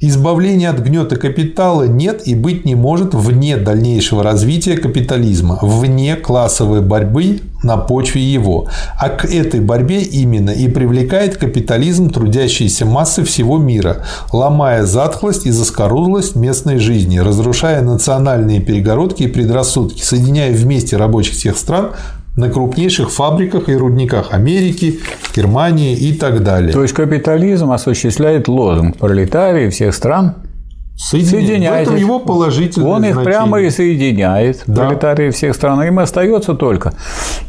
Избавления 0.00 0.70
от 0.70 0.78
гнета 0.78 1.16
капитала 1.16 1.82
нет 1.82 2.22
и 2.28 2.36
быть 2.36 2.64
не 2.64 2.76
может 2.76 3.14
вне 3.14 3.56
дальнейшего 3.56 4.22
развития 4.22 4.76
капитализма, 4.76 5.58
вне 5.60 6.14
классовой 6.14 6.82
борьбы 6.82 7.40
на 7.64 7.76
почве 7.76 8.22
его. 8.22 8.68
А 8.96 9.08
к 9.08 9.24
этой 9.24 9.58
борьбе 9.58 10.02
именно 10.02 10.50
и 10.50 10.68
привлекает 10.68 11.36
капитализм 11.36 12.10
трудящиеся 12.10 12.86
массы 12.86 13.24
всего 13.24 13.58
мира, 13.58 14.04
ломая 14.32 14.84
затхлость 14.84 15.46
и 15.46 15.50
заскорузлость 15.50 16.36
местной 16.36 16.78
жизни, 16.78 17.18
разрушая 17.18 17.82
национальные 17.82 18.60
перегородки 18.60 19.24
и 19.24 19.26
предрассудки, 19.26 20.00
соединяя 20.00 20.52
вместе 20.52 20.96
рабочих 20.96 21.34
всех 21.34 21.56
стран 21.56 21.90
на 22.38 22.48
крупнейших 22.48 23.10
фабриках 23.10 23.68
и 23.68 23.74
рудниках 23.74 24.32
Америки, 24.32 25.00
Германии 25.34 25.96
и 25.96 26.12
так 26.12 26.44
далее. 26.44 26.72
То 26.72 26.82
есть 26.82 26.94
капитализм 26.94 27.72
осуществляет 27.72 28.46
лозунг 28.46 28.96
пролетарии 28.96 29.68
всех 29.70 29.92
стран 29.92 30.36
соединяет. 30.96 31.88
В 31.88 31.90
этом 31.90 31.96
его 31.96 32.20
положительное 32.20 32.90
Он 32.90 33.04
их 33.04 33.14
значение. 33.14 33.24
прямо 33.24 33.60
и 33.60 33.70
соединяет, 33.70 34.62
да. 34.68 34.86
пролетарии 34.86 35.30
всех 35.30 35.56
стран. 35.56 35.82
Им 35.82 35.98
остается 35.98 36.54
только, 36.54 36.92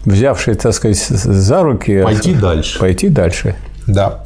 взявший, 0.06 0.56
так 0.56 0.74
сказать, 0.74 0.98
за 0.98 1.62
руки... 1.62 2.02
Пойти 2.02 2.34
дальше. 2.34 2.80
Пойти 2.80 3.10
дальше. 3.10 3.56
Да. 3.86 4.24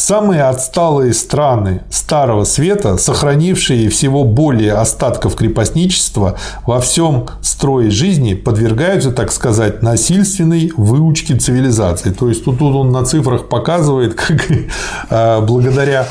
Самые 0.00 0.44
отсталые 0.44 1.12
страны 1.12 1.82
Старого 1.90 2.44
Света, 2.44 2.96
сохранившие 2.96 3.90
всего 3.90 4.24
более 4.24 4.72
остатков 4.72 5.36
крепостничества 5.36 6.38
во 6.64 6.80
всем 6.80 7.26
строе 7.42 7.90
жизни, 7.90 8.32
подвергаются, 8.32 9.12
так 9.12 9.30
сказать, 9.30 9.82
насильственной 9.82 10.72
выучке 10.74 11.36
цивилизации. 11.36 12.12
То 12.12 12.30
есть 12.30 12.46
тут 12.46 12.62
он 12.62 12.92
на 12.92 13.04
цифрах 13.04 13.50
показывает, 13.50 14.14
как 14.26 14.48
а, 15.10 15.42
благодаря 15.42 16.08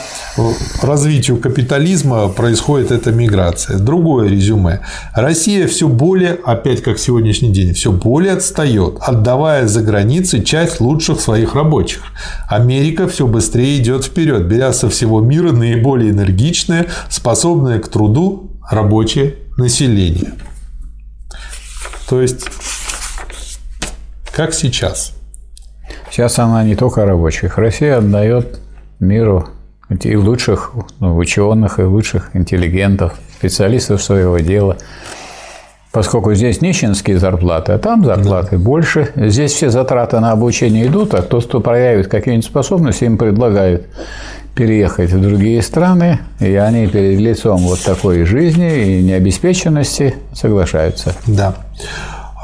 развитию 0.84 1.38
капитализма 1.38 2.30
происходит 2.30 2.92
эта 2.92 3.12
миграция. 3.12 3.80
Другое 3.80 4.30
резюме. 4.30 4.82
Россия 5.16 5.68
все 5.68 5.88
более, 5.88 6.38
опять 6.46 6.84
как 6.84 7.00
сегодняшний 7.00 7.52
день, 7.52 7.74
все 7.74 7.92
более 7.92 8.34
отстает, 8.34 8.98
отдавая 9.02 9.68
за 9.68 9.82
границы 9.82 10.44
часть 10.44 10.80
лучших 10.80 11.20
своих 11.20 11.56
рабочих. 11.56 12.04
Америка 12.48 13.08
все 13.08 13.26
быстрее 13.26 13.79
идет 13.80 14.06
вперед, 14.06 14.46
беря 14.46 14.74
со 14.74 14.90
всего 14.90 15.22
мира 15.22 15.52
наиболее 15.52 16.12
энергичное, 16.12 16.88
способное 17.10 17.80
к 17.80 17.88
труду 17.88 18.52
рабочее 18.70 19.36
население. 19.58 20.34
То 22.08 22.22
есть, 22.22 22.46
как 24.32 24.54
сейчас. 24.54 25.14
Сейчас 26.12 26.40
она 26.40 26.64
не 26.64 26.76
только 26.76 27.06
рабочих. 27.06 27.58
Россия 27.58 27.98
отдает 27.98 28.60
миру 29.00 29.50
и 29.90 30.16
лучших 30.16 30.74
ну, 31.00 31.16
ученых, 31.18 31.80
и 31.80 31.84
лучших 31.84 32.36
интеллигентов, 32.36 33.14
специалистов 33.38 34.02
своего 34.02 34.38
дела. 34.40 34.78
Поскольку 35.92 36.36
здесь 36.36 36.62
нищенские 36.62 37.18
зарплаты, 37.18 37.72
а 37.72 37.80
там 37.80 38.06
зарплаты 38.06 38.58
да. 38.58 38.64
больше. 38.64 39.12
Здесь 39.16 39.54
все 39.54 39.72
затраты 39.72 40.20
на 40.20 40.32
обучение 40.32 40.86
идут, 40.86 41.16
а 41.16 41.24
тот, 41.24 41.46
кто 41.46 41.62
проявит 41.62 42.08
какие-нибудь 42.08 42.46
способности, 42.46 43.06
им 43.06 43.18
предлагают 43.18 43.88
переехать 44.54 45.12
в 45.12 45.22
другие 45.22 45.62
страны, 45.64 46.20
и 46.40 46.54
они 46.56 46.86
перед 46.88 47.20
лицом 47.20 47.62
вот 47.62 47.82
такой 47.82 48.24
жизни 48.26 49.00
и 49.00 49.04
необеспеченности 49.04 50.16
соглашаются. 50.34 51.16
Да. 51.26 51.56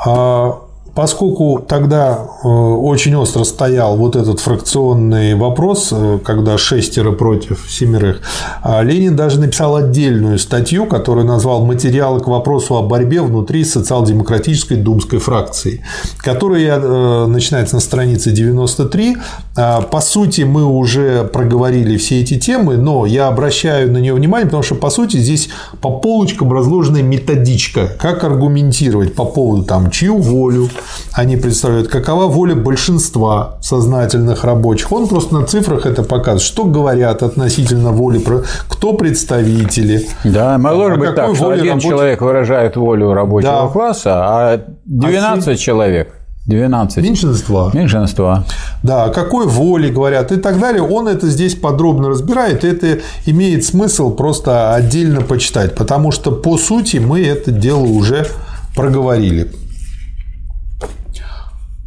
А 0.05 0.64
Поскольку 0.95 1.61
тогда 1.67 2.19
э, 2.41 2.47
очень 2.47 3.15
остро 3.15 3.43
стоял 3.43 3.97
вот 3.97 4.15
этот 4.15 4.39
фракционный 4.39 5.35
вопрос, 5.35 5.89
э, 5.91 6.19
когда 6.23 6.57
шестеро 6.57 7.11
против 7.11 7.69
семерых, 7.69 8.21
а 8.63 8.81
Ленин 8.81 9.13
даже 9.13 9.41
написал 9.41 9.75
отдельную 9.75 10.39
статью, 10.39 10.85
которую 10.85 11.27
назвал 11.27 11.65
«Материалы 11.65 12.21
к 12.21 12.27
вопросу 12.27 12.77
о 12.77 12.81
борьбе 12.81 13.21
внутри 13.21 13.65
социал-демократической 13.65 14.75
думской 14.75 15.19
фракции», 15.19 15.83
которая 16.19 16.79
э, 16.79 17.25
начинается 17.25 17.75
на 17.75 17.81
странице 17.81 18.31
93. 18.31 19.17
А, 19.57 19.81
по 19.81 19.99
сути, 19.99 20.43
мы 20.43 20.63
уже 20.63 21.25
проговорили 21.25 21.97
все 21.97 22.21
эти 22.21 22.39
темы, 22.39 22.77
но 22.77 23.05
я 23.05 23.27
обращаю 23.27 23.91
на 23.91 23.97
нее 23.97 24.13
внимание, 24.13 24.45
потому 24.45 24.63
что, 24.63 24.75
по 24.75 24.89
сути, 24.89 25.17
здесь 25.17 25.49
по 25.81 25.89
полочкам 25.89 26.53
разложена 26.53 27.01
методичка, 27.01 27.89
как 27.99 28.23
аргументировать 28.23 29.13
по 29.13 29.25
поводу 29.25 29.63
там, 29.65 29.91
чью 29.91 30.19
волю, 30.19 30.69
они 31.13 31.37
представляют, 31.37 31.87
какова 31.87 32.27
воля 32.27 32.55
большинства 32.55 33.57
сознательных 33.61 34.43
рабочих. 34.43 34.91
Он 34.91 35.07
просто 35.07 35.35
на 35.35 35.45
цифрах 35.45 35.85
это 35.85 36.03
показывает, 36.03 36.41
что 36.41 36.65
говорят 36.65 37.23
относительно 37.23 37.91
воли, 37.91 38.23
кто 38.67 38.93
представители. 38.93 40.07
Да, 40.23 40.57
может 40.57 40.99
быть 40.99 41.15
так, 41.15 41.35
что 41.35 41.49
один 41.49 41.69
рабочих... 41.69 41.89
человек 41.89 42.21
выражает 42.21 42.75
волю 42.75 43.13
рабочего 43.13 43.51
да. 43.51 43.67
класса, 43.67 44.11
а 44.15 44.61
12 44.85 45.47
а 45.47 45.55
человек 45.55 46.13
12. 46.45 47.03
Меньшинства. 47.03 47.71
Меньшинства. 47.73 48.45
Да, 48.83 49.09
какой 49.09 49.47
воле 49.47 49.89
говорят 49.89 50.31
и 50.31 50.37
так 50.37 50.59
далее. 50.59 50.83
Он 50.83 51.07
это 51.07 51.27
здесь 51.27 51.55
подробно 51.55 52.09
разбирает. 52.09 52.63
и 52.63 52.67
Это 52.67 52.99
имеет 53.25 53.65
смысл 53.65 54.11
просто 54.11 54.73
отдельно 54.73 55.21
почитать, 55.21 55.75
потому 55.75 56.11
что 56.11 56.31
по 56.31 56.57
сути 56.57 56.97
мы 56.97 57.25
это 57.25 57.51
дело 57.51 57.85
уже 57.85 58.27
проговорили. 58.75 59.51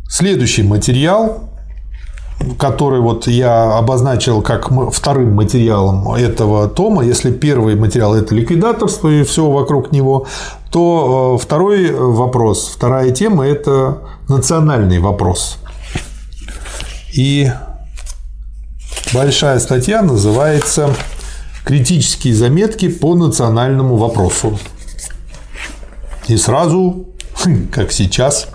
Следующий 0.09 0.63
материал, 0.63 1.51
который 2.59 3.01
вот 3.01 3.27
я 3.27 3.77
обозначил 3.77 4.41
как 4.41 4.71
вторым 4.91 5.35
материалом 5.35 6.11
этого 6.15 6.67
тома, 6.67 7.05
если 7.05 7.31
первый 7.31 7.77
материал– 7.77 8.15
это 8.17 8.35
ликвидаторство 8.35 9.09
и 9.09 9.23
все 9.23 9.51
вокруг 9.51 9.93
него, 9.93 10.27
то 10.71 11.37
э, 11.39 11.45
второй 11.45 11.93
вопрос, 11.93 12.73
вторая 12.75 13.11
тема– 13.11 13.47
это 13.47 13.99
национальный 14.29 14.99
вопрос. 14.99 15.59
И 17.13 17.53
большая 19.13 19.59
статья 19.59 20.01
называется 20.01 20.95
«Критические 21.65 22.35
заметки 22.35 22.89
по 22.89 23.15
национальному 23.15 23.97
вопросу». 23.97 24.59
И 26.29 26.37
сразу, 26.39 27.09
как 27.73 27.93
сейчас, 27.93 28.49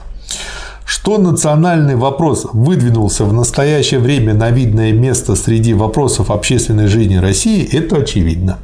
что 0.93 1.17
национальный 1.17 1.95
вопрос 1.95 2.45
выдвинулся 2.53 3.25
в 3.25 3.33
настоящее 3.33 3.99
время 3.99 4.35
на 4.35 4.51
видное 4.51 4.91
место 4.91 5.33
среди 5.35 5.73
вопросов 5.73 6.29
общественной 6.29 6.85
жизни 6.85 7.15
России, 7.15 7.67
это 7.75 7.97
очевидно. 7.97 8.59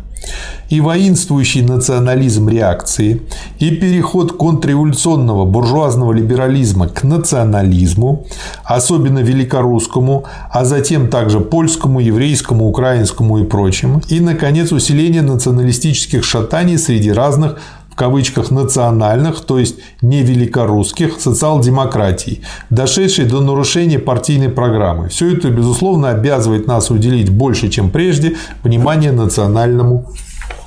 И 0.70 0.80
воинствующий 0.80 1.64
национализм 1.64 2.48
реакции, 2.48 3.24
и 3.58 3.72
переход 3.72 4.34
контрреволюционного 4.34 5.46
буржуазного 5.46 6.14
либерализма 6.14 6.88
к 6.88 7.04
национализму, 7.04 8.28
особенно 8.64 9.20
великорусскому, 9.20 10.26
а 10.52 10.66
затем 10.66 11.08
также 11.08 11.40
польскому, 11.40 12.00
еврейскому, 12.00 12.68
украинскому 12.68 13.40
и 13.40 13.44
прочим, 13.44 14.04
и, 14.08 14.20
наконец, 14.20 14.72
усиление 14.72 15.24
националистических 15.24 16.24
шатаний 16.24 16.78
среди 16.78 17.12
разных 17.12 17.58
кавычках 18.00 18.50
национальных, 18.50 19.42
то 19.42 19.60
есть 19.60 19.76
не 20.02 20.24
великорусских, 20.24 21.20
социал-демократий, 21.20 22.42
дошедшей 22.70 23.26
до 23.26 23.42
нарушения 23.42 24.00
партийной 24.00 24.48
программы. 24.48 25.10
Все 25.10 25.36
это, 25.36 25.50
безусловно, 25.50 26.10
обязывает 26.10 26.66
нас 26.66 26.92
уделить 26.92 27.30
больше, 27.30 27.68
чем 27.68 27.90
прежде, 27.92 28.38
внимание 28.64 29.12
национальному 29.12 30.14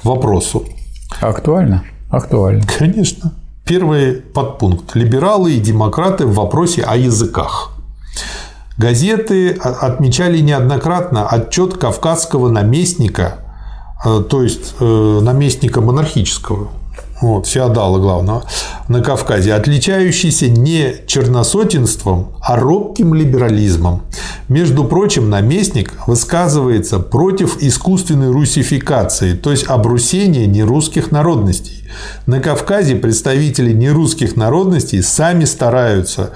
вопросу. 0.02 0.64
Актуально? 1.22 1.84
Актуально. 2.10 2.64
Конечно. 2.78 3.32
Первый 3.64 4.12
подпункт. 4.12 4.94
Либералы 4.94 5.54
и 5.54 5.60
демократы 5.60 6.26
в 6.26 6.34
вопросе 6.34 6.82
о 6.82 6.96
языках. 6.96 7.72
Газеты 8.76 9.52
отмечали 9.52 10.40
неоднократно 10.40 11.26
отчет 11.26 11.78
кавказского 11.78 12.50
наместника, 12.50 13.36
э, 14.04 14.22
то 14.28 14.42
есть 14.42 14.74
э, 14.80 15.20
наместника 15.22 15.80
монархического, 15.80 16.68
вот, 17.22 17.46
феодала 17.46 17.98
главного, 17.98 18.44
на 18.88 19.00
Кавказе, 19.00 19.54
отличающийся 19.54 20.48
не 20.48 20.96
черносотенством, 21.06 22.32
а 22.40 22.56
робким 22.56 23.14
либерализмом. 23.14 24.02
Между 24.48 24.84
прочим, 24.84 25.30
наместник 25.30 25.94
высказывается 26.06 26.98
против 26.98 27.62
искусственной 27.62 28.30
русификации, 28.30 29.34
то 29.34 29.50
есть 29.50 29.66
обрусения 29.68 30.46
нерусских 30.46 31.12
народностей. 31.12 31.84
На 32.26 32.40
Кавказе 32.40 32.96
представители 32.96 33.72
нерусских 33.72 34.36
народностей 34.36 35.02
сами 35.02 35.44
стараются 35.44 36.30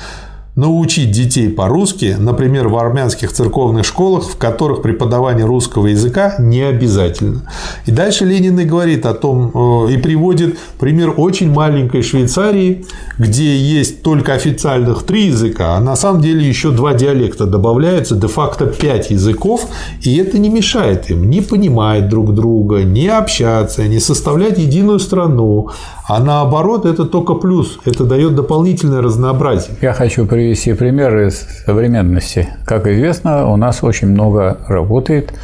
научить 0.57 1.11
детей 1.11 1.51
по-русски, 1.51 2.17
например, 2.19 2.69
в 2.69 2.79
армянских 2.79 3.31
церковных 3.31 3.85
школах, 3.85 4.25
в 4.25 4.39
которых 4.39 4.81
преподавание 4.81 5.45
русского 5.45 5.89
языка 5.89 6.37
не 6.39 6.63
обязательно. 6.63 7.43
И 7.85 7.91
дальше 7.93 8.25
Ленин 8.25 8.59
и 8.59 8.65
говорит 8.65 9.05
о 9.05 9.13
том, 9.13 9.53
э, 9.55 9.93
и 9.93 9.99
приводит 9.99 10.59
пример 10.81 11.13
очень 11.19 11.53
маленькой 11.53 12.03
Швейцарии, 12.03 12.87
где 13.19 13.55
есть 13.55 14.03
только 14.03 14.33
официальных 14.33 15.03
три 15.03 15.27
языка, 15.27 15.77
а 15.77 15.81
на 15.81 15.95
самом 15.95 16.23
деле 16.23 16.49
еще 16.49 16.71
два 16.71 16.95
диалекта 16.95 17.45
добавляются, 17.45 18.17
де-факто 18.17 18.65
пять 18.67 19.11
языков, 19.11 19.69
и 20.01 20.17
это 20.17 20.39
не 20.39 20.49
мешает 20.49 21.11
им 21.11 21.29
не 21.29 21.43
понимать 21.43 22.09
друг 22.09 22.35
друга, 22.35 22.83
не 22.83 23.09
общаться, 23.09 23.87
не 23.87 24.01
составлять 24.01 24.59
единую 24.59 25.01
страну, 25.01 25.69
а 26.09 26.21
наоборот, 26.21 26.87
это 26.87 27.05
только 27.05 27.35
плюс, 27.35 27.81
это 27.85 28.05
дает 28.05 28.37
дополнительное 28.37 29.03
разнообразие. 29.03 29.77
Я 29.83 29.93
хочу 29.93 30.25
привести 30.25 30.73
пример 30.73 31.19
из 31.27 31.41
современности. 31.65 32.49
Как 32.65 32.87
известно, 32.87 33.51
у 33.51 33.57
нас 33.57 33.83
очень 33.83 34.09
много 34.09 34.59
работает 34.69 35.35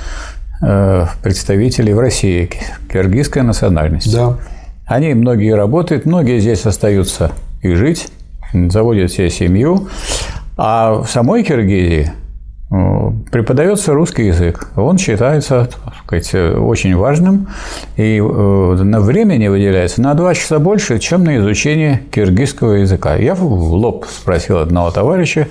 э, 0.62 1.06
представителей 1.22 1.94
в 1.94 1.98
России 1.98 2.48
киргизской 2.92 3.42
национальности. 3.42 4.14
Да. 4.14 4.36
Они 4.86 5.14
многие 5.14 5.54
работают, 5.54 6.06
многие 6.06 6.38
здесь 6.38 6.64
остаются 6.64 7.32
и 7.60 7.74
жить, 7.74 8.08
заводят 8.52 9.10
себе 9.10 9.30
семью. 9.30 9.88
А 10.56 11.02
в 11.02 11.08
самой 11.08 11.42
Киргизии 11.42 12.12
преподается 13.32 13.92
русский 13.94 14.26
язык. 14.26 14.68
Он 14.76 14.96
считается 14.96 15.68
сказать, 16.20 16.56
очень 16.56 16.96
важным, 16.96 17.48
и 17.96 18.18
э, 18.18 18.20
на 18.20 19.00
времени 19.00 19.48
выделяется 19.48 20.02
на 20.02 20.14
два 20.14 20.34
часа 20.34 20.58
больше, 20.58 20.98
чем 20.98 21.24
на 21.24 21.38
изучение 21.38 22.02
киргизского 22.10 22.74
языка. 22.74 23.16
Я 23.16 23.34
в 23.34 23.44
лоб 23.44 24.06
спросил 24.08 24.58
одного 24.58 24.90
товарища 24.90 25.48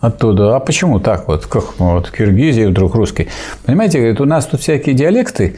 оттуда, 0.00 0.56
а 0.56 0.60
почему 0.60 1.00
так 1.00 1.28
вот, 1.28 1.46
как 1.46 1.78
вот 1.78 2.08
в 2.08 2.12
Киргизии 2.12 2.66
вдруг 2.66 2.94
русский? 2.94 3.28
Понимаете, 3.64 3.98
говорит, 3.98 4.20
у 4.20 4.24
нас 4.24 4.46
тут 4.46 4.60
всякие 4.60 4.94
диалекты, 4.94 5.56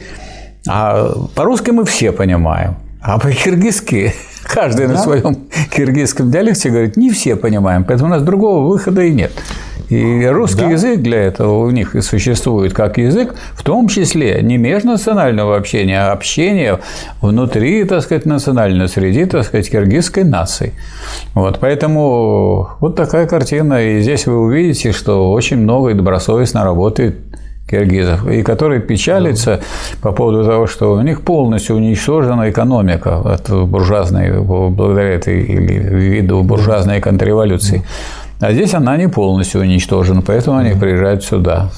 а 0.67 1.11
по-русски 1.35 1.71
мы 1.71 1.85
все 1.85 2.11
понимаем, 2.11 2.75
а 3.01 3.19
по-киргизски 3.19 4.13
каждый 4.43 4.87
да? 4.87 4.93
на 4.93 4.99
своем 4.99 5.47
киргизском 5.75 6.31
диалекте 6.31 6.69
говорит, 6.69 6.95
не 6.95 7.11
все 7.11 7.35
понимаем, 7.35 7.83
поэтому 7.83 8.09
у 8.09 8.13
нас 8.13 8.23
другого 8.23 8.69
выхода 8.69 9.01
и 9.01 9.11
нет. 9.11 9.31
И 9.89 10.25
русский 10.25 10.61
да. 10.61 10.71
язык 10.71 11.01
для 11.01 11.23
этого 11.23 11.65
у 11.65 11.69
них 11.69 11.95
и 11.95 12.01
существует 12.01 12.73
как 12.73 12.97
язык, 12.97 13.35
в 13.53 13.63
том 13.63 13.87
числе 13.87 14.41
не 14.41 14.57
межнационального 14.57 15.57
общения, 15.57 16.01
а 16.01 16.11
общения 16.11 16.79
внутри, 17.21 17.83
так 17.83 18.01
сказать, 18.01 18.25
национальной 18.25 18.87
среди, 18.87 19.25
так 19.25 19.43
сказать, 19.45 19.69
киргизской 19.69 20.23
нации. 20.23 20.73
Вот, 21.33 21.59
поэтому 21.59 22.69
вот 22.79 22.95
такая 22.95 23.27
картина. 23.27 23.83
И 23.85 24.01
здесь 24.01 24.27
вы 24.27 24.39
увидите, 24.39 24.91
что 24.91 25.31
очень 25.31 25.57
много 25.57 25.89
и 25.89 25.93
добросовестно 25.93 26.63
работает 26.63 27.15
киргизов, 27.69 28.27
и 28.27 28.43
которые 28.43 28.79
печалятся 28.79 29.61
по 30.01 30.11
поводу 30.11 30.45
того, 30.45 30.67
что 30.67 30.93
у 30.93 31.01
них 31.01 31.21
полностью 31.21 31.75
уничтожена 31.75 32.49
экономика 32.49 33.19
от 33.19 33.49
буржуазной, 33.49 34.39
благодаря 34.41 35.15
этой 35.15 35.41
или 35.43 35.73
виду 35.73 36.43
буржуазной 36.43 37.01
контрреволюции. 37.01 37.83
А 38.39 38.51
здесь 38.51 38.73
она 38.73 38.97
не 38.97 39.07
полностью 39.07 39.61
уничтожена, 39.61 40.21
поэтому 40.21 40.57
они 40.57 40.77
приезжают 40.77 41.23
сюда. 41.23 41.71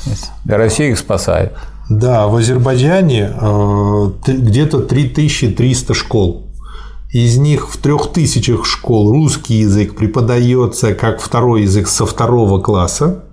Россия 0.45 0.91
их 0.91 0.97
спасает. 0.97 1.53
Да, 1.89 2.27
в 2.27 2.35
Азербайджане 2.35 3.31
э, 3.39 4.09
где-то 4.27 4.79
3300 4.79 5.93
школ. 5.93 6.47
Из 7.13 7.37
них 7.37 7.69
в 7.69 7.77
трех 7.77 8.11
тысячах 8.11 8.65
школ 8.65 9.11
русский 9.11 9.59
язык 9.59 9.95
преподается 9.95 10.93
как 10.93 11.21
второй 11.21 11.61
язык 11.61 11.87
со 11.87 12.05
второго 12.05 12.59
класса. 12.59 13.23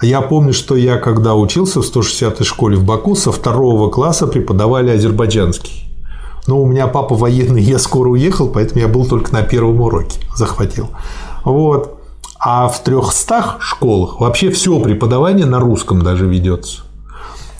Я 0.00 0.20
помню, 0.20 0.52
что 0.52 0.76
я, 0.76 0.98
когда 0.98 1.34
учился 1.34 1.80
в 1.80 1.84
160-й 1.84 2.44
школе 2.44 2.76
в 2.76 2.84
Баку, 2.84 3.16
со 3.16 3.32
второго 3.32 3.90
класса 3.90 4.28
преподавали 4.28 4.90
азербайджанский. 4.90 5.88
Но 6.46 6.60
у 6.62 6.66
меня 6.66 6.86
папа 6.86 7.16
военный, 7.16 7.62
я 7.62 7.78
скоро 7.78 8.10
уехал, 8.10 8.48
поэтому 8.48 8.80
я 8.80 8.88
был 8.88 9.06
только 9.06 9.32
на 9.32 9.42
первом 9.42 9.80
уроке, 9.80 10.20
захватил. 10.36 10.90
Вот. 11.44 11.93
А 12.44 12.68
в 12.68 12.82
300 12.82 13.56
школах 13.60 14.20
вообще 14.20 14.50
все 14.50 14.78
преподавание 14.78 15.46
на 15.46 15.60
русском 15.60 16.02
даже 16.02 16.26
ведется. 16.26 16.82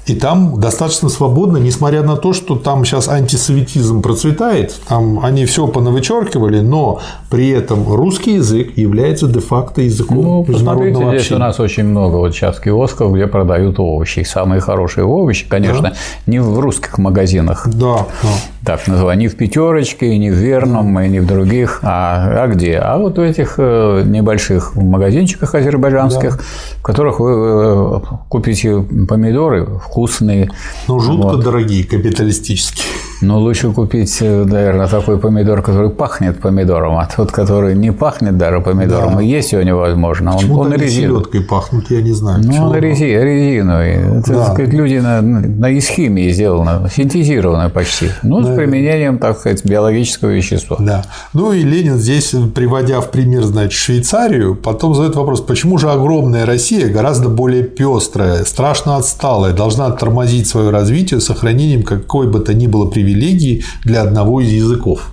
И 0.06 0.14
там 0.14 0.60
достаточно 0.60 1.08
свободно, 1.08 1.56
несмотря 1.56 2.02
на 2.02 2.16
то, 2.16 2.34
что 2.34 2.56
там 2.56 2.84
сейчас 2.84 3.08
антисоветизм 3.08 4.02
процветает, 4.02 4.78
там 4.86 5.24
они 5.24 5.46
все 5.46 5.66
понавычеркивали, 5.66 6.60
но 6.60 7.00
при 7.30 7.48
этом 7.48 7.90
русский 7.90 8.34
язык 8.34 8.76
является 8.76 9.26
де-факто 9.26 9.80
языком 9.80 10.22
ну, 10.22 10.44
международного 10.46 11.04
общения. 11.04 11.18
здесь 11.18 11.32
у 11.32 11.38
нас 11.38 11.58
очень 11.58 11.84
много 11.84 12.16
вот 12.16 12.34
сейчас 12.34 12.60
киосков, 12.60 13.14
где 13.14 13.26
продают 13.26 13.80
овощи. 13.80 14.22
Самые 14.24 14.60
хорошие 14.60 15.06
овощи, 15.06 15.46
конечно, 15.48 15.82
да? 15.82 15.92
не 16.26 16.40
в 16.40 16.58
русских 16.60 16.98
магазинах. 16.98 17.66
Да. 17.66 18.06
да. 18.22 18.28
Так 18.64 18.86
называемые, 18.88 19.26
не 19.26 19.28
в 19.28 19.36
пятерочке, 19.36 20.16
не 20.16 20.30
в 20.30 20.34
верном, 20.34 20.98
и 20.98 21.08
не 21.08 21.20
в 21.20 21.26
других. 21.26 21.80
А, 21.82 22.44
а 22.44 22.46
где? 22.46 22.78
А 22.78 22.96
вот 22.96 23.18
в 23.18 23.20
этих 23.20 23.56
э, 23.58 24.02
небольших 24.06 24.74
магазинчиках 24.74 25.54
азербайджанских, 25.54 26.38
да. 26.38 26.42
в 26.78 26.82
которых 26.82 27.20
вы 27.20 27.32
э, 27.32 28.00
купите 28.28 28.80
помидоры 29.08 29.66
вкусные. 29.66 30.50
Ну, 30.88 30.98
жутко 30.98 31.36
вот. 31.36 31.44
дорогие, 31.44 31.84
капиталистические. 31.84 32.86
Но 33.26 33.38
лучше 33.40 33.70
купить, 33.72 34.18
э, 34.20 34.44
наверное, 34.44 34.86
такой 34.86 35.18
помидор, 35.18 35.62
который 35.62 35.90
пахнет 35.90 36.40
помидором, 36.40 36.96
а 36.98 37.08
тот, 37.16 37.32
который 37.32 37.74
не 37.74 37.90
пахнет 37.92 38.36
даже 38.36 38.60
помидором, 38.60 39.16
Да. 39.16 39.22
и 39.22 39.26
есть 39.26 39.52
его 39.52 39.62
невозможно. 39.62 40.32
Он, 40.32 40.36
Почему 40.36 40.58
он 40.60 40.72
они 40.72 40.82
резиновый. 40.84 41.22
селедкой 41.22 41.40
пахнут, 41.42 41.90
я 41.90 42.02
не 42.02 42.12
знаю. 42.12 42.40
Ну, 42.42 42.48
Почему? 42.48 42.66
он 42.68 42.76
рези- 42.76 43.22
резиновый. 43.22 43.90
Это, 44.20 44.32
Да. 44.32 44.44
сказать, 44.52 44.72
люди 44.74 44.98
на, 44.98 45.22
на 45.22 45.70
из 45.70 45.88
химии 45.88 46.30
сделано, 46.32 46.88
синтезировано 46.94 47.70
почти. 47.70 48.08
Ну, 48.22 48.42
с 48.42 48.54
применением, 48.54 49.18
так 49.18 49.38
сказать, 49.38 49.64
биологического 49.64 50.30
вещества. 50.30 50.76
Да. 50.78 51.04
Ну 51.32 51.52
и 51.52 51.62
Ленин 51.62 51.96
здесь, 51.98 52.34
приводя 52.54 53.00
в 53.00 53.10
пример, 53.10 53.42
значит, 53.44 53.72
Швейцарию, 53.72 54.54
потом 54.54 54.94
задает 54.94 55.16
вопрос, 55.16 55.40
почему 55.40 55.78
же 55.78 55.90
огромная 55.90 56.44
Россия 56.46 56.88
гораздо 56.92 57.28
более 57.30 57.62
пестрая, 57.62 58.44
страшно 58.44 58.96
отсталая, 58.96 59.52
должна 59.54 59.90
тормозить 59.90 60.46
свое 60.46 60.68
развитие 60.70 61.20
сохранением 61.20 61.82
какой 61.82 62.28
бы 62.28 62.40
то 62.40 62.52
ни 62.52 62.66
было 62.66 62.86
привилегии 62.90 63.13
для 63.84 64.02
одного 64.02 64.40
из 64.40 64.50
языков. 64.50 65.10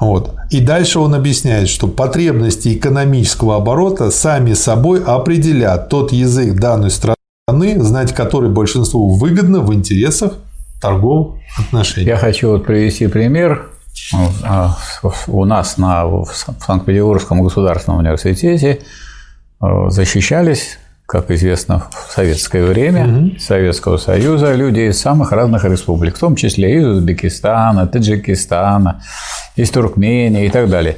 Вот. 0.00 0.34
И 0.50 0.60
дальше 0.60 0.98
он 0.98 1.14
объясняет, 1.14 1.68
что 1.68 1.86
потребности 1.86 2.74
экономического 2.76 3.56
оборота 3.56 4.10
сами 4.10 4.52
собой 4.52 5.02
определят 5.02 5.88
тот 5.88 6.12
язык 6.12 6.54
данной 6.58 6.90
страны, 6.90 7.80
знать 7.80 8.12
который 8.12 8.50
большинству 8.50 9.16
выгодно 9.16 9.60
в 9.60 9.72
интересах 9.72 10.32
торговых 10.80 11.36
отношений. 11.56 12.08
Я 12.08 12.16
хочу 12.16 12.50
вот 12.50 12.66
привести 12.66 13.06
пример. 13.06 13.70
А, 14.42 14.76
У 15.28 15.44
нас 15.44 15.78
на, 15.78 16.06
в 16.06 16.26
Санкт-Петербургском 16.66 17.42
государственном 17.42 18.00
университете 18.00 18.80
э, 19.60 19.66
защищались, 19.88 20.78
как 21.12 21.30
известно, 21.30 21.82
в 22.08 22.10
советское 22.10 22.64
время 22.64 23.32
Советского 23.38 23.98
Союза 23.98 24.54
люди 24.54 24.80
из 24.80 24.98
самых 24.98 25.30
разных 25.32 25.62
республик, 25.66 26.16
в 26.16 26.18
том 26.18 26.36
числе 26.36 26.78
из 26.78 26.86
Узбекистана, 26.86 27.86
Таджикистана, 27.86 29.02
из 29.54 29.68
Туркмении 29.68 30.46
и 30.46 30.48
так 30.48 30.70
далее. 30.70 30.96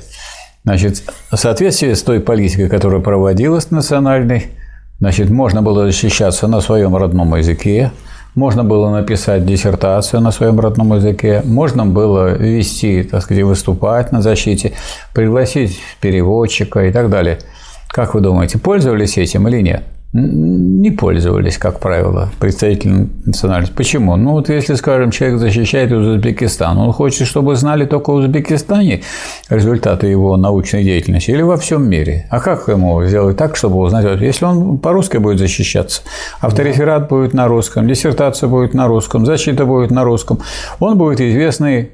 Значит, 0.62 1.02
в 1.32 1.36
соответствии 1.36 1.92
с 1.94 2.04
той 2.04 2.20
политикой, 2.20 2.68
которая 2.68 3.00
проводилась 3.00 3.72
национальной, 3.72 4.52
значит, 5.00 5.30
можно 5.30 5.62
было 5.62 5.86
защищаться 5.86 6.46
на 6.46 6.60
своем 6.60 6.94
родном 6.94 7.34
языке, 7.34 7.90
можно 8.36 8.62
было 8.62 8.90
написать 8.90 9.44
диссертацию 9.44 10.20
на 10.20 10.30
своем 10.30 10.60
родном 10.60 10.94
языке, 10.94 11.42
можно 11.44 11.86
было 11.86 12.28
вести, 12.28 13.02
так 13.02 13.22
сказать, 13.22 13.42
выступать 13.42 14.12
на 14.12 14.22
защите, 14.22 14.74
пригласить 15.12 15.80
переводчика 16.00 16.84
и 16.84 16.92
так 16.92 17.10
далее. 17.10 17.40
Как 17.88 18.14
вы 18.14 18.20
думаете, 18.20 18.58
пользовались 18.58 19.18
этим 19.18 19.48
или 19.48 19.60
нет? 19.60 19.82
Не 20.16 20.92
пользовались, 20.92 21.58
как 21.58 21.80
правило, 21.80 22.30
представители 22.38 23.08
национальности. 23.26 23.74
Почему? 23.74 24.14
Ну, 24.14 24.30
вот 24.30 24.48
если, 24.48 24.74
скажем, 24.74 25.10
человек 25.10 25.40
защищает 25.40 25.90
Узбекистан, 25.90 26.78
он 26.78 26.92
хочет, 26.92 27.26
чтобы 27.26 27.56
знали 27.56 27.84
только 27.84 28.10
в 28.10 28.14
Узбекистане 28.14 29.02
результаты 29.48 30.06
его 30.06 30.36
научной 30.36 30.84
деятельности 30.84 31.32
или 31.32 31.42
во 31.42 31.56
всем 31.56 31.90
мире. 31.90 32.28
А 32.30 32.38
как 32.38 32.68
ему 32.68 33.04
сделать 33.04 33.36
так, 33.36 33.56
чтобы 33.56 33.78
узнать? 33.78 34.20
Если 34.20 34.44
он 34.44 34.78
по-русски 34.78 35.16
будет 35.16 35.40
защищаться, 35.40 36.02
автореферат 36.40 37.08
будет 37.08 37.34
на 37.34 37.48
русском, 37.48 37.88
диссертация 37.88 38.48
будет 38.48 38.72
на 38.72 38.86
русском, 38.86 39.26
защита 39.26 39.66
будет 39.66 39.90
на 39.90 40.04
русском, 40.04 40.38
он 40.78 40.96
будет 40.96 41.20
известный 41.20 41.90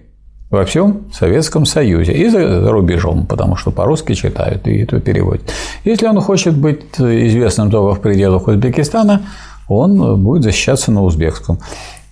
во 0.51 0.64
всем 0.64 1.02
Советском 1.12 1.64
Союзе 1.64 2.12
и 2.12 2.28
за 2.28 2.70
рубежом, 2.70 3.27
потому 3.27 3.56
что 3.56 3.70
по-русски 3.70 4.14
читают 4.14 4.66
и 4.66 4.78
это 4.82 5.01
переводят. 5.01 5.43
Если 5.85 6.06
он 6.06 6.20
хочет 6.20 6.56
быть 6.56 6.82
известным 6.98 7.70
только 7.70 7.94
в 7.94 8.02
пределах 8.02 8.48
Узбекистана, 8.48 9.22
он 9.68 10.22
будет 10.22 10.43
защищаться 10.43 10.90
на 10.90 11.05
узбекском. 11.05 11.60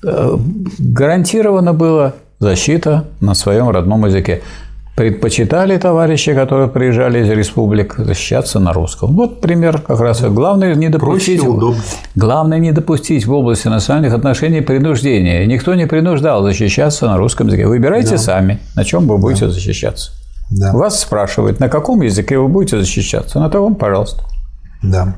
Э, 0.05 0.37
Гарантировано 0.79 1.73
было 1.73 2.15
защита 2.39 3.07
на 3.21 3.35
своем 3.35 3.69
родном 3.71 4.07
языке. 4.07 4.43
Предпочитали 4.99 5.79
товарищи, 5.79 6.35
которые 6.35 6.67
приезжали 6.67 7.23
из 7.23 7.31
республик, 7.31 7.95
защищаться 7.99 8.59
на 8.59 8.73
русском. 8.73 9.15
Вот 9.15 9.41
пример 9.41 9.81
как 9.81 10.01
раз. 10.01 10.23
Главное 10.23 10.75
не 10.75 10.91
Проще 10.91 11.37
допустить 11.37 11.47
удобно. 11.47 11.81
Главное 12.17 12.59
не 12.59 12.73
допустить 12.73 13.25
в 13.25 13.33
области 13.33 13.69
национальных 13.69 14.13
отношений 14.13 14.61
принуждения. 14.61 15.47
Никто 15.47 15.77
не 15.77 15.87
принуждал 15.87 16.43
защищаться 16.43 17.07
на 17.07 17.17
русском 17.17 17.47
языке. 17.47 17.69
Выбирайте 17.69 18.19
сами, 18.19 18.59
на 18.75 18.85
чем 18.85 19.07
вы 19.07 19.19
будете 19.19 19.49
защищаться. 19.49 20.11
Да. 20.51 20.73
Вас 20.73 20.99
спрашивают, 20.99 21.61
на 21.61 21.69
каком 21.69 22.03
языке 22.03 22.37
вы 22.37 22.49
будете 22.49 22.81
защищаться. 22.81 23.39
На 23.39 23.49
том, 23.51 23.77
пожалуйста. 23.77 24.25
Да. 24.83 25.15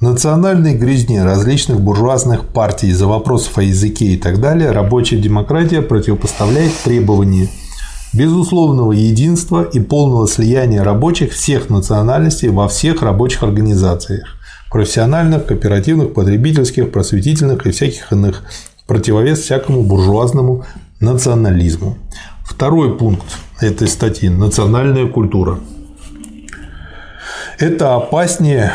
Национальной 0.00 0.74
грязне 0.74 1.22
различных 1.22 1.78
буржуазных 1.82 2.46
партий 2.46 2.88
из-за 2.88 3.06
вопросов 3.06 3.58
о 3.58 3.62
языке 3.62 4.06
и 4.06 4.16
так 4.16 4.40
далее 4.40 4.70
рабочая 4.70 5.18
демократия 5.18 5.82
противопоставляет 5.82 6.72
требования 6.84 7.50
безусловного 8.12 8.92
единства 8.92 9.62
и 9.62 9.80
полного 9.80 10.26
слияния 10.26 10.82
рабочих 10.82 11.32
всех 11.32 11.70
национальностей 11.70 12.48
во 12.48 12.68
всех 12.68 13.02
рабочих 13.02 13.42
организациях 13.42 14.36
профессиональных, 14.70 15.46
кооперативных, 15.46 16.14
потребительских, 16.14 16.92
просветительных 16.92 17.66
и 17.66 17.72
всяких 17.72 18.12
иных 18.12 18.44
в 18.82 18.86
противовес 18.86 19.40
всякому 19.40 19.82
буржуазному 19.82 20.64
национализму. 21.00 21.98
Второй 22.44 22.96
пункт 22.96 23.26
этой 23.60 23.88
статьи– 23.88 24.28
национальная 24.30 25.06
культура. 25.06 25.58
Это 27.58 27.96
опаснее, 27.96 28.72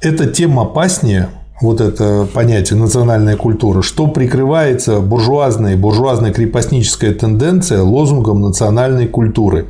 это 0.00 0.26
тем 0.26 0.58
опаснее, 0.58 1.28
вот 1.60 1.80
это 1.80 2.26
понятие 2.32 2.78
национальная 2.78 3.36
культура, 3.36 3.82
что 3.82 4.06
прикрывается 4.08 5.00
буржуазной, 5.00 5.76
буржуазная 5.76 6.32
крепостническая 6.32 7.12
тенденция 7.12 7.82
лозунгом 7.82 8.40
национальной 8.40 9.06
культуры. 9.06 9.66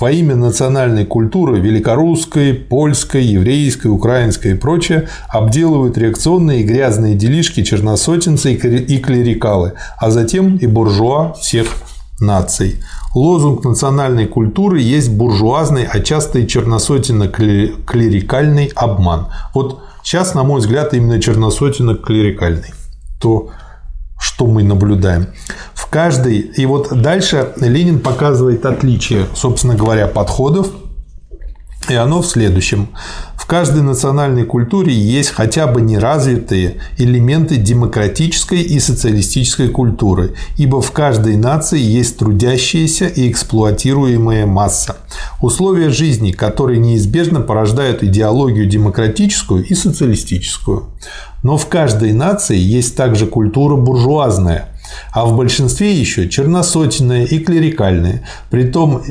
Во 0.00 0.10
имя 0.10 0.34
национальной 0.34 1.06
культуры 1.06 1.60
великорусской, 1.60 2.54
польской, 2.54 3.22
еврейской, 3.22 3.86
украинской 3.86 4.52
и 4.52 4.54
прочее 4.54 5.08
обделывают 5.28 5.96
реакционные 5.96 6.62
и 6.62 6.64
грязные 6.64 7.14
делишки 7.14 7.62
черносотенцы 7.62 8.54
и 8.54 8.98
клерикалы, 8.98 9.74
а 9.98 10.10
затем 10.10 10.56
и 10.56 10.66
буржуа 10.66 11.34
всех 11.34 11.68
наций. 12.20 12.80
Лозунг 13.14 13.64
национальной 13.64 14.26
культуры 14.26 14.80
есть 14.80 15.12
буржуазный, 15.12 15.84
а 15.84 16.00
часто 16.00 16.40
и 16.40 16.46
черносотенно-клерикальный 16.46 18.72
обман. 18.74 19.28
Вот 19.54 19.82
сейчас, 20.02 20.34
на 20.34 20.42
мой 20.44 20.60
взгляд, 20.60 20.94
именно 20.94 21.20
черносотенно-клерикальный. 21.20 22.74
То, 23.20 23.50
что 24.18 24.46
мы 24.46 24.62
наблюдаем. 24.62 25.28
В 25.74 25.88
каждой... 25.88 26.38
И 26.38 26.66
вот 26.66 26.92
дальше 26.92 27.52
Ленин 27.56 28.00
показывает 28.00 28.64
отличие, 28.66 29.26
собственно 29.34 29.74
говоря, 29.74 30.06
подходов 30.06 30.68
и 31.88 31.94
оно 31.94 32.22
в 32.22 32.26
следующем. 32.26 32.88
В 33.36 33.46
каждой 33.46 33.82
национальной 33.82 34.44
культуре 34.44 34.94
есть 34.94 35.30
хотя 35.30 35.66
бы 35.66 35.80
неразвитые 35.80 36.76
элементы 36.96 37.56
демократической 37.56 38.62
и 38.62 38.78
социалистической 38.78 39.68
культуры, 39.68 40.34
ибо 40.56 40.80
в 40.80 40.92
каждой 40.92 41.36
нации 41.36 41.80
есть 41.80 42.18
трудящаяся 42.18 43.06
и 43.06 43.30
эксплуатируемая 43.30 44.46
масса. 44.46 44.96
Условия 45.40 45.90
жизни, 45.90 46.30
которые 46.30 46.78
неизбежно 46.78 47.40
порождают 47.40 48.02
идеологию 48.02 48.66
демократическую 48.66 49.64
и 49.64 49.74
социалистическую. 49.74 50.90
Но 51.42 51.56
в 51.56 51.66
каждой 51.66 52.12
нации 52.12 52.56
есть 52.56 52.96
также 52.96 53.26
культура 53.26 53.76
буржуазная, 53.76 54.71
а 55.12 55.26
в 55.26 55.36
большинстве 55.36 55.92
еще 55.92 56.28
черносотенные 56.28 57.26
и 57.26 57.38
клерикальные, 57.38 58.26
притом 58.50 59.02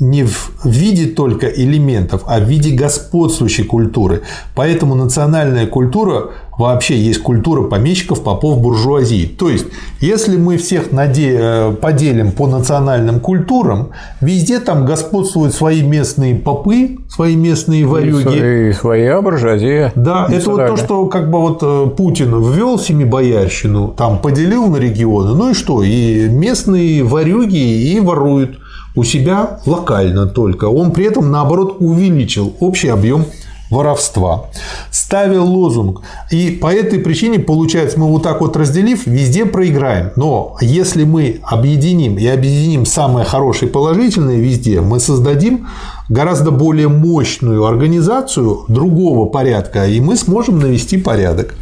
не 0.00 0.24
в 0.24 0.52
виде 0.64 1.06
только 1.06 1.46
элементов, 1.46 2.22
а 2.26 2.40
в 2.40 2.44
виде 2.44 2.70
господствующей 2.70 3.64
культуры. 3.64 4.22
Поэтому 4.54 4.94
национальная 4.94 5.66
культура 5.66 6.30
вообще 6.58 6.96
есть 6.96 7.22
культура 7.22 7.62
помещиков, 7.62 8.22
попов, 8.22 8.60
буржуазии. 8.60 9.26
То 9.26 9.48
есть, 9.48 9.66
если 10.00 10.36
мы 10.36 10.56
всех 10.56 10.92
наде... 10.92 11.74
поделим 11.80 12.32
по 12.32 12.46
национальным 12.46 13.20
культурам, 13.20 13.90
везде 14.20 14.58
там 14.58 14.86
господствуют 14.86 15.54
свои 15.54 15.82
местные 15.82 16.34
попы, 16.34 16.98
свои 17.08 17.36
местные 17.36 17.86
варюги. 17.86 18.70
И 18.70 18.72
своя 18.72 19.20
буржуазия. 19.20 19.92
Да, 19.94 20.26
это 20.30 20.50
вот 20.50 20.66
то, 20.66 20.76
что 20.76 21.06
как 21.06 21.30
бы 21.30 21.40
вот 21.40 21.96
Путин 21.96 22.30
ввел 22.42 22.78
семибоярщину, 22.78 23.88
там 23.88 24.18
поделил 24.18 24.66
на 24.68 24.76
регионы, 24.76 25.34
ну 25.34 25.50
и 25.50 25.54
что? 25.54 25.82
И 25.82 26.28
местные 26.28 27.02
варюги 27.02 27.92
и 27.92 28.00
воруют 28.00 28.58
у 28.96 29.04
себя 29.04 29.60
локально 29.66 30.26
только. 30.26 30.66
Он 30.66 30.92
при 30.92 31.06
этом, 31.06 31.30
наоборот, 31.30 31.76
увеличил 31.80 32.54
общий 32.60 32.88
объем 32.88 33.26
воровства. 33.74 34.46
Ставил 34.90 35.44
лозунг. 35.44 36.00
И 36.30 36.50
по 36.50 36.72
этой 36.72 36.98
причине, 36.98 37.38
получается, 37.38 37.98
мы 37.98 38.06
вот 38.06 38.22
так 38.22 38.40
вот 38.40 38.56
разделив, 38.56 39.06
везде 39.06 39.44
проиграем. 39.44 40.12
Но 40.16 40.56
если 40.60 41.04
мы 41.04 41.40
объединим 41.42 42.16
и 42.16 42.26
объединим 42.26 42.86
самое 42.86 43.26
хорошее 43.26 43.68
и 43.68 43.72
положительное 43.72 44.36
везде, 44.36 44.80
мы 44.80 45.00
создадим 45.00 45.68
гораздо 46.08 46.50
более 46.50 46.88
мощную 46.88 47.64
организацию 47.64 48.64
другого 48.68 49.26
порядка, 49.26 49.86
и 49.86 50.00
мы 50.00 50.16
сможем 50.16 50.58
навести 50.58 50.98
порядок. 50.98 51.54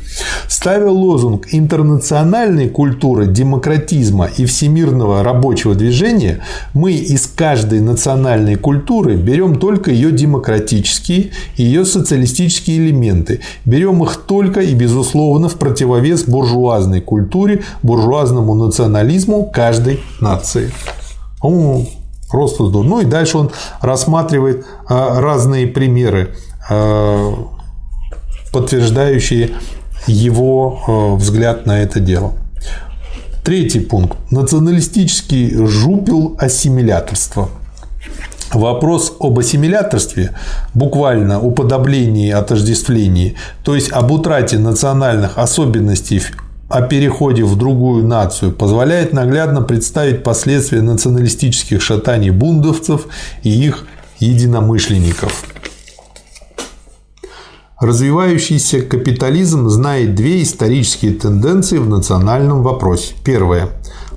Ставя 0.49 0.91
лозунг 0.91 1.47
интернациональной 1.53 2.69
культуры, 2.69 3.27
демократизма 3.27 4.27
и 4.37 4.45
всемирного 4.45 5.23
рабочего 5.23 5.75
движения, 5.75 6.41
мы 6.75 6.93
из 6.93 7.27
каждой 7.27 7.81
национальной 7.81 8.57
культуры 8.57 9.17
берем 9.17 9.57
только 9.57 9.91
ее 9.91 10.13
демократические 10.13 11.31
и 11.57 11.63
ее 11.63 11.85
социалистические 11.85 12.79
элементы. 12.79 13.41
Берем 13.65 14.03
их 14.05 14.17
только 14.17 14.61
и, 14.61 14.75
безусловно, 14.75 15.49
в 15.49 15.55
противовес 15.55 16.25
буржуазной 16.25 17.01
культуре, 17.01 17.63
буржуазному 17.83 18.55
национализму 18.55 19.51
каждой 19.53 20.01
нации. 20.21 20.71
О, 21.41 21.85
просто 22.33 22.67
здорово. 22.67 22.89
Ну 22.89 23.01
и 23.03 23.05
дальше 23.05 23.39
он 23.39 23.51
рассматривает 23.81 24.67
а, 24.89 25.21
разные 25.21 25.69
примеры, 25.69 26.35
а, 26.69 27.35
подтверждающие 28.53 29.51
его 30.07 30.81
а, 30.87 31.15
взгляд 31.15 31.67
на 31.67 31.81
это 31.83 32.01
дело. 32.01 32.33
Третий 33.45 33.81
пункт. 33.81 34.17
Националистический 34.31 35.55
жупел 35.67 36.37
ассимиляторства. 36.39 37.49
Вопрос 38.53 39.15
об 39.19 39.39
ассимиляторстве, 39.39 40.33
буквально 40.75 41.41
уподоблении, 41.41 42.31
отождествлении, 42.31 43.37
то 43.65 43.75
есть 43.75 43.91
об 43.91 44.11
утрате 44.11 44.59
национальных 44.59 45.39
особенностей 45.39 46.21
о 46.73 46.81
переходе 46.81 47.45
в 47.45 47.55
другую 47.57 48.07
нацию 48.07 48.51
позволяет 48.51 49.13
наглядно 49.13 49.61
представить 49.61 50.23
последствия 50.23 50.81
националистических 50.81 51.83
шатаний 51.83 52.31
бундовцев 52.31 53.09
и 53.43 53.51
их 53.51 53.85
единомышленников. 54.21 55.45
Развивающийся 57.79 58.81
капитализм 58.81 59.69
знает 59.69 60.15
две 60.15 60.43
исторические 60.43 61.13
тенденции 61.13 61.77
в 61.77 61.89
национальном 61.91 62.63
вопросе. 62.63 63.15
Первое 63.23 63.69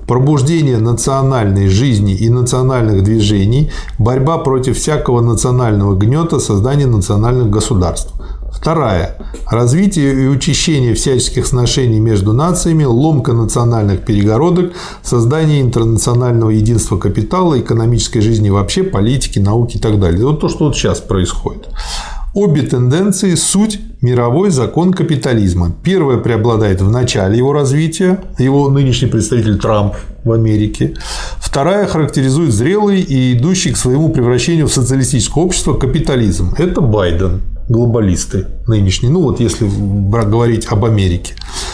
пробуждение 0.07 0.77
национальной 0.77 1.67
жизни 1.67 2.15
и 2.15 2.29
национальных 2.29 3.03
движений, 3.03 3.71
борьба 3.97 4.37
против 4.37 4.77
всякого 4.77 5.19
национального 5.19 5.95
гнета, 5.95 6.39
создание 6.39 6.87
национальных 6.87 7.49
государств. 7.49 8.13
Вторая. 8.55 9.17
Развитие 9.51 10.23
и 10.23 10.27
учащение 10.27 10.95
всяческих 10.95 11.45
сношений 11.45 11.99
между 11.99 12.33
нациями, 12.33 12.83
ломка 12.83 13.33
национальных 13.33 14.03
перегородок, 14.05 14.71
создание 15.03 15.61
интернационального 15.61 16.49
единства 16.49 16.97
капитала, 16.97 17.59
экономической 17.59 18.21
жизни 18.21 18.49
вообще, 18.49 18.83
политики, 18.83 19.39
науки 19.39 19.77
и 19.77 19.79
так 19.79 19.99
далее. 19.99 20.25
Вот 20.25 20.39
то, 20.39 20.49
что 20.49 20.65
вот 20.65 20.75
сейчас 20.75 20.99
происходит. 20.99 21.67
Обе 22.33 22.63
тенденции– 22.63 23.35
суть 23.35 23.79
мировой 24.01 24.49
закон 24.49 24.93
капитализма. 24.93 25.71
Первая 25.83 26.17
преобладает 26.17 26.81
в 26.81 26.89
начале 26.89 27.37
его 27.37 27.53
развития, 27.53 28.19
его 28.37 28.69
нынешний 28.69 29.07
представитель 29.07 29.57
Трамп 29.57 29.93
в 30.25 30.31
Америке. 30.31 30.95
Вторая 31.39 31.87
характеризует 31.87 32.51
зрелый 32.51 32.99
и 32.99 33.37
идущий 33.37 33.71
к 33.71 33.77
своему 33.77 34.09
превращению 34.09 34.67
в 34.67 34.73
социалистическое 34.73 35.43
общество 35.43 35.75
капитализм. 35.75 36.53
Это 36.57 36.81
Байден, 36.81 37.41
глобалисты 37.69 38.47
нынешние. 38.67 39.11
Ну 39.11 39.21
вот 39.21 39.39
если 39.39 39.67
говорить 39.67 40.67
об 40.67 40.85
Америке. 40.85 41.33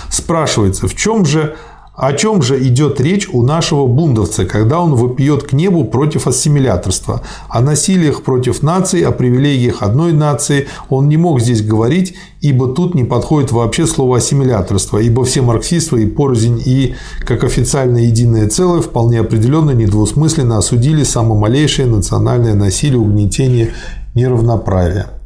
Спрашивается, 0.09 0.88
в 0.88 0.95
чем 0.95 1.26
же 1.26 1.55
о 2.01 2.13
чем 2.13 2.41
же 2.41 2.57
идет 2.68 2.99
речь 2.99 3.30
у 3.31 3.43
нашего 3.43 3.85
бундовца, 3.85 4.45
когда 4.45 4.80
он 4.80 4.95
вопьет 4.95 5.43
к 5.43 5.53
небу 5.53 5.84
против 5.84 6.26
ассимиляторства? 6.26 7.22
О 7.47 7.59
насилиях 7.59 8.23
против 8.23 8.63
наций, 8.63 9.01
о 9.01 9.11
привилегиях 9.11 9.84
одной 9.84 10.11
нации 10.11 10.68
он 10.89 11.09
не 11.09 11.18
мог 11.18 11.41
здесь 11.41 11.61
говорить, 11.61 12.15
ибо 12.39 12.73
тут 12.73 12.95
не 12.95 13.03
подходит 13.03 13.51
вообще 13.51 13.85
слово 13.85 14.18
ассимиляторство, 14.18 14.97
ибо 14.97 15.26
все 15.26 15.41
марксисты 15.41 16.01
и 16.01 16.07
порознь 16.07 16.59
и 16.65 16.95
как 17.19 17.43
официально 17.43 17.97
единое 17.97 18.47
целое 18.47 18.81
вполне 18.81 19.19
определенно 19.19 19.69
недвусмысленно 19.69 20.57
осудили 20.57 21.03
самое 21.03 21.39
малейшее 21.39 21.88
национальное 21.88 22.55
насилие, 22.55 22.99
угнетение, 22.99 23.73
неравноправие. 24.15 25.20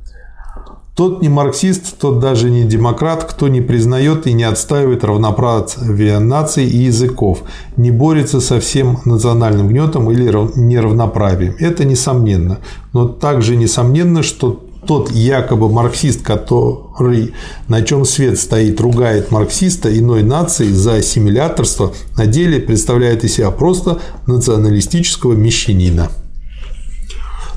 Тот 0.95 1.22
не 1.22 1.27
марксист, 1.27 1.97
тот 1.97 2.19
даже 2.19 2.49
не 2.49 2.63
демократ, 2.63 3.26
кто 3.26 3.49
не 3.49 3.59
признает 3.59 4.27
и 4.27 4.34
не 4.34 4.45
отстаивает 4.45 5.03
равноправие 5.03 6.19
наций 6.19 6.65
и 6.65 6.77
языков, 6.85 7.43
не 7.76 7.91
борется 7.91 8.39
со 8.39 8.61
всем 8.61 9.01
национальным 9.03 9.67
гнетом 9.67 10.09
или 10.09 10.23
неравноправием. 10.57 11.55
Это 11.59 11.84
несомненно. 11.84 12.59
Но 12.93 13.09
также 13.09 13.57
несомненно, 13.57 14.23
что 14.23 14.63
тот 14.88 15.11
якобы 15.11 15.67
марксист, 15.67 16.22
который, 16.22 17.34
на 17.67 17.81
чем 17.81 18.05
свет 18.05 18.39
стоит, 18.39 18.80
ругает 18.80 19.31
марксиста 19.31 19.97
иной 19.97 20.23
нации 20.23 20.72
за 20.72 20.95
ассимиляторство, 20.95 21.91
на 22.15 22.26
деле 22.26 22.61
представляет 22.61 23.26
из 23.26 23.34
себя 23.34 23.51
просто 23.51 23.99
националистического 24.27 25.34
мещанина. 25.34 26.09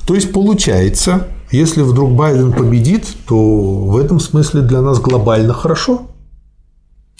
То 0.08 0.16
есть 0.16 0.32
получается, 0.32 1.28
если 1.50 1.82
вдруг 1.82 2.12
Байден 2.12 2.52
победит, 2.52 3.06
то 3.26 3.36
в 3.36 3.96
этом 3.96 4.20
смысле 4.20 4.62
для 4.62 4.80
нас 4.80 5.00
глобально 5.00 5.52
хорошо. 5.52 6.02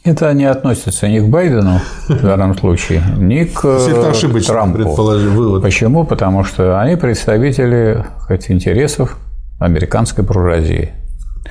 Это 0.05 0.33
не 0.33 0.45
относится 0.45 1.09
ни 1.09 1.19
к 1.19 1.29
Байдену 1.29 1.81
в 2.09 2.23
данном 2.23 2.57
случае, 2.57 3.03
ни 3.19 3.45
к 3.45 3.65
это 3.65 4.41
Трампу. 4.47 4.95
Вывод. 4.95 5.63
Почему? 5.63 6.05
Потому 6.05 6.45
что 6.45 6.81
они 6.81 6.97
представители 6.97 8.07
хоть, 8.27 8.51
интересов 8.51 9.19
американской 9.59 10.25
буржуазии. 10.25 10.93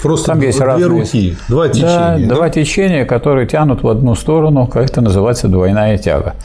Просто 0.02 0.28
Там 0.28 0.42
есть 0.42 0.58
две 0.58 0.68
разные... 0.68 0.88
руки, 0.88 1.38
два 1.50 1.70
течения. 1.70 1.88
Да, 1.88 2.18
да, 2.18 2.36
два 2.36 2.50
течения, 2.50 3.06
которые 3.06 3.48
тянут 3.48 3.84
в 3.84 3.88
одну 3.88 4.16
сторону, 4.16 4.68
как 4.68 4.90
это 4.90 5.02
называется 5.02 5.48
двойная 5.48 5.98
тяга. 5.98 6.36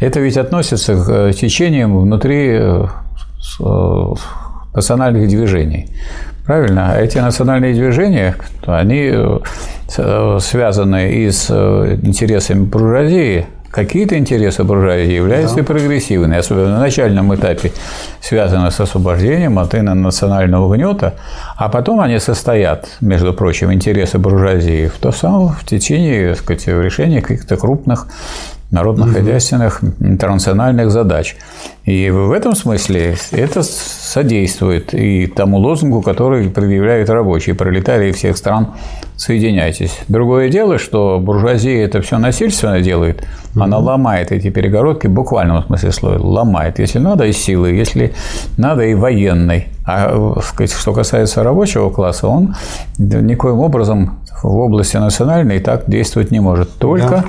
Это 0.00 0.20
ведь 0.20 0.36
относится 0.36 0.94
к 0.96 1.08
э, 1.08 1.32
течениям 1.32 2.00
внутри 2.00 2.56
э, 2.58 2.86
э, 3.60 4.14
национальных 4.78 5.28
движений. 5.28 5.88
Правильно? 6.46 6.92
А 6.92 7.00
эти 7.00 7.18
национальные 7.18 7.74
движения, 7.74 8.34
они 8.66 9.10
э, 9.12 10.38
связаны 10.40 11.12
и 11.12 11.30
с 11.30 11.48
э, 11.50 11.98
интересами 12.02 12.64
буржуазии, 12.64 13.46
Какие-то 13.70 14.16
интересы 14.16 14.64
буржуазии 14.64 15.12
являются 15.12 15.56
да. 15.56 15.62
прогрессивными, 15.62 16.38
особенно 16.38 16.68
на 16.70 16.80
начальном 16.80 17.34
этапе 17.34 17.70
связаны 18.18 18.70
с 18.70 18.80
освобождением 18.80 19.58
от 19.58 19.74
национального 19.74 20.74
гнета, 20.74 21.16
а 21.54 21.68
потом 21.68 22.00
они 22.00 22.18
состоят, 22.18 22.88
между 23.02 23.34
прочим, 23.34 23.70
интересы 23.70 24.16
буржуазии 24.16 24.86
в 24.86 24.98
то 24.98 25.12
самое 25.12 25.50
в 25.50 25.66
течение 25.66 26.30
так 26.30 26.38
сказать, 26.38 26.66
решения 26.66 27.20
каких-то 27.20 27.58
крупных 27.58 28.08
народно-хозяйственных 28.70 29.80
интернациональных 30.00 30.90
задач. 30.90 31.36
И 31.84 32.10
в 32.10 32.32
этом 32.32 32.54
смысле 32.54 33.16
это 33.30 33.62
содействует 33.62 34.92
и 34.92 35.26
тому 35.26 35.56
лозунгу, 35.56 36.02
который 36.02 36.50
предъявляют 36.50 37.08
рабочие, 37.08 37.54
пролетарии 37.54 38.12
всех 38.12 38.36
стран 38.36 38.74
«Соединяйтесь». 39.16 39.98
Другое 40.08 40.50
дело, 40.50 40.78
что 40.78 41.18
буржуазия 41.18 41.82
это 41.84 42.02
все 42.02 42.18
насильственно 42.18 42.80
делает, 42.80 43.26
она 43.56 43.78
ломает 43.78 44.32
эти 44.32 44.50
перегородки 44.50 45.06
в 45.06 45.12
буквальном 45.12 45.64
смысле 45.64 45.92
слова, 45.92 46.18
ломает. 46.18 46.78
Если 46.78 46.98
надо, 46.98 47.24
и 47.24 47.32
силы, 47.32 47.70
если 47.70 48.12
надо, 48.58 48.82
и 48.82 48.94
военной. 48.94 49.68
А 49.86 50.34
сказать, 50.42 50.72
что 50.72 50.92
касается 50.92 51.42
рабочего 51.42 51.88
класса, 51.88 52.28
он 52.28 52.54
никоим 52.98 53.60
образом 53.60 54.20
в 54.42 54.54
области 54.54 54.98
национальной 54.98 55.58
так 55.60 55.84
действовать 55.88 56.30
не 56.30 56.40
может. 56.40 56.78
Только 56.78 57.08
да 57.08 57.24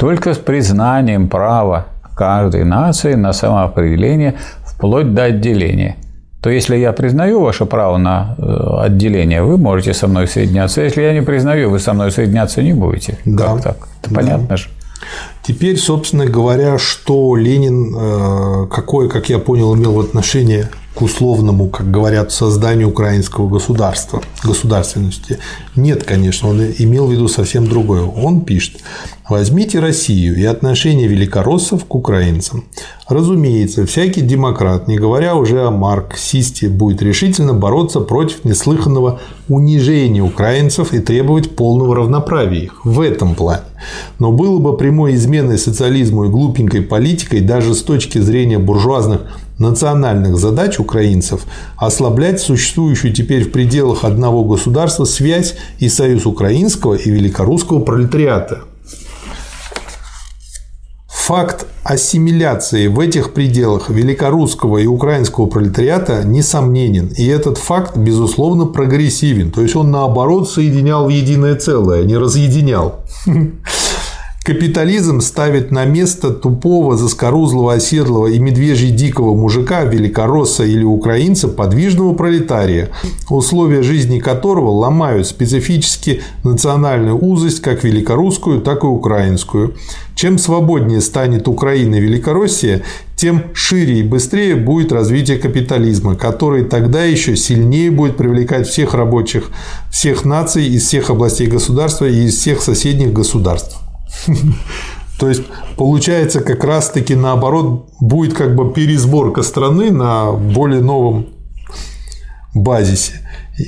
только 0.00 0.32
с 0.32 0.38
признанием 0.38 1.28
права 1.28 1.86
каждой 2.16 2.64
нации 2.64 3.14
на 3.14 3.34
самоопределение 3.34 4.34
вплоть 4.64 5.12
до 5.12 5.24
отделения. 5.24 5.96
То 6.42 6.48
если 6.48 6.76
я 6.76 6.92
признаю 6.92 7.42
ваше 7.42 7.66
право 7.66 7.98
на 7.98 8.34
э, 8.38 8.86
отделение, 8.86 9.42
вы 9.42 9.58
можете 9.58 9.92
со 9.92 10.08
мной 10.08 10.26
соединяться. 10.26 10.80
Если 10.80 11.02
я 11.02 11.12
не 11.12 11.20
признаю, 11.20 11.68
вы 11.68 11.78
со 11.78 11.92
мной 11.92 12.12
соединяться 12.12 12.62
не 12.62 12.72
будете. 12.72 13.18
Да. 13.26 13.44
Как 13.44 13.62
так? 13.62 13.76
Это 14.02 14.10
да. 14.10 14.16
понятно 14.16 14.56
же. 14.56 14.68
Теперь, 15.42 15.76
собственно 15.76 16.24
говоря, 16.24 16.78
что 16.78 17.36
Ленин, 17.36 17.94
э, 17.94 18.66
какое, 18.70 19.08
как 19.08 19.28
я 19.28 19.38
понял, 19.38 19.74
имел 19.76 19.92
в 19.92 20.00
отношении 20.00 20.66
к 20.94 21.02
условному, 21.02 21.68
как 21.68 21.90
говорят, 21.90 22.32
созданию 22.32 22.88
украинского 22.88 23.48
государства, 23.48 24.22
государственности. 24.42 25.38
Нет, 25.76 26.04
конечно, 26.04 26.48
он 26.48 26.62
имел 26.62 27.06
в 27.06 27.12
виду 27.12 27.28
совсем 27.28 27.68
другое. 27.68 28.02
Он 28.02 28.40
пишет, 28.40 28.80
возьмите 29.28 29.78
Россию 29.78 30.36
и 30.36 30.44
отношение 30.44 31.06
великороссов 31.06 31.84
к 31.84 31.94
украинцам. 31.94 32.64
Разумеется, 33.08 33.86
всякий 33.86 34.20
демократ, 34.20 34.88
не 34.88 34.98
говоря 34.98 35.36
уже 35.36 35.64
о 35.64 35.70
марксисте, 35.70 36.68
будет 36.68 37.02
решительно 37.02 37.54
бороться 37.54 38.00
против 38.00 38.44
неслыханного 38.44 39.20
унижения 39.48 40.22
украинцев 40.22 40.92
и 40.92 40.98
требовать 40.98 41.54
полного 41.54 41.94
равноправия 41.94 42.64
их 42.64 42.84
в 42.84 43.00
этом 43.00 43.36
плане. 43.36 43.62
Но 44.18 44.32
было 44.32 44.58
бы 44.58 44.76
прямой 44.76 45.14
изменой 45.14 45.58
социализму 45.58 46.24
и 46.24 46.28
глупенькой 46.28 46.82
политикой 46.82 47.40
даже 47.40 47.74
с 47.74 47.82
точки 47.82 48.18
зрения 48.18 48.58
буржуазных 48.58 49.22
национальных 49.60 50.36
задач 50.36 50.80
украинцев 50.80 51.42
ослаблять 51.76 52.40
существующую 52.40 53.12
теперь 53.12 53.44
в 53.44 53.52
пределах 53.52 54.04
одного 54.04 54.44
государства 54.44 55.04
связь 55.04 55.54
и 55.78 55.88
союз 55.88 56.26
украинского 56.26 56.94
и 56.94 57.10
великорусского 57.10 57.80
пролетариата. 57.80 58.62
Факт 61.08 61.66
ассимиляции 61.84 62.88
в 62.88 62.98
этих 62.98 63.34
пределах 63.34 63.88
великорусского 63.88 64.78
и 64.78 64.86
украинского 64.86 65.46
пролетариата 65.46 66.24
несомненен, 66.24 67.06
и 67.16 67.26
этот 67.26 67.56
факт, 67.58 67.96
безусловно, 67.96 68.66
прогрессивен. 68.66 69.52
То 69.52 69.62
есть 69.62 69.76
он, 69.76 69.90
наоборот, 69.90 70.50
соединял 70.50 71.06
в 71.06 71.08
единое 71.08 71.54
целое, 71.54 72.02
а 72.02 72.04
не 72.04 72.16
разъединял. 72.16 73.04
Капитализм 74.50 75.20
ставит 75.20 75.70
на 75.70 75.84
место 75.84 76.30
тупого, 76.30 76.96
заскорузлого, 76.96 77.74
оседлого 77.74 78.26
и 78.26 78.40
медвежьи 78.40 78.90
дикого 78.90 79.36
мужика, 79.36 79.84
великоросса 79.84 80.64
или 80.64 80.82
украинца, 80.82 81.46
подвижного 81.46 82.14
пролетария, 82.14 82.88
условия 83.28 83.84
жизни 83.84 84.18
которого 84.18 84.70
ломают 84.70 85.28
специфически 85.28 86.22
национальную 86.42 87.16
узость, 87.16 87.62
как 87.62 87.84
великорусскую, 87.84 88.60
так 88.60 88.82
и 88.82 88.88
украинскую. 88.88 89.76
Чем 90.16 90.36
свободнее 90.36 91.00
станет 91.00 91.46
Украина 91.46 91.94
и 91.94 92.00
Великороссия, 92.00 92.82
тем 93.14 93.44
шире 93.54 94.00
и 94.00 94.02
быстрее 94.02 94.56
будет 94.56 94.90
развитие 94.90 95.38
капитализма, 95.38 96.16
который 96.16 96.64
тогда 96.64 97.04
еще 97.04 97.36
сильнее 97.36 97.92
будет 97.92 98.16
привлекать 98.16 98.66
всех 98.66 98.94
рабочих, 98.94 99.52
всех 99.92 100.24
наций 100.24 100.66
из 100.66 100.88
всех 100.88 101.08
областей 101.08 101.46
государства 101.46 102.06
и 102.06 102.24
из 102.24 102.34
всех 102.34 102.62
соседних 102.62 103.12
государств. 103.12 103.80
То 105.18 105.28
есть 105.28 105.42
получается 105.76 106.40
как 106.40 106.64
раз-таки 106.64 107.14
наоборот 107.14 107.90
будет 108.00 108.34
как 108.34 108.54
бы 108.56 108.72
пересборка 108.72 109.42
страны 109.42 109.90
на 109.90 110.32
более 110.32 110.80
новом 110.80 111.28
базисе. 112.54 113.20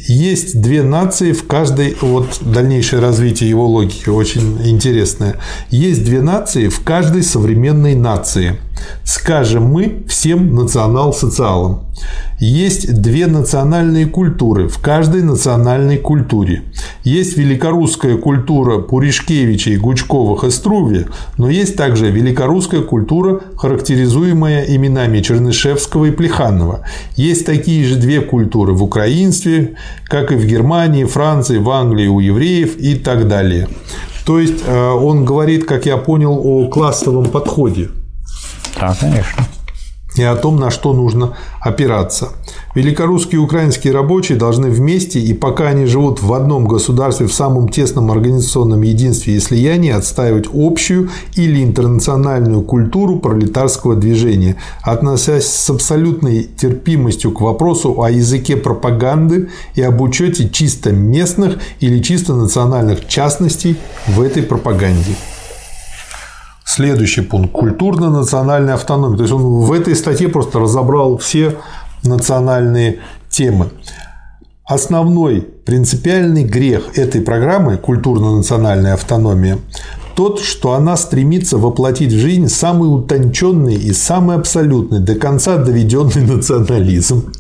Есть 0.09 0.63
две 0.63 0.83
нации 0.83 1.33
в 1.33 1.47
каждой, 1.47 1.97
вот 2.01 2.39
дальнейшее 2.41 3.01
развитие 3.01 3.51
его 3.51 3.67
логики 3.67 4.09
очень 4.09 4.67
интересное. 4.67 5.37
Есть 5.69 6.05
две 6.05 6.23
нации 6.23 6.69
в 6.69 6.81
каждой 6.83 7.23
современной 7.23 7.95
нации. 7.95 8.57
Скажем 9.05 9.65
мы 9.65 10.05
всем 10.09 10.55
национал-социалам. 10.55 11.87
Есть 12.39 13.01
две 13.01 13.29
национальные 13.29 14.07
культуры 14.07 14.67
в 14.67 14.79
каждой 14.79 15.23
национальной 15.23 15.99
культуре. 15.99 16.65
Есть 17.05 17.37
великорусская 17.37 18.17
культура 18.17 18.79
Пуришкевича 18.79 19.71
и 19.71 19.77
Гучковых 19.77 20.43
и 20.43 20.51
Струве, 20.51 21.07
но 21.37 21.49
есть 21.49 21.77
также 21.77 22.11
великорусская 22.11 22.81
культура, 22.81 23.41
характеризуемая 23.57 24.65
именами 24.65 25.21
Чернышевского 25.21 26.07
и 26.07 26.11
Плеханова. 26.11 26.85
Есть 27.15 27.47
такие 27.47 27.85
же 27.85 27.97
две 27.97 28.21
культуры 28.21 28.73
в 28.73 28.83
украинстве, 28.83 29.77
как 30.07 30.33
и 30.33 30.35
в 30.35 30.45
Германии, 30.45 31.05
Франции, 31.05 31.59
в 31.59 31.71
Англии 31.71 32.09
у 32.09 32.19
евреев 32.19 32.77
и 32.77 32.97
так 32.97 33.29
далее. 33.29 33.69
То 34.27 34.41
есть 34.41 34.65
э, 34.67 34.91
он 34.91 35.25
говорит, 35.25 35.65
как 35.65 35.87
я 35.87 35.97
понял, 35.97 36.41
о 36.43 36.69
классовом 36.69 37.27
подходе. 37.27 37.91
Да, 38.83 38.97
конечно 38.99 39.47
и 40.17 40.23
о 40.23 40.37
том, 40.37 40.57
на 40.57 40.71
что 40.71 40.93
нужно 40.93 41.35
опираться. 41.61 42.31
Великорусские 42.75 43.41
и 43.41 43.45
украинские 43.45 43.93
рабочие 43.93 44.39
должны 44.39 44.71
вместе, 44.71 45.21
и 45.21 45.33
пока 45.33 45.69
они 45.69 45.87
живут 45.87 46.23
в 46.23 46.33
одном 46.33 46.67
государстве 46.67 47.27
в 47.27 47.33
самом 47.33 47.69
тесном 47.69 48.11
организационном 48.11 48.83
единстве 48.83 49.37
и 49.37 49.41
слиянии, 49.41 49.91
отстаивать 49.91 50.47
общую 50.53 51.11
или 51.35 51.63
интернациональную 51.63 52.63
культуру 52.63 53.19
пролетарского 53.19 53.95
движения, 53.95 54.57
относясь 54.83 55.47
с 55.47 55.71
абсолютной 55.71 56.45
терпимостью 56.45 57.33
к 57.33 57.41
вопросу 57.41 58.03
о 58.03 58.11
языке 58.11 58.57
пропаганды 58.57 59.51
и 59.75 59.83
об 59.83 60.01
учете 60.01 60.49
чисто 60.49 60.93
местных 60.93 61.59
или 61.81 62.01
чисто 62.01 62.35
национальных 62.35 63.07
частностей 63.07 63.77
в 64.07 64.21
этой 64.21 64.43
пропаганде. 64.43 65.15
Следующий 66.75 67.21
пункт– 67.21 67.53
культурно-национальная 67.53 68.75
автономия. 68.75 69.19
То 69.19 69.25
есть 69.25 69.35
он 69.35 69.43
в 69.43 69.73
этой 69.73 69.95
статье 69.95 70.31
просто 70.31 70.59
разобрал 70.59 71.19
все 71.19 71.59
национальные 72.03 73.01
темы. 73.29 73.69
Основной 74.65 75.43
принципиальный 75.43 76.45
грех 76.45 76.97
этой 76.97 77.21
программы 77.21 77.77
«Культурно-национальная 77.77 78.95
автономия» 78.95 79.59
тот, 80.15 80.41
что 80.41 80.73
она 80.73 80.97
стремится 80.97 81.59
воплотить 81.59 82.13
в 82.13 82.19
жизнь 82.19 82.49
самый 82.49 82.87
утонченный 82.87 83.75
и 83.75 83.93
самый 83.93 84.37
абсолютный, 84.37 85.01
до 85.01 85.15
конца 85.15 85.59
доведенный 85.59 86.27
национализм. 86.27 87.33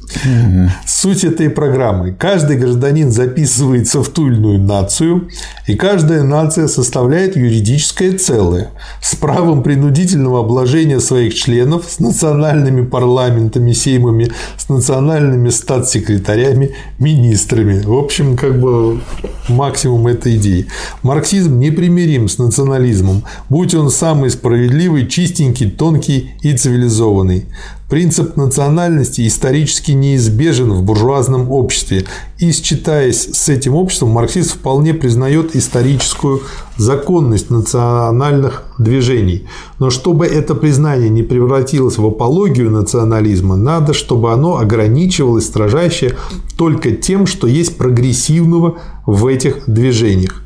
Суть 0.87 1.25
этой 1.25 1.51
программы. 1.51 2.13
Каждый 2.13 2.57
гражданин 2.57 3.11
записывается 3.11 4.03
в 4.03 4.09
ту 4.09 4.29
или 4.29 4.37
иную 4.37 4.61
нацию, 4.61 5.29
и 5.67 5.75
каждая 5.75 6.23
нация 6.23 6.69
составляет 6.69 7.37
юридическое 7.37 8.17
целое 8.17 8.71
с 9.01 9.15
правом 9.17 9.63
принудительного 9.63 10.41
обложения 10.41 11.01
своих 11.01 11.35
членов, 11.35 11.87
с 11.89 11.99
национальными 11.99 12.85
парламентами, 12.85 13.73
сеймами, 13.73 14.31
с 14.57 14.69
национальными 14.69 15.51
статс-секретарями, 15.51 16.75
министрами. 16.99 17.83
В 17.83 17.95
общем, 17.95 18.37
как 18.37 18.61
бы 18.61 19.01
максимум 19.49 20.07
этой 20.07 20.37
идеи. 20.37 20.67
Марксизм 21.03 21.59
непримирим 21.59 22.29
с 22.29 22.39
национализмом, 22.39 23.25
будь 23.49 23.75
он 23.75 23.91
самый 23.91 24.31
справедливый, 24.31 25.07
чистенький, 25.07 25.71
тонкий 25.71 26.33
и 26.43 26.57
цивилизованный. 26.57 27.47
Принцип 27.93 28.39
национальности 28.39 29.27
исторически 29.27 29.93
неизбежен 29.93 30.73
в 30.73 30.83
буржуазном 30.83 31.51
обществе, 31.51 32.07
и, 32.39 32.51
считаясь 32.51 33.29
с 33.35 33.51
этим 33.51 33.75
обществом, 33.75 34.13
марксист 34.13 34.53
вполне 34.53 34.95
признает 34.95 35.55
историческую 35.55 36.41
законность 36.79 37.51
национальных 37.51 38.65
движений. 38.79 39.47
Но 39.79 39.91
чтобы 39.91 40.25
это 40.25 40.55
признание 40.55 41.11
не 41.11 41.23
превратилось 41.23 41.99
в 41.99 42.07
апологию 42.07 42.71
национализма, 42.71 43.57
надо, 43.57 43.93
чтобы 43.93 44.33
оно 44.33 44.57
ограничивалось 44.57 45.45
строжайше 45.45 46.17
только 46.57 46.93
тем, 46.93 47.27
что 47.27 47.47
есть 47.47 47.77
прогрессивного 47.77 48.79
в 49.05 49.27
этих 49.27 49.65
движениях 49.67 50.42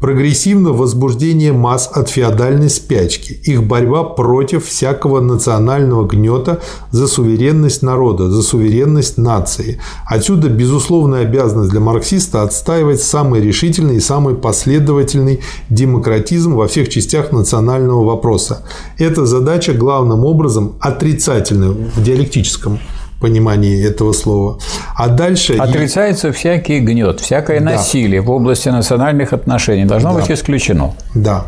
прогрессивно 0.00 0.72
возбуждение 0.72 1.52
масс 1.52 1.88
от 1.92 2.08
феодальной 2.08 2.70
спячки, 2.70 3.32
их 3.44 3.62
борьба 3.62 4.02
против 4.02 4.66
всякого 4.66 5.20
национального 5.20 6.06
гнета 6.06 6.60
за 6.90 7.06
суверенность 7.06 7.82
народа, 7.82 8.30
за 8.30 8.42
суверенность 8.42 9.18
нации. 9.18 9.80
Отсюда 10.06 10.48
безусловная 10.48 11.22
обязанность 11.22 11.70
для 11.70 11.80
марксиста 11.80 12.42
отстаивать 12.42 13.02
самый 13.02 13.42
решительный 13.42 13.96
и 13.96 14.00
самый 14.00 14.34
последовательный 14.34 15.40
демократизм 15.68 16.54
во 16.54 16.66
всех 16.66 16.88
частях 16.88 17.30
национального 17.30 18.02
вопроса. 18.04 18.64
Эта 18.98 19.26
задача 19.26 19.74
главным 19.74 20.24
образом 20.24 20.76
отрицательная 20.80 21.70
в 21.70 22.02
диалектическом 22.02 22.80
понимании 23.20 23.86
этого 23.86 24.12
слова. 24.12 24.58
А 24.96 25.08
дальше... 25.08 25.54
Отрицается 25.54 26.28
и... 26.28 26.32
всякий 26.32 26.80
гнет, 26.80 27.20
всякое 27.20 27.60
да. 27.60 27.72
насилие 27.72 28.20
в 28.20 28.30
области 28.30 28.68
национальных 28.68 29.32
отношений 29.32 29.84
должно 29.84 30.14
да. 30.14 30.20
быть 30.20 30.30
исключено. 30.30 30.94
Да. 31.14 31.46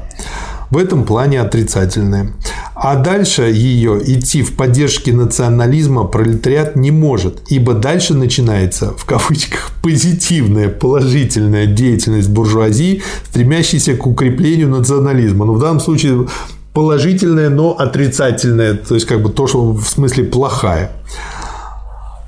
В 0.70 0.78
этом 0.78 1.04
плане 1.04 1.40
отрицательное. 1.40 2.32
А 2.74 2.96
дальше 2.96 3.42
ее 3.42 4.00
идти 4.04 4.42
в 4.42 4.56
поддержке 4.56 5.12
национализма 5.12 6.04
пролетариат 6.04 6.76
не 6.76 6.90
может, 6.90 7.42
ибо 7.48 7.74
дальше 7.74 8.14
начинается, 8.14 8.94
в 8.96 9.04
кавычках, 9.04 9.70
позитивная, 9.82 10.70
положительная 10.70 11.66
деятельность 11.66 12.30
буржуазии, 12.30 13.02
стремящаяся 13.28 13.96
к 13.96 14.06
укреплению 14.06 14.70
национализма. 14.70 15.44
Но 15.44 15.52
в 15.52 15.60
данном 15.60 15.80
случае 15.80 16.26
положительная, 16.72 17.50
но 17.50 17.72
отрицательная, 17.78 18.74
то 18.74 18.94
есть 18.94 19.06
как 19.06 19.22
бы 19.22 19.28
то, 19.28 19.46
что 19.46 19.72
в 19.72 19.86
смысле 19.86 20.24
плохая. 20.24 20.92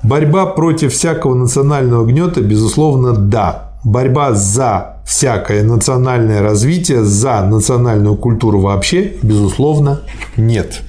Борьба 0.05 0.45
против 0.45 0.93
всякого 0.93 1.33
национального 1.33 2.05
гнета, 2.05 2.41
безусловно, 2.41 3.13
да. 3.13 3.71
Борьба 3.83 4.33
за 4.33 4.97
всякое 5.03 5.63
национальное 5.63 6.43
развитие, 6.43 7.03
за 7.03 7.41
национальную 7.41 8.15
культуру 8.15 8.59
вообще, 8.59 9.13
безусловно, 9.23 10.01
нет. 10.37 10.83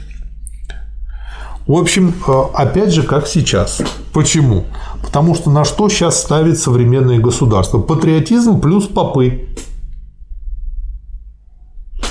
В 1.66 1.72
общем, 1.72 2.12
э, 2.28 2.42
опять 2.52 2.92
же, 2.92 3.04
как 3.04 3.26
сейчас. 3.26 3.80
Почему? 4.12 4.64
Потому 5.02 5.34
что 5.34 5.50
на 5.50 5.64
что 5.64 5.88
сейчас 5.88 6.20
ставит 6.20 6.58
современное 6.58 7.18
государство? 7.18 7.78
Патриотизм 7.78 8.60
плюс 8.60 8.86
попы. 8.86 9.48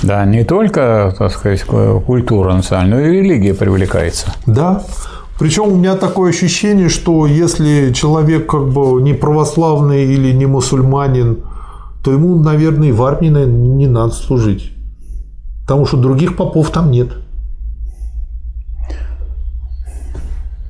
Да, 0.02 0.26
не 0.26 0.44
только, 0.44 1.14
так 1.18 1.32
сказать, 1.32 1.64
культура 1.64 2.54
национальная, 2.54 2.98
но 2.98 3.06
и 3.06 3.12
религия 3.22 3.54
привлекается. 3.54 4.34
Да. 4.48 4.84
Причем 5.38 5.68
у 5.68 5.76
меня 5.76 5.96
такое 5.96 6.30
ощущение, 6.30 6.88
что 6.88 7.26
если 7.26 7.92
человек 7.94 8.50
как 8.50 8.70
бы 8.70 9.02
не 9.02 9.14
православный 9.14 10.06
или 10.06 10.32
не 10.32 10.46
мусульманин, 10.46 11.44
то 12.04 12.12
ему, 12.12 12.38
наверное, 12.38 12.90
и 12.90 12.92
в 12.92 13.04
армии 13.04 13.28
не 13.28 13.88
надо 13.88 14.14
служить. 14.14 14.72
Потому 15.64 15.86
что 15.86 15.98
других 15.98 16.38
попов 16.38 16.70
там 16.70 16.92
нет. 16.92 17.10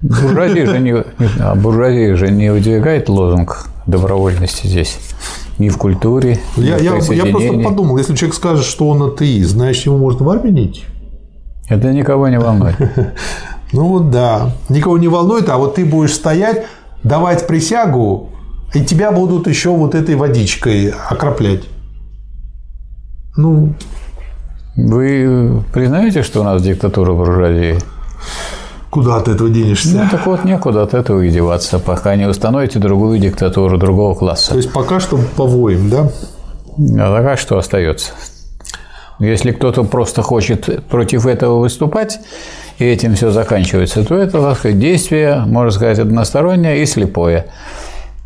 Буржуазия 0.02 0.66
же 0.66 0.80
не, 0.80 0.94
а 1.40 1.56
буржуазия 1.56 2.16
же 2.16 2.30
не 2.30 2.52
выдвигает 2.52 3.10
лозунг 3.10 3.68
добровольности 3.86 4.68
здесь. 4.68 5.00
Ни 5.58 5.70
в 5.70 5.78
культуре, 5.78 6.40
ни 6.58 6.66
Я, 6.66 6.78
в 6.78 7.12
я, 7.12 7.24
я 7.24 7.32
просто 7.32 7.60
подумал, 7.60 7.98
если 7.98 8.16
человек 8.16 8.36
скажет, 8.36 8.66
что 8.66 8.90
он 8.90 9.04
атеист, 9.04 9.52
значит, 9.52 9.86
его 9.86 9.98
можно 9.98 10.26
в 10.26 10.30
армию 10.30 10.66
идти? 10.66 10.84
Это 11.70 11.94
никого 11.94 12.28
не 12.28 12.40
волнует. 12.40 12.76
Ну 13.76 13.90
вот 13.90 14.10
да, 14.10 14.52
никого 14.70 14.98
не 14.98 15.10
волнует, 15.10 15.50
а 15.50 15.58
вот 15.58 15.76
ты 15.76 15.84
будешь 15.84 16.14
стоять, 16.14 16.66
давать 17.04 17.46
присягу, 17.46 18.30
и 18.74 18.86
тебя 18.86 19.12
будут 19.12 19.48
еще 19.48 19.72
вот 19.72 19.96
этой 19.96 20.16
водичкой 20.16 20.94
окроплять. 21.10 21.64
Ну, 23.36 23.74
Вы 24.78 25.62
признаете, 25.74 26.24
что 26.24 26.40
у 26.40 26.44
нас 26.46 26.62
диктатура 26.62 27.12
буржуазии? 27.14 27.78
куда 28.90 29.18
от 29.18 29.28
этого 29.28 29.50
денешься? 29.50 29.98
Ну, 30.04 30.10
так 30.10 30.26
вот, 30.26 30.46
некуда 30.46 30.84
от 30.84 30.94
этого 30.94 31.20
и 31.22 31.30
деваться, 31.30 31.80
пока 31.80 32.16
не 32.16 32.28
установите 32.30 32.80
другую 32.80 33.20
диктатуру 33.20 33.78
другого 33.78 34.14
То 34.14 34.20
класса. 34.20 34.56
есть 34.56 34.72
пока 34.72 35.02
что 35.02 35.20
повоем, 35.36 35.90
да? 35.90 36.10
А 36.78 37.18
такая 37.18 37.36
что 37.36 37.58
остается? 37.58 38.14
Если 39.20 39.52
кто-то 39.52 39.84
просто 39.84 40.22
хочет 40.22 40.86
против 40.88 41.26
этого 41.26 41.60
выступать, 41.60 42.20
и 42.78 42.86
этим 42.86 43.16
все 43.16 43.32
заканчивается, 43.32 44.04
то 44.04 44.16
это, 44.16 44.42
так 44.42 44.58
сказать, 44.58 44.80
действие, 44.80 45.44
можно 45.46 45.72
сказать, 45.72 46.00
одностороннее 46.00 46.82
и 46.82 46.86
слепое, 46.86 47.48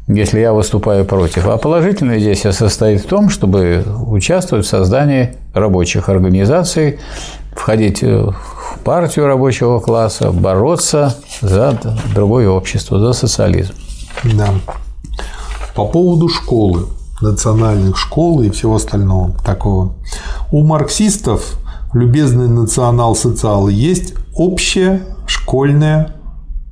если 0.07 0.39
я 0.39 0.53
выступаю 0.53 1.05
против. 1.05 1.47
А 1.47 1.57
положительное 1.57 2.19
действие 2.19 2.53
состоит 2.53 3.01
в 3.01 3.07
том, 3.07 3.29
чтобы 3.29 3.83
участвовать 4.07 4.65
в 4.65 4.69
создании 4.69 5.35
рабочих 5.53 6.09
организаций, 6.09 6.99
входить 7.55 8.01
в 8.01 8.33
партию 8.83 9.27
рабочего 9.27 9.79
класса, 9.79 10.31
бороться 10.31 11.15
за 11.41 11.77
другое 12.15 12.49
общество, 12.49 12.99
за 12.99 13.13
социализм. 13.13 13.73
Да. 14.23 14.49
По 15.75 15.85
поводу 15.85 16.27
школы, 16.27 16.87
национальных 17.21 17.97
школ 17.97 18.41
и 18.41 18.49
всего 18.49 18.75
остального 18.75 19.31
такого. 19.45 19.93
У 20.51 20.63
марксистов, 20.63 21.57
любезные 21.93 22.47
национал-социалы, 22.47 23.71
есть 23.71 24.13
общая 24.39 25.01
школьная 25.27 26.15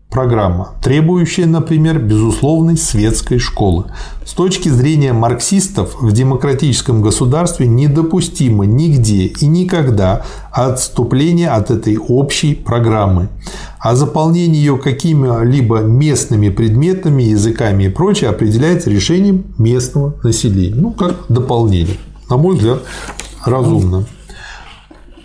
программа, 0.10 0.76
требующая, 0.81 1.45
например, 1.45 1.99
безусловной 1.99 2.77
светской 2.77 3.39
школы. 3.39 3.91
С 4.26 4.31
точки 4.31 4.69
зрения 4.69 5.11
марксистов 5.11 5.98
в 5.99 6.14
демократическом 6.14 7.02
государстве 7.02 7.68
недопустимо 7.68 8.65
нигде 8.65 9.26
и 9.26 9.45
никогда 9.48 10.23
отступление 10.49 11.49
от 11.49 11.69
этой 11.69 11.98
общей 11.98 12.56
программы. 12.56 13.27
А 13.80 13.95
заполнение 13.95 14.61
ее 14.61 14.77
какими-либо 14.77 15.80
местными 15.80 16.48
предметами, 16.48 17.23
языками 17.23 17.84
и 17.84 17.89
прочее 17.89 18.30
определяется 18.30 18.89
решением 18.89 19.44
местного 19.57 20.15
населения. 20.23 20.73
Ну, 20.73 20.91
как 20.91 21.26
дополнение. 21.27 21.98
На 22.30 22.38
мой 22.38 22.56
взгляд, 22.56 22.80
разумно. 23.45 24.06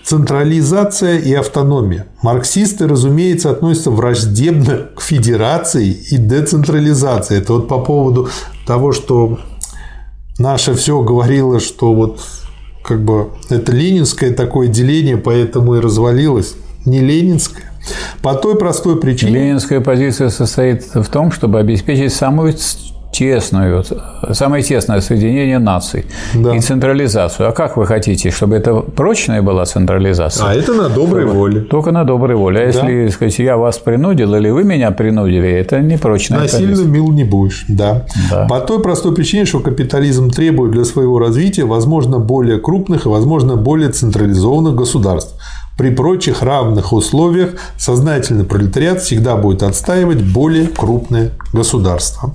Централизация 0.05 1.19
и 1.19 1.33
автономия. 1.33 2.07
Марксисты, 2.23 2.89
разумеется, 2.89 3.51
относятся 3.51 3.91
враждебно 3.91 4.89
к 4.97 5.01
федерации 5.01 5.91
и 6.11 6.16
децентрализации. 6.16 7.39
Это 7.39 7.55
вот 7.55 7.69
по 7.69 7.79
поводу 7.79 8.29
того, 8.66 8.93
что 8.93 9.39
наше 10.39 10.74
все 10.74 11.03
говорило, 11.03 11.61
что 11.61 11.95
вот 11.95 12.20
как 12.83 13.05
бы 13.05 13.29
это 13.49 13.73
ленинское 13.73 14.33
такое 14.33 14.69
деление, 14.69 15.16
поэтому 15.16 15.77
и 15.77 15.81
развалилось. 15.81 16.55
Не 16.85 17.01
ленинское. 17.01 17.73
По 18.23 18.35
той 18.35 18.57
простой 18.57 19.01
причине... 19.01 19.33
Ленинская 19.33 19.81
позиция 19.81 20.31
состоит 20.31 20.85
в 20.95 21.07
том, 21.07 21.31
чтобы 21.33 21.59
обеспечить 21.59 22.12
самую 22.12 22.55
тесную, 23.12 23.84
самое 24.32 24.62
тесное 24.64 25.01
соединение 25.01 25.59
наций 25.59 26.06
Да. 26.34 26.56
и 26.56 26.60
централизацию. 26.60 27.48
А 27.48 27.52
как 27.52 27.76
вы 27.76 27.86
хотите, 27.86 28.30
чтобы 28.30 28.56
это 28.56 28.74
прочная 28.80 29.43
была 29.43 29.64
централизация? 29.66 30.47
А 30.48 30.55
это 30.55 30.72
на 30.72 30.89
доброй 30.89 31.26
воле. 31.26 31.60
Только 31.60 31.93
на 31.93 32.05
доброй 32.05 32.36
воле. 32.36 32.60
А 32.60 32.64
если, 32.66 33.09
сказать, 33.09 33.39
я 33.39 33.56
вас 33.56 33.78
принудил 33.78 34.34
или 34.34 34.51
вы 34.51 34.64
меня 34.64 34.90
принудили, 34.90 35.51
это 35.51 35.80
не 35.80 35.98
прочная 35.98 36.40
Насильно 36.40 36.70
позиция. 36.70 36.90
мил 36.90 37.09
не 37.12 37.24
будешь, 37.24 37.64
да. 37.68 38.06
Да. 38.30 38.47
По 38.48 38.60
той 38.60 38.80
простой 38.82 39.14
причине, 39.14 39.44
что 39.44 39.60
капитализм 39.60 40.30
требует 40.30 40.72
для 40.72 40.84
своего 40.84 41.18
развития, 41.18 41.64
возможно, 41.64 42.18
более 42.18 42.59
крупных 42.59 43.06
и, 43.06 43.09
возможно, 43.09 43.56
более 43.56 43.90
централизованных 43.90 44.74
государств. 44.74 45.34
При 45.78 45.90
прочих 45.90 46.43
равных 46.43 46.93
условиях 46.93 47.51
сознательный 47.78 48.44
пролетариат 48.44 49.01
всегда 49.01 49.36
будет 49.36 49.62
отстаивать 49.62 50.22
более 50.22 50.66
крупное 50.66 51.30
государство. 51.52 52.34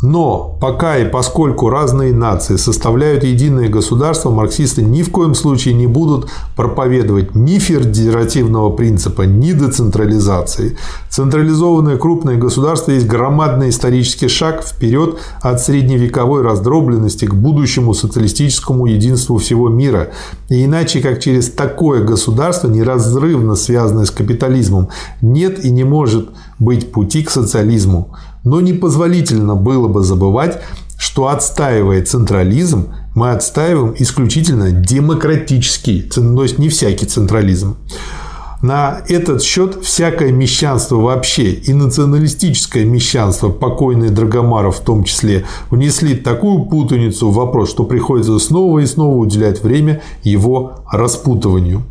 Но 0.00 0.56
пока 0.60 0.96
и 0.98 1.08
поскольку 1.08 1.68
разные 1.68 2.12
нации 2.12 2.54
составляют 2.54 3.24
единое 3.24 3.68
государство, 3.68 4.30
марксисты 4.30 4.82
ни 4.82 5.02
в 5.02 5.10
коем 5.10 5.34
случае 5.34 5.74
не 5.74 5.88
будут 5.88 6.30
проповедовать 6.54 7.34
ни 7.34 7.58
федеративного 7.58 8.70
принципа, 8.70 9.22
ни 9.22 9.52
децентрализации. 9.52 10.78
Централизованное 11.10 11.96
крупное 11.96 12.36
государство 12.36 12.92
есть 12.92 13.08
громадный 13.08 13.70
исторический 13.70 14.28
шаг 14.28 14.64
вперед 14.64 15.18
от 15.40 15.60
средневековой 15.60 16.42
раздробленности 16.42 17.24
к 17.24 17.34
будущему 17.34 17.92
социалистическому 17.92 18.86
единству 18.86 19.38
всего 19.38 19.68
мира. 19.68 20.10
И 20.48 20.64
иначе 20.64 21.00
как 21.00 21.20
через 21.20 21.50
такое 21.50 22.04
государство, 22.04 22.68
неразрывно 22.68 23.56
связанное 23.56 24.04
с 24.04 24.12
капитализмом, 24.12 24.90
нет 25.20 25.64
и 25.64 25.70
не 25.70 25.82
может 25.82 26.28
быть 26.60 26.92
пути 26.92 27.24
к 27.24 27.30
социализму. 27.30 28.14
Но 28.44 28.60
непозволительно 28.60 29.54
было 29.54 29.88
бы 29.88 30.02
забывать, 30.02 30.60
что 30.98 31.28
отстаивая 31.28 32.04
централизм, 32.04 32.88
мы 33.14 33.30
отстаиваем 33.30 33.94
исключительно 33.98 34.70
демократический, 34.70 36.02
то 36.02 36.42
есть 36.42 36.58
не 36.58 36.68
всякий 36.68 37.06
централизм. 37.06 37.76
На 38.60 39.02
этот 39.08 39.42
счет 39.42 39.78
всякое 39.84 40.32
мещанство 40.32 40.96
вообще 40.96 41.52
и 41.52 41.72
националистическое 41.72 42.84
мещанство, 42.84 43.50
покойный 43.50 44.10
Драгомаров 44.10 44.78
в 44.78 44.84
том 44.84 45.04
числе, 45.04 45.44
внесли 45.70 46.16
такую 46.16 46.64
путаницу 46.64 47.30
в 47.30 47.34
вопрос, 47.34 47.70
что 47.70 47.84
приходится 47.84 48.36
снова 48.40 48.80
и 48.80 48.86
снова 48.86 49.14
уделять 49.14 49.62
время 49.62 50.02
его 50.24 50.80
распутыванию. 50.90 51.84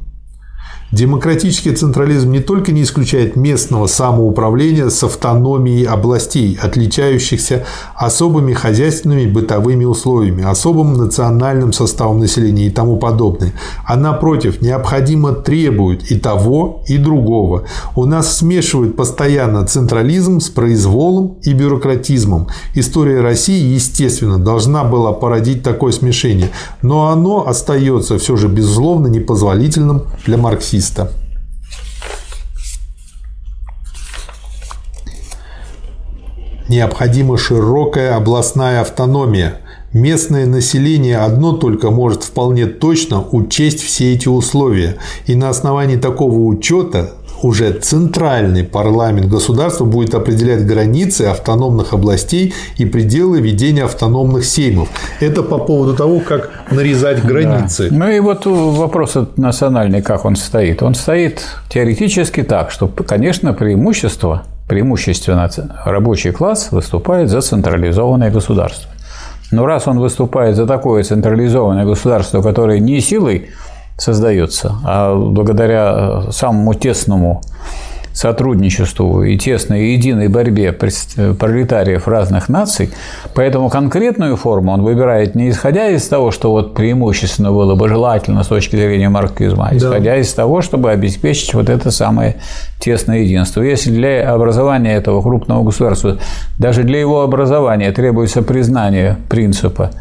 Демократический 0.93 1.73
централизм 1.73 2.31
не 2.31 2.39
только 2.39 2.72
не 2.72 2.84
исключает 2.84 3.35
местного 3.35 3.88
самоуправления 3.88 4.88
с 4.88 5.03
автономией 5.03 5.84
областей, 5.84 6.57
отличающихся 6.61 7.65
особыми 7.93 8.53
хозяйственными 8.53 9.30
бытовыми 9.30 9.84
условиями, 9.84 10.45
особым 10.45 10.93
национальным 10.93 11.73
составом 11.73 12.19
населения 12.19 12.68
и 12.68 12.69
тому 12.69 12.95
подобное, 12.95 13.51
а 13.85 13.97
напротив 13.97 14.61
необходимо 14.61 15.34
требует 15.34 16.09
и 16.09 16.18
того, 16.18 16.84
и 16.88 16.97
другого. 16.97 17.65
У 17.97 18.05
нас 18.05 18.38
смешивают 18.38 18.95
постоянно 18.95 19.68
централизм 19.68 20.39
с 20.39 20.47
произволом 20.47 21.35
и 21.41 21.51
бюрократизмом. 21.51 22.47
История 22.76 23.19
России, 23.19 23.73
естественно, 23.73 24.38
должна 24.38 24.85
была 24.85 25.11
породить 25.11 25.64
такое 25.64 25.91
смешение, 25.91 26.49
но 26.81 27.07
оно 27.07 27.45
остается 27.45 28.18
все 28.18 28.38
же 28.38 28.47
безусловно 28.47 29.07
непозволительным 29.07 30.03
для 30.26 30.38
марксиста. 30.77 31.11
Необходима 36.69 37.37
широкая 37.37 38.15
областная 38.15 38.81
автономия. 38.81 39.61
Местное 39.93 40.45
население 40.45 41.17
одно 41.17 41.53
только 41.53 41.91
может 41.91 42.23
вполне 42.23 42.65
точно 42.65 43.25
учесть 43.31 43.81
все 43.81 44.13
эти 44.13 44.27
условия. 44.27 44.97
И 45.27 45.35
на 45.35 45.49
основании 45.49 45.95
такого 45.95 46.39
учета 46.39 47.13
уже 47.43 47.72
центральный 47.72 48.64
парламент 48.64 49.27
государства 49.27 49.85
будет 49.85 50.15
определять 50.15 50.65
границы 50.65 51.23
автономных 51.23 51.93
областей 51.93 52.53
и 52.77 52.85
пределы 52.85 53.41
ведения 53.41 53.84
автономных 53.84 54.45
сеймов. 54.45 54.89
Это 55.19 55.43
по 55.43 55.57
поводу 55.57 55.95
того, 55.95 56.19
как 56.19 56.49
нарезать 56.72 57.23
границы. 57.23 57.89
Да. 57.89 57.95
Ну 57.95 58.09
и 58.09 58.19
вот 58.19 58.45
вопрос 58.45 59.18
национальный, 59.35 60.01
как 60.01 60.26
он 60.26 60.35
стоит. 60.35 60.84
Он 60.84 60.95
стоит 60.95 61.45
теоретически 61.69 62.43
так, 62.43 62.72
что, 62.72 62.88
конечно, 62.88 63.53
преимущество, 63.53 64.43
преимущественно 64.68 65.49
рабочий 65.85 66.31
класс 66.31 66.69
выступает 66.72 67.30
за 67.30 67.41
централизованное 67.41 68.31
государство. 68.31 68.91
Но 69.51 69.65
раз 69.65 69.88
он 69.88 69.99
выступает 69.99 70.55
за 70.55 70.65
такое 70.65 71.03
централизованное 71.03 71.85
государство, 71.85 72.41
которое 72.41 72.80
не 72.80 72.99
силой 72.99 73.49
создается, 73.98 74.76
а 74.84 75.15
благодаря 75.15 76.32
самому 76.32 76.74
тесному 76.74 77.41
сотрудничеству 78.18 79.24
и 79.24 79.38
тесной 79.38 79.91
единой 79.91 80.28
борьбе 80.28 80.72
пролетариев 80.72 82.07
разных 82.07 82.49
наций, 82.49 82.90
поэтому 83.36 83.69
конкретную 83.69 84.36
форму 84.38 84.72
он 84.72 84.82
выбирает 84.82 85.36
не 85.36 85.52
исходя 85.52 85.90
из 85.90 86.07
того, 86.07 86.32
что 86.32 86.49
вот 86.49 86.74
преимущественно 86.74 87.52
было 87.52 87.76
бы 87.76 87.88
желательно 87.88 88.44
с 88.44 88.48
точки 88.48 88.76
зрения 88.76 89.10
марксизма, 89.10 89.68
а 89.69 89.78
исходя 89.78 90.14
да. 90.14 90.18
из 90.18 90.34
того, 90.34 90.61
чтобы 90.64 90.90
обеспечить 90.90 91.53
вот 91.53 91.69
это 91.69 91.91
самое 91.91 92.38
тесное 92.80 93.19
единство. 93.19 93.61
Если 93.61 93.91
для 93.91 94.34
образования 94.34 94.95
этого 94.95 95.22
крупного 95.22 95.64
государства, 95.64 96.18
даже 96.57 96.82
для 96.82 96.99
его 96.99 97.22
образования 97.22 97.91
требуется 97.91 98.41
признание 98.41 99.18
принципа 99.30 99.91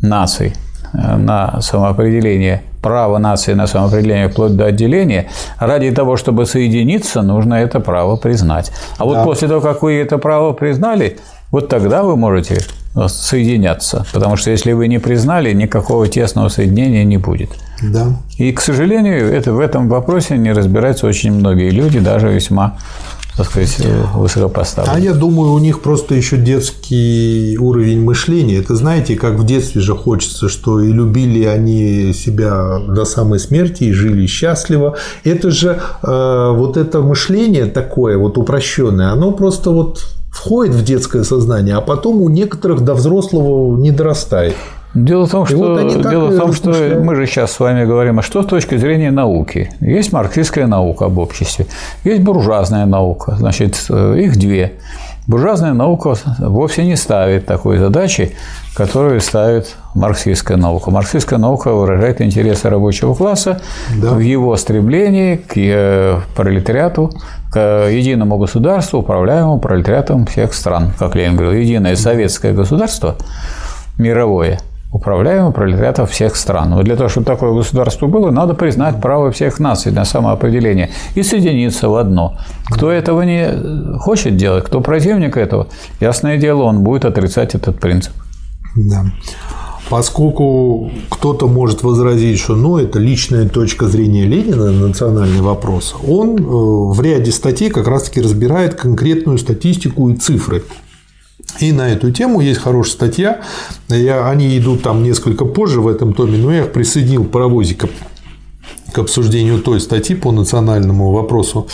наций 0.00 0.54
э, 0.94 1.16
на 1.16 1.60
самоопределение, 1.60 2.62
право 2.82 3.18
нации 3.18 3.54
на 3.54 3.66
самоопределение 3.66 4.28
вплоть 4.28 4.56
до 4.56 4.66
отделения, 4.66 5.28
ради 5.58 5.90
того, 5.90 6.16
чтобы 6.16 6.46
соединиться, 6.46 7.22
нужно 7.22 7.54
это 7.54 7.80
право 7.80 8.16
признать. 8.16 8.72
А 8.98 9.04
вот 9.04 9.24
после 9.24 9.48
того, 9.48 9.60
как 9.60 9.82
вы 9.82 9.94
это 9.94 10.18
право 10.18 10.52
признали, 10.52 11.18
вот 11.50 11.68
тогда 11.68 12.02
вы 12.02 12.16
можете 12.16 12.58
соединяться. 13.06 14.04
Потому 14.12 14.36
что 14.36 14.50
если 14.50 14.72
вы 14.72 14.88
не 14.88 14.98
признали, 14.98 15.52
никакого 15.52 16.08
тесного 16.08 16.48
соединения 16.48 17.04
не 17.04 17.16
будет. 17.16 17.50
Да. 17.82 18.08
И, 18.36 18.52
к 18.52 18.60
сожалению, 18.60 19.32
это, 19.32 19.52
в 19.52 19.60
этом 19.60 19.88
вопросе 19.88 20.36
не 20.36 20.52
разбираются 20.52 21.06
очень 21.06 21.32
многие 21.32 21.70
люди, 21.70 22.00
даже 22.00 22.28
весьма 22.28 22.78
так 23.38 23.46
сказать, 23.46 23.78
высокопоставленные. 24.14 24.96
А 24.96 24.98
я 25.00 25.14
думаю, 25.14 25.52
у 25.52 25.60
них 25.60 25.80
просто 25.80 26.16
еще 26.16 26.36
детский 26.36 27.56
уровень 27.56 28.02
мышления. 28.02 28.58
Это 28.58 28.74
знаете, 28.74 29.14
как 29.14 29.34
в 29.34 29.46
детстве 29.46 29.80
же 29.80 29.94
хочется, 29.94 30.48
что 30.48 30.80
и 30.80 30.90
любили 30.90 31.44
они 31.44 32.12
себя 32.14 32.80
до 32.80 33.04
самой 33.04 33.38
смерти, 33.38 33.84
и 33.84 33.92
жили 33.92 34.26
счастливо. 34.26 34.96
Это 35.22 35.52
же 35.52 35.80
э, 36.02 36.52
вот 36.52 36.76
это 36.76 37.00
мышление 37.00 37.66
такое 37.66 38.18
вот 38.18 38.38
упрощенное, 38.38 39.12
оно 39.12 39.30
просто 39.30 39.70
вот 39.70 40.04
входит 40.32 40.74
в 40.74 40.82
детское 40.82 41.22
сознание, 41.22 41.76
а 41.76 41.80
потом 41.80 42.20
у 42.20 42.28
некоторых 42.28 42.80
до 42.80 42.94
взрослого 42.94 43.78
не 43.78 43.92
дорастает. 43.92 44.56
Дело 44.94 45.26
в 45.26 45.30
том, 45.30 45.46
что, 45.46 45.56
вот 45.56 46.00
дело 46.08 46.28
в 46.28 46.36
том 46.36 46.52
что 46.52 46.70
мы 47.02 47.14
же 47.14 47.26
сейчас 47.26 47.52
с 47.52 47.60
вами 47.60 47.84
говорим, 47.84 48.18
а 48.18 48.22
что 48.22 48.42
с 48.42 48.46
точки 48.46 48.76
зрения 48.76 49.10
науки? 49.10 49.70
Есть 49.80 50.12
марксистская 50.12 50.66
наука 50.66 51.06
об 51.06 51.18
обществе, 51.18 51.66
есть 52.04 52.22
буржуазная 52.22 52.86
наука, 52.86 53.36
значит, 53.36 53.76
их 53.90 54.36
две. 54.38 54.72
Буржуазная 55.26 55.74
наука 55.74 56.14
вовсе 56.38 56.86
не 56.86 56.96
ставит 56.96 57.44
такой 57.44 57.76
задачи, 57.76 58.34
которую 58.74 59.20
ставит 59.20 59.76
марксистская 59.94 60.56
наука. 60.56 60.90
Марксистская 60.90 61.38
наука 61.38 61.70
выражает 61.70 62.22
интересы 62.22 62.70
рабочего 62.70 63.14
класса 63.14 63.60
да. 64.00 64.14
в 64.14 64.20
его 64.20 64.56
стремлении 64.56 65.36
к 65.36 65.52
э, 65.58 66.18
пролетариату, 66.34 67.12
к 67.52 67.90
единому 67.90 68.38
государству, 68.38 69.00
управляемому 69.00 69.60
пролетариатом 69.60 70.24
всех 70.24 70.54
стран. 70.54 70.92
Как 70.98 71.14
Ленин 71.14 71.36
говорил, 71.36 71.60
единое 71.60 71.94
советское 71.94 72.54
государство 72.54 73.16
мировое– 73.98 74.60
управляемым 74.92 75.52
пролетариатом 75.52 76.06
всех 76.06 76.36
стран. 76.36 76.74
Вот 76.74 76.84
для 76.84 76.96
того, 76.96 77.08
чтобы 77.08 77.26
такое 77.26 77.52
государство 77.52 78.06
было, 78.06 78.30
надо 78.30 78.54
признать 78.54 79.00
право 79.00 79.30
всех 79.30 79.60
наций 79.60 79.92
на 79.92 80.04
самоопределение 80.04 80.90
и 81.14 81.22
соединиться 81.22 81.88
в 81.88 81.96
одно. 81.96 82.38
Кто 82.70 82.90
этого 82.90 83.22
не 83.22 83.98
хочет 83.98 84.36
делать, 84.36 84.64
кто 84.64 84.80
противник 84.80 85.36
этого, 85.36 85.68
ясное 86.00 86.38
дело, 86.38 86.62
он 86.62 86.82
будет 86.82 87.04
отрицать 87.04 87.54
этот 87.54 87.78
принцип. 87.78 88.12
Да. 88.74 89.04
Поскольку 89.90 90.90
кто-то 91.08 91.48
может 91.48 91.82
возразить, 91.82 92.38
что 92.38 92.54
ну, 92.54 92.76
это 92.76 92.98
личная 92.98 93.48
точка 93.48 93.86
зрения 93.86 94.26
Ленина 94.26 94.70
на 94.70 94.88
национальный 94.88 95.40
вопрос, 95.40 95.94
он 96.06 96.36
э, 96.36 96.42
в 96.42 97.00
ряде 97.00 97.32
статей 97.32 97.70
как 97.70 97.88
раз-таки 97.88 98.20
разбирает 98.20 98.74
конкретную 98.74 99.38
статистику 99.38 100.10
и 100.10 100.16
цифры 100.16 100.64
и 101.60 101.72
на 101.72 101.88
эту 101.88 102.10
тему 102.10 102.40
есть 102.40 102.60
хорошая 102.60 102.92
статья. 102.92 103.40
Я, 103.88 104.28
они 104.28 104.56
идут 104.58 104.82
там 104.82 105.02
несколько 105.02 105.44
позже 105.44 105.80
в 105.80 105.88
этом 105.88 106.14
томе, 106.14 106.38
но 106.38 106.52
я 106.52 106.64
их 106.64 106.72
присоединил 106.72 107.24
паровозиком 107.24 107.90
к 108.92 108.98
обсуждению 108.98 109.60
той 109.60 109.80
статьи 109.80 110.16
по 110.16 110.32
национальному 110.32 111.12
вопросу. 111.12 111.66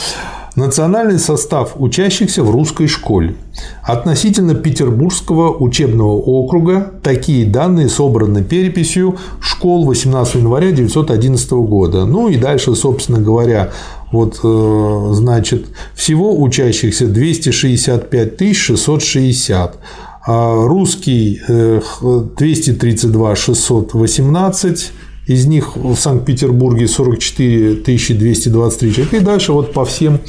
Национальный 0.56 1.18
состав 1.18 1.72
учащихся 1.76 2.44
в 2.44 2.50
русской 2.50 2.86
школе. 2.86 3.34
Относительно 3.82 4.54
Петербургского 4.54 5.50
учебного 5.52 6.12
округа 6.12 6.92
такие 7.02 7.44
данные 7.44 7.88
собраны 7.88 8.44
переписью 8.44 9.16
школ 9.40 9.84
18 9.84 10.36
января 10.36 10.68
1911 10.68 11.50
года. 11.52 12.04
Ну 12.04 12.28
и 12.28 12.36
дальше, 12.36 12.76
собственно 12.76 13.18
говоря, 13.18 13.72
вот, 14.14 14.40
э, 14.42 15.14
значит, 15.14 15.66
всего 15.94 16.40
учащихся 16.40 17.06
265 17.06 18.56
660. 18.56 19.78
А 20.26 20.66
русский 20.66 21.38
232 21.48 23.36
618, 23.36 24.92
из 25.26 25.46
них 25.46 25.76
в 25.76 25.96
Санкт-Петербурге 25.96 26.88
44 26.88 28.14
223 28.14 28.92
человека. 28.92 29.16
И 29.16 29.20
дальше 29.20 29.52
вот 29.52 29.72
по 29.72 29.84
всем 29.84 30.20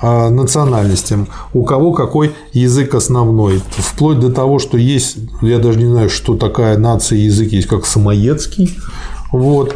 а, 0.00 0.30
национальностям, 0.30 1.28
у 1.52 1.64
кого 1.64 1.92
какой 1.92 2.32
язык 2.52 2.94
основной. 2.94 3.60
Вплоть 3.70 4.20
до 4.20 4.30
того, 4.30 4.58
что 4.58 4.78
есть, 4.78 5.16
я 5.42 5.58
даже 5.58 5.78
не 5.78 5.90
знаю, 5.90 6.08
что 6.08 6.36
такая 6.36 6.78
нация 6.78 7.18
язык 7.18 7.52
есть, 7.52 7.66
как 7.66 7.84
самоедский. 7.84 8.78
Вот. 9.32 9.74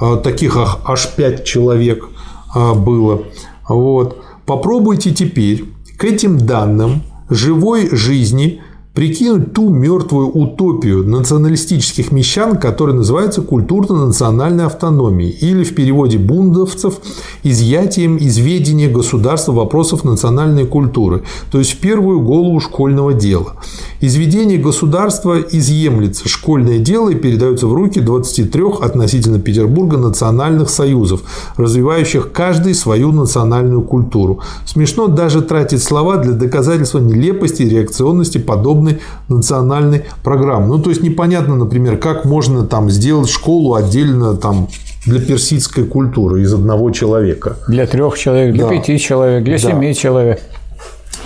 А, 0.00 0.16
таких 0.16 0.56
аж 0.56 1.08
пять 1.16 1.44
человек. 1.44 2.04
А, 2.54 2.74
было. 2.74 3.24
Вот. 3.68 4.22
Попробуйте 4.46 5.12
теперь 5.12 5.64
к 5.96 6.04
этим 6.04 6.38
данным 6.38 7.02
живой 7.28 7.94
жизни 7.94 8.60
прикинуть 8.94 9.54
ту 9.54 9.70
мертвую 9.70 10.28
утопию 10.28 11.06
националистических 11.06 12.12
мещан, 12.12 12.58
которая 12.58 12.94
называется 12.94 13.40
культурно-национальной 13.40 14.66
автономией 14.66 15.30
или 15.30 15.64
в 15.64 15.74
переводе 15.74 16.18
бундовцев 16.18 17.00
изъятием 17.42 18.16
из 18.16 18.36
ведения 18.36 18.88
государства 18.88 19.52
вопросов 19.52 20.04
национальной 20.04 20.66
культуры, 20.66 21.22
то 21.50 21.58
есть 21.58 21.72
в 21.72 21.78
первую 21.78 22.20
голову 22.20 22.60
школьного 22.60 23.14
дела. 23.14 23.54
Изведение 24.00 24.58
государства 24.58 25.40
изъемлется 25.40 26.28
школьное 26.28 26.78
дело 26.78 27.08
и 27.08 27.14
передается 27.14 27.68
в 27.68 27.72
руки 27.72 28.00
23 28.00 28.62
относительно 28.82 29.38
Петербурга 29.38 29.96
национальных 29.96 30.68
союзов, 30.68 31.22
развивающих 31.56 32.32
каждый 32.32 32.74
свою 32.74 33.12
национальную 33.12 33.82
культуру. 33.82 34.40
Смешно 34.66 35.06
даже 35.06 35.40
тратить 35.40 35.82
слова 35.82 36.18
для 36.18 36.32
доказательства 36.32 36.98
нелепости 36.98 37.62
и 37.62 37.68
реакционности 37.68 38.38
подобной 38.82 39.00
национальной 39.28 40.04
программы. 40.22 40.76
Ну, 40.76 40.82
то 40.82 40.90
есть 40.90 41.02
непонятно, 41.02 41.56
например, 41.56 41.96
как 41.96 42.24
можно 42.24 42.64
там 42.64 42.90
сделать 42.90 43.28
школу 43.30 43.74
отдельно 43.74 44.36
там 44.36 44.68
для 45.06 45.20
персидской 45.20 45.84
культуры 45.84 46.42
из 46.42 46.52
одного 46.52 46.90
человека. 46.90 47.56
Для 47.68 47.86
трех 47.86 48.18
человек, 48.18 48.54
для 48.54 48.64
да. 48.64 48.70
пяти 48.70 48.98
человек, 48.98 49.44
для 49.44 49.58
да. 49.58 49.70
семи 49.70 49.94
человек. 49.94 50.40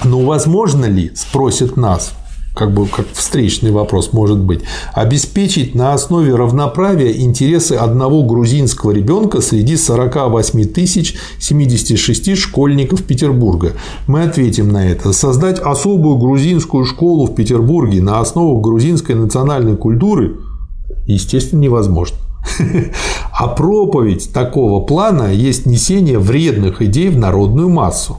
Но 0.04 0.20
возможно 0.20 0.86
ли, 0.86 1.12
спросит 1.14 1.76
нас, 1.76 2.12
как 2.56 2.72
бы 2.72 2.86
как 2.86 3.06
встречный 3.12 3.70
вопрос 3.70 4.14
может 4.14 4.38
быть, 4.38 4.62
обеспечить 4.94 5.74
на 5.74 5.92
основе 5.92 6.34
равноправия 6.34 7.12
интересы 7.12 7.74
одного 7.74 8.22
грузинского 8.22 8.92
ребенка 8.92 9.42
среди 9.42 9.76
48 9.76 10.64
тысяч 10.64 11.16
76 11.38 12.34
школьников 12.34 13.02
Петербурга? 13.02 13.72
Мы 14.06 14.22
ответим 14.22 14.70
на 14.70 14.88
это. 14.90 15.12
Создать 15.12 15.58
особую 15.58 16.16
грузинскую 16.16 16.86
школу 16.86 17.26
в 17.26 17.34
Петербурге 17.34 18.00
на 18.00 18.20
основах 18.20 18.62
грузинской 18.62 19.14
национальной 19.14 19.76
культуры, 19.76 20.36
естественно, 21.06 21.60
невозможно. 21.60 22.16
А 23.38 23.48
проповедь 23.48 24.32
такого 24.32 24.82
плана 24.82 25.30
есть 25.30 25.66
несение 25.66 26.18
вредных 26.18 26.80
идей 26.80 27.10
в 27.10 27.18
народную 27.18 27.68
массу. 27.68 28.16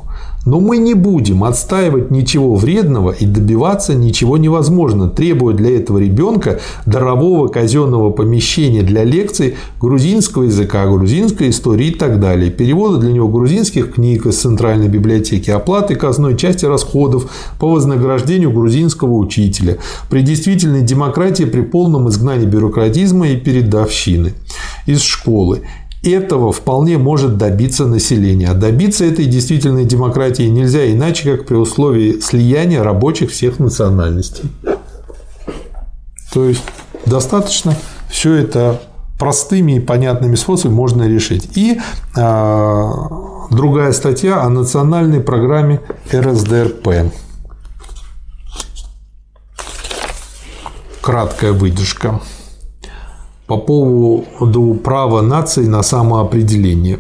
Но 0.48 0.61
мы 0.61 0.78
не 0.78 0.94
будем 0.94 1.44
отстаивать 1.44 2.10
ничего 2.10 2.56
вредного 2.56 3.11
и 3.11 3.26
добиваться 3.26 3.94
ничего 3.94 4.38
невозможно, 4.38 5.10
требуя 5.10 5.53
для 5.53 5.76
этого 5.76 5.98
ребенка 5.98 6.61
дарового 6.86 7.49
казенного 7.49 8.11
помещения 8.11 8.82
для 8.82 9.03
лекций 9.03 9.56
грузинского 9.82 10.44
языка, 10.44 10.86
грузинской 10.86 11.49
истории 11.49 11.88
и 11.88 11.94
так 11.94 12.22
далее, 12.22 12.49
перевода 12.49 12.98
для 12.98 13.11
него 13.11 13.28
грузинских 13.28 13.95
книг 13.95 14.26
из 14.26 14.40
Центральной 14.40 14.88
библиотеки, 14.88 15.49
оплаты 15.49 15.95
казной 15.95 16.38
части 16.38 16.64
расходов 16.64 17.30
по 17.60 17.69
вознаграждению 17.69 18.53
грузинского 18.53 19.15
учителя, 19.15 19.80
при 20.10 20.22
действительной 20.22 20.82
демократии 20.82 21.44
при 21.44 21.60
полном 21.60 22.07
изгнании 22.07 22.45
бюрократизма 22.45 23.28
и 23.28 23.36
передовщины 23.36 24.32
из 24.86 25.02
школы 25.02 25.64
этого 26.11 26.51
вполне 26.51 26.97
может 26.97 27.38
добиться 27.38 27.85
население. 27.85 28.49
А 28.49 28.53
добиться 28.53 29.05
этой 29.05 29.25
действительной 29.25 29.85
демократии 29.85 30.43
нельзя 30.43 30.91
иначе, 30.91 31.35
как 31.35 31.47
при 31.47 31.55
условии 31.55 32.19
слияния 32.19 32.84
рабочих 32.84 33.31
всех 33.31 33.59
национальностей. 33.59 34.49
То 36.34 36.45
есть 36.45 36.63
достаточно 37.05 37.75
все 38.09 38.34
это 38.34 38.81
простыми 39.17 39.77
и 39.77 39.79
понятными 39.79 40.35
способами 40.35 40.75
можно 40.75 41.07
решить. 41.07 41.49
И 41.57 41.79
а, 42.15 42.91
другая 43.49 43.91
статья 43.91 44.41
о 44.41 44.49
национальной 44.49 45.21
программе 45.21 45.81
РСДРП. 46.13 47.11
Краткая 51.01 51.53
выдержка 51.53 52.19
по 53.48 53.57
поводу 53.57 54.78
права 54.84 55.22
нации 55.22 55.65
на 55.65 55.82
самоопределение. 55.82 56.99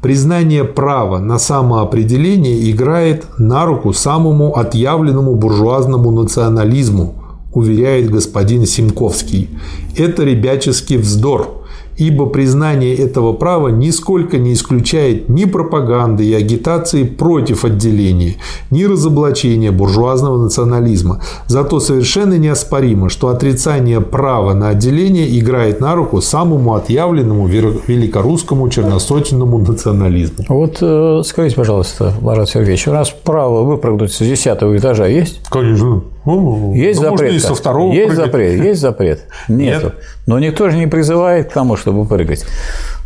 Признание 0.00 0.62
права 0.62 1.18
на 1.18 1.38
самоопределение 1.38 2.70
играет 2.70 3.26
на 3.36 3.66
руку 3.66 3.92
самому 3.92 4.56
отъявленному 4.56 5.34
буржуазному 5.34 6.12
национализму, 6.12 7.14
уверяет 7.52 8.10
господин 8.10 8.64
Симковский. 8.64 9.50
Это 9.96 10.22
ребяческий 10.22 10.96
вздор– 10.98 11.54
ибо 11.98 12.26
признание 12.26 12.94
этого 12.94 13.32
права 13.32 13.68
нисколько 13.68 14.38
не 14.38 14.52
исключает 14.52 15.28
ни 15.28 15.44
пропаганды 15.44 16.24
и 16.24 16.32
агитации 16.32 17.02
против 17.02 17.64
отделения, 17.64 18.36
ни 18.70 18.84
разоблачения 18.84 19.72
буржуазного 19.72 20.42
национализма. 20.42 21.20
Зато 21.46 21.80
совершенно 21.80 22.38
неоспоримо, 22.38 23.08
что 23.08 23.28
отрицание 23.28 24.00
права 24.00 24.54
на 24.54 24.70
отделение 24.70 25.38
играет 25.38 25.80
на 25.80 25.94
руку 25.94 26.20
самому 26.20 26.74
отъявленному 26.74 27.46
великорусскому 27.48 28.68
черносотенному 28.68 29.58
национализму. 29.58 30.44
Вот 30.48 30.78
э, 30.80 31.22
скажите, 31.24 31.56
пожалуйста, 31.56 32.14
Марат 32.20 32.48
Сергеевич, 32.48 32.86
у 32.88 32.92
нас 32.92 33.10
право 33.10 33.64
выпрыгнуть 33.64 34.12
с 34.12 34.18
10 34.18 34.46
этажа 34.46 35.06
есть? 35.06 35.40
Конечно. 35.50 36.02
Ну, 36.28 36.74
есть 36.74 37.00
да 37.00 37.10
запрет. 37.10 37.42
со 37.42 37.54
второго 37.54 37.92
есть 37.92 38.08
прыгать. 38.08 38.24
запрет, 38.26 38.64
есть 38.64 38.80
запрет. 38.80 39.20
Нету. 39.48 39.86
Нет. 39.86 39.94
Но 40.26 40.38
никто 40.38 40.68
же 40.68 40.76
не 40.76 40.86
призывает 40.86 41.48
к 41.48 41.52
тому, 41.52 41.76
чтобы 41.76 42.04
прыгать. 42.04 42.44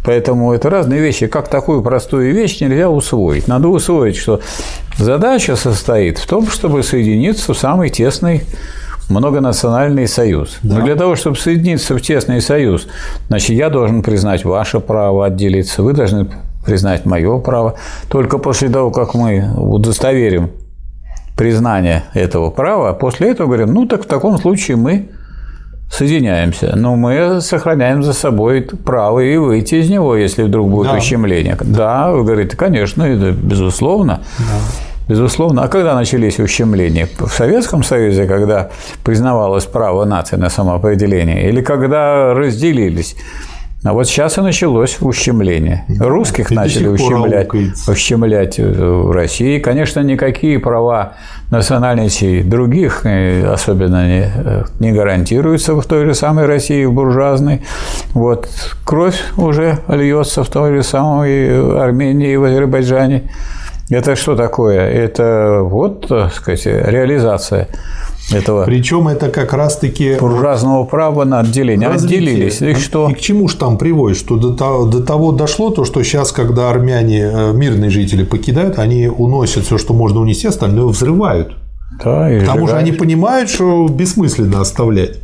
Поэтому 0.04 0.52
это 0.52 0.68
разные 0.68 1.00
вещи. 1.00 1.28
Как 1.28 1.48
такую 1.48 1.82
простую 1.82 2.34
вещь 2.34 2.60
нельзя 2.60 2.90
усвоить? 2.90 3.46
Надо 3.46 3.68
усвоить, 3.68 4.16
что 4.16 4.40
задача 4.98 5.54
состоит 5.54 6.18
в 6.18 6.26
том, 6.26 6.48
чтобы 6.48 6.82
соединиться 6.82 7.54
в 7.54 7.58
самый 7.58 7.90
тесный 7.90 8.42
многонациональный 9.08 10.08
союз. 10.08 10.58
Да. 10.62 10.78
Но 10.78 10.84
для 10.84 10.96
того, 10.96 11.14
чтобы 11.14 11.36
соединиться 11.36 11.94
в 11.94 12.00
тесный 12.00 12.40
союз, 12.40 12.88
значит, 13.28 13.50
я 13.50 13.68
должен 13.68 14.02
признать 14.02 14.44
ваше 14.44 14.80
право 14.80 15.26
отделиться, 15.26 15.82
вы 15.82 15.92
должны 15.92 16.28
признать 16.64 17.04
мое 17.04 17.38
право. 17.38 17.74
Только 18.08 18.38
после 18.38 18.68
того, 18.68 18.90
как 18.90 19.14
мы 19.14 19.48
удостоверим 19.56 20.50
признание 21.42 22.04
этого 22.14 22.50
права, 22.50 22.90
а 22.90 22.92
после 22.92 23.32
этого 23.32 23.48
говорим, 23.48 23.74
ну 23.74 23.84
так 23.86 24.04
в 24.04 24.06
таком 24.06 24.38
случае 24.38 24.76
мы 24.76 25.08
соединяемся, 25.90 26.76
но 26.76 26.94
мы 26.94 27.40
сохраняем 27.40 28.04
за 28.04 28.12
собой 28.12 28.62
право 28.62 29.18
и 29.18 29.36
выйти 29.36 29.74
из 29.74 29.90
него, 29.90 30.14
если 30.14 30.44
вдруг 30.44 30.70
будет 30.70 30.92
да. 30.92 30.98
ущемление. 30.98 31.56
Да, 31.60 32.12
вы 32.12 32.22
говорите, 32.22 32.56
конечно, 32.56 33.02
это 33.02 33.32
безусловно. 33.32 34.20
Да. 34.38 34.44
Безусловно. 35.08 35.64
А 35.64 35.68
когда 35.68 35.96
начались 35.96 36.38
ущемления? 36.38 37.08
В 37.18 37.32
Советском 37.32 37.82
Союзе, 37.82 38.26
когда 38.26 38.68
признавалось 39.04 39.64
право 39.64 40.04
нации 40.04 40.36
на 40.36 40.48
самоопределение, 40.48 41.48
или 41.48 41.60
когда 41.60 42.34
разделились? 42.34 43.16
А 43.84 43.92
вот 43.94 44.06
сейчас 44.06 44.38
и 44.38 44.40
началось 44.40 44.98
ущемление. 45.00 45.84
Русских 45.98 46.52
и 46.52 46.54
начали 46.54 46.86
ущемлять, 46.86 47.48
ущемлять 47.88 48.58
в 48.58 49.10
России. 49.10 49.58
Конечно, 49.58 50.00
никакие 50.00 50.60
права 50.60 51.14
национальностей 51.50 52.44
других 52.44 53.04
э, 53.04 53.44
особенно 53.44 54.06
не, 54.06 54.32
э, 54.32 54.64
не 54.78 54.92
гарантируются 54.92 55.74
в 55.74 55.84
той 55.84 56.06
же 56.06 56.14
самой 56.14 56.46
России, 56.46 56.84
в 56.84 56.92
буржуазной. 56.92 57.62
Вот 58.14 58.48
кровь 58.84 59.20
уже 59.36 59.80
льется 59.88 60.44
в 60.44 60.48
той 60.48 60.76
же 60.76 60.84
самой 60.84 61.82
Армении 61.82 62.34
и 62.34 62.36
в 62.36 62.44
Азербайджане. 62.44 63.32
Это 63.90 64.14
что 64.14 64.36
такое? 64.36 64.88
Это 64.88 65.58
вот, 65.60 66.06
так 66.06 66.32
сказать, 66.32 66.64
реализация 66.66 67.68
этого. 68.30 68.64
Причем 68.64 69.08
это 69.08 69.28
как 69.28 69.52
раз-таки 69.52 70.16
буржуазного 70.18 70.84
права 70.84 71.24
на 71.24 71.40
отделение. 71.40 71.88
Развитие. 71.88 72.18
Отделились. 72.18 72.62
И 72.62 72.74
что? 72.74 73.08
И 73.10 73.14
к 73.14 73.20
чему 73.20 73.48
же 73.48 73.56
там 73.56 73.78
приводит? 73.78 74.18
Что 74.18 74.36
до 74.36 74.54
того, 74.54 74.86
до 74.86 75.02
того 75.02 75.32
дошло, 75.32 75.70
то, 75.70 75.84
что 75.84 76.02
сейчас, 76.02 76.32
когда 76.32 76.70
армяне, 76.70 77.20
э, 77.20 77.52
мирные 77.52 77.90
жители 77.90 78.24
покидают, 78.24 78.78
они 78.78 79.08
уносят 79.08 79.64
все, 79.64 79.78
что 79.78 79.94
можно 79.94 80.20
унести, 80.20 80.46
остальное 80.46 80.86
взрывают. 80.86 81.52
Да, 82.02 82.30
и 82.30 82.40
К 82.40 82.46
тому 82.46 82.66
же 82.68 82.76
они 82.76 82.92
понимают, 82.92 83.50
что 83.50 83.86
бессмысленно 83.88 84.60
оставлять. 84.60 85.18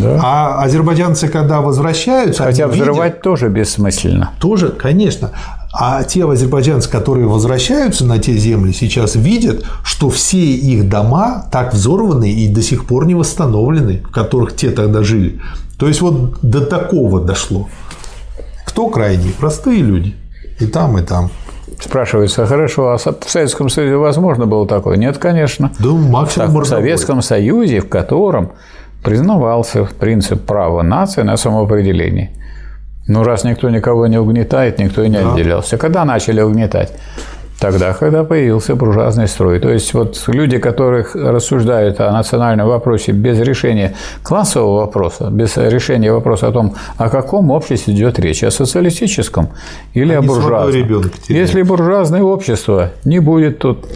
Да. 0.00 0.20
А 0.22 0.62
азербайджанцы, 0.62 1.28
когда 1.28 1.60
возвращаются, 1.60 2.44
хотя 2.44 2.66
взрывать 2.68 3.12
видят, 3.12 3.22
тоже 3.22 3.48
бессмысленно. 3.48 4.32
Тоже, 4.40 4.68
конечно. 4.68 5.30
А 5.72 6.02
те 6.04 6.24
азербайджанцы, 6.24 6.90
которые 6.90 7.26
возвращаются 7.26 8.04
на 8.06 8.18
те 8.18 8.32
земли, 8.34 8.72
сейчас 8.72 9.14
видят, 9.14 9.64
что 9.84 10.08
все 10.08 10.38
их 10.38 10.88
дома 10.88 11.46
так 11.52 11.74
взорваны 11.74 12.30
и 12.30 12.48
до 12.48 12.62
сих 12.62 12.86
пор 12.86 13.06
не 13.06 13.14
восстановлены, 13.14 14.02
в 14.02 14.10
которых 14.10 14.56
те 14.56 14.70
тогда 14.70 15.02
жили. 15.02 15.40
То 15.78 15.88
есть 15.88 16.00
вот 16.00 16.38
до 16.40 16.64
такого 16.64 17.20
дошло. 17.20 17.68
Кто 18.64 18.88
крайний? 18.88 19.34
Простые 19.38 19.82
люди. 19.82 20.14
И 20.60 20.66
там, 20.66 20.98
и 20.98 21.02
там. 21.02 21.30
Спрашивается, 21.78 22.46
хорошо, 22.46 22.92
а 22.92 22.96
в 22.96 23.30
Советском 23.30 23.68
Союзе 23.68 23.96
возможно 23.96 24.46
было 24.46 24.66
такое? 24.66 24.96
Нет, 24.96 25.18
конечно. 25.18 25.72
Да, 25.78 25.90
максимум 25.90 26.62
В 26.62 26.64
Советском 26.64 27.20
Союзе, 27.20 27.80
в 27.80 27.88
котором 27.88 28.52
признавался 29.06 29.88
принцип 29.98 30.44
права 30.46 30.82
нации 30.82 31.22
на 31.22 31.36
самоопределение– 31.36 32.30
ну, 33.08 33.22
раз 33.22 33.44
никто 33.44 33.70
никого 33.70 34.06
не 34.08 34.18
угнетает, 34.18 34.78
никто 34.78 35.02
и 35.02 35.08
не 35.08 35.18
да. 35.18 35.32
отделялся. 35.32 35.78
Когда 35.78 36.04
начали 36.04 36.40
угнетать? 36.40 36.92
Тогда, 37.60 37.94
когда 37.94 38.24
появился 38.24 38.74
буржуазный 38.74 39.28
строй. 39.28 39.60
То 39.60 39.70
есть, 39.70 39.94
вот 39.94 40.24
люди, 40.26 40.58
которые 40.58 41.06
рассуждают 41.14 42.00
о 42.00 42.12
национальном 42.12 42.68
вопросе 42.68 43.12
без 43.12 43.38
решения 43.40 43.94
классового 44.22 44.80
вопроса, 44.80 45.30
без 45.30 45.56
решения 45.56 46.12
вопроса 46.12 46.48
о 46.48 46.52
том, 46.52 46.74
о 46.98 47.08
каком 47.08 47.50
обществе 47.50 47.94
идет 47.94 48.18
речь, 48.18 48.44
о 48.44 48.50
социалистическом 48.50 49.48
или 49.94 50.12
Они 50.12 50.26
о 50.26 50.28
буржуазном. 50.28 51.10
Если 51.28 51.62
буржуазное 51.62 52.22
общество, 52.22 52.90
не 53.04 53.20
будет 53.20 53.60
тут 53.60 53.86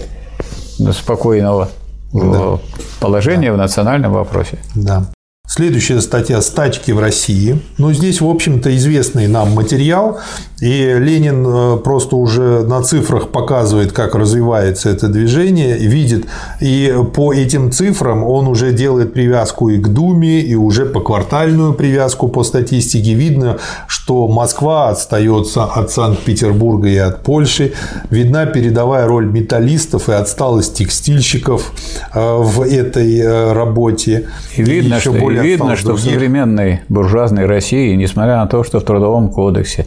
спокойного 0.93 1.69
да. 2.12 2.59
положения 3.01 3.53
в 3.53 3.57
национальном 3.57 4.12
вопросе. 4.12 4.59
Да. 4.74 5.05
Следующая 5.53 6.01
статья 6.01 6.41
«Стачки 6.43 6.93
в 6.93 7.01
России». 7.01 7.59
Ну, 7.77 7.93
здесь, 7.93 8.21
в 8.21 8.29
общем-то, 8.29 8.73
известный 8.77 9.27
нам 9.27 9.51
материал. 9.51 10.21
И 10.61 10.95
Ленин 10.97 11.45
э, 11.45 11.77
просто 11.79 12.15
уже 12.15 12.63
на 12.63 12.85
цифрах 12.85 13.31
показывает, 13.31 13.91
как 13.91 14.15
развивается 14.15 14.91
это 14.91 15.09
движение, 15.09 15.77
видит. 15.77 16.27
И 16.61 16.95
по 17.17 17.33
этим 17.33 17.73
цифрам 17.73 18.23
он 18.23 18.47
уже 18.47 18.73
делает 18.73 19.13
привязку 19.13 19.71
и 19.71 19.79
к 19.79 19.89
Думе, 19.89 20.41
и 20.41 20.55
уже 20.55 20.87
по 20.87 21.01
квартальную 21.01 21.73
привязку 21.73 22.29
по 22.29 22.45
статистике. 22.45 23.15
Видно, 23.15 23.59
что 23.89 24.29
Москва 24.29 24.91
отстается 24.91 25.65
от 25.65 25.91
Санкт-Петербурга 25.91 26.89
и 26.89 26.97
от 26.99 27.25
Польши. 27.25 27.73
Видна 28.11 28.47
передовая 28.47 29.09
роль 29.09 29.27
металлистов 29.27 30.09
и 30.09 30.13
отсталость 30.13 30.75
текстильщиков 30.75 31.73
э, 32.15 32.37
в 32.39 32.63
этой 32.63 33.19
э, 33.19 33.53
работе. 33.53 34.29
И 34.57 34.63
видно, 34.63 34.95
и 34.95 35.01
что, 35.01 35.13
более 35.13 35.40
видно 35.43 35.77
что 35.77 35.95
в 35.95 36.01
современной 36.01 36.81
буржуазной 36.89 37.47
России, 37.47 37.95
несмотря 37.95 38.37
на 38.37 38.47
то, 38.47 38.65
что 38.65 38.81
в 38.81 38.85
Трудовом 38.85 39.31
кодексе 39.31 39.87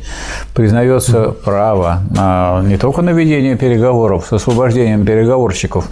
признается 0.53 1.31
право 1.31 2.01
на, 2.11 2.61
не 2.63 2.77
только 2.77 3.01
на 3.01 3.11
ведение 3.11 3.55
переговоров 3.55 4.25
с 4.29 4.33
освобождением 4.33 5.05
переговорщиков 5.05 5.87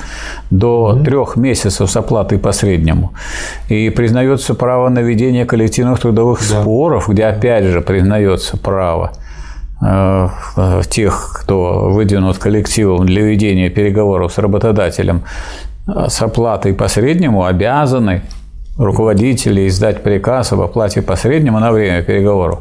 до 0.50 0.94
mm-hmm. 0.94 1.06
трех 1.06 1.36
месяцев 1.36 1.90
с 1.90 1.96
оплатой 1.96 2.40
по 2.40 2.52
среднему, 2.52 3.14
и 3.70 3.90
признается 3.90 4.54
право 4.54 4.90
на 4.90 5.00
ведение 5.00 5.46
коллективных 5.46 6.00
трудовых 6.00 6.40
да. 6.40 6.62
споров, 6.62 7.10
где 7.10 7.26
опять 7.26 7.66
же 7.66 7.82
признается 7.82 8.58
право 8.58 9.12
э, 9.82 10.30
тех, 10.90 11.44
кто 11.44 11.90
выдвинут 11.90 12.38
коллективом 12.38 13.06
для 13.06 13.24
ведения 13.24 13.70
переговоров 13.70 14.34
с 14.34 14.38
работодателем 14.38 15.24
э, 15.88 16.08
с 16.10 16.22
оплатой 16.22 16.74
по 16.74 16.88
среднему 16.88 17.46
обязаны 17.46 18.22
руководителей 18.78 19.68
издать 19.68 20.04
приказ 20.04 20.54
об 20.54 20.62
оплате 20.62 21.02
по 21.02 21.16
среднему 21.16 21.60
на 21.60 21.72
время 21.72 22.02
переговоров. 22.04 22.60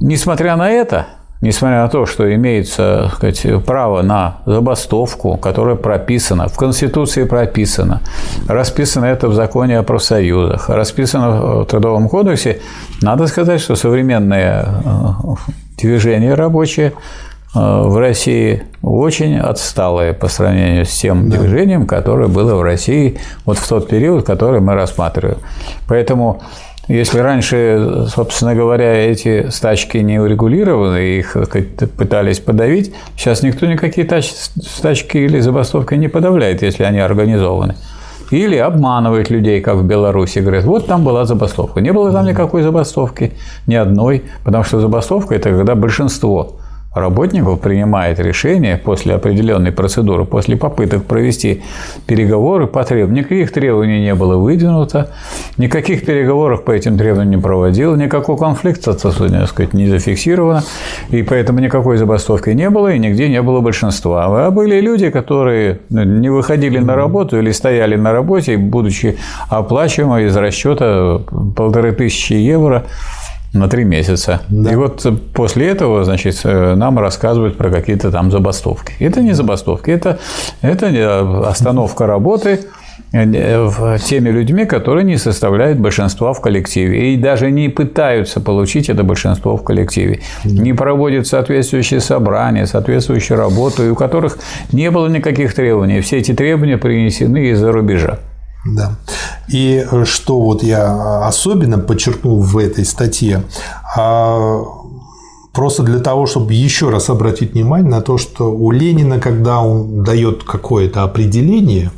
Несмотря 0.00 0.56
на 0.56 0.70
это, 0.70 1.06
несмотря 1.40 1.82
на 1.82 1.88
то, 1.88 2.06
что 2.06 2.32
имеется 2.34 3.10
сказать, 3.14 3.44
право 3.64 4.02
на 4.02 4.38
забастовку, 4.46 5.36
которая 5.36 5.76
прописана, 5.76 6.48
в 6.48 6.56
Конституции 6.56 7.24
прописано, 7.24 8.00
расписано 8.48 9.04
это 9.04 9.28
в 9.28 9.34
законе 9.34 9.78
о 9.78 9.82
профсоюзах, 9.82 10.68
расписано 10.68 11.62
в 11.62 11.64
Трудовом 11.66 12.08
кодексе, 12.08 12.60
надо 13.02 13.26
сказать, 13.26 13.60
что 13.60 13.76
современные 13.76 14.64
э, 14.64 15.10
движения 15.76 16.34
рабочие 16.34 16.92
в 17.54 17.98
России 17.98 18.64
очень 18.82 19.38
отсталые 19.38 20.12
по 20.12 20.28
сравнению 20.28 20.84
с 20.84 20.90
тем 20.90 21.30
да. 21.30 21.38
движением, 21.38 21.86
которое 21.86 22.28
было 22.28 22.54
в 22.54 22.62
России 22.62 23.18
вот 23.44 23.58
в 23.58 23.68
тот 23.68 23.88
период, 23.88 24.26
который 24.26 24.60
мы 24.60 24.74
рассматриваем. 24.74 25.38
Поэтому 25.88 26.42
Если 26.88 27.18
раньше, 27.18 28.06
собственно 28.14 28.54
говоря, 28.54 29.10
эти 29.10 29.48
стачки 29.50 29.98
не 29.98 30.20
урегулированы, 30.20 31.18
их 31.18 31.36
пытались 31.96 32.38
подавить, 32.38 32.94
сейчас 33.16 33.42
никто 33.42 33.66
никакие 33.66 34.08
стачки 34.22 35.18
или 35.18 35.40
забастовки 35.40 35.94
не 35.94 36.06
подавляет, 36.06 36.62
если 36.62 36.84
они 36.84 37.00
организованы. 37.00 37.74
Или 38.30 38.56
обманывает 38.56 39.30
людей, 39.30 39.60
как 39.60 39.76
в 39.76 39.84
Беларуси. 39.84 40.38
Говорят, 40.38 40.64
вот 40.64 40.86
там 40.86 41.04
была 41.04 41.24
забастовка. 41.24 41.80
Не 41.80 41.92
было 41.92 42.12
там 42.12 42.26
никакой 42.26 42.62
забастовки, 42.62 43.32
ни 43.66 43.74
одной, 43.74 44.22
потому 44.44 44.62
что 44.62 44.80
забастовка– 44.80 45.34
это 45.36 45.50
когда 45.50 45.74
большинство 45.74 46.56
работников 46.96 47.60
принимает 47.60 48.18
решение 48.18 48.76
после 48.76 49.14
определенной 49.14 49.72
процедуры, 49.72 50.24
после 50.24 50.56
попыток 50.56 51.04
провести 51.04 51.62
переговоры 52.06 52.66
по 52.66 52.82
требованиям. 52.84 53.24
Никаких 53.24 53.52
требований 53.52 54.00
не 54.00 54.14
было 54.14 54.36
выдвинуто, 54.36 55.10
никаких 55.58 56.04
переговоров 56.04 56.64
по 56.64 56.72
этим 56.72 56.98
требованиям 56.98 57.30
не 57.36 57.42
проводил, 57.42 57.96
никакого 57.96 58.36
конфликта, 58.36 58.94
так 58.94 59.12
сказать, 59.12 59.74
не 59.74 59.86
зафиксировано, 59.86 60.62
и 61.10 61.22
поэтому 61.22 61.60
никакой 61.60 61.96
забастовки 61.96 62.50
не 62.50 62.70
было, 62.70 62.92
и 62.92 62.98
нигде 62.98 63.28
не 63.28 63.42
было 63.42 63.60
большинства. 63.60 64.46
А 64.46 64.50
были 64.50 64.80
люди, 64.80 65.10
которые 65.10 65.80
не 65.90 66.30
выходили 66.30 66.78
на 66.78 66.94
работу 66.96 67.38
или 67.38 67.50
стояли 67.50 67.96
на 67.96 68.12
работе, 68.12 68.56
будучи 68.56 69.18
оплачиваемы 69.48 70.24
из 70.24 70.36
расчета 70.36 71.20
полторы 71.54 71.92
тысячи 71.92 72.32
евро 72.32 72.84
на 73.52 73.68
три 73.68 73.84
месяца. 73.84 74.42
Да. 74.48 74.72
И 74.72 74.76
вот 74.76 75.06
после 75.32 75.68
этого, 75.68 76.04
значит, 76.04 76.40
нам 76.44 76.98
рассказывают 76.98 77.56
про 77.56 77.70
какие-то 77.70 78.10
там 78.10 78.30
забастовки. 78.30 78.92
Это 78.98 79.22
не 79.22 79.32
забастовки, 79.32 79.90
это, 79.90 80.18
это 80.62 81.48
остановка 81.48 82.06
работы 82.06 82.60
э, 83.12 83.98
теми 84.04 84.28
людьми, 84.30 84.66
которые 84.66 85.04
не 85.04 85.16
составляют 85.16 85.78
большинства 85.78 86.32
в 86.32 86.40
коллективе 86.40 87.12
и 87.12 87.16
даже 87.16 87.50
не 87.50 87.68
пытаются 87.68 88.40
получить 88.40 88.88
это 88.88 89.04
большинство 89.04 89.56
в 89.56 89.64
коллективе. 89.64 90.20
Не 90.44 90.72
проводят 90.72 91.26
соответствующие 91.26 92.00
собрания, 92.00 92.66
соответствующую 92.66 93.38
работу, 93.38 93.84
и 93.84 93.88
у 93.88 93.94
которых 93.94 94.38
не 94.72 94.90
было 94.90 95.08
никаких 95.08 95.54
требований. 95.54 96.00
Все 96.00 96.18
эти 96.18 96.34
требования 96.34 96.78
принесены 96.78 97.48
из-за 97.50 97.72
рубежа. 97.72 98.18
Да. 98.74 98.96
И 99.48 99.86
э, 99.88 100.04
что 100.04 100.40
вот 100.40 100.62
я 100.62 101.26
особенно 101.26 101.78
подчеркнул 101.78 102.40
в 102.42 102.58
этой 102.58 102.84
статье, 102.84 103.44
а, 103.96 104.62
просто 105.52 105.82
для 105.82 106.00
того, 106.00 106.26
чтобы 106.26 106.52
еще 106.52 106.90
раз 106.90 107.08
обратить 107.10 107.52
внимание 107.52 107.90
на 107.90 108.00
то, 108.00 108.18
что 108.18 108.52
у 108.52 108.70
Ленина, 108.70 109.20
когда 109.20 109.60
он 109.60 110.02
дает 110.02 110.42
какое-то 110.42 111.04
определение, 111.04 111.90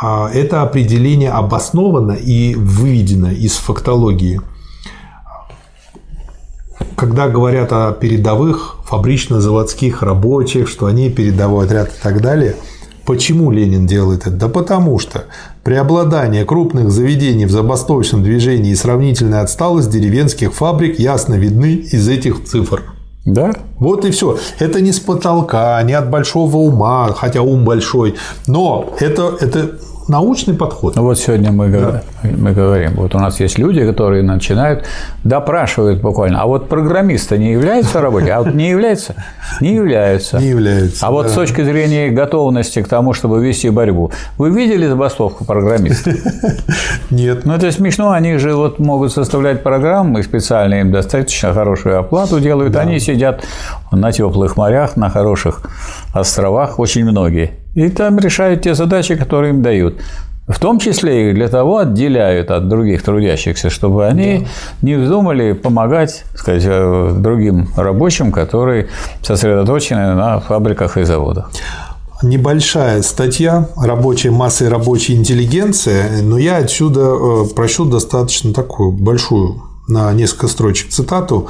а, 0.00 0.28
это 0.32 0.62
определение 0.62 1.30
обосновано 1.30 2.12
и 2.12 2.54
выведено 2.54 3.30
из 3.30 3.52
фактологии. 3.52 4.40
Когда 6.96 7.28
говорят 7.28 7.72
о 7.72 7.92
передовых 7.92 8.76
фабрично-заводских 8.86 10.02
рабочих, 10.02 10.68
что 10.68 10.86
они 10.86 11.10
передовой 11.10 11.66
отряд 11.66 11.88
и 11.88 12.02
так 12.02 12.20
далее– 12.20 12.56
Почему 13.06 13.50
Ленин 13.50 13.86
делает 13.86 14.26
это? 14.26 14.30
Да 14.30 14.48
потому 14.48 14.98
что 14.98 15.24
преобладание 15.62 16.44
крупных 16.44 16.90
заведений 16.90 17.46
в 17.46 17.50
забастовочном 17.50 18.22
движении 18.22 18.72
и 18.72 18.76
сравнительная 18.76 19.42
отсталость 19.42 19.90
деревенских 19.90 20.54
фабрик 20.54 20.98
ясно 20.98 21.34
видны 21.34 21.74
из 21.74 22.08
этих 22.08 22.44
цифр. 22.44 22.82
Да. 23.24 23.52
Вот 23.78 24.04
и 24.04 24.10
все. 24.10 24.38
Это 24.58 24.80
не 24.80 24.92
с 24.92 25.00
потолка, 25.00 25.82
не 25.82 25.94
от 25.94 26.10
большого 26.10 26.56
ума, 26.56 27.12
хотя 27.14 27.42
ум 27.42 27.64
большой, 27.64 28.16
но 28.46 28.94
это, 29.00 29.36
это 29.40 29.78
научный 30.08 30.54
подход. 30.54 30.96
Ну 30.96 31.02
вот 31.02 31.18
сегодня 31.18 31.52
мы, 31.52 31.68
да. 31.68 32.02
мы 32.22 32.52
говорим, 32.52 32.94
вот 32.94 33.14
у 33.14 33.18
нас 33.18 33.40
есть 33.40 33.58
люди, 33.58 33.84
которые 33.86 34.22
начинают 34.22 34.84
допрашивают 35.22 36.00
буквально, 36.00 36.42
а 36.42 36.46
вот 36.46 36.68
программисты 36.68 37.38
не 37.38 37.52
являются 37.52 38.00
работниками, 38.00 38.36
а 38.36 38.42
вот 38.42 38.54
не 38.54 38.70
являются? 38.70 39.14
Не 39.60 39.74
являются. 39.74 40.38
Не 40.38 40.48
являются. 40.48 41.06
А 41.06 41.10
вот 41.10 41.28
с 41.28 41.32
точки 41.32 41.62
зрения 41.62 42.10
готовности 42.10 42.82
к 42.82 42.88
тому, 42.88 43.12
чтобы 43.14 43.44
вести 43.44 43.70
борьбу, 43.70 44.12
вы 44.38 44.50
видели 44.50 44.86
забастовку 44.86 45.44
программистов? 45.44 46.14
Нет. 47.10 47.44
Ну 47.44 47.54
это 47.54 47.70
смешно, 47.72 48.10
они 48.10 48.36
же 48.36 48.54
вот 48.54 48.78
могут 48.78 49.12
составлять 49.12 49.62
программы 49.62 50.22
специально, 50.22 50.74
им 50.80 50.92
достаточно 50.92 51.52
хорошую 51.52 51.98
оплату 51.98 52.40
делают, 52.40 52.76
они 52.76 52.98
сидят 53.00 53.44
на 53.94 54.12
теплых 54.12 54.56
морях, 54.56 54.96
на 54.96 55.10
хороших 55.10 55.62
островах, 56.12 56.78
очень 56.78 57.04
многие 57.04 57.64
и 57.74 57.88
там 57.88 58.18
решают 58.18 58.62
те 58.62 58.74
задачи, 58.74 59.16
которые 59.16 59.50
им 59.50 59.62
дают. 59.62 59.96
В 60.46 60.58
том 60.58 60.78
числе 60.78 61.30
их 61.30 61.34
для 61.34 61.48
того 61.48 61.78
отделяют 61.78 62.50
от 62.50 62.68
других 62.68 63.02
трудящихся, 63.02 63.70
чтобы 63.70 64.06
они 64.06 64.40
да. 64.40 64.46
не 64.82 64.94
вздумали 64.96 65.52
помогать 65.52 66.24
сказать, 66.34 66.64
э, 66.66 67.14
другим 67.16 67.68
рабочим, 67.76 68.30
которые 68.30 68.88
сосредоточены 69.22 70.14
на 70.14 70.40
фабриках 70.40 70.98
и 70.98 71.04
заводах. 71.04 71.50
Небольшая 72.22 73.02
статья 73.02 73.68
«Рабочая 73.76 74.30
масса 74.30 74.66
и 74.66 74.68
рабочая 74.68 75.14
интеллигенция», 75.14 76.22
но 76.22 76.38
я 76.38 76.58
отсюда 76.58 77.00
э, 77.00 77.44
прочту 77.54 77.86
достаточно 77.86 78.52
такую 78.52 78.92
большую 78.92 79.62
на 79.88 80.12
несколько 80.12 80.48
строчек 80.48 80.90
цитату 80.90 81.48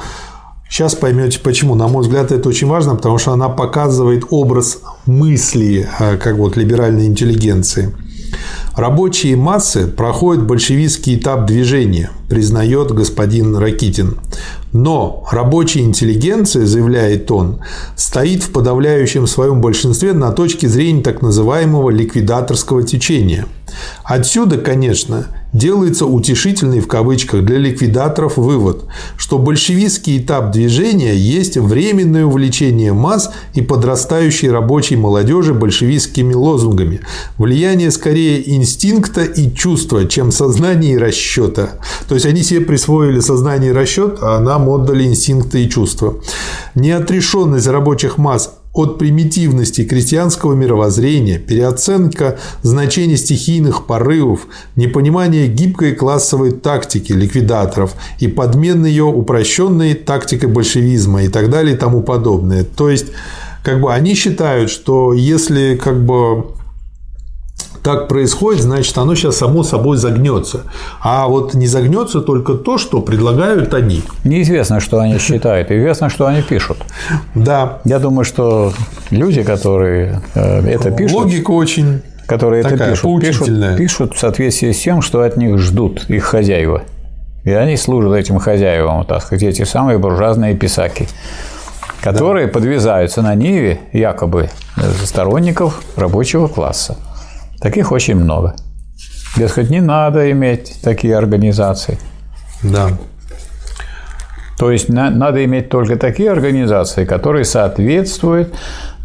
Сейчас 0.69 0.95
поймете 0.95 1.39
почему. 1.39 1.75
На 1.75 1.87
мой 1.87 2.03
взгляд, 2.03 2.31
это 2.31 2.49
очень 2.49 2.67
важно, 2.67 2.95
потому 2.95 3.17
что 3.17 3.31
она 3.31 3.49
показывает 3.49 4.25
образ 4.29 4.79
мысли 5.05 5.87
э, 5.99 6.17
как 6.17 6.37
вот 6.37 6.57
либеральной 6.57 7.05
интеллигенции. 7.05 7.93
Рабочие 8.75 9.37
массы 9.37 9.87
проходят 9.87 10.45
большевистский 10.45 11.15
этап 11.15 11.45
движения, 11.45 12.09
признает 12.27 12.91
господин 12.91 13.55
Ракитин. 13.55 14.17
Но 14.73 15.25
рабочая 15.31 15.81
интеллигенция, 15.81 16.65
заявляет 16.65 17.31
он, 17.31 17.61
стоит 17.95 18.43
в 18.43 18.51
подавляющем 18.51 19.27
своем 19.27 19.61
большинстве 19.61 20.11
на 20.11 20.31
точке 20.33 20.67
зрения 20.67 21.01
так 21.01 21.21
называемого 21.21 21.89
ликвидаторского 21.89 22.83
течения. 22.83 23.45
Отсюда, 24.03 24.57
конечно, 24.57 25.27
делается 25.55 26.05
утешительный 26.05 26.81
в 26.81 26.87
кавычках 26.87 27.45
для 27.45 27.57
ликвидаторов 27.57 28.37
вывод, 28.37 28.85
что 29.17 29.39
большевистский 29.39 30.19
этап 30.19 30.51
движения 30.51 31.15
есть 31.15 31.57
временное 31.57 32.25
увлечение 32.25 32.93
масс 32.93 33.31
и 33.53 33.61
подрастающей 33.61 34.49
рабочей 34.49 34.97
молодежи 34.97 35.53
большевистскими 35.53 36.33
лозунгами, 36.33 37.01
влияние 37.37 37.91
скорее 37.91 38.49
инстинкта 38.55 39.23
и 39.23 39.53
чувства, 39.53 40.05
чем 40.05 40.31
сознания 40.31 40.93
и 40.93 40.97
расчета. 40.97 41.79
То 42.09 42.15
есть 42.15 42.25
они 42.25 42.43
себе 42.43 42.61
присвоили 42.61 43.21
сознание 43.21 43.71
и 43.71 43.73
расчет, 43.73 44.19
а 44.21 44.39
нам 44.39 44.69
отдали 44.69 45.05
инстинкты 45.05 45.63
и 45.63 45.69
чувства. 45.69 46.15
Неотрешенность 46.75 47.67
рабочих 47.67 48.17
масс 48.17 48.51
от 48.75 48.99
примитивности 48.99 49.85
крестьянского 49.85 50.53
мировоззрения, 50.53 51.39
переоценка 51.39 52.37
значения 52.61 53.15
стихийных 53.15 53.87
порывов, 53.87 54.47
непонимание 54.75 55.47
гибкой 55.47 55.95
классовой 55.95 56.51
тактики 56.51 57.13
ликвидаторов 57.13 57.95
и 58.19 58.27
подмен 58.27 58.85
ее 58.85 59.05
упрощенной 59.05 59.93
тактикой 59.93 60.49
большевизма 60.49 61.23
и 61.23 61.29
так 61.29 61.49
далее 61.49 61.75
и 61.75 61.77
тому 61.77 62.03
подобное. 62.03 62.65
То 62.65 62.89
есть, 62.89 63.07
как 63.63 63.79
бы 63.79 63.93
они 63.93 64.13
считают, 64.13 64.69
что 64.69 65.13
если 65.13 65.79
как 65.81 66.03
бы 66.05 66.45
так 67.85 68.07
происходит, 68.07 68.63
значит, 68.63 68.97
оно 68.97 69.13
сейчас 69.13 69.37
само 69.37 69.61
собой 69.61 69.97
загнется. 69.97 70.61
А 71.01 71.27
вот 71.27 71.53
не 71.53 71.67
загнется 71.67 72.19
только 72.19 72.55
то, 72.55 72.79
что 72.79 72.99
предлагают 72.99 73.75
они. 73.75 74.01
Неизвестно, 74.23 74.79
что 74.79 74.97
они 74.97 75.19
считают, 75.19 75.69
известно, 75.69 76.09
что 76.09 76.25
они 76.25 76.41
пишут. 76.41 76.77
Да. 77.35 77.77
Я 77.85 77.99
думаю, 77.99 78.25
что 78.25 78.73
люди, 79.11 79.43
которые 79.43 80.19
э, 80.33 80.67
это 80.67 80.89
пишут... 80.89 81.15
Логика 81.15 81.51
очень 81.51 82.01
которые 82.25 82.63
это 82.63 82.75
пишут, 82.75 83.21
пишут, 83.21 83.77
пишут 83.77 84.15
в 84.15 84.19
соответствии 84.19 84.71
с 84.71 84.81
тем, 84.81 85.03
что 85.03 85.21
от 85.21 85.37
них 85.37 85.59
ждут 85.59 86.09
их 86.09 86.23
хозяева. 86.23 86.81
И 87.43 87.51
они 87.51 87.77
служат 87.77 88.13
этим 88.13 88.39
хозяевам, 88.39 89.05
так 89.05 89.21
сказать, 89.21 89.43
эти 89.43 89.61
самые 89.63 89.99
буржуазные 89.99 90.55
писаки, 90.55 91.07
которые 92.01 92.47
да. 92.47 92.53
подвязаются 92.53 93.21
на 93.21 93.35
Ниве 93.35 93.79
якобы 93.93 94.49
сторонников 95.03 95.83
рабочего 95.95 96.47
класса. 96.47 96.97
Таких 97.65 97.91
очень 97.91 98.13
много. 98.13 98.55
Дескать, 99.35 99.71
не 99.71 99.81
надо 99.81 100.29
иметь 100.29 100.75
такие 100.83 101.17
организации. 101.17 101.97
Да. 102.61 102.89
То 104.59 104.69
есть 104.69 104.87
надо 104.87 105.43
иметь 105.45 105.69
только 105.69 105.95
такие 105.95 106.29
организации, 106.29 107.05
которые 107.05 107.43
соответствуют 107.43 108.53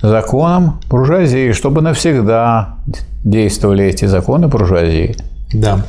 законам 0.03 0.79
буржуазии, 0.91 1.53
чтобы 1.53 1.81
навсегда 1.81 2.77
действовали 3.25 3.87
эти 3.87 4.05
законы 4.05 4.49
буржуазии. 4.49 5.17
Да. 5.55 5.87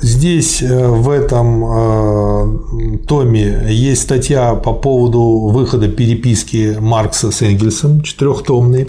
Здесь 0.00 0.62
э, 0.62 0.86
в 0.88 1.10
этом 1.10 1.64
э, 1.64 2.98
томе 3.08 3.66
есть 3.68 4.04
статья 4.04 4.54
по 4.54 4.72
поводу 4.72 5.50
выхода 5.52 5.88
переписки 5.88 6.78
Маркса 6.80 7.30
с 7.30 7.42
Энгельсом, 7.42 8.00
четырехтомной. 8.00 8.88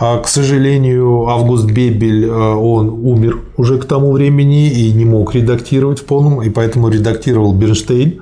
А, 0.00 0.18
К 0.18 0.28
сожалению, 0.28 1.26
Август 1.26 1.64
Бебель, 1.64 2.24
э, 2.24 2.30
он 2.30 2.88
умер 2.88 3.40
уже 3.56 3.78
к 3.78 3.84
тому 3.84 4.12
времени 4.12 4.70
и 4.70 4.92
не 4.92 5.04
мог 5.04 5.34
редактировать 5.34 5.98
в 5.98 6.04
полном, 6.04 6.40
и 6.40 6.50
поэтому 6.50 6.88
редактировал 6.88 7.52
Бернштейн. 7.52 8.20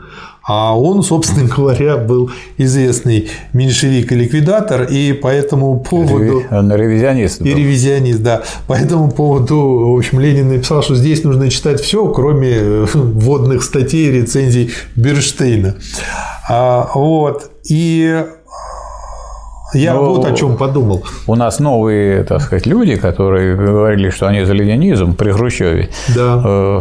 А 0.48 0.78
он, 0.78 1.02
собственно 1.02 1.46
говоря, 1.56 1.98
был 1.98 2.30
известный 2.56 3.28
меньшевик 3.52 4.10
и 4.10 4.14
ликвидатор, 4.14 4.84
и 4.84 5.12
по 5.12 5.28
этому 5.28 5.78
поводу... 5.80 6.44
Он 6.50 6.72
ревизионист. 6.72 7.42
И 7.42 7.52
был. 7.52 7.58
ревизионист, 7.58 8.22
да. 8.22 8.42
По 8.66 8.72
этому 8.72 9.10
поводу, 9.10 9.56
в 9.92 9.98
общем, 9.98 10.18
Ленин 10.20 10.48
написал, 10.48 10.82
что 10.82 10.94
здесь 10.94 11.24
нужно 11.24 11.50
читать 11.50 11.82
все, 11.82 12.08
кроме 12.08 12.52
э, 12.52 12.86
вводных 12.94 13.62
статей, 13.62 14.10
рецензий 14.10 14.70
Бернштейна. 14.94 15.76
А, 16.48 16.90
вот. 16.94 17.50
И 17.68 18.24
я 19.74 19.94
Ну, 19.94 20.14
вот 20.14 20.24
о 20.24 20.32
чем 20.32 20.56
подумал. 20.56 21.02
У 21.26 21.34
нас 21.34 21.58
новые, 21.58 22.22
так 22.24 22.40
сказать, 22.42 22.66
люди, 22.66 22.96
которые 22.96 23.56
говорили, 23.56 24.10
что 24.10 24.26
они 24.28 24.44
за 24.44 24.52
ленинизм 24.52 25.14
при 25.14 25.32
Хрущеве, 25.32 25.88
Да. 26.14 26.42
э, 26.44 26.80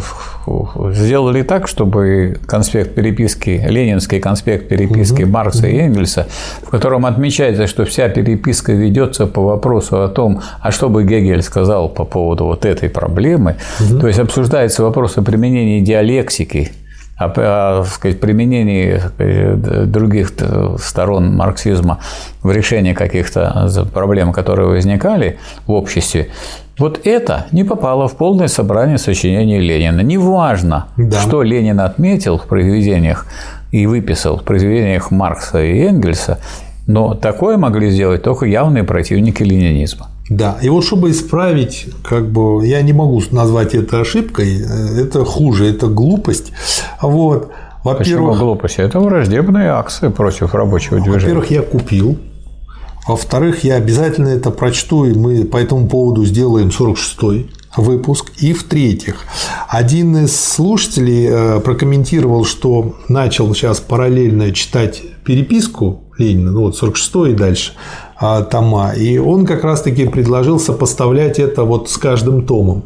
сделали 0.92 1.42
так, 1.42 1.68
чтобы 1.68 2.38
конспект 2.46 2.94
переписки, 2.96 3.66
ленинский 3.68 4.20
конспект 4.20 4.68
переписки 4.68 5.24
Маркса 5.24 5.68
и 5.68 5.78
Энгельса, 5.78 6.28
в 6.62 6.70
котором 6.70 7.06
отмечается, 7.06 7.68
что 7.68 7.86
вся 7.86 8.10
переписка 8.10 8.72
ведется 8.72 9.26
по 9.26 9.42
вопросу 9.42 10.04
о 10.04 10.08
том, 10.08 10.42
а 10.62 10.72
что 10.72 10.90
бы 10.90 11.04
Гегель 11.04 11.42
сказал 11.42 11.90
по 11.90 12.06
поводу 12.06 12.46
вот 12.46 12.66
этой 12.66 12.90
проблемы, 12.90 13.56
то 14.00 14.08
есть 14.08 14.20
обсуждается 14.20 14.84
вопрос 14.84 15.18
о 15.18 15.22
применении 15.24 15.82
диалектики 15.82 16.72
о, 17.18 17.26
о, 17.26 17.84
так 17.84 17.88
сказать, 17.94 18.20
применении 18.20 19.00
сказать, 19.18 19.92
других 19.92 20.32
сторон 20.80 21.36
марксизма 21.36 22.00
в 22.44 22.52
решении 22.52 22.94
каких-то 22.94 23.70
проблем, 23.94 24.34
которые 24.34 24.68
возникали 24.68 25.38
в 25.66 25.72
обществе, 25.72 26.30
вот 26.78 27.08
это 27.08 27.46
не 27.54 27.64
попало 27.64 28.08
в 28.10 28.18
полное 28.18 28.48
собрание 28.50 28.98
сочинений 28.98 29.60
Ленина. 29.60 30.02
Неважно, 30.02 30.88
Да. 30.98 31.22
что 31.22 31.42
Ленин 31.42 31.80
отметил 31.80 32.38
в 32.38 32.48
произведениях 32.48 33.28
и 33.72 33.88
выписал 33.88 34.38
в 34.38 34.44
произведениях 34.44 35.10
Маркса 35.10 35.64
и 35.64 35.80
Энгельса, 35.80 36.40
но 36.86 37.14
такое 37.14 37.58
могли 37.58 37.90
сделать 37.90 38.24
только 38.24 38.46
явные 38.46 38.84
противники 38.84 39.42
ленинизма. 39.42 40.08
Да, 40.30 40.58
и 40.62 40.70
вот 40.70 40.84
чтобы 40.84 41.12
исправить, 41.12 41.88
как 42.04 42.32
бы, 42.32 42.66
я 42.66 42.82
не 42.82 42.94
могу 42.94 43.22
назвать 43.32 43.76
это 43.76 44.02
ошибкой, 44.02 44.60
э, 44.60 45.02
это 45.02 45.24
хуже, 45.24 45.68
это 45.68 45.88
глупость. 45.88 46.52
Вот. 47.02 47.52
Почему 47.84 47.98
Во-первых, 47.98 48.40
глупость? 48.40 48.80
Это 48.80 49.00
враждебные 49.00 49.70
акции 49.70 50.08
против 50.08 50.56
рабочего 50.56 51.00
движения. 51.00 51.20
Во-первых, 51.20 51.52
я 51.52 51.62
купил. 51.62 52.18
Во-вторых, 53.08 53.64
я 53.64 53.76
обязательно 53.76 54.30
это 54.30 54.50
прочту, 54.50 55.06
и 55.06 55.14
мы 55.14 55.46
по 55.46 55.58
этому 55.58 55.88
поводу 55.88 56.26
сделаем 56.26 56.70
46-й 56.70 57.52
выпуск. 57.78 58.32
И 58.40 58.54
в-третьих, 58.54 59.18
один 59.68 60.18
из 60.18 60.36
слушателей 60.36 61.28
э, 61.30 61.60
прокомментировал, 61.60 62.46
что 62.46 62.96
начал 63.10 63.54
сейчас 63.54 63.80
параллельно 63.80 64.52
читать 64.52 65.04
переписку 65.24 66.04
Ленина, 66.18 66.52
ну 66.52 66.62
вот 66.62 66.78
46 66.78 67.16
и 67.28 67.34
дальше 67.34 67.74
тома, 68.20 68.94
и 68.96 69.18
он 69.18 69.46
как 69.46 69.64
раз-таки 69.64 70.08
предложил 70.08 70.60
сопоставлять 70.60 71.40
это 71.40 71.64
вот 71.64 71.90
с 71.90 71.98
каждым 71.98 72.46
томом. 72.46 72.84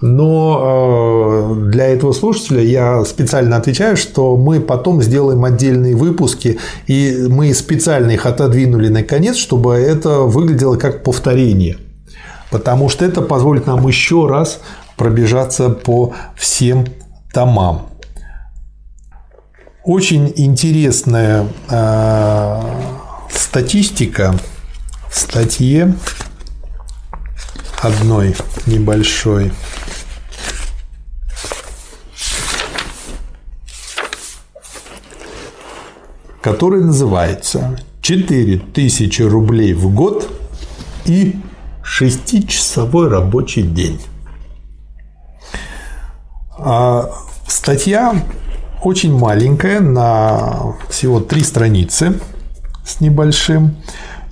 Но 0.00 1.54
э, 1.54 1.70
для 1.70 1.86
этого 1.86 2.12
слушателя 2.12 2.62
я 2.62 3.04
специально 3.04 3.56
отвечаю, 3.56 3.96
что 3.96 4.36
мы 4.36 4.60
потом 4.60 5.00
сделаем 5.00 5.44
отдельные 5.44 5.94
выпуски, 5.94 6.58
и 6.88 7.26
мы 7.28 7.54
специально 7.54 8.10
их 8.10 8.26
отодвинули 8.26 8.88
на 8.88 9.04
конец, 9.04 9.36
чтобы 9.36 9.74
это 9.74 10.22
выглядело 10.22 10.76
как 10.76 11.04
повторение. 11.04 11.76
Потому 12.50 12.88
что 12.88 13.04
это 13.04 13.22
позволит 13.22 13.68
нам 13.68 13.86
еще 13.86 14.26
раз 14.26 14.60
пробежаться 14.96 15.70
по 15.70 16.12
всем 16.36 16.86
томам. 17.32 17.82
Очень 19.84 20.32
интересная 20.36 21.46
э, 21.70 22.60
статистика 23.30 24.34
статье 25.12 25.94
одной 27.80 28.34
небольшой. 28.66 29.52
который 36.40 36.82
называется 36.82 37.78
«4000 38.02 39.28
рублей 39.28 39.74
в 39.74 39.94
год 39.94 40.28
и 41.04 41.36
шестичасовой 41.84 43.08
рабочий 43.08 43.62
день». 43.62 44.00
А 46.58 47.10
статья 47.46 48.24
очень 48.82 49.16
маленькая, 49.16 49.78
на 49.78 50.74
всего 50.90 51.20
три 51.20 51.42
страницы 51.42 52.18
с 52.84 53.00
небольшим, 53.00 53.76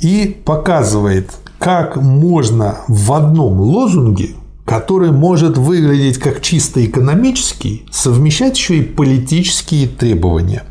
и 0.00 0.26
показывает, 0.44 1.30
как 1.58 1.96
можно 1.96 2.78
в 2.88 3.12
одном 3.12 3.60
лозунге, 3.60 4.30
который 4.64 5.12
может 5.12 5.58
выглядеть 5.58 6.18
как 6.18 6.40
чисто 6.40 6.84
экономический, 6.84 7.86
совмещать 7.90 8.56
еще 8.56 8.78
и 8.78 8.82
политические 8.82 9.88
требования. 9.88 10.62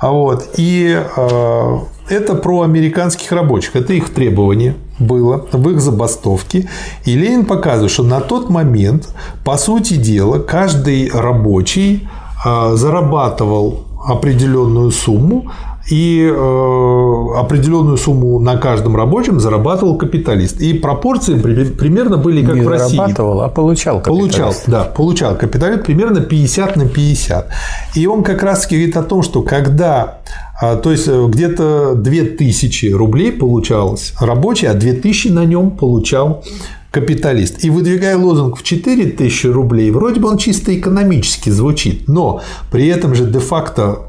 А 0.00 0.10
Вот. 0.10 0.50
И 0.56 1.00
э, 1.16 1.78
это 2.08 2.34
про 2.34 2.62
американских 2.62 3.32
рабочих. 3.32 3.76
Это 3.76 3.92
их 3.92 4.12
требование 4.12 4.74
было 4.98 5.46
в 5.52 5.70
их 5.70 5.80
забастовке. 5.80 6.68
И 7.04 7.14
Ленин 7.14 7.44
показывает, 7.44 7.90
что 7.90 8.02
на 8.02 8.20
тот 8.20 8.50
момент, 8.50 9.08
по 9.44 9.56
сути 9.56 9.94
дела, 9.94 10.38
каждый 10.38 11.10
рабочий 11.10 12.08
э, 12.44 12.72
зарабатывал 12.74 13.86
определенную 14.04 14.90
сумму, 14.90 15.52
и 15.90 16.22
э, 16.30 17.38
определенную 17.38 17.96
сумму 17.96 18.38
на 18.38 18.56
каждом 18.56 18.96
рабочем 18.96 19.40
зарабатывал 19.40 19.96
капиталист. 19.98 20.60
И 20.60 20.74
пропорции 20.74 21.38
при- 21.38 21.64
примерно 21.64 22.16
были 22.18 22.44
как 22.44 22.54
Не 22.54 22.60
в 22.62 22.68
России. 22.68 22.96
зарабатывал, 22.96 23.40
а 23.42 23.48
получал 23.48 24.00
Получал, 24.00 24.50
капиталист. 24.50 24.62
да, 24.68 24.84
получал 24.84 25.36
капиталист 25.36 25.84
примерно 25.84 26.20
50 26.20 26.76
на 26.76 26.86
50. 26.88 27.48
И 27.96 28.06
он 28.06 28.22
как 28.22 28.42
раз 28.42 28.66
говорит 28.66 28.96
о 28.96 29.02
том, 29.02 29.22
что 29.22 29.42
когда, 29.42 30.18
а, 30.60 30.76
то 30.76 30.90
есть 30.92 31.08
где-то 31.08 31.94
2000 31.96 32.92
рублей 32.92 33.32
получалось 33.32 34.14
рабочий, 34.20 34.66
а 34.66 34.74
2000 34.74 35.28
на 35.28 35.44
нем 35.44 35.70
получал 35.72 36.44
капиталист. 36.90 37.64
И 37.64 37.70
выдвигая 37.70 38.16
лозунг 38.18 38.58
в 38.58 38.62
4000 38.62 39.46
рублей, 39.46 39.90
вроде 39.90 40.20
бы 40.20 40.28
он 40.28 40.36
чисто 40.36 40.78
экономически 40.78 41.48
звучит, 41.50 42.06
но 42.06 42.42
при 42.70 42.86
этом 42.86 43.14
же 43.14 43.24
де-факто 43.24 44.00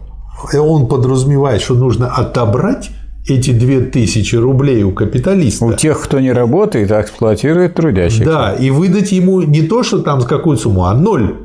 он 0.53 0.87
подразумевает, 0.87 1.61
что 1.61 1.73
нужно 1.75 2.07
отобрать 2.07 2.89
эти 3.27 3.51
2000 3.51 4.35
рублей 4.35 4.83
у 4.83 4.91
капиталиста. 4.91 5.65
У 5.65 5.73
тех, 5.73 6.01
кто 6.01 6.19
не 6.19 6.31
работает, 6.33 6.91
а 6.91 7.01
эксплуатирует 7.01 7.75
трудящихся. 7.75 8.25
Да, 8.25 8.53
и 8.53 8.69
выдать 8.69 9.11
ему 9.13 9.41
не 9.41 9.61
то, 9.61 9.83
что 9.83 9.99
там 9.99 10.19
с 10.21 10.25
какую 10.25 10.57
сумму, 10.57 10.85
а 10.85 10.93
ноль. 10.93 11.35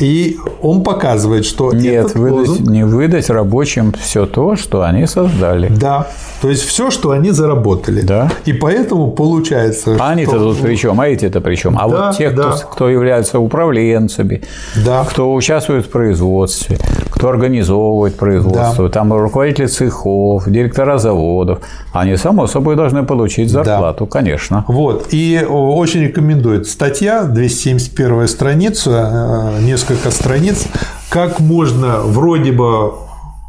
И 0.00 0.38
он 0.60 0.82
показывает, 0.82 1.44
что 1.44 1.72
Нет, 1.72 2.06
этот 2.06 2.16
выдать, 2.16 2.48
лозунг- 2.48 2.68
не 2.68 2.84
выдать 2.84 3.30
рабочим 3.30 3.92
все 3.92 4.26
то, 4.26 4.56
что 4.56 4.82
они 4.82 5.06
создали. 5.06 5.68
Да, 5.68 6.08
то 6.42 6.48
есть 6.48 6.62
все, 6.64 6.90
что 6.90 7.12
они 7.12 7.30
заработали. 7.30 8.00
Да. 8.00 8.28
И 8.44 8.52
поэтому 8.52 9.12
получается. 9.12 9.96
А 10.00 10.08
они-то 10.10 10.32
что- 10.32 10.52
тут 10.54 10.62
при 10.62 10.74
чем? 10.74 11.00
А 11.00 11.06
эти-то 11.06 11.40
при 11.40 11.54
чем? 11.54 11.76
А 11.78 11.88
Да, 11.88 12.06
вот 12.08 12.16
те, 12.18 12.30
кто, 12.30 12.42
да. 12.42 12.56
кто 12.56 12.88
являются 12.88 13.38
управленцами, 13.38 14.42
Да. 14.84 15.04
кто 15.08 15.32
участвует 15.32 15.86
в 15.86 15.90
производстве, 15.90 16.76
кто 17.24 17.30
организовывает 17.30 18.16
производство, 18.16 18.90
там 18.90 19.10
руководители 19.14 19.64
цехов, 19.64 20.46
директора 20.46 20.98
заводов, 20.98 21.60
они, 21.94 22.18
само 22.18 22.46
собой, 22.46 22.76
должны 22.76 23.02
получить 23.02 23.50
зарплату, 23.50 24.06
конечно. 24.06 24.66
Вот. 24.68 25.06
И 25.10 25.42
о, 25.48 25.74
очень 25.74 26.02
рекомендует 26.02 26.66
статья, 26.66 27.24
271 27.24 28.28
страница, 28.28 29.54
э, 29.56 29.62
несколько 29.62 30.10
страниц, 30.10 30.66
как 31.08 31.40
можно 31.40 32.00
вроде 32.04 32.52
бы 32.52 32.92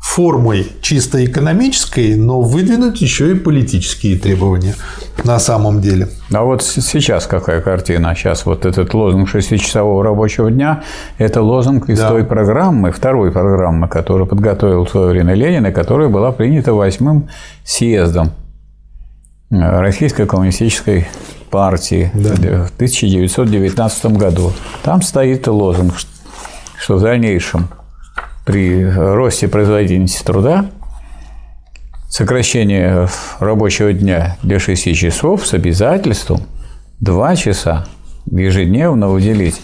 формой 0.06 0.68
чисто 0.82 1.26
экономической, 1.26 2.16
но 2.16 2.40
выдвинуть 2.40 3.02
еще 3.02 3.32
и 3.32 3.36
политические 3.36 4.18
требования 4.18 4.76
на 5.24 5.40
самом 5.40 5.82
деле. 5.82 6.08
А 6.32 6.44
вот 6.44 6.62
сейчас 6.64 7.26
какая 7.26 7.60
картина? 7.60 8.14
Сейчас 8.16 8.46
вот 8.46 8.66
этот 8.66 8.94
лозунг 8.94 9.28
шестичасового 9.28 10.04
рабочего 10.04 10.52
дня– 10.52 10.84
это 11.18 11.42
лозунг 11.42 11.90
из 11.90 12.00
Да. 12.00 12.10
той 12.10 12.24
программы, 12.24 12.92
второй 12.92 13.32
программы, 13.32 13.88
которую 13.88 14.28
подготовил 14.28 14.86
в 14.86 14.90
свое 14.90 15.08
время 15.10 15.34
Ленин, 15.34 15.66
и 15.66 15.72
которая 15.72 16.08
была 16.08 16.32
принята 16.32 16.74
восьмым 16.74 17.28
съездом 17.66 18.32
э, 19.50 19.80
Российской 19.80 20.28
коммунистической 20.28 21.08
партии 21.50 22.12
в 22.14 22.70
1919 22.76 24.06
году. 24.18 24.54
Там 24.84 25.02
стоит 25.02 25.48
лозунг, 25.48 25.96
что 26.78 26.96
в 26.98 27.02
дальнейшем 27.02 27.70
при 28.46 28.86
росте 28.86 29.48
производительности 29.48 30.24
труда 30.24 30.68
сокращение 32.10 33.10
рабочего 33.40 33.92
дня 33.92 34.38
до 34.44 34.60
6 34.60 34.96
часов 34.96 35.46
с 35.46 35.54
обязательством 35.54 36.42
2 37.02 37.36
часа 37.36 37.86
ежедневно 38.32 39.12
уделить 39.12 39.62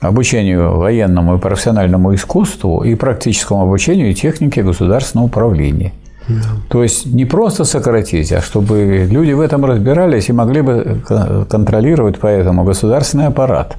обучению 0.00 0.76
военному 0.76 1.36
и 1.36 1.38
профессиональному 1.38 2.14
искусству 2.14 2.82
и 2.82 2.94
практическому 2.94 3.62
обучению 3.62 4.12
технике 4.14 4.62
государственного 4.62 5.26
управления. 5.26 5.92
Да. 6.28 6.42
То 6.68 6.82
есть 6.82 7.06
не 7.06 7.24
просто 7.24 7.64
сократить, 7.64 8.32
а 8.32 8.40
чтобы 8.40 9.06
люди 9.10 9.32
в 9.32 9.40
этом 9.40 9.64
разбирались 9.64 10.28
и 10.28 10.32
могли 10.32 10.62
бы 10.62 11.00
контролировать 11.48 12.18
поэтому 12.20 12.64
государственный 12.64 13.26
аппарат. 13.26 13.76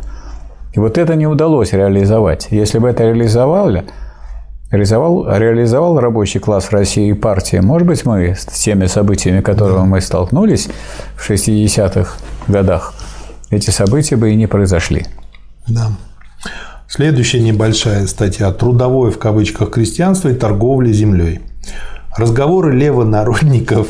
И 0.74 0.80
вот 0.80 0.98
это 0.98 1.16
не 1.16 1.28
удалось 1.28 1.74
реализовать. 1.74 2.48
Если 2.50 2.80
бы 2.80 2.90
это 2.90 3.04
реализовали, 3.04 3.86
реализовал, 4.72 5.28
реализовал 5.38 6.00
рабочий 6.00 6.40
класс 6.40 6.72
России 6.72 7.10
и 7.10 7.14
партия, 7.14 7.62
может 7.62 7.88
быть, 7.88 8.06
мы 8.06 8.36
с 8.36 8.46
теми 8.46 8.86
событиями, 8.86 9.42
которыми 9.42 9.86
мы 9.86 10.02
столкнулись 10.02 10.70
в 11.18 11.30
60-х 11.30 12.18
годах, 12.48 12.94
эти 13.50 13.70
события 13.70 14.16
бы 14.16 14.32
и 14.32 14.36
не 14.36 14.48
произошли. 14.48 15.06
Да. 15.68 15.92
Следующая 16.88 17.42
небольшая 17.42 18.08
статья 18.08 18.52
«Трудовое 18.52 19.12
в 19.12 19.18
кавычках 19.18 19.72
крестьянство 19.72 20.30
и 20.30 20.36
торговля 20.36 20.92
землей». 20.92 21.42
Разговоры 22.18 22.74
левонародников 22.74 23.88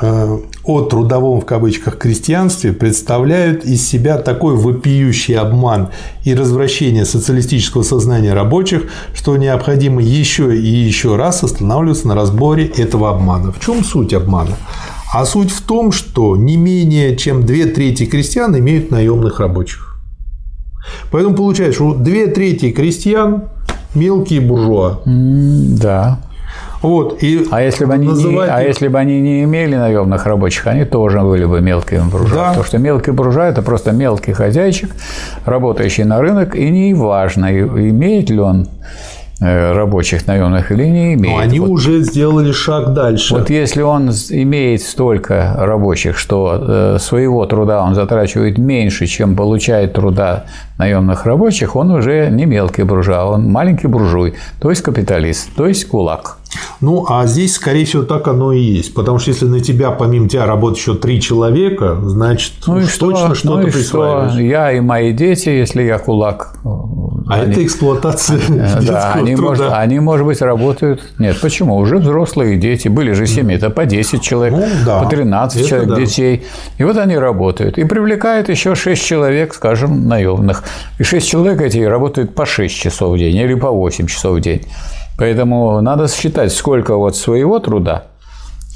о 0.00 0.80
трудовом 0.82 1.40
в 1.40 1.44
кавычках 1.44 1.98
крестьянстве 1.98 2.72
представляют 2.72 3.64
из 3.64 3.86
себя 3.86 4.18
такой 4.18 4.56
вопиющий 4.56 5.36
обман 5.36 5.90
и 6.24 6.34
развращение 6.34 7.04
социалистического 7.04 7.82
сознания 7.82 8.34
рабочих, 8.34 8.90
что 9.14 9.36
необходимо 9.36 10.02
еще 10.02 10.56
и 10.56 10.66
еще 10.66 11.16
раз 11.16 11.44
останавливаться 11.44 12.08
на 12.08 12.14
разборе 12.14 12.66
этого 12.66 13.10
обмана. 13.10 13.52
В 13.52 13.60
чем 13.60 13.84
суть 13.84 14.12
обмана? 14.12 14.56
А 15.12 15.24
суть 15.26 15.52
в 15.52 15.62
том, 15.62 15.92
что 15.92 16.36
не 16.36 16.56
менее 16.56 17.16
чем 17.16 17.46
две 17.46 17.66
трети 17.66 18.04
крестьян 18.04 18.58
имеют 18.58 18.90
наемных 18.90 19.38
рабочих. 19.38 20.00
Поэтому 21.12 21.36
получается, 21.36 21.74
что 21.76 21.94
две 21.94 22.26
трети 22.26 22.72
крестьян 22.72 23.44
мелкие 23.94 24.40
буржуа. 24.40 25.00
Да. 25.06 26.20
Вот, 26.84 27.22
и 27.22 27.46
а, 27.50 27.62
если 27.62 27.86
бы 27.86 27.94
они 27.94 28.08
не, 28.08 28.40
а 28.40 28.62
если 28.62 28.88
бы 28.88 28.98
они 28.98 29.20
не 29.20 29.44
имели 29.44 29.74
наемных 29.74 30.26
рабочих, 30.26 30.66
они 30.66 30.84
тоже 30.84 31.20
были 31.20 31.46
бы 31.46 31.62
мелкими 31.62 32.02
буржуа. 32.10 32.36
Да. 32.36 32.48
Потому 32.48 32.64
что 32.64 32.78
мелкий 32.78 33.10
буржуа– 33.10 33.44
это 33.48 33.62
просто 33.62 33.92
мелкий 33.92 34.32
хозяйчик, 34.32 34.90
работающий 35.46 36.04
на 36.04 36.20
рынок, 36.20 36.54
и 36.54 36.68
не 36.68 36.92
важно, 36.92 37.50
имеет 37.50 38.28
ли 38.28 38.38
он 38.38 38.68
Э, 39.40 39.72
рабочих 39.72 40.28
наемных 40.28 40.70
или 40.70 40.84
не 40.84 41.14
имеет. 41.14 41.36
Но 41.36 41.38
они 41.38 41.58
вот, 41.58 41.70
уже 41.70 42.00
сделали 42.02 42.52
шаг 42.52 42.94
дальше. 42.94 43.34
Вот 43.34 43.50
если 43.50 43.82
он 43.82 44.10
имеет 44.30 44.80
столько 44.80 45.56
рабочих, 45.58 46.16
что 46.18 46.56
э, 46.94 46.98
своего 47.00 47.44
труда 47.44 47.82
он 47.82 47.96
затрачивает 47.96 48.58
меньше, 48.58 49.06
чем 49.06 49.34
получает 49.34 49.92
труда 49.92 50.44
наемных 50.78 51.26
рабочих, 51.26 51.74
он 51.74 51.90
уже 51.90 52.30
не 52.30 52.46
мелкий 52.46 52.84
буржуа, 52.84 53.24
он 53.24 53.50
маленький 53.50 53.88
буржуй, 53.88 54.34
то 54.60 54.70
есть 54.70 54.82
капиталист, 54.82 55.50
то 55.56 55.66
есть 55.66 55.88
кулак. 55.88 56.38
Ну, 56.80 57.06
а 57.08 57.26
здесь, 57.26 57.54
скорее 57.54 57.84
всего, 57.84 58.02
так 58.02 58.28
оно 58.28 58.52
и 58.52 58.60
есть. 58.60 58.94
Потому 58.94 59.18
что 59.18 59.30
если 59.30 59.46
на 59.46 59.60
тебя, 59.60 59.90
помимо 59.90 60.28
тебя, 60.28 60.46
работает 60.46 60.78
еще 60.78 60.94
три 60.94 61.20
человека, 61.20 61.98
значит, 62.02 62.52
ну 62.66 62.78
и 62.78 62.86
точно 62.86 63.34
что, 63.34 63.48
то 63.48 63.56
ну 63.58 63.64
присваиваешь. 63.64 64.32
Что? 64.32 64.40
Я 64.40 64.72
и 64.72 64.80
мои 64.80 65.12
дети, 65.12 65.48
если 65.48 65.82
я 65.82 65.98
кулак. 65.98 66.56
А 66.64 67.34
они, 67.34 67.52
это 67.52 67.64
эксплуатация 67.64 68.38
Да, 68.82 69.12
они, 69.14 69.34
труда. 69.34 69.48
может, 69.48 69.72
они, 69.72 70.00
может 70.00 70.26
быть, 70.26 70.42
работают. 70.42 71.02
Нет, 71.18 71.40
почему? 71.40 71.76
Уже 71.76 71.96
взрослые 71.98 72.56
дети. 72.56 72.88
Были 72.88 73.12
же 73.12 73.26
семьи, 73.26 73.56
это 73.56 73.70
по 73.70 73.86
10 73.86 74.20
человек, 74.20 74.54
ну, 74.54 74.66
да. 74.84 75.02
по 75.02 75.08
13 75.08 75.60
это 75.60 75.68
человек 75.68 75.88
да. 75.88 75.96
детей. 75.96 76.44
И 76.78 76.84
вот 76.84 76.96
они 76.98 77.16
работают. 77.16 77.78
И 77.78 77.84
привлекают 77.84 78.48
еще 78.48 78.74
6 78.74 79.02
человек, 79.02 79.54
скажем, 79.54 80.06
наемных. 80.08 80.64
И 80.98 81.02
6 81.02 81.26
человек 81.26 81.60
эти 81.60 81.78
работают 81.78 82.34
по 82.34 82.44
6 82.44 82.74
часов 82.74 83.14
в 83.14 83.18
день 83.18 83.36
или 83.36 83.54
по 83.54 83.70
8 83.70 84.06
часов 84.06 84.36
в 84.36 84.40
день. 84.40 84.62
Поэтому 85.16 85.80
надо 85.80 86.08
считать, 86.08 86.52
сколько 86.52 86.96
вот 86.96 87.16
своего 87.16 87.60
труда 87.60 88.04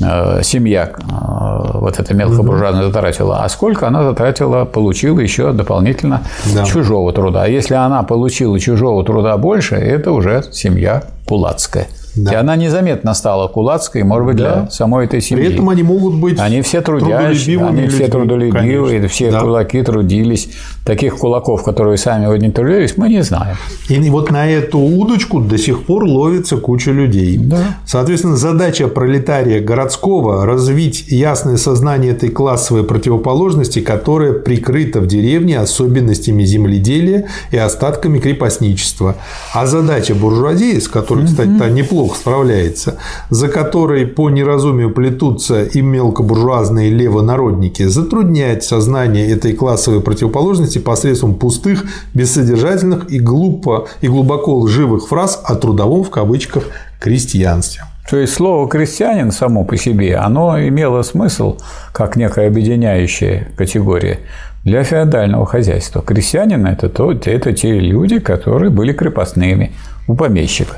э, 0.01 0.43
семья 0.43 0.93
э, 0.97 1.79
вот 1.79 1.99
эта 1.99 2.15
мелкобуржуазная 2.15 2.85
затратила, 2.85 3.43
а 3.43 3.49
сколько 3.49 3.89
она 3.89 4.05
затратила, 4.05 4.65
получила 4.65 5.19
еще 5.19 5.53
дополнительно 5.53 6.23
да. 6.55 6.65
чужого 6.65 7.13
труда. 7.13 7.43
А 7.43 7.49
если 7.49 7.75
она 7.75 8.03
получила 8.05 8.59
чужого 8.61 9.05
труда 9.05 9.37
больше, 9.37 9.75
это 9.75 10.13
уже 10.13 10.45
семья 10.53 11.03
кулацкая. 11.27 11.89
Да. 12.25 12.33
И 12.33 12.35
она 12.35 12.57
незаметно 12.57 13.15
стала 13.15 13.49
кулацкой, 13.49 14.03
может 14.03 14.27
быть, 14.27 14.37
да. 14.37 14.63
для 14.63 14.71
самой 14.71 15.07
этой 15.07 15.21
семьи. 15.21 15.45
При 15.45 15.55
этом 15.55 15.69
они 15.69 15.83
могут 15.83 16.15
быть 16.15 16.39
Они 16.39 16.63
все 16.63 16.81
трудящие, 16.81 17.59
они 17.65 17.83
людьми, 17.83 17.89
все 17.89 18.09
трудолюбивые, 18.09 18.87
конечно. 18.87 19.09
все 19.09 19.31
да. 19.31 19.41
кулаки 19.41 19.83
трудились. 19.83 20.51
Таких 20.85 21.17
кулаков, 21.19 21.65
которые 21.65 21.99
сами 21.99 22.39
не 22.39 22.51
трудились, 22.51 22.97
мы 22.97 23.09
не 23.09 23.23
знаем. 23.23 23.57
И 23.89 24.11
вот 24.11 24.31
на 24.31 24.49
эту 24.49 24.79
удочку 24.79 25.41
до 25.41 25.59
сих 25.59 25.85
пор 25.85 26.05
ловится 26.05 26.57
куча 26.57 26.91
людей. 26.91 27.37
Да. 27.39 27.77
Соответственно, 27.85 28.37
задача 28.37 28.89
пролетария 28.89 29.61
городского– 29.61 30.47
развить 30.47 31.05
ясное 31.09 31.57
сознание 31.57 32.13
этой 32.13 32.31
классовой 32.31 32.85
противоположности, 32.85 33.81
которая 33.81 34.33
прикрыта 34.33 35.01
в 35.01 35.07
деревне 35.07 35.59
особенностями 35.59 36.45
земледелия 36.45 37.27
и 37.51 37.57
остатками 37.57 38.19
крепостничества. 38.19 39.17
А 39.53 39.67
задача 39.67 40.15
буржуазии, 40.15 40.79
с 40.79 40.89
которой, 40.89 41.27
кстати, 41.27 41.51
та 41.59 41.69
неплохо 42.09 42.15
плохо 42.15 42.21
справляется, 42.21 42.95
за 43.31 43.49
которой 43.49 44.07
по 44.07 44.31
неразумию 44.31 44.91
плетутся 44.91 45.65
и 45.65 45.83
мелкобуржуазные 45.83 46.91
левонародники, 46.91 47.85
затруднять 47.85 48.65
сознание 48.65 49.31
этой 49.31 49.53
классовой 49.53 50.01
противоположности 50.01 50.79
посредством 50.79 51.35
пустых, 51.35 51.85
бессодержательных 52.15 53.11
и 53.13 53.21
глупо 53.21 53.89
и 54.03 54.09
глубоко 54.09 54.59
лживых 54.59 55.09
фраз 55.09 55.41
о 55.45 55.55
трудовом 55.55 56.05
в 56.05 56.11
кавычках 56.11 56.65
крестьянстве. 57.01 57.85
То 58.11 58.17
есть 58.17 58.33
слово 58.33 58.67
«крестьянин» 58.69 59.33
само 59.33 59.65
по 59.65 59.77
себе, 59.77 60.17
оно 60.17 60.59
имело 60.59 61.03
смысл 61.03 61.59
как 61.93 62.17
некая 62.17 62.47
объединяющая 62.49 63.49
категория 63.57 64.21
для 64.65 64.83
феодального 64.83 65.45
хозяйства. 65.45 66.03
Крестьянин– 66.03 66.67
это, 66.67 66.89
то, 66.89 67.13
это 67.13 67.53
те 67.53 67.79
люди, 67.79 68.19
которые 68.19 68.71
были 68.71 68.93
крепостными 68.93 69.73
у 70.07 70.15
помещика. 70.15 70.77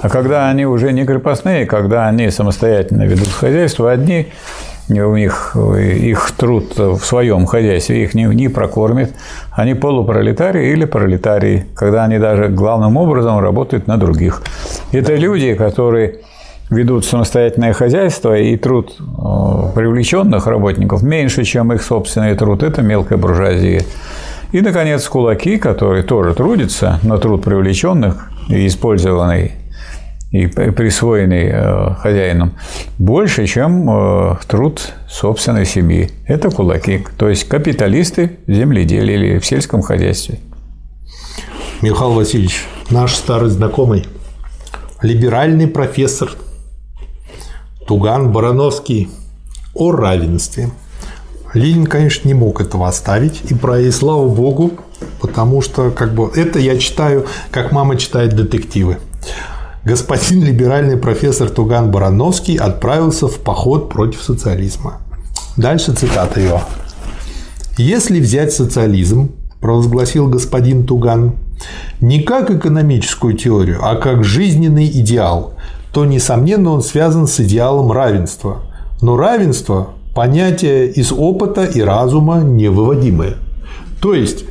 А 0.00 0.08
когда 0.08 0.48
они 0.50 0.66
уже 0.66 0.92
не 0.92 1.04
крепостные, 1.06 1.66
когда 1.66 2.08
они 2.08 2.30
самостоятельно 2.30 3.04
ведут 3.04 3.28
хозяйство, 3.28 3.90
одни 3.90 4.28
у 4.88 5.16
них 5.16 5.56
их 5.56 6.30
труд 6.36 6.76
в 6.76 7.00
своем 7.00 7.46
хозяйстве 7.46 8.04
их 8.04 8.14
не, 8.14 8.24
не 8.24 8.48
прокормит. 8.48 9.14
Они 9.50 9.74
полупролетарии 9.74 10.72
или 10.72 10.84
пролетарии, 10.84 11.66
когда 11.74 12.04
они 12.04 12.18
даже 12.18 12.48
главным 12.48 12.96
образом 12.96 13.40
работают 13.40 13.86
на 13.86 13.96
других. 13.96 14.42
Это 14.92 15.14
люди, 15.16 15.54
которые 15.54 16.20
ведут 16.70 17.04
самостоятельное 17.04 17.72
хозяйство, 17.72 18.36
и 18.36 18.56
труд 18.56 18.96
э, 18.98 19.02
привлеченных 19.74 20.46
работников 20.46 21.02
меньше, 21.02 21.44
чем 21.44 21.72
их 21.72 21.82
собственный 21.82 22.34
труд. 22.34 22.62
Это 22.62 22.82
мелкая 22.82 23.18
буржуазия. 23.18 23.82
И, 24.52 24.60
наконец, 24.60 25.08
кулаки, 25.08 25.58
которые 25.58 26.02
тоже 26.02 26.34
трудятся, 26.34 26.98
но 27.02 27.18
труд 27.18 27.44
привлеченных 27.44 28.30
и 28.48 28.66
использованный 28.66 29.52
и 30.30 30.46
присвоенный 30.46 31.50
э, 31.52 31.94
хозяином 31.94 32.54
больше, 32.98 33.46
чем 33.46 33.88
э, 33.88 34.36
труд 34.48 34.92
собственной 35.08 35.64
семьи. 35.64 36.10
Это 36.26 36.50
кулаки, 36.50 37.06
то 37.16 37.28
есть 37.28 37.48
капиталисты 37.48 38.38
в 38.46 38.52
земледелии 38.52 39.38
в 39.38 39.46
сельском 39.46 39.82
хозяйстве. 39.82 40.40
Михаил 41.82 42.12
Васильевич, 42.12 42.64
наш 42.90 43.14
старый 43.14 43.50
знакомый, 43.50 44.06
либеральный 45.02 45.68
профессор 45.68 46.30
Туган 47.86 48.32
Барановский 48.32 49.08
о 49.74 49.92
равенстве. 49.92 50.70
Ленин, 51.54 51.86
конечно, 51.86 52.26
не 52.26 52.34
мог 52.34 52.60
этого 52.60 52.88
оставить, 52.88 53.42
и 53.50 53.54
про 53.54 53.78
и 53.80 53.90
слава 53.90 54.28
богу, 54.28 54.72
потому 55.20 55.62
что 55.62 55.90
как 55.90 56.12
бы 56.14 56.30
это 56.34 56.58
я 56.58 56.76
читаю, 56.78 57.26
как 57.50 57.72
мама 57.72 57.96
читает 57.96 58.34
детективы 58.34 58.98
господин 59.86 60.42
либеральный 60.42 60.96
профессор 60.96 61.48
Туган 61.48 61.92
Барановский 61.92 62.56
отправился 62.56 63.28
в 63.28 63.38
поход 63.38 63.88
против 63.88 64.20
социализма. 64.20 65.00
Дальше 65.56 65.92
цитата 65.92 66.40
его. 66.40 66.60
«Если 67.78 68.18
взять 68.18 68.52
социализм,– 68.52 69.30
провозгласил 69.60 70.28
господин 70.28 70.86
Туган,– 70.86 71.36
не 72.00 72.20
как 72.20 72.50
экономическую 72.50 73.34
теорию, 73.34 73.78
а 73.80 73.94
как 73.94 74.24
жизненный 74.24 74.86
идеал, 74.86 75.54
то, 75.92 76.04
несомненно, 76.04 76.72
он 76.72 76.82
связан 76.82 77.28
с 77.28 77.38
идеалом 77.38 77.92
равенства. 77.92 78.62
Но 79.00 79.16
равенство– 79.16 79.90
понятие 80.16 80.90
из 80.90 81.12
опыта 81.12 81.64
и 81.64 81.80
разума 81.80 82.40
невыводимое. 82.40 83.36
То 84.02 84.14
есть, 84.14 84.46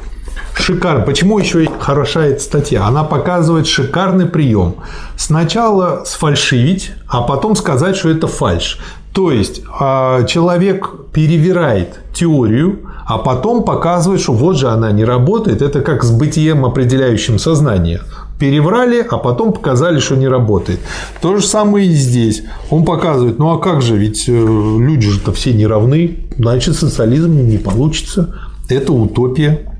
Шикарно. 0.57 1.03
Почему 1.03 1.37
еще 1.37 1.65
и 1.65 1.69
хороша 1.79 2.25
эта 2.25 2.41
статья? 2.41 2.85
Она 2.85 3.03
показывает 3.03 3.67
шикарный 3.67 4.25
прием. 4.25 4.75
Сначала 5.17 6.03
сфальшивить, 6.05 6.91
а 7.07 7.21
потом 7.21 7.55
сказать, 7.55 7.95
что 7.95 8.09
это 8.09 8.27
фальш. 8.27 8.79
То 9.13 9.31
есть 9.31 9.61
а, 9.79 10.23
человек 10.23 10.91
перевирает 11.13 11.99
теорию, 12.13 12.79
а 13.05 13.17
потом 13.17 13.63
показывает, 13.63 14.19
что 14.19 14.33
вот 14.33 14.57
же 14.57 14.67
она 14.67 14.91
не 14.91 15.05
работает. 15.05 15.61
Это 15.61 15.81
как 15.81 16.03
с 16.03 16.11
бытием, 16.11 16.65
определяющим 16.65 17.37
сознание. 17.37 18.01
Переврали, 18.39 19.05
а 19.09 19.17
потом 19.17 19.53
показали, 19.53 19.99
что 19.99 20.15
не 20.15 20.27
работает. 20.27 20.79
То 21.21 21.37
же 21.37 21.45
самое 21.45 21.87
и 21.87 21.93
здесь. 21.93 22.43
Он 22.69 22.83
показывает, 22.83 23.39
ну 23.39 23.51
а 23.51 23.59
как 23.59 23.81
же, 23.81 23.95
ведь 23.95 24.25
э, 24.27 24.31
люди 24.31 25.09
же-то 25.09 25.31
все 25.31 25.53
не 25.53 25.67
равны, 25.67 26.25
значит 26.37 26.75
социализм 26.75 27.47
не 27.47 27.57
получится. 27.57 28.35
Это 28.67 28.91
утопия. 28.91 29.74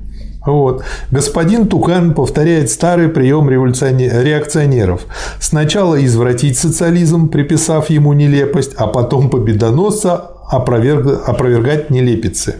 Вот. 0.46 0.84
Господин 1.10 1.66
Тукан 1.66 2.14
повторяет 2.14 2.70
старый 2.70 3.08
прием 3.08 3.50
реакционеров. 3.50 5.02
Сначала 5.40 6.02
извратить 6.04 6.56
социализм, 6.56 7.28
приписав 7.28 7.90
ему 7.90 8.12
нелепость, 8.12 8.72
а 8.76 8.86
потом 8.86 9.28
победоносца 9.28 10.14
опроверг... 10.48 11.28
опровергать 11.28 11.90
нелепицы. 11.90 12.54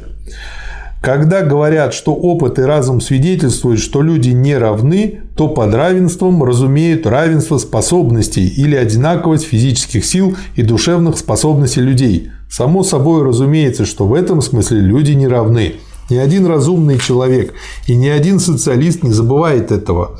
Когда 1.00 1.42
говорят, 1.42 1.94
что 1.94 2.14
опыт 2.14 2.58
и 2.58 2.62
разум 2.62 3.00
свидетельствуют, 3.00 3.78
что 3.78 4.02
люди 4.02 4.30
не 4.30 4.56
равны, 4.56 5.20
то 5.36 5.46
под 5.46 5.72
равенством 5.72 6.42
разумеют 6.42 7.06
равенство 7.06 7.58
способностей 7.58 8.48
или 8.48 8.74
одинаковость 8.74 9.44
физических 9.44 10.04
сил 10.04 10.36
и 10.56 10.62
душевных 10.62 11.16
способностей 11.18 11.80
людей. 11.80 12.32
Само 12.50 12.82
собой 12.82 13.22
разумеется, 13.22 13.84
что 13.84 14.06
в 14.06 14.14
этом 14.14 14.42
смысле 14.42 14.80
люди 14.80 15.12
не 15.12 15.28
равны. 15.28 15.74
Ни 16.10 16.16
один 16.16 16.46
разумный 16.46 16.98
человек 16.98 17.54
и 17.86 17.96
ни 17.96 18.08
один 18.08 18.38
социалист 18.38 19.02
не 19.02 19.12
забывает 19.12 19.72
этого. 19.72 20.18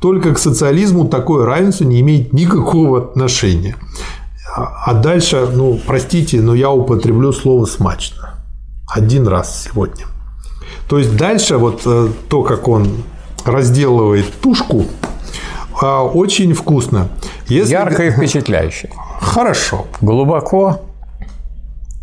Только 0.00 0.34
к 0.34 0.38
социализму 0.38 1.06
такое 1.06 1.46
равенство 1.46 1.84
не 1.84 2.00
имеет 2.00 2.32
никакого 2.32 2.98
отношения. 2.98 3.76
А 4.56 4.94
дальше, 4.94 5.48
ну, 5.52 5.78
простите, 5.86 6.40
но 6.40 6.54
я 6.54 6.70
употреблю 6.70 7.32
слово 7.32 7.66
смачно. 7.66 8.34
Один 8.88 9.28
раз 9.28 9.64
сегодня. 9.64 10.06
То 10.88 10.98
есть 10.98 11.16
дальше 11.16 11.58
вот 11.58 11.82
э, 11.84 12.08
то, 12.28 12.42
как 12.42 12.66
он 12.66 12.88
разделывает 13.44 14.32
тушку, 14.40 14.86
а, 15.80 16.02
очень 16.02 16.54
вкусно. 16.54 17.08
Если... 17.46 17.72
Ярко 17.72 18.06
и 18.06 18.10
впечатляюще. 18.10 18.90
Хорошо. 19.20 19.86
Глубоко 20.00 20.80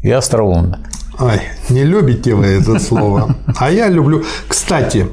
и 0.02 0.12
остроумно. 0.12 0.80
Ай, 1.20 1.42
не 1.70 1.84
любите 1.84 2.36
вы 2.36 2.46
это 2.46 2.80
слово. 2.80 3.36
А 3.58 3.72
я 3.72 3.88
люблю. 3.90 4.24
Кстати, 4.48 5.08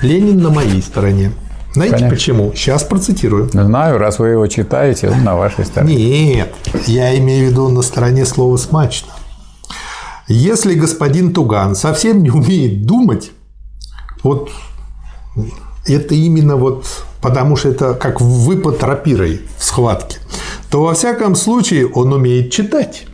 Ленин 0.00 0.42
на 0.42 0.50
моей 0.50 0.82
стороне. 0.82 1.32
Знаете 1.72 1.94
Конечно. 1.94 2.16
почему? 2.16 2.52
Сейчас 2.54 2.84
процитирую. 2.84 3.50
Знаю, 3.50 3.98
раз 3.98 4.18
вы 4.18 4.28
его 4.28 4.46
читаете, 4.46 5.10
он 5.10 5.24
на 5.24 5.36
вашей 5.36 5.64
стороне. 5.64 6.34
Нет, 6.36 6.54
я 6.86 7.18
имею 7.18 7.48
в 7.48 7.50
виду 7.50 7.68
на 7.68 7.82
стороне 7.82 8.24
слова 8.24 8.56
«смачно». 8.56 9.12
Если 10.28 10.74
господин 10.74 11.34
Туган 11.34 11.74
совсем 11.74 12.22
не 12.22 12.30
умеет 12.30 12.86
думать, 12.86 13.32
вот 14.22 14.50
это 15.86 16.14
именно 16.14 16.56
вот 16.56 16.86
потому 17.20 17.56
что 17.56 17.70
это 17.70 17.94
как 17.94 18.20
выпад 18.20 18.82
рапирой 18.82 19.40
в 19.58 19.64
схватке, 19.64 20.18
то 20.70 20.82
во 20.82 20.92
всяком 20.92 21.34
случае 21.34 21.86
он 21.86 22.12
умеет 22.12 22.52
читать. 22.52 23.06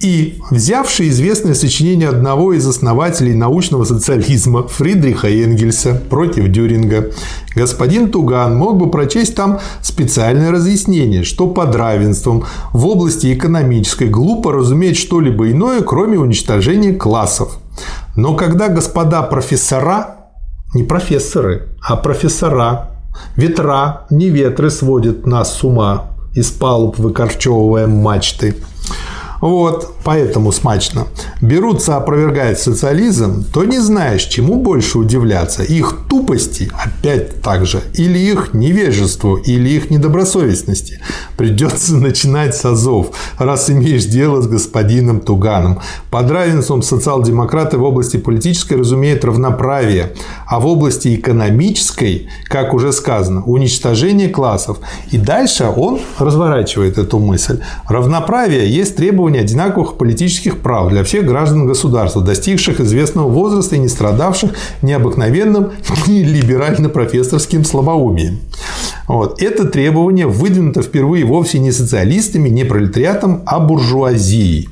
И 0.00 0.38
взявший 0.50 1.08
известное 1.08 1.54
сочинение 1.54 2.08
одного 2.08 2.52
из 2.52 2.64
основателей 2.66 3.34
научного 3.34 3.82
социализма 3.84 4.66
Фридриха 4.68 5.28
Энгельса 5.28 6.00
против 6.08 6.48
Дюринга, 6.48 7.10
господин 7.56 8.10
Туган 8.10 8.56
мог 8.56 8.76
бы 8.76 8.90
прочесть 8.90 9.34
там 9.34 9.58
специальное 9.82 10.52
разъяснение, 10.52 11.24
что 11.24 11.48
под 11.48 11.74
равенством 11.74 12.44
в 12.72 12.86
области 12.86 13.34
экономической 13.34 14.08
глупо 14.08 14.52
разуметь 14.52 14.96
что-либо 14.96 15.50
иное, 15.50 15.80
кроме 15.80 16.18
уничтожения 16.18 16.92
классов. 16.92 17.58
Но 18.14 18.34
когда 18.34 18.68
господа 18.68 19.22
профессора, 19.22 20.28
не 20.74 20.84
профессоры, 20.84 21.70
а 21.82 21.96
профессора, 21.96 22.92
ветра, 23.34 24.06
не 24.10 24.28
ветры 24.28 24.70
сводят 24.70 25.26
нас 25.26 25.58
с 25.58 25.64
ума, 25.64 26.12
из 26.34 26.52
палуб 26.52 26.98
выкорчевывая 26.98 27.88
мачты– 27.88 28.54
вот, 29.40 29.94
поэтому 30.04 30.52
смачно. 30.52 31.06
Берутся 31.40 31.96
опровергать 31.96 32.58
социализм, 32.58 33.44
то 33.52 33.64
не 33.64 33.78
знаешь, 33.78 34.24
чему 34.24 34.56
больше 34.56 34.98
удивляться. 34.98 35.62
Их 35.62 35.98
тупости, 36.08 36.70
опять 36.74 37.40
так 37.42 37.66
же, 37.66 37.82
или 37.94 38.18
их 38.18 38.54
невежеству, 38.54 39.36
или 39.36 39.70
их 39.70 39.90
недобросовестности. 39.90 41.00
Придется 41.36 41.96
начинать 42.08 42.56
с 42.56 42.64
азов, 42.64 43.10
раз 43.38 43.70
имеешь 43.70 44.06
дело 44.06 44.42
с 44.42 44.48
господином 44.48 45.20
Туганом. 45.20 45.80
Под 46.10 46.30
равенством 46.30 46.82
социал-демократы 46.82 47.78
в 47.78 47.84
области 47.84 48.16
политической 48.16 48.74
разумеют 48.74 49.24
равноправие, 49.24 50.14
а 50.46 50.58
в 50.58 50.66
области 50.66 51.14
экономической, 51.14 52.28
как 52.44 52.74
уже 52.74 52.92
сказано, 52.92 53.44
уничтожение 53.44 54.28
классов. 54.28 54.78
И 55.12 55.18
дальше 55.18 55.64
он 55.76 56.00
разворачивает 56.18 56.98
эту 56.98 57.18
мысль. 57.18 57.60
Равноправие 57.88 58.68
есть 58.68 58.96
требование 58.96 59.27
требования 59.28 59.40
одинаковых 59.40 59.96
политических 59.96 60.58
прав 60.58 60.88
для 60.88 61.04
всех 61.04 61.26
граждан 61.26 61.66
государства, 61.66 62.22
достигших 62.22 62.80
известного 62.80 63.28
возраста 63.28 63.76
и 63.76 63.78
не 63.78 63.88
страдавших 63.88 64.52
необыкновенным 64.82 65.70
либерально-профессорским 66.06 67.64
слабоумием. 67.64 68.38
Вот. 69.06 69.42
Это 69.42 69.66
требование 69.66 70.26
выдвинуто 70.26 70.82
впервые 70.82 71.24
вовсе 71.24 71.58
не 71.58 71.72
социалистами, 71.72 72.48
не 72.48 72.64
пролетариатом, 72.64 73.42
а 73.46 73.58
буржуазией. 73.60 74.68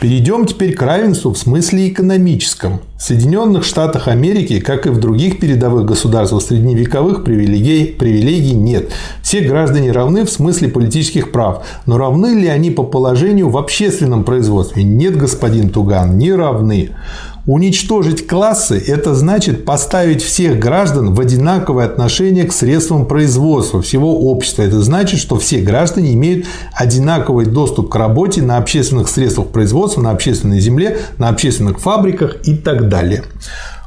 Перейдем 0.00 0.46
теперь 0.46 0.76
к 0.76 0.82
равенству 0.82 1.32
в 1.32 1.38
смысле 1.38 1.88
экономическом. 1.88 2.82
В 2.96 3.02
Соединенных 3.02 3.64
Штатах 3.64 4.06
Америки, 4.06 4.60
как 4.60 4.86
и 4.86 4.90
в 4.90 5.00
других 5.00 5.40
передовых 5.40 5.86
государствах 5.86 6.40
средневековых, 6.40 7.24
привилегий, 7.24 7.86
привилегий 7.86 8.54
нет. 8.54 8.92
Все 9.22 9.40
граждане 9.40 9.90
равны 9.90 10.24
в 10.24 10.30
смысле 10.30 10.68
политических 10.68 11.32
прав. 11.32 11.66
Но 11.86 11.98
равны 11.98 12.38
ли 12.40 12.46
они 12.46 12.70
по 12.70 12.84
положению 12.84 13.48
в 13.48 13.58
общественном 13.58 14.22
производстве? 14.22 14.84
Нет, 14.84 15.16
господин 15.16 15.70
Туган, 15.70 16.16
не 16.16 16.32
равны. 16.32 16.90
Уничтожить 17.48 18.26
классы– 18.26 18.76
это 18.86 19.14
значит 19.14 19.64
поставить 19.64 20.22
всех 20.22 20.58
граждан 20.58 21.14
в 21.14 21.18
одинаковое 21.18 21.86
отношение 21.86 22.44
к 22.44 22.52
средствам 22.52 23.06
производства 23.06 23.80
всего 23.80 24.30
общества. 24.30 24.64
Это 24.64 24.82
значит, 24.82 25.18
что 25.18 25.38
все 25.38 25.62
граждане 25.62 26.12
имеют 26.12 26.44
одинаковый 26.74 27.46
доступ 27.46 27.88
к 27.88 27.94
работе 27.96 28.42
на 28.42 28.58
общественных 28.58 29.08
средствах 29.08 29.48
производства, 29.48 30.02
на 30.02 30.10
общественной 30.10 30.60
земле, 30.60 30.98
на 31.16 31.30
общественных 31.30 31.80
фабриках 31.80 32.36
и 32.46 32.54
так 32.54 32.90
далее. 32.90 33.24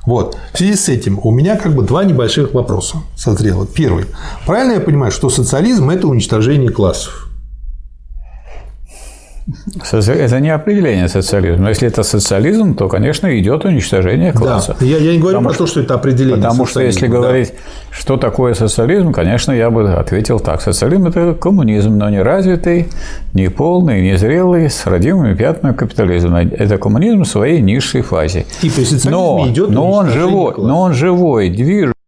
Вот. 0.08 0.36
В 0.54 0.58
связи 0.58 0.74
с 0.74 0.90
этим 0.90 1.20
у 1.22 1.30
меня 1.30 1.56
как 1.56 1.76
бы 1.76 1.84
два 1.84 2.04
небольших 2.04 2.56
вопроса 2.56 2.98
созрело. 3.16 3.68
Первый. 3.68 4.06
Правильно 4.48 4.72
я 4.72 4.80
понимаю, 4.80 5.12
что 5.12 5.30
социализм– 5.30 5.88
это 5.92 6.08
уничтожение 6.08 6.72
классов? 6.72 7.31
Это 9.92 10.40
не 10.40 10.50
определение 10.50 11.08
социализма. 11.08 11.64
Но 11.64 11.70
если 11.70 11.88
это 11.88 12.04
социализм, 12.04 12.76
то, 12.76 12.88
конечно, 12.88 13.28
идет 13.40 13.66
уничтожение 13.66 14.32
класса. 14.32 14.76
Да. 14.80 14.86
Я, 14.86 14.98
я 14.98 15.14
не 15.14 15.20
говорю 15.20 15.38
потому, 15.38 15.50
про 15.50 15.58
то, 15.58 15.68
что 15.68 15.80
это 15.82 15.96
определение. 15.96 16.38
Потому 16.38 16.66
что 16.66 16.82
если 16.82 17.08
да. 17.08 17.14
говорить, 17.14 17.54
что 17.92 18.18
такое 18.18 18.54
социализм, 18.54 19.12
конечно, 19.12 19.52
я 19.52 19.70
бы 19.70 19.92
ответил 19.94 20.40
так. 20.40 20.62
Социализм– 20.62 21.08
это 21.08 21.34
коммунизм, 21.34 21.98
но 21.98 22.10
не 22.10 22.22
развитый, 22.22 22.88
не 23.34 23.50
полный, 23.50 24.02
не 24.02 24.18
зрелый, 24.18 24.70
с 24.70 24.86
родимыми 24.86 25.34
пятнами 25.34 25.74
капитализма. 25.74 26.44
Это 26.44 26.78
коммунизм 26.78 27.24
в 27.24 27.28
своей 27.28 27.62
низшей 27.62 28.02
фазе. 28.02 28.46
И 28.62 28.70
при 28.70 28.84
социализме 28.84 29.12
но, 29.12 29.48
идет 29.48 29.70
но 29.70 29.92
он 29.92 30.10
живой, 30.10 30.54
класса. 30.54 30.68
но 30.68 30.82
он 30.82 30.94
живой, 30.94 31.50
движущийся. 31.50 32.01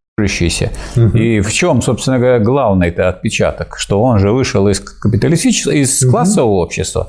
Угу. 0.95 1.17
И 1.17 1.41
в 1.41 1.51
чем, 1.51 1.81
собственно 1.81 2.19
говоря, 2.19 2.37
главный 2.37 2.89
это 2.89 3.09
отпечаток, 3.09 3.77
что 3.79 4.01
он 4.01 4.19
же 4.19 4.31
вышел 4.31 4.67
из 4.67 4.79
капиталистического, 4.79 5.73
из 5.73 6.03
угу. 6.03 6.11
классового 6.11 6.51
общества. 6.51 7.07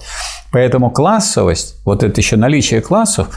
Поэтому 0.50 0.90
классовость, 0.90 1.76
вот 1.84 2.02
это 2.02 2.18
еще 2.18 2.36
наличие 2.36 2.80
классов, 2.80 3.28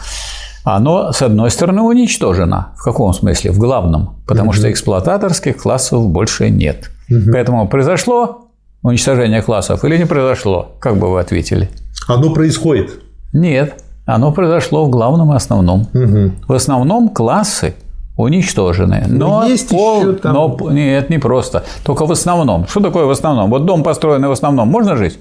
оно, 0.63 1.11
с 1.11 1.21
одной 1.21 1.51
стороны, 1.51 1.81
уничтожено. 1.81 2.73
В 2.77 2.83
каком 2.83 3.13
смысле? 3.13 3.51
В 3.51 3.57
главном. 3.57 4.21
Потому 4.25 4.51
угу. 4.51 4.53
что 4.53 4.71
эксплуататорских 4.71 5.57
классов 5.57 6.07
больше 6.07 6.49
нет. 6.49 6.89
Угу. 7.09 7.31
Поэтому 7.33 7.67
произошло 7.67 8.47
уничтожение 8.83 9.41
классов 9.41 9.83
или 9.83 9.97
не 9.97 10.05
произошло? 10.05 10.77
Как 10.79 10.97
бы 10.97 11.11
вы 11.11 11.19
ответили? 11.19 11.69
Оно 12.07 12.33
происходит. 12.33 12.91
Нет. 13.33 13.83
Оно 14.05 14.31
произошло 14.31 14.85
в 14.85 14.89
главном 14.89 15.33
и 15.33 15.35
основном. 15.35 15.89
Угу. 15.93 16.31
В 16.47 16.53
основном 16.53 17.09
классы 17.09 17.75
уничтожены. 18.17 19.05
Но, 19.07 19.41
но 19.41 19.47
есть 19.47 19.69
пол, 19.69 20.01
еще 20.01 20.13
там... 20.13 20.33
но 20.33 20.71
нет, 20.71 21.09
не 21.09 21.19
просто. 21.19 21.63
Только 21.83 22.05
в 22.05 22.11
основном. 22.11 22.67
Что 22.67 22.81
такое 22.81 23.05
в 23.05 23.11
основном? 23.11 23.49
Вот 23.49 23.65
дом 23.65 23.83
построенный 23.83 24.27
в 24.27 24.31
основном, 24.31 24.67
можно 24.67 24.95
жить? 24.95 25.19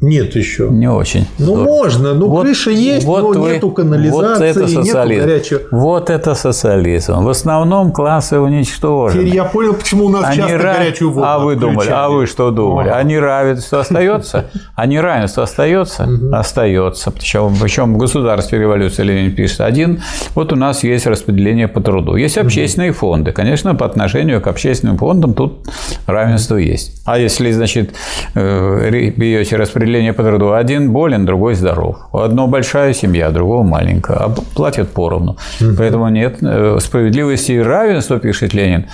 Нет 0.00 0.36
еще. 0.36 0.68
Не 0.70 0.90
очень. 0.90 1.26
Ну, 1.38 1.44
здорово. 1.46 1.64
можно. 1.64 2.14
Ну, 2.14 2.28
Вот- 2.28 2.42
крыша 2.44 2.70
есть, 2.70 3.06
вот 3.06 3.34
но 3.34 3.40
вы- 3.42 3.52
нету 3.54 3.70
канализации, 3.70 4.12
вот 4.12 4.40
это 4.42 4.60
нету 4.60 4.84
социализм. 4.84 5.24
горячего. 5.26 5.60
Вот 5.70 6.10
это 6.10 6.34
социализм. 6.34 7.24
В 7.24 7.28
основном 7.30 7.92
классы 7.92 8.38
уничтожены. 8.38 9.22
Теперь 9.22 9.34
я 9.34 9.44
понял, 9.44 9.72
почему 9.74 10.04
у 10.06 10.08
нас 10.10 10.24
Они 10.26 10.36
часто 10.36 10.56
ра- 10.56 10.76
горячую 10.78 11.10
воду 11.12 11.26
А 11.26 11.38
вы 11.38 11.56
думали, 11.56 11.88
а 11.90 12.08
вы 12.10 12.26
что 12.26 12.50
думали? 12.50 12.88
Ага. 12.88 12.98
А 12.98 13.02
неравенство 13.04 13.80
остается? 13.80 14.44
А 14.74 14.86
неравенство 14.86 15.44
остается? 15.44 16.06
Остается. 16.32 17.10
Причем, 17.10 17.54
причем 17.60 17.94
в 17.94 17.96
государстве 17.96 18.58
революции 18.58 19.02
Ленин 19.02 19.34
пишет. 19.34 19.60
Один, 19.62 20.02
вот 20.34 20.52
у 20.52 20.56
нас 20.56 20.84
есть 20.84 21.06
распределение 21.06 21.68
по 21.68 21.80
труду. 21.80 22.16
Есть 22.16 22.36
общественные 22.36 22.92
фонды. 22.92 23.32
Конечно, 23.32 23.74
по 23.74 23.86
отношению 23.86 24.42
к 24.42 24.46
общественным 24.46 24.98
фондам 24.98 25.32
тут 25.32 25.66
равенство 26.06 26.56
есть. 26.56 27.00
А 27.06 27.18
если, 27.18 27.50
значит, 27.52 27.94
э, 28.34 28.88
ре- 28.90 29.10
берете 29.10 29.56
распределение 29.86 30.12
по 30.12 30.22
труду, 30.22 30.52
один 30.52 30.92
болен, 30.92 31.24
другой 31.24 31.54
здоров. 31.54 31.96
У 32.12 32.18
одного 32.18 32.48
большая 32.48 32.92
семья, 32.92 33.30
другого 33.30 33.62
маленькая, 33.62 34.16
а 34.16 34.28
платят 34.54 34.90
поровну. 34.90 35.36
Поэтому 35.78 36.08
нет 36.08 36.38
э, 36.42 36.78
справедливости 36.80 37.52
и 37.52 37.58
равенства, 37.58 38.18
пишет 38.18 38.54
Ленин, 38.54 38.86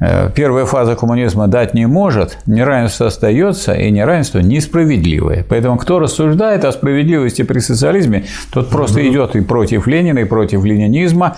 Э, 0.00 0.30
Первая 0.34 0.66
фаза 0.66 0.96
коммунизма 0.96 1.46
дать 1.46 1.74
не 1.74 1.86
может, 1.86 2.38
неравенство 2.46 3.06
остается, 3.06 3.72
и 3.72 3.90
неравенство 3.90 4.40
несправедливое. 4.40 5.44
Поэтому 5.48 5.78
кто 5.78 5.98
рассуждает 5.98 6.64
о 6.64 6.72
справедливости 6.72 7.42
при 7.42 7.60
социализме, 7.60 8.24
тот 8.52 8.70
просто 8.70 9.06
идет 9.08 9.36
и 9.36 9.40
против 9.40 9.86
Ленина, 9.86 10.20
и 10.20 10.24
против 10.24 10.64
ленинизма. 10.64 11.36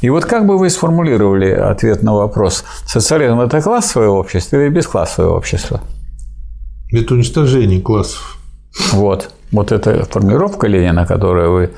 И 0.00 0.10
вот 0.10 0.24
как 0.24 0.46
бы 0.46 0.58
вы 0.58 0.70
сформулировали 0.70 1.50
ответ 1.50 2.02
на 2.02 2.14
вопрос, 2.14 2.64
социализм– 2.86 3.40
это 3.42 3.60
классовое 3.60 4.08
общество 4.08 4.56
или 4.56 4.70
бесклассовое 4.70 5.30
общество? 5.30 5.80
Это 6.90 7.14
уничтожение 7.14 7.80
классов. 7.80 8.37
Вот. 8.92 9.30
Вот 9.52 9.72
эта 9.72 10.04
формулировка 10.04 10.66
Ленина, 10.66 11.06
которую 11.06 11.52
вы 11.52 11.70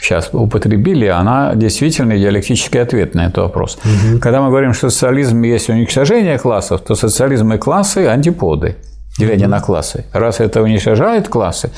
сейчас 0.00 0.30
употребили, 0.32 1.06
она 1.06 1.54
действительно 1.54 2.16
диалектический 2.16 2.80
ответ 2.80 3.14
на 3.14 3.26
этот 3.26 3.38
вопрос. 3.38 3.78
Когда 4.20 4.40
мы 4.40 4.48
говорим, 4.48 4.72
что 4.72 4.90
социализм 4.90 5.42
есть 5.42 5.68
уничтожение 5.68 6.38
классов, 6.38 6.80
то 6.80 6.94
социализм 6.94 7.52
и 7.52 7.58
классы– 7.58 8.06
антиподы, 8.08 8.76
деление 9.18 9.48
на 9.48 9.60
классы. 9.60 10.04
Раз 10.12 10.40
это 10.40 10.62
уничтожает 10.62 11.28
классы, 11.28 11.70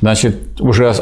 значит, 0.00 0.60
уже 0.60 0.94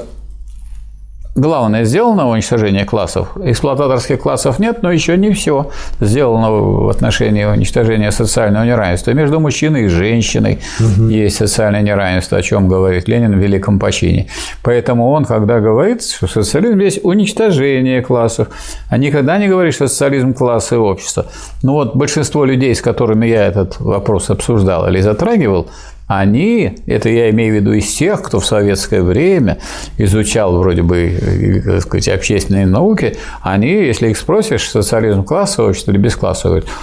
Главное 1.37 1.85
сделано 1.85 2.29
уничтожение 2.29 2.85
классов. 2.85 3.37
Эксплуататорских 3.43 4.21
классов 4.21 4.61
нет, 4.61 4.85
но 4.85 4.93
еще 4.93 5.17
не 5.17 5.33
все 5.33 5.71
сделано 6.01 6.53
в 6.53 6.89
отношении 6.89 7.45
уничтожения 7.45 8.13
социального 8.13 8.65
неравенства. 8.65 9.11
Между 9.11 9.41
мужчиной 9.41 9.87
и 9.87 9.89
женщиной 9.89 10.61
есть 11.09 11.37
социальное 11.37 11.83
неравенство, 11.83 12.39
о 12.39 12.43
чем 12.43 12.69
говорит 12.69 13.09
Ленин 13.09 13.37
в 13.37 13.43
Великом 13.43 13.81
почине. 13.81 14.29
Поэтому 14.63 15.11
он, 15.11 15.25
когда 15.25 15.59
говорит, 15.59 16.05
что 16.05 16.29
социализм 16.29 16.79
есть 16.79 17.01
уничтожение 17.05 18.01
классов, 18.01 18.49
а 18.89 18.97
никогда 18.97 19.37
не 19.37 19.49
говорит, 19.49 19.75
что 19.75 19.89
социализм– 19.89 20.35
классы 20.35 20.79
общества. 20.79 21.27
Ну 21.65 21.73
вот 21.73 21.97
большинство 21.97 22.45
людей, 22.45 22.77
с 22.77 22.81
которыми 22.81 23.27
я 23.27 23.45
этот 23.45 23.81
вопрос 23.81 24.31
обсуждал 24.31 24.89
или 24.89 25.01
затрагивал, 25.01 25.69
они, 26.07 26.77
это 26.87 27.09
я 27.09 27.31
имею 27.31 27.55
в 27.55 27.57
виду 27.57 27.73
из 27.73 27.93
тех, 27.95 28.23
кто 28.23 28.41
в 28.41 28.47
советское 28.47 29.03
время 29.03 29.59
изучал 29.97 30.57
вроде 30.59 30.83
бы 30.83 31.19
э, 31.21 31.61
так 31.63 31.83
сказать, 31.83 32.09
общественные 32.09 32.67
науки, 32.67 33.17
они, 33.43 33.71
если 33.71 34.09
их 34.11 34.19
спросишь, 34.19 34.69
социализм 34.69 35.25
классовый 35.25 35.75
или 35.87 35.97
бесклассовый, 35.97 36.61
говорят, 36.61 36.79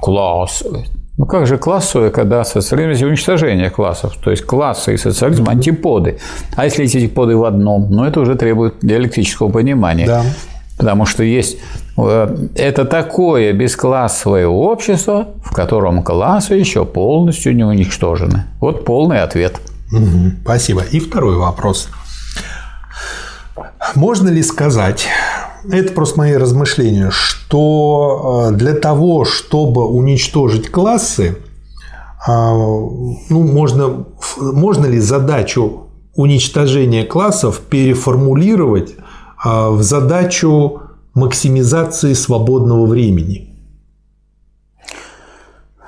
классовый. 0.00 0.86
Ну 1.18 1.26
как 1.26 1.46
же 1.46 1.58
классовое, 1.58 2.10
когда 2.10 2.42
социализм 2.44 2.90
есть 2.90 3.02
уничтожение 3.02 3.68
классов? 3.68 4.16
То 4.22 4.30
есть 4.30 4.44
классы 4.44 4.94
и 4.94 4.96
социализм– 4.96 5.48
антиподы. 5.48 6.18
А 6.56 6.64
если 6.64 6.84
эти 6.84 6.96
антиподы 6.96 7.36
в 7.36 7.44
одном, 7.44 7.90
ну 7.90 8.04
это 8.04 8.20
уже 8.20 8.34
требует 8.34 8.76
диалектического 8.80 9.50
понимания. 9.50 10.06
Да. 10.06 10.24
Потому 10.78 11.04
что 11.04 11.22
есть 11.22 11.58
это 11.96 12.84
такое 12.84 13.52
бесклассовое 13.52 14.46
общество, 14.46 15.28
в 15.44 15.52
котором 15.52 16.02
классы 16.02 16.54
еще 16.54 16.84
полностью 16.84 17.54
не 17.54 17.64
уничтожены. 17.64 18.44
Вот 18.60 18.84
полный 18.84 19.20
ответ. 19.20 19.60
Мгм, 19.90 20.38
Спасибо. 20.42 20.82
И 20.90 21.00
второй 21.00 21.36
вопрос. 21.36 21.88
Можно 23.94 24.30
ли 24.30 24.42
сказать, 24.42 25.06
это 25.70 25.92
просто 25.92 26.18
мои 26.18 26.34
размышления, 26.34 27.10
что 27.10 28.48
э, 28.50 28.54
для 28.54 28.72
того, 28.74 29.24
чтобы 29.26 29.86
уничтожить 29.86 30.70
классы, 30.70 31.36
а, 32.26 32.52
ну, 32.54 33.42
можно, 33.42 34.06
можно 34.38 34.86
ли 34.86 34.98
задачу 34.98 35.88
уничтожения 36.14 37.04
классов 37.04 37.60
переформулировать 37.68 38.94
в 39.44 39.82
задачу 39.82 40.81
максимизации 41.14 42.14
свободного 42.14 42.86
времени? 42.86 43.48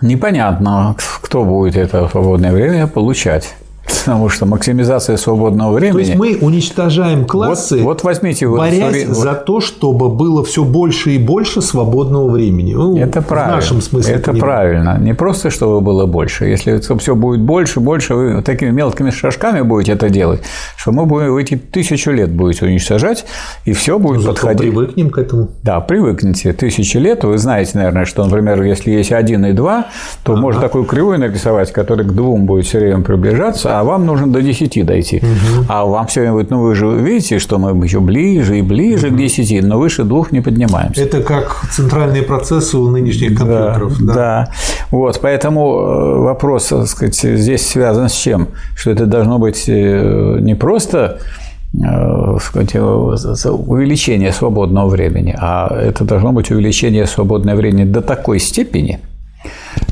Непонятно, 0.00 0.96
кто 1.22 1.44
будет 1.44 1.76
это 1.76 2.08
свободное 2.08 2.52
время 2.52 2.86
получать. 2.86 3.54
Потому 4.00 4.28
что 4.28 4.46
максимизация 4.46 5.16
свободного 5.16 5.72
То 5.72 5.80
времени... 5.80 6.00
есть 6.00 6.14
мы 6.16 6.38
уничтожаем 6.40 7.24
классы, 7.24 7.76
вот, 7.76 7.84
вот 7.84 8.04
возьмите... 8.04 8.46
вот 8.46 8.58
борясь 8.58 9.06
вот- 9.06 9.16
за 9.16 9.34
то, 9.34 9.60
чтобы 9.60 10.08
было 10.08 10.44
все 10.44 10.64
больше 10.64 11.12
и 11.12 11.18
больше 11.18 11.62
свободного 11.62 12.28
времени. 12.30 12.74
Ну, 12.74 12.96
Это 12.96 13.22
правильно. 13.22 13.52
В 13.54 13.56
нашем 13.56 13.80
смысле. 13.80 14.14
Это 14.14 14.30
понимания. 14.32 14.40
правильно. 14.40 14.98
Не 15.00 15.14
просто, 15.14 15.50
чтобы 15.50 15.80
было 15.80 16.06
больше. 16.06 16.46
Если 16.46 16.78
все 16.98 17.14
будет 17.14 17.40
больше, 17.40 17.80
больше, 17.80 18.14
вы 18.14 18.42
такими 18.42 18.70
мелкими 18.70 19.10
шажками 19.10 19.62
будете 19.62 19.92
это 19.92 20.08
делать, 20.10 20.42
что 20.76 20.92
мы 20.92 21.06
будем 21.06 21.36
эти 21.36 21.56
тысячу 21.56 22.10
лет 22.10 22.30
будете 22.30 22.66
уничтожать, 22.66 23.24
и 23.64 23.72
все 23.72 23.98
будет 23.98 24.22
Зато 24.22 24.32
подходить. 24.34 24.60
привыкнем 24.70 25.10
к 25.10 25.18
этому. 25.18 25.48
Да, 25.62 25.80
привыкните. 25.80 26.52
Тысячи 26.52 26.96
лет. 26.96 27.24
Вы 27.24 27.38
знаете, 27.38 27.72
наверное, 27.74 28.04
что, 28.04 28.24
например, 28.24 28.62
если 28.62 28.90
есть 28.90 29.12
один 29.12 29.44
и 29.46 29.52
два, 29.52 29.86
то 30.24 30.36
можно 30.36 30.60
такую 30.60 30.84
кривую 30.84 31.18
нарисовать, 31.18 31.72
которая 31.72 32.06
к 32.06 32.12
двум 32.12 32.46
будет 32.46 32.66
все 32.66 32.78
время 32.80 33.02
приближаться, 33.02 33.78
а 33.78 33.83
вам 33.84 34.06
нужно 34.06 34.26
до 34.26 34.42
10 34.42 34.84
дойти. 34.84 35.22
А 35.68 35.84
вам 35.84 36.06
все 36.06 36.30
будет, 36.32 36.50
ну 36.50 36.60
вы 36.60 36.74
же 36.74 36.86
видите, 36.86 37.38
что 37.38 37.58
мы 37.58 37.84
еще 37.84 38.00
ближе 38.00 38.58
и 38.58 38.62
ближе 38.62 39.10
к 39.10 39.16
10, 39.16 39.64
но 39.64 39.78
выше 39.78 40.04
двух 40.04 40.32
не 40.32 40.40
поднимаемся. 40.40 41.02
Это 41.02 41.22
как 41.22 41.66
центральные 41.70 42.22
процессы 42.22 42.76
у 42.76 42.88
нынешних 42.88 43.38
компьютеров. 43.38 44.00
Да, 44.00 44.14
да. 44.14 44.48
Вот, 44.90 45.20
поэтому 45.20 45.78
э, 45.78 46.18
вопрос, 46.20 46.66
так 46.66 46.86
сказать, 46.86 47.16
здесь 47.16 47.66
связан 47.66 48.08
с 48.08 48.14
чем? 48.14 48.48
Что 48.76 48.90
это 48.90 49.06
должно 49.06 49.38
быть 49.38 49.64
э, 49.68 50.38
не 50.40 50.54
просто 50.54 51.18
сказать, 52.40 52.74
э, 52.74 52.80
увеличение 52.80 54.32
свободного 54.32 54.88
времени, 54.88 55.34
а 55.38 55.74
это 55.76 56.04
должно 56.04 56.32
быть 56.32 56.50
увеличение 56.50 57.06
свободного 57.06 57.56
времени 57.56 57.84
до 57.84 58.00
такой 58.00 58.38
степени, 58.38 59.00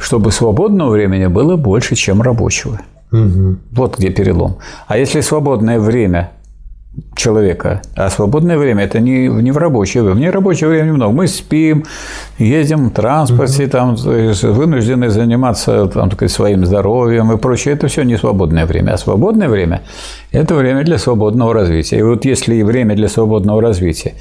чтобы 0.00 0.30
свободного 0.30 0.90
времени 0.90 1.26
было 1.26 1.56
больше, 1.56 1.96
чем 1.96 2.22
рабочего. 2.22 2.80
Мгм. 3.12 3.60
Вот 3.70 3.98
где 3.98 4.10
перелом. 4.10 4.56
А 4.86 4.96
если 4.96 5.20
свободное 5.20 5.78
время 5.78 6.30
человека, 7.14 7.80
а 7.96 8.10
свободное 8.10 8.58
время 8.58 8.84
это 8.84 9.00
не, 9.00 9.28
не 9.28 9.50
в 9.50 9.56
рабочее 9.56 10.02
время. 10.02 10.16
В 10.16 10.20
нерабочее 10.20 10.68
время 10.68 10.92
много. 10.92 11.12
Мы 11.12 11.26
спим, 11.26 11.84
ездим 12.38 12.90
в 12.90 12.92
транспорте, 12.92 13.66
там, 13.66 13.96
то 13.96 14.14
есть 14.14 14.42
вынуждены 14.42 15.08
заниматься 15.08 15.86
там, 15.86 16.10
так 16.10 16.18
сказать, 16.18 16.32
своим 16.32 16.66
здоровьем 16.66 17.32
и 17.32 17.38
прочее. 17.38 17.74
Это 17.74 17.88
все 17.88 18.02
не 18.02 18.16
свободное 18.18 18.66
время. 18.66 18.92
А 18.92 18.98
свободное 18.98 19.48
время– 19.48 19.82
это 20.32 20.54
время 20.54 20.84
для 20.84 20.98
свободного 20.98 21.54
развития. 21.54 21.98
И 21.98 22.02
вот 22.02 22.24
если 22.24 22.56
и 22.56 22.62
время 22.62 22.94
для 22.94 23.08
свободного 23.08 23.62
развития 23.62 24.14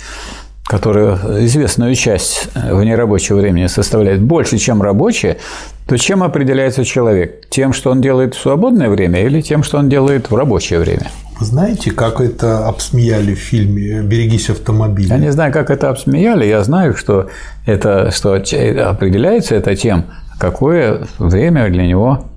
которое 0.71 1.17
известную 1.43 1.95
часть 1.95 2.47
в 2.55 2.81
нерабочего 2.81 3.39
времени 3.39 3.67
составляет 3.67 4.21
больше, 4.21 4.57
чем 4.57 4.81
рабочее, 4.81 5.37
то 5.85 5.97
чем 5.97 6.23
определяется 6.23 6.85
человек? 6.85 7.49
Тем, 7.49 7.73
что 7.73 7.91
он 7.91 7.99
делает 7.99 8.35
в 8.35 8.39
свободное 8.39 8.87
время 8.87 9.21
или 9.21 9.41
тем, 9.41 9.63
что 9.63 9.79
он 9.79 9.89
делает 9.89 10.31
в 10.31 10.35
рабочее 10.35 10.79
время? 10.79 11.11
Знаете, 11.41 11.91
как 11.91 12.21
это 12.21 12.69
обсмеяли 12.69 13.35
в 13.35 13.39
фильме 13.39 14.01
«Берегись 14.01 14.49
автомобиля»? 14.49 15.15
Я 15.15 15.17
не 15.17 15.31
знаю, 15.33 15.51
как 15.51 15.69
это 15.71 15.89
обсмеяли, 15.89 16.45
я 16.45 16.63
знаю, 16.63 16.95
что 16.95 17.29
это 17.65 18.09
что 18.11 18.35
определяется 18.35 19.55
это 19.55 19.75
тем, 19.75 20.05
какое 20.39 21.01
время 21.19 21.69
для 21.69 21.85
него 21.85 22.30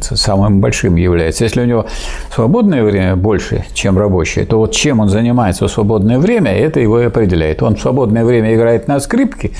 самым 0.00 0.60
большим 0.60 0.96
является. 0.96 1.44
Если 1.44 1.60
у 1.60 1.64
него 1.64 1.86
свободное 2.34 2.82
время 2.82 3.16
больше, 3.16 3.64
чем 3.74 3.98
рабочее, 3.98 4.44
то 4.44 4.58
вот 4.58 4.72
чем 4.72 5.00
он 5.00 5.08
занимается 5.08 5.66
в 5.66 5.70
свободное 5.70 6.18
время, 6.18 6.52
это 6.52 6.80
его 6.80 7.00
и 7.00 7.04
определяет. 7.04 7.62
Он 7.62 7.76
в 7.76 7.80
свободное 7.80 8.24
время 8.24 8.54
играет 8.54 8.88
на 8.88 9.00
скрипке, 9.00 9.50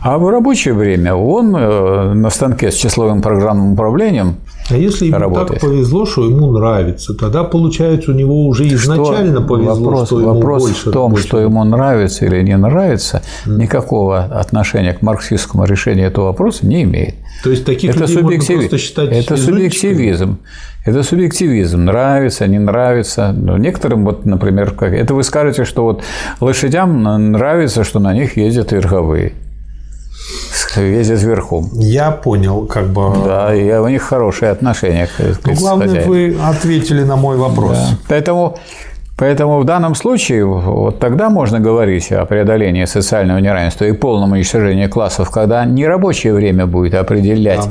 а 0.00 0.18
в 0.18 0.28
рабочее 0.28 0.74
время 0.74 1.14
он 1.14 1.54
э, 1.56 2.12
на 2.14 2.30
станке 2.30 2.70
с 2.70 2.74
числовым 2.74 3.22
программным 3.22 3.72
управлением 3.72 4.36
А 4.70 4.76
если 4.76 5.06
ему 5.06 5.18
работает. 5.18 5.60
так 5.60 5.70
повезло, 5.70 6.06
что 6.06 6.24
ему 6.24 6.52
нравится, 6.52 7.14
тогда 7.14 7.44
получается 7.44 8.12
у 8.12 8.14
него 8.14 8.46
уже 8.46 8.68
изначально 8.68 9.38
что, 9.38 9.48
повезло, 9.48 9.74
вопрос, 9.74 10.06
что 10.06 10.20
ему 10.20 10.34
вопрос 10.34 10.62
больше. 10.62 10.90
в 10.90 10.92
том, 10.92 11.10
больше. 11.12 11.26
что 11.26 11.40
ему 11.40 11.64
нравится 11.64 12.24
или 12.26 12.42
не 12.42 12.56
нравится, 12.56 13.22
никакого 13.46 14.20
отношения 14.20 14.92
к 14.94 15.02
марксистскому 15.02 15.64
решению 15.64 16.06
этого 16.06 16.26
вопроса 16.26 16.66
не 16.66 16.82
имеет. 16.82 17.14
То 17.42 17.50
есть 17.50 17.64
таких 17.64 17.90
это 17.90 18.00
людей 18.00 18.22
можно 18.22 18.36
субъективи- 18.36 18.58
просто 18.58 18.78
считать 18.78 19.10
Это 19.10 19.36
субъективизм. 19.36 20.38
Это 20.84 21.02
субъективизм. 21.02 21.84
Нравится, 21.84 22.46
не 22.46 22.58
нравится. 22.58 23.32
Но 23.32 23.56
некоторым, 23.56 24.04
вот, 24.04 24.24
например, 24.24 24.72
как... 24.72 24.92
это 24.92 25.14
вы 25.14 25.22
скажете, 25.22 25.64
что 25.64 25.84
вот 25.84 26.02
лошадям 26.40 27.02
нравится, 27.32 27.84
что 27.84 28.00
на 28.00 28.12
них 28.12 28.36
ездят 28.36 28.72
верховые. 28.72 29.32
Ездят 30.76 31.22
верхом. 31.22 31.68
Я 31.74 32.10
понял, 32.10 32.66
как 32.66 32.86
бы. 32.88 33.12
Да, 33.24 33.54
и 33.54 33.70
у 33.78 33.88
них 33.88 34.02
хорошие 34.02 34.50
отношения. 34.50 35.06
к- 35.06 35.38
Ну, 35.46 35.54
главное, 35.54 35.86
хозяину. 35.88 36.08
вы 36.10 36.36
ответили 36.42 37.02
на 37.04 37.16
мой 37.16 37.36
вопрос. 37.36 37.76
Да. 37.76 37.98
Поэтому, 38.08 38.56
поэтому 39.18 39.60
в 39.60 39.64
данном 39.64 39.94
случае 39.94 40.44
вот 40.46 40.98
тогда 40.98 41.28
можно 41.30 41.60
говорить 41.60 42.10
о 42.12 42.24
преодолении 42.24 42.86
социального 42.86 43.38
неравенства 43.38 43.84
и 43.84 43.92
полном 43.92 44.32
уничтожении 44.32 44.86
классов, 44.86 45.30
когда 45.30 45.64
не 45.66 45.86
рабочее 45.86 46.32
время 46.32 46.66
будет 46.66 46.94
определять 46.94 47.68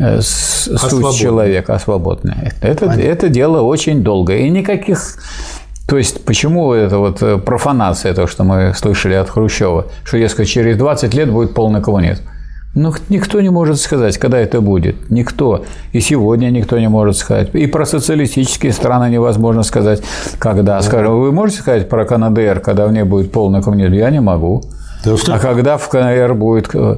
э, 0.00 0.20
с- 0.20 0.64
суть 0.64 0.80
свободное. 0.80 1.12
человека, 1.20 1.74
а 1.74 1.78
свободное. 1.78 2.52
Это, 2.60 2.86
это 2.86 3.28
дело 3.28 3.62
очень 3.62 4.02
долгое. 4.02 4.38
И 4.38 4.50
никаких 4.50 4.98
то 5.92 5.98
есть, 5.98 6.24
почему 6.24 6.72
это 6.72 6.96
вот 6.96 7.22
э, 7.22 7.36
профанация, 7.36 8.14
то, 8.14 8.26
что 8.26 8.44
мы 8.44 8.72
слышали 8.74 9.12
от 9.12 9.28
Хрущева, 9.28 9.88
что, 10.04 10.16
дескать, 10.16 10.48
через 10.48 10.78
20 10.78 11.12
лет 11.12 11.30
будет 11.30 11.52
полный 11.52 11.82
коммунизм? 11.82 12.22
Ну, 12.74 12.94
никто 13.10 13.42
не 13.42 13.50
может 13.50 13.78
сказать, 13.78 14.16
когда 14.16 14.38
это 14.38 14.62
будет. 14.62 15.10
Никто. 15.10 15.66
И 15.92 16.00
сегодня 16.00 16.48
никто 16.48 16.78
не 16.78 16.88
может 16.88 17.18
сказать. 17.18 17.54
И 17.54 17.66
про 17.66 17.84
социалистические 17.84 18.72
страны 18.72 19.10
невозможно 19.10 19.64
сказать, 19.64 20.02
когда. 20.38 20.80
Скажем, 20.80 21.20
вы 21.20 21.30
можете 21.30 21.60
сказать 21.60 21.90
про 21.90 22.06
КНДР, 22.06 22.60
когда 22.60 22.86
в 22.86 22.92
ней 22.94 23.02
будет 23.02 23.30
полный 23.30 23.60
коммунизм? 23.60 23.92
Я 23.92 24.08
не 24.08 24.20
могу. 24.20 24.62
Да 25.04 25.14
А 25.28 25.38
когда 25.38 25.76
в 25.76 25.88
КНР 25.88 26.34
будет 26.34 26.70
э, 26.74 26.96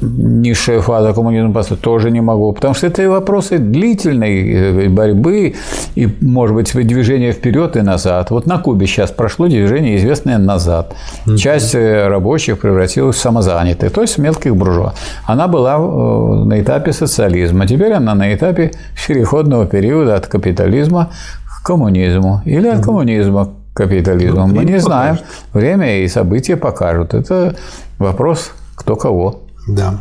низшая 0.00 0.80
фаза 0.80 1.12
коммунизма, 1.12 1.62
тоже 1.62 2.10
не 2.10 2.20
могу. 2.20 2.52
Потому 2.52 2.74
что 2.74 2.86
это 2.86 3.08
вопросы 3.08 3.58
длительной 3.58 4.52
э, 4.52 4.88
борьбы 4.88 5.54
и, 5.96 6.08
может 6.20 6.54
быть, 6.54 6.72
движения 6.86 7.32
вперед 7.32 7.76
и 7.76 7.82
назад. 7.82 8.30
Вот 8.30 8.46
на 8.46 8.58
Кубе 8.58 8.86
сейчас 8.86 9.10
прошло 9.10 9.48
движение, 9.48 9.96
известное 9.96 10.38
назад. 10.38 10.94
Часть 11.36 11.74
э, 11.74 12.08
рабочих 12.08 12.60
превратилась 12.60 13.16
в 13.16 13.20
самозанятых, 13.20 13.92
то 13.92 14.02
есть 14.02 14.16
в 14.16 14.20
мелких 14.20 14.54
буржуа. 14.54 14.94
Она 15.26 15.48
была 15.48 15.78
на 15.78 16.60
этапе 16.60 16.92
социализма. 16.92 17.66
Теперь 17.66 17.92
она 17.92 18.14
на 18.14 18.34
этапе 18.34 18.72
переходного 19.06 19.66
периода 19.66 20.14
от 20.14 20.26
капитализма 20.26 21.10
к 21.44 21.66
коммунизму 21.66 22.42
или 22.44 22.68
от 22.68 22.84
коммунизма 22.84 23.48
к 23.72 23.76
капитализму. 23.76 24.46
Мы 24.46 24.64
не 24.64 24.78
знаем. 24.78 25.16
покажет. 25.16 25.34
Время 25.52 26.04
и 26.04 26.08
события 26.08 26.56
покажут. 26.56 27.14
Это 27.14 27.56
вопрос 27.98 28.52
кто 28.74 28.96
кого. 28.96 29.42
Да. 29.68 30.00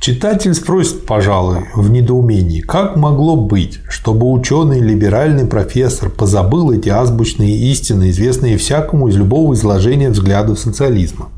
Читатель 0.00 0.54
спросит, 0.54 1.06
пожалуй, 1.06 1.64
в 1.74 1.90
недоумении, 1.90 2.60
как 2.60 2.96
могло 2.96 3.34
быть, 3.36 3.80
чтобы 3.88 4.30
ученый 4.30 4.80
либеральный 4.80 5.46
профессор 5.46 6.10
позабыл 6.10 6.70
эти 6.70 6.88
азбучные 6.88 7.56
истины, 7.72 8.10
известные 8.10 8.56
всякому 8.58 9.08
из 9.08 9.16
любого 9.16 9.54
изложения 9.54 10.10
взглядов 10.10 10.60
социализма? 10.60 11.30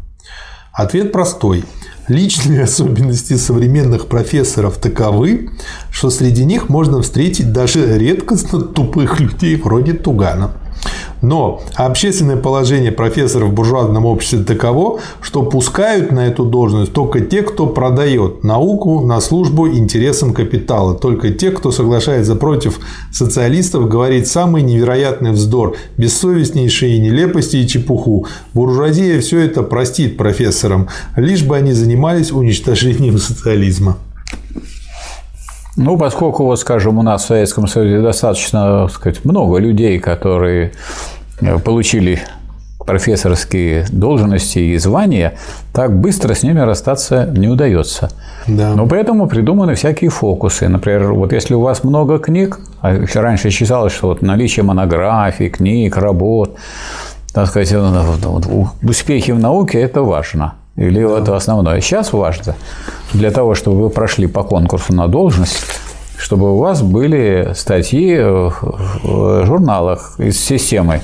Ответ 0.72 1.12
простой. 1.12 1.64
Личные 2.08 2.62
особенности 2.64 3.36
современных 3.36 4.06
профессоров 4.06 4.76
таковы, 4.76 5.50
что 5.90 6.10
среди 6.10 6.44
них 6.44 6.68
можно 6.68 7.00
встретить 7.00 7.52
даже 7.52 7.96
редкостно 7.96 8.60
тупых 8.60 9.20
людей 9.20 9.56
вроде 9.56 9.94
Тугана. 9.94 10.52
Но 11.20 11.62
общественное 11.74 12.36
положение 12.36 12.92
профессора 12.92 13.46
в 13.46 13.52
буржуазном 13.52 14.06
обществе 14.06 14.44
таково, 14.44 15.00
что 15.20 15.42
пускают 15.42 16.12
на 16.12 16.26
эту 16.26 16.44
должность 16.44 16.92
только 16.92 17.20
те, 17.20 17.42
кто 17.42 17.66
продает 17.66 18.44
науку 18.44 19.00
на 19.00 19.20
службу 19.20 19.68
интересам 19.68 20.32
капитала, 20.32 20.94
только 20.94 21.30
те, 21.30 21.50
кто 21.50 21.72
соглашается 21.72 22.36
против 22.36 22.78
социалистов, 23.12 23.88
говорит 23.88 24.28
самый 24.28 24.62
невероятный 24.62 25.32
вздор, 25.32 25.76
бессовестнейшие 25.96 26.98
нелепости 26.98 27.56
и 27.56 27.66
чепуху. 27.66 28.26
Буржуазия 28.54 29.20
все 29.20 29.40
это 29.40 29.62
простит 29.62 30.16
профессорам, 30.16 30.88
лишь 31.16 31.42
бы 31.42 31.56
они 31.56 31.72
занимались 31.72 32.30
уничтожением 32.30 33.18
социализма. 33.18 33.98
Ну, 35.78 35.96
поскольку, 35.96 36.44
вот, 36.44 36.58
скажем, 36.58 36.98
у 36.98 37.02
нас 37.02 37.22
в 37.22 37.26
Советском 37.26 37.68
Союзе 37.68 38.00
достаточно, 38.00 38.82
так 38.82 38.90
сказать, 38.90 39.24
много 39.24 39.58
людей, 39.58 40.00
которые 40.00 40.72
э, 41.40 41.58
получили 41.60 42.20
профессорские 42.84 43.86
должности 43.92 44.58
и 44.58 44.78
звания, 44.78 45.34
так 45.72 45.94
быстро 45.94 46.34
с 46.34 46.42
ними 46.42 46.58
расстаться 46.58 47.26
не 47.36 47.46
удается. 47.46 48.10
Да. 48.48 48.74
Но 48.74 48.86
поэтому 48.86 49.28
придуманы 49.28 49.74
всякие 49.74 50.10
фокусы. 50.10 50.68
Например, 50.68 51.12
вот 51.12 51.32
если 51.32 51.54
у 51.54 51.60
вас 51.60 51.84
много 51.84 52.18
книг, 52.18 52.58
а 52.80 52.94
еще 52.94 53.20
раньше 53.20 53.50
считалось, 53.50 53.92
что 53.92 54.08
вот 54.08 54.22
наличие 54.22 54.64
монографий, 54.64 55.48
книг, 55.48 55.96
работ, 55.96 56.56
так 57.32 57.46
сказать, 57.46 57.72
успехи 58.82 59.30
в 59.30 59.38
науке– 59.38 59.80
это 59.82 60.02
важно. 60.02 60.54
Или 60.78 61.04
да. 61.04 61.18
это 61.18 61.36
основное. 61.36 61.80
Сейчас 61.80 62.12
важно 62.12 62.54
для 63.12 63.30
того, 63.30 63.54
чтобы 63.54 63.82
вы 63.82 63.90
прошли 63.90 64.28
по 64.28 64.44
конкурсу 64.44 64.94
на 64.94 65.08
должность, 65.08 65.64
чтобы 66.16 66.54
у 66.54 66.58
вас 66.58 66.82
были 66.82 67.52
статьи 67.54 68.16
в 68.16 69.44
журналах 69.44 70.14
из 70.18 70.40
системы, 70.40 71.00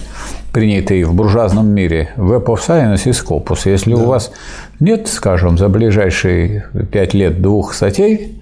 принятые 0.53 1.05
в 1.05 1.13
буржуазном 1.13 1.69
мире, 1.69 2.11
Web 2.17 2.45
of 2.45 2.61
Science 2.67 3.03
и 3.07 3.11
Scopus. 3.11 3.69
Если 3.69 3.95
да. 3.95 4.01
у 4.01 4.07
вас 4.07 4.31
нет, 4.79 5.09
скажем, 5.09 5.59
за 5.59 5.69
ближайшие 5.69 6.67
пять 6.93 7.13
лет 7.13 7.43
двух 7.43 7.75
статей, 7.75 8.39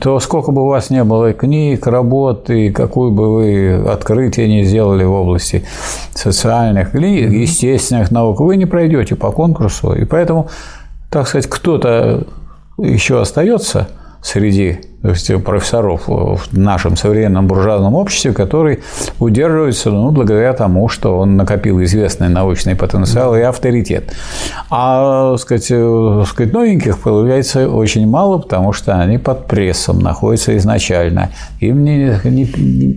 то 0.00 0.18
сколько 0.20 0.52
бы 0.52 0.62
у 0.62 0.66
вас 0.66 0.90
не 0.90 1.04
было 1.04 1.32
книг, 1.32 1.86
работ, 1.86 2.50
и 2.50 2.70
какую 2.70 3.10
бы 3.10 3.34
вы 3.34 3.90
открытие 3.90 4.48
не 4.48 4.64
сделали 4.64 5.04
в 5.04 5.12
области 5.12 5.64
социальных 6.14 6.94
или 6.94 7.06
естественных 7.40 8.10
наук, 8.10 8.40
вы 8.40 8.56
не 8.56 8.66
пройдете 8.66 9.16
по 9.16 9.30
конкурсу. 9.32 9.92
И 9.92 10.04
поэтому, 10.04 10.48
так 11.10 11.28
сказать, 11.28 11.48
кто-то 11.48 12.26
еще 12.78 13.20
остается 13.20 13.88
среди 14.22 14.80
профессоров 15.44 16.04
в 16.06 16.40
нашем 16.52 16.96
современном 16.96 17.46
буржуазном 17.46 17.94
обществе, 17.94 18.32
который 18.32 18.82
удерживается 19.18 19.90
ну, 19.90 20.10
благодаря 20.10 20.54
тому, 20.54 20.88
что 20.88 21.18
он 21.18 21.36
накопил 21.36 21.82
известный 21.82 22.28
научный 22.28 22.74
потенциал 22.74 23.36
и 23.36 23.42
авторитет. 23.42 24.14
А 24.70 25.36
сказать, 25.36 25.64
сказать, 25.64 26.52
новеньких 26.52 26.98
появляется 26.98 27.68
очень 27.68 28.08
мало, 28.08 28.38
потому 28.38 28.72
что 28.72 28.94
они 28.94 29.18
под 29.18 29.46
прессом 29.46 29.98
находятся 29.98 30.56
изначально. 30.56 31.30
Им 31.60 31.84
не, 31.84 32.18
не, 32.24 32.44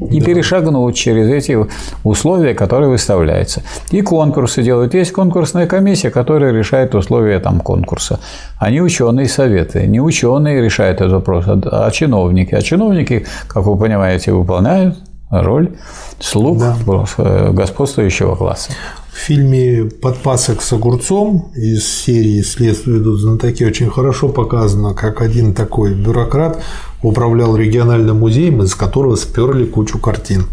не 0.10 0.22
перешагнуть 0.22 0.96
через 0.96 1.30
эти 1.30 1.58
условия, 2.04 2.54
которые 2.54 2.90
выставляются. 2.90 3.64
И 3.92 4.02
конкурсы 4.02 4.64
делают. 4.64 4.94
Есть 4.94 5.12
конкурсная 5.12 5.68
комиссия, 5.68 6.10
которая 6.10 6.54
решает 6.54 6.96
условия 6.96 7.40
там, 7.40 7.60
конкурса. 7.60 8.20
Они 8.60 8.82
ученые 8.82 9.28
советы. 9.28 9.86
Не 9.88 10.00
ученые 10.00 10.62
решают 10.62 11.02
этот 11.02 11.14
вопрос, 11.14 11.46
а 11.48 11.92
чиновники. 11.98 12.54
А 12.54 12.62
чиновники, 12.62 13.26
как 13.48 13.66
вы 13.66 13.78
понимаете, 13.78 14.32
выполняют 14.32 14.98
роль 15.30 15.76
слуг 16.20 16.60
да. 16.60 16.78
господствующего 17.52 18.36
класса. 18.36 18.72
В 19.12 19.20
фильме 19.20 19.86
«Подпасок 19.86 20.62
с 20.62 20.72
огурцом» 20.74 21.52
из 21.56 21.88
серии 21.88 22.42
«Следствие 22.44 23.00
идут 23.00 23.20
знатоки» 23.20 23.64
очень 23.64 23.90
хорошо 23.90 24.30
показано, 24.30 24.94
как 24.94 25.22
один 25.22 25.56
такой 25.56 25.96
бюрократ 25.96 26.62
управлял 27.02 27.58
региональным 27.58 28.20
музеем, 28.20 28.62
из 28.62 28.76
которого 28.76 29.16
сперли 29.16 29.66
кучу 29.66 29.98
картин. 29.98 30.46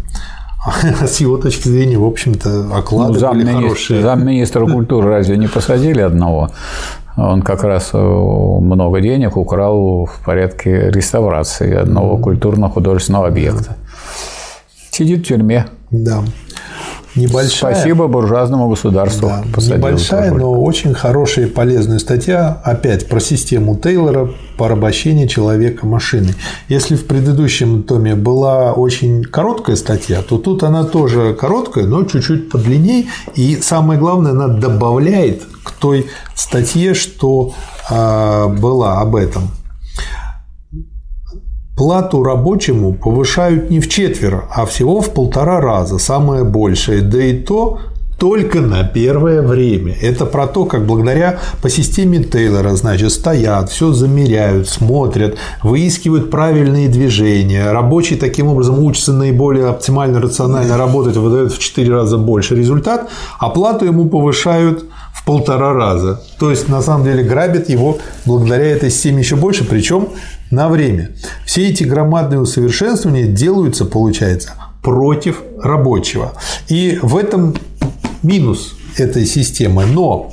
А 0.65 1.05
с 1.05 1.19
его 1.19 1.37
точки 1.37 1.67
зрения, 1.67 1.99
в 1.99 2.05
общем-то, 2.05 2.75
оклады 2.75 3.13
ну, 3.13 3.19
зам 3.19 3.37
были 3.37 3.51
хорошие. 3.51 4.01
Замминистра 4.01 4.65
культуры 4.65 5.09
разве 5.09 5.37
не 5.37 5.47
посадили 5.47 6.01
одного? 6.01 6.49
Он 7.17 7.41
как 7.41 7.63
раз 7.63 7.93
много 7.93 8.99
денег 8.99 9.37
украл 9.37 10.05
в 10.05 10.19
порядке 10.25 10.89
реставрации 10.91 11.73
одного 11.73 12.17
культурно-художественного 12.17 13.27
объекта. 13.27 13.77
Сидит 14.91 15.19
в 15.21 15.23
тюрьме. 15.23 15.65
Да. 15.91 16.23
Небольшая, 17.15 17.73
Спасибо 17.73 18.07
буржуазному 18.07 18.67
государству. 18.69 19.29
Да, 19.29 19.75
небольшая, 19.75 20.31
но 20.31 20.51
очень 20.61 20.93
хорошая 20.93 21.45
и 21.45 21.49
полезная 21.49 21.99
статья, 21.99 22.59
опять 22.63 23.07
про 23.07 23.21
систему 23.21 23.77
Тейлора, 23.77 24.31
порабощение 24.57 25.27
человека 25.27 25.85
машины. 25.85 26.35
Если 26.67 26.95
в 26.95 27.05
предыдущем 27.05 27.83
томе 27.83 28.15
была 28.15 28.73
очень 28.73 29.23
короткая 29.23 29.77
статья, 29.77 30.21
то 30.21 30.37
тут 30.37 30.63
она 30.63 30.83
тоже 30.83 31.33
короткая, 31.33 31.85
но 31.85 32.03
чуть-чуть 32.03 32.49
подлинней. 32.49 33.09
И 33.35 33.59
самое 33.61 33.99
главное, 33.99 34.31
она 34.31 34.47
добавляет 34.49 35.43
к 35.63 35.71
той 35.71 36.07
статье, 36.35 36.93
что 36.93 37.53
э, 37.89 38.47
была 38.59 38.99
об 38.99 39.15
этом. 39.15 39.51
Плату 41.75 42.23
рабочему 42.23 42.93
повышают 42.93 43.69
не 43.69 43.81
в 43.81 43.89
четверо, 43.89 44.45
а 44.49 44.65
всего 44.65 45.01
в 45.01 45.13
полтора 45.13 45.59
раза, 45.59 45.97
самое 45.97 46.45
большее. 46.45 47.01
Да 47.01 47.21
и 47.21 47.33
то 47.33 47.79
только 48.17 48.61
на 48.61 48.85
первое 48.85 49.41
время. 49.41 49.93
Это 50.01 50.25
про 50.25 50.47
то, 50.47 50.63
как 50.63 50.85
благодаря 50.85 51.39
по 51.61 51.69
системе 51.69 52.23
Тейлора, 52.23 52.75
значит, 52.77 53.11
стоят, 53.11 53.69
все 53.69 53.91
замеряют, 53.91 54.69
смотрят, 54.69 55.35
выискивают 55.63 56.31
правильные 56.31 56.87
движения. 56.87 57.69
Рабочий 57.69 58.15
таким 58.15 58.47
образом 58.47 58.79
учится 58.79 59.11
наиболее 59.11 59.67
оптимально, 59.67 60.21
рационально 60.21 60.77
работать, 60.77 61.17
выдает 61.17 61.51
в 61.51 61.59
4 61.59 61.91
раза 61.91 62.17
больше 62.17 62.55
результат, 62.55 63.09
а 63.37 63.49
плату 63.49 63.83
ему 63.83 64.07
повышают 64.07 64.85
в 65.13 65.25
полтора 65.25 65.73
раза. 65.73 66.21
То 66.39 66.51
есть, 66.51 66.69
на 66.69 66.81
самом 66.81 67.03
деле, 67.03 67.21
грабят 67.21 67.67
его 67.67 67.97
благодаря 68.25 68.67
этой 68.67 68.91
системе 68.91 69.19
еще 69.19 69.35
больше, 69.35 69.65
причем 69.65 70.09
на 70.51 70.69
время. 70.69 71.11
Все 71.45 71.69
эти 71.69 71.83
громадные 71.83 72.39
усовершенствования 72.39 73.27
делаются, 73.27 73.85
получается, 73.85 74.53
против 74.81 75.41
рабочего. 75.61 76.33
И 76.67 76.99
в 77.01 77.17
этом 77.17 77.55
минус 78.21 78.75
этой 78.97 79.25
системы. 79.25 79.85
Но 79.85 80.31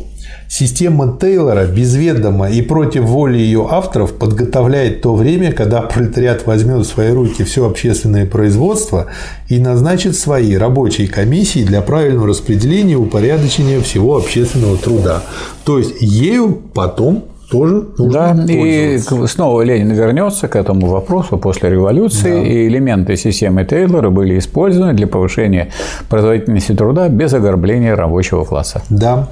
Система 0.55 1.16
Тейлора 1.18 1.65
без 1.65 1.94
ведома 1.94 2.50
и 2.50 2.60
против 2.60 3.05
воли 3.05 3.39
ее 3.39 3.66
авторов 3.70 4.12
подготовляет 4.12 5.00
то 5.00 5.15
время, 5.15 5.50
когда 5.50 5.81
пролетариат 5.81 6.44
возьмет 6.47 6.84
в 6.84 6.91
свои 6.91 7.10
руки 7.10 7.42
все 7.42 7.65
общественное 7.66 8.26
производство 8.26 9.07
и 9.49 9.58
назначит 9.58 10.15
свои 10.15 10.55
рабочие 10.55 11.08
комиссии 11.08 11.65
для 11.65 11.81
правильного 11.81 12.28
распределения 12.28 12.92
и 12.92 12.97
упорядочения 12.97 13.81
всего 13.81 14.15
общественного 14.18 14.76
труда. 14.76 15.23
То 15.65 15.78
есть 15.78 15.94
ею 16.02 16.60
потом 16.74 17.32
тоже 17.52 17.84
нужно 17.98 18.34
Да, 18.34 18.52
и 18.52 18.98
снова 19.26 19.62
Ленин 19.62 19.92
вернется 19.92 20.48
к 20.48 20.56
этому 20.56 20.86
вопросу 20.86 21.36
после 21.36 21.70
революции, 21.70 22.32
да. 22.32 22.48
и 22.48 22.68
элементы 22.68 23.16
системы 23.16 23.64
Тейлора 23.64 24.10
были 24.10 24.39
использованы 24.39 24.94
для 24.94 25.06
повышения 25.06 25.68
производительности 26.08 26.72
труда 26.72 27.08
без 27.08 27.34
огорбления 27.34 27.94
рабочего 27.94 28.44
класса. 28.44 28.82
Да. 28.90 29.28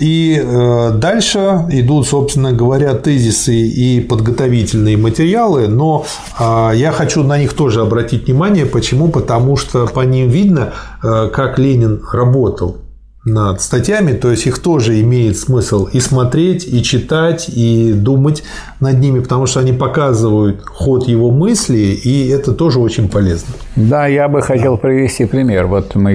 И 0.00 0.40
э, 0.42 0.90
дальше 0.94 1.38
идут, 1.70 2.06
собственно 2.06 2.52
говоря, 2.52 2.94
тезисы 2.94 3.54
и 3.54 4.00
подготовительные 4.00 4.96
материалы, 4.96 5.68
но 5.68 6.04
э, 6.40 6.70
я 6.74 6.92
хочу 6.92 7.22
на 7.22 7.38
них 7.38 7.52
тоже 7.52 7.82
обратить 7.82 8.26
внимание. 8.26 8.66
Почему? 8.66 9.08
Потому 9.08 9.56
что 9.56 9.86
по 9.86 10.00
ним 10.00 10.28
видно, 10.28 10.72
э, 11.04 11.28
как 11.32 11.58
Ленин 11.58 12.00
работал 12.12 12.76
над 13.24 13.60
статьями, 13.60 14.14
то 14.14 14.32
есть 14.32 14.46
их 14.46 14.58
тоже 14.58 15.00
имеет 15.00 15.38
смысл 15.38 15.86
и 15.86 16.00
смотреть, 16.00 16.66
и 16.66 16.82
читать, 16.82 17.48
и 17.48 17.92
думать 17.92 18.42
над 18.80 18.98
ними, 18.98 19.20
потому 19.20 19.46
что 19.46 19.60
они 19.60 19.72
показывают 19.72 20.62
ход 20.66 21.06
его 21.06 21.30
мысли, 21.30 21.76
и 21.76 22.28
это 22.28 22.52
тоже 22.52 22.80
очень 22.80 23.08
полезно. 23.08 23.54
Да, 23.76 24.08
я 24.08 24.26
бы 24.26 24.42
хотел 24.42 24.76
привести 24.76 25.24
пример. 25.24 25.66
Вот 25.66 25.94
мы 25.94 26.14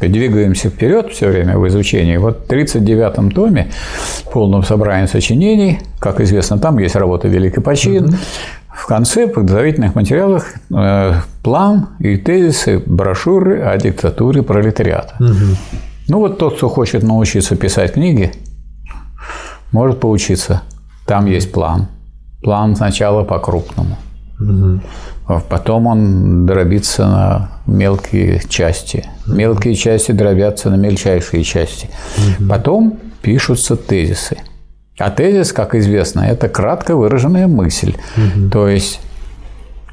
двигаемся 0.00 0.70
вперед 0.70 1.12
все 1.12 1.28
время 1.28 1.56
в 1.56 1.68
изучении. 1.68 2.16
Вот 2.16 2.40
в 2.40 2.44
1939 2.46 3.34
томе, 3.34 3.70
полном 4.32 4.64
собрании 4.64 5.06
сочинений, 5.06 5.78
как 6.00 6.20
известно, 6.20 6.58
там 6.58 6.78
есть 6.78 6.96
работа 6.96 7.28
«Великий 7.28 7.60
почин», 7.60 8.06
угу. 8.06 8.14
В 8.70 8.86
конце 8.86 9.26
подготовительных 9.26 9.96
материалах 9.96 10.54
э, 10.72 11.14
план 11.42 11.88
и 11.98 12.16
тезисы 12.16 12.80
брошюры 12.86 13.60
о 13.60 13.76
диктатуре 13.76 14.42
пролетариата. 14.44 15.14
Угу. 15.18 15.87
Ну 16.08 16.20
вот 16.20 16.38
тот, 16.38 16.56
кто 16.56 16.68
хочет 16.68 17.02
научиться 17.02 17.54
писать 17.54 17.92
книги, 17.92 18.32
может 19.72 20.00
поучиться. 20.00 20.62
Там 21.06 21.26
есть 21.26 21.52
план. 21.52 21.88
План 22.42 22.76
сначала 22.76 23.24
по-крупному. 23.24 23.96
Угу. 24.40 24.80
Потом 25.48 25.86
он 25.86 26.46
дробится 26.46 27.06
на 27.06 27.50
мелкие 27.66 28.40
части. 28.48 29.04
Мелкие 29.26 29.74
части 29.74 30.12
дробятся 30.12 30.70
на 30.70 30.76
мельчайшие 30.76 31.44
части. 31.44 31.90
Угу. 32.38 32.48
Потом 32.48 32.98
пишутся 33.20 33.76
тезисы. 33.76 34.38
А 34.98 35.10
тезис, 35.10 35.52
как 35.52 35.74
известно, 35.74 36.20
это 36.20 36.48
кратко 36.48 36.96
выраженная 36.96 37.46
мысль. 37.46 37.94
Угу. 38.16 38.50
То 38.50 38.68
есть 38.68 39.00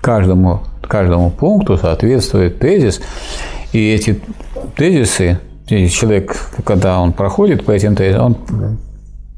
каждому, 0.02 0.62
каждому 0.82 1.30
пункту 1.30 1.78
соответствует 1.78 2.60
тезис, 2.60 3.02
и 3.74 3.94
эти 3.94 4.22
тезисы 4.78 5.40
и 5.68 5.90
человек, 5.90 6.36
когда 6.64 7.00
он 7.00 7.14
проходит 7.14 7.66
по 7.66 7.72
этим 7.72 7.96
тезисам, 7.96 8.26
он 8.26 8.38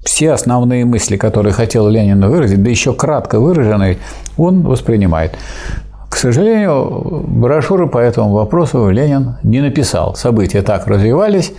все 0.03 0.31
основные 0.31 0.85
мысли, 0.85 1.17
которые 1.17 1.53
хотел 1.53 1.87
Ленин 1.87 2.25
выразить, 2.29 2.63
да 2.63 2.69
еще 2.69 2.93
кратко 2.93 3.39
выраженные, 3.39 3.97
он 4.37 4.63
воспринимает. 4.63 5.37
К 6.09 6.15
сожалению, 6.15 7.25
брошюры 7.27 7.87
по 7.87 7.97
этому 7.97 8.31
вопросу 8.31 8.89
Ленин 8.89 9.35
не 9.43 9.61
написал. 9.61 10.15
События 10.15 10.61
так 10.61 10.87
развивались, 10.87 11.53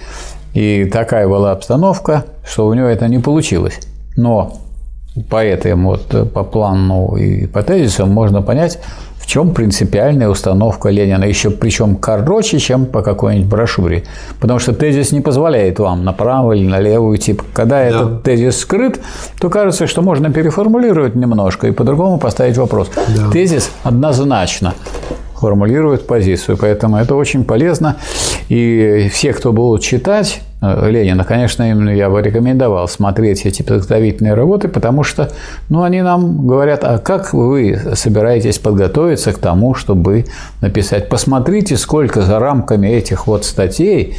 и 0.54 0.86
такая 0.86 1.28
была 1.28 1.52
обстановка, 1.52 2.24
что 2.44 2.66
у 2.66 2.74
него 2.74 2.86
это 2.86 3.06
не 3.08 3.18
получилось. 3.18 3.80
Но 4.16 4.54
по 5.30 5.44
этому 5.44 5.90
вот, 5.90 6.32
по 6.32 6.42
плану 6.44 7.16
и 7.16 7.46
по 7.46 7.62
тезисам 7.62 8.10
можно 8.10 8.42
понять, 8.42 8.80
чем 9.28 9.52
принципиальная 9.52 10.30
установка 10.30 10.88
Ленина, 10.88 11.24
еще 11.24 11.50
причем 11.50 11.96
короче, 11.96 12.58
чем 12.58 12.86
по 12.86 13.02
какой-нибудь 13.02 13.46
брошюре. 13.46 14.04
Потому 14.40 14.58
что 14.58 14.72
тезис 14.72 15.12
не 15.12 15.20
позволяет 15.20 15.78
вам 15.78 16.02
направо 16.02 16.54
или 16.54 16.66
налево 16.66 17.08
уйти. 17.08 17.38
Когда 17.52 17.76
да. 17.76 17.84
этот 17.84 18.22
тезис 18.22 18.58
скрыт, 18.58 18.98
то 19.38 19.50
кажется, 19.50 19.86
что 19.86 20.00
можно 20.00 20.32
переформулировать 20.32 21.14
немножко 21.14 21.66
и 21.66 21.72
по-другому 21.72 22.18
поставить 22.18 22.56
вопрос. 22.56 22.90
Да. 23.14 23.30
Тезис 23.30 23.70
однозначно 23.82 24.72
формулирует 25.34 26.06
позицию, 26.06 26.56
поэтому 26.56 26.96
это 26.96 27.14
очень 27.14 27.44
полезно. 27.44 27.98
И 28.48 29.10
все, 29.12 29.34
кто 29.34 29.52
будут 29.52 29.82
читать, 29.82 30.40
Ленина, 30.60 31.24
конечно, 31.24 31.70
именно 31.70 31.90
я 31.90 32.10
бы 32.10 32.20
рекомендовал 32.20 32.88
смотреть 32.88 33.46
эти 33.46 33.62
подготовительные 33.62 34.34
работы, 34.34 34.66
потому 34.66 35.04
что 35.04 35.30
ну, 35.68 35.82
они 35.82 36.02
нам 36.02 36.46
говорят, 36.48 36.82
а 36.82 36.98
как 36.98 37.32
вы 37.32 37.80
собираетесь 37.94 38.58
подготовиться 38.58 39.32
к 39.32 39.38
тому, 39.38 39.74
чтобы 39.74 40.24
написать. 40.60 41.08
Посмотрите, 41.08 41.76
сколько 41.76 42.22
за 42.22 42.40
рамками 42.40 42.88
этих 42.88 43.28
вот 43.28 43.44
статей 43.44 44.16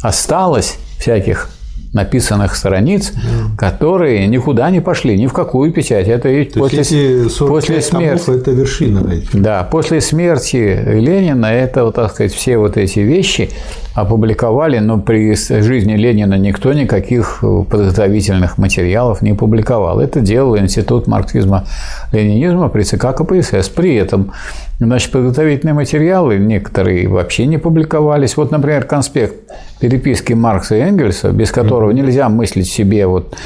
осталось 0.00 0.78
всяких 0.98 1.50
написанных 1.92 2.56
страниц, 2.56 3.12
да. 3.12 3.68
которые 3.68 4.26
никуда 4.26 4.70
не 4.70 4.80
пошли, 4.80 5.18
ни 5.18 5.26
в 5.26 5.32
какую 5.32 5.72
печать. 5.72 6.08
Это 6.08 6.28
ведь 6.30 6.54
после, 6.54 6.80
эти 6.80 7.38
после 7.38 7.82
смерти. 7.82 8.30
это 8.30 8.50
вершина. 8.50 9.06
Да, 9.34 9.62
после 9.70 10.00
смерти 10.00 10.82
Ленина 10.86 11.46
это, 11.46 11.84
вот, 11.84 11.96
так 11.96 12.12
сказать, 12.12 12.32
все 12.32 12.56
вот 12.56 12.78
эти 12.78 13.00
вещи 13.00 13.50
опубликовали, 13.94 14.78
но 14.78 14.98
при 14.98 15.34
жизни 15.34 15.94
Ленина 15.94 16.34
никто 16.34 16.72
никаких 16.72 17.40
подготовительных 17.42 18.58
материалов 18.58 19.22
не 19.22 19.34
публиковал. 19.34 20.00
Это 20.00 20.20
делал 20.20 20.58
Институт 20.58 21.06
марксизма-ленинизма 21.06 22.68
при 22.68 22.82
ЦК 22.82 23.14
КПСС. 23.14 23.68
При 23.68 23.94
этом 23.94 24.32
Значит, 24.84 25.12
подготовительные 25.12 25.74
материалы 25.74 26.38
некоторые 26.38 27.06
вообще 27.06 27.46
не 27.46 27.56
публиковались. 27.56 28.36
Вот, 28.36 28.50
например, 28.50 28.84
конспект 28.84 29.34
переписки 29.78 30.32
Маркса 30.32 30.76
и 30.76 30.80
Энгельса, 30.80 31.30
без 31.30 31.52
которого 31.52 31.92
нельзя 31.92 32.28
мыслить 32.28 32.68
себе 32.68 33.06
вот 33.06 33.36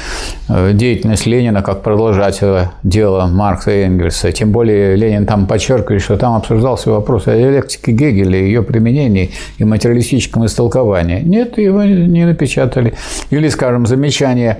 э, 0.49 0.71
деятельность 0.73 1.27
Ленина 1.27 1.61
как 1.61 1.83
продолжателя 1.83 2.71
дела 2.81 3.27
Маркса 3.27 3.71
и 3.71 3.81
Энгельса. 3.81 4.31
Тем 4.31 4.51
более 4.51 4.95
Ленин 4.95 5.27
там 5.27 5.45
подчеркивает, 5.45 6.01
что 6.01 6.17
там 6.17 6.35
обсуждался 6.35 6.89
вопрос 6.89 7.27
о 7.27 7.35
диалектике 7.35 7.91
Гегеля, 7.91 8.39
ее 8.39 8.63
применении 8.63 9.31
и 9.59 9.63
материалистическом 9.63 10.36
истолковании. 10.45 11.21
Нет, 11.21 11.57
его 11.57 11.83
не 11.83 12.25
напечатали. 12.25 12.93
Или, 13.29 13.49
скажем, 13.49 13.85
замечание 13.85 14.59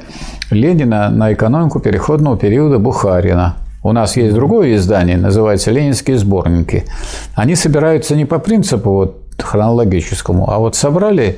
Ленина 0.51 1.09
на 1.09 1.33
экономику 1.33 1.80
переходного 1.80 2.38
периода 2.38 2.80
Бухарина. 2.80 3.56
У 3.83 3.91
нас 3.91 4.17
есть 4.17 4.33
другое 4.33 4.75
издание, 4.75 5.17
называется 5.17 5.72
«Ленинские 5.72 6.17
сборники». 6.17 6.83
Они 7.35 7.56
собираются 7.56 8.15
не 8.15 8.25
по 8.25 8.39
принципу 8.39 8.91
вот 8.91 9.23
хронологическому, 9.38 10.49
а 10.49 10.57
вот 10.57 10.75
собрали 10.75 11.38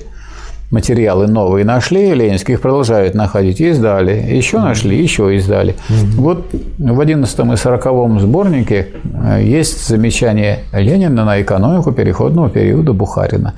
материалы 0.71 1.27
новые 1.27 1.65
нашли, 1.65 2.13
ленинские 2.13 2.55
их 2.55 2.61
продолжают 2.61 3.15
находить, 3.15 3.59
издали, 3.59 4.11
еще 4.11 4.59
нашли, 4.59 5.01
еще 5.01 5.35
издали. 5.35 5.75
Вот 6.15 6.51
в 6.77 6.99
11 6.99 7.39
и 7.39 7.55
40 7.55 8.21
сборнике 8.21 8.87
э, 9.03 9.41
есть 9.43 9.87
замечание 9.87 10.59
Ленина 10.71 11.25
на 11.25 11.41
экономику 11.41 11.91
переходного 11.91 12.49
периода 12.49 12.93
Бухарина. 12.93 13.53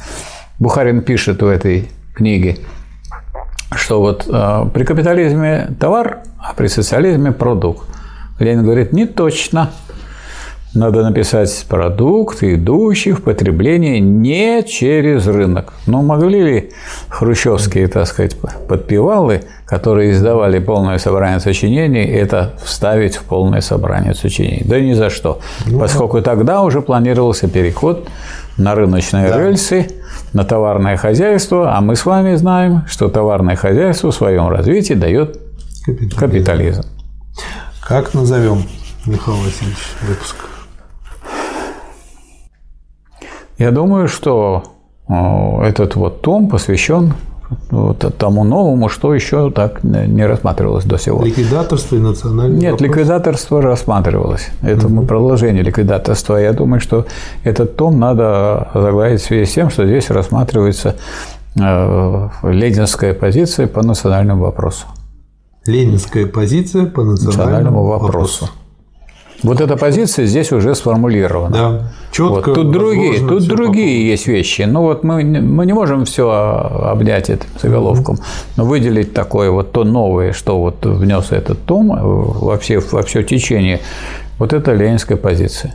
Бухарин 0.61 1.01
пишет 1.01 1.41
в 1.41 1.47
этой 1.47 1.89
книге, 2.13 2.57
что 3.73 3.99
вот 3.99 4.27
э, 4.31 4.65
при 4.71 4.83
капитализме 4.83 5.69
товар, 5.79 6.19
а 6.37 6.53
при 6.53 6.67
социализме 6.67 7.31
продукт. 7.31 7.87
Ленин 8.37 8.63
говорит, 8.63 8.93
не 8.93 9.07
точно. 9.07 9.71
надо 10.75 11.01
написать 11.01 11.65
продукт, 11.67 12.43
идущий 12.43 13.13
в 13.13 13.23
потребление 13.23 13.99
не 13.99 14.61
через 14.61 15.25
рынок. 15.25 15.73
Но 15.87 16.03
могли 16.03 16.43
ли 16.43 16.71
хрущевские, 17.09 17.87
так 17.87 18.05
сказать, 18.05 18.37
подпевалы, 18.67 19.41
которые 19.65 20.11
издавали 20.11 20.59
полное 20.59 20.99
собрание 20.99 21.39
сочинений, 21.39 22.05
это 22.05 22.53
вставить 22.63 23.15
в 23.15 23.23
полное 23.23 23.61
собрание 23.61 24.13
сочинений? 24.13 24.61
Да 24.63 24.79
ни 24.79 24.93
за 24.93 25.09
что. 25.09 25.39
Ну, 25.65 25.79
Поскольку 25.79 26.21
тогда 26.21 26.61
уже 26.61 26.83
планировался 26.83 27.47
переход 27.47 28.07
на 28.57 28.75
рыночные 28.75 29.27
да. 29.27 29.39
рельсы, 29.39 29.87
на 30.33 30.43
товарное 30.43 30.97
хозяйство, 30.97 31.75
а 31.75 31.81
мы 31.81 31.95
с 31.95 32.05
вами 32.05 32.35
знаем, 32.35 32.83
что 32.87 33.09
товарное 33.09 33.55
хозяйство 33.55 34.11
в 34.11 34.15
своем 34.15 34.47
развитии 34.47 34.93
дает 34.93 35.39
капитализм. 35.85 36.17
капитализм. 36.17 36.83
Как 37.81 38.13
назовем, 38.13 38.63
Михаил 39.05 39.37
Васильевич, 39.37 39.77
выпуск? 40.07 40.35
Я 43.57 43.71
думаю, 43.71 44.07
что 44.07 44.63
э, 45.07 45.13
этот 45.63 45.95
вот 45.95 46.21
том 46.21 46.47
посвящен 46.49 47.13
вот 47.69 48.17
тому 48.17 48.43
новому, 48.43 48.89
что 48.89 49.13
еще 49.13 49.51
так 49.51 49.83
не 49.83 50.25
рассматривалось 50.25 50.85
до 50.85 50.97
сего. 50.97 51.23
Ликвидаторство 51.23 51.95
и 51.95 51.99
национальный 51.99 52.59
Нет, 52.59 52.71
вопрос? 52.73 52.89
ликвидаторство 52.89 53.61
рассматривалось. 53.61 54.49
Это 54.61 54.87
угу. 54.87 55.05
продолжение 55.05 55.63
ликвидаторства. 55.63 56.37
Я 56.37 56.53
думаю, 56.53 56.79
что 56.79 57.05
этот 57.43 57.75
том 57.75 57.99
надо 57.99 58.69
заглавить 58.73 59.21
в 59.21 59.25
связи 59.25 59.45
с 59.45 59.53
тем, 59.53 59.69
что 59.69 59.85
здесь 59.85 60.09
рассматривается 60.09 60.95
э, 61.55 62.29
ленинская 62.43 63.13
позиция 63.13 63.67
по 63.67 63.83
национальному 63.83 64.43
вопросу. 64.43 64.85
Ленинская 65.65 66.25
позиция 66.25 66.85
по 66.85 67.03
национальному, 67.03 67.27
национальному 67.27 67.83
вопросу. 67.85 68.45
вопросу. 68.45 68.60
Вот 69.43 69.59
эта 69.59 69.75
позиция 69.75 70.25
здесь 70.25 70.51
уже 70.51 70.75
сформулирована. 70.75 71.57
Да. 71.57 71.91
Четко. 72.11 72.49
Вот. 72.49 72.55
Тут 72.55 72.71
другие, 72.71 73.19
тут 73.27 73.47
другие 73.47 74.07
есть 74.07 74.27
вещи. 74.27 74.63
Ну 74.63 74.81
вот 74.81 75.03
мы, 75.03 75.23
мы 75.23 75.65
не 75.65 75.73
можем 75.73 76.05
все 76.05 76.29
обнять 76.29 77.29
этим 77.29 77.47
заголовком, 77.59 78.17
но 78.57 78.65
выделить 78.65 79.13
такое 79.13 79.49
вот 79.49 79.71
то 79.71 79.83
новое, 79.83 80.33
что 80.33 80.59
вот 80.59 80.85
внес 80.85 81.31
этот 81.31 81.65
том 81.65 81.89
во 81.89 82.57
все, 82.57 82.79
во 82.79 83.01
все 83.01 83.23
течение. 83.23 83.79
Вот 84.37 84.53
это 84.53 84.73
ленинская 84.73 85.17
позиция. 85.17 85.73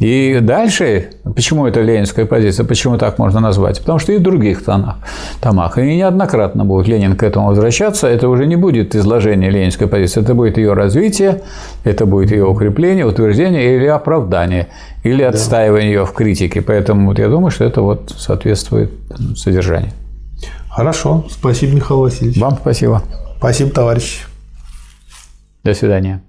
И 0.00 0.38
дальше, 0.42 1.10
почему 1.34 1.66
это 1.66 1.80
ленинская 1.80 2.26
позиция, 2.26 2.66
почему 2.66 2.98
так 2.98 3.18
можно 3.18 3.40
назвать? 3.40 3.78
Потому 3.80 3.98
что 3.98 4.12
и 4.12 4.18
в 4.18 4.22
других 4.22 4.64
тонах, 4.64 4.96
томах, 5.40 5.78
и 5.78 5.96
неоднократно 5.96 6.64
будет 6.64 6.88
Ленин 6.88 7.16
к 7.16 7.22
этому 7.22 7.48
возвращаться, 7.48 8.08
это 8.08 8.28
уже 8.28 8.46
не 8.46 8.56
будет 8.56 8.94
изложение 8.94 9.50
ленинской 9.50 9.86
позиции, 9.86 10.20
это 10.20 10.34
будет 10.34 10.58
ее 10.58 10.72
развитие, 10.72 11.42
это 11.84 12.06
будет 12.06 12.32
ее 12.32 12.44
укрепление, 12.44 13.06
утверждение 13.06 13.76
или 13.76 13.86
оправдание, 13.86 14.66
или 15.04 15.22
отстаивание 15.22 15.92
ее 15.92 16.04
в 16.04 16.12
критике. 16.12 16.60
Поэтому 16.60 17.06
вот 17.08 17.18
я 17.18 17.28
думаю, 17.28 17.50
что 17.50 17.64
это 17.64 17.82
вот 17.82 18.12
соответствует 18.16 18.90
содержанию. 19.36 19.92
Хорошо. 20.68 21.24
Спасибо, 21.30 21.76
Михаил 21.76 22.00
Васильевич. 22.00 22.38
Вам 22.38 22.58
спасибо. 22.60 23.02
Спасибо, 23.38 23.70
товарищ. 23.70 24.26
До 25.64 25.72
свидания. 25.72 26.20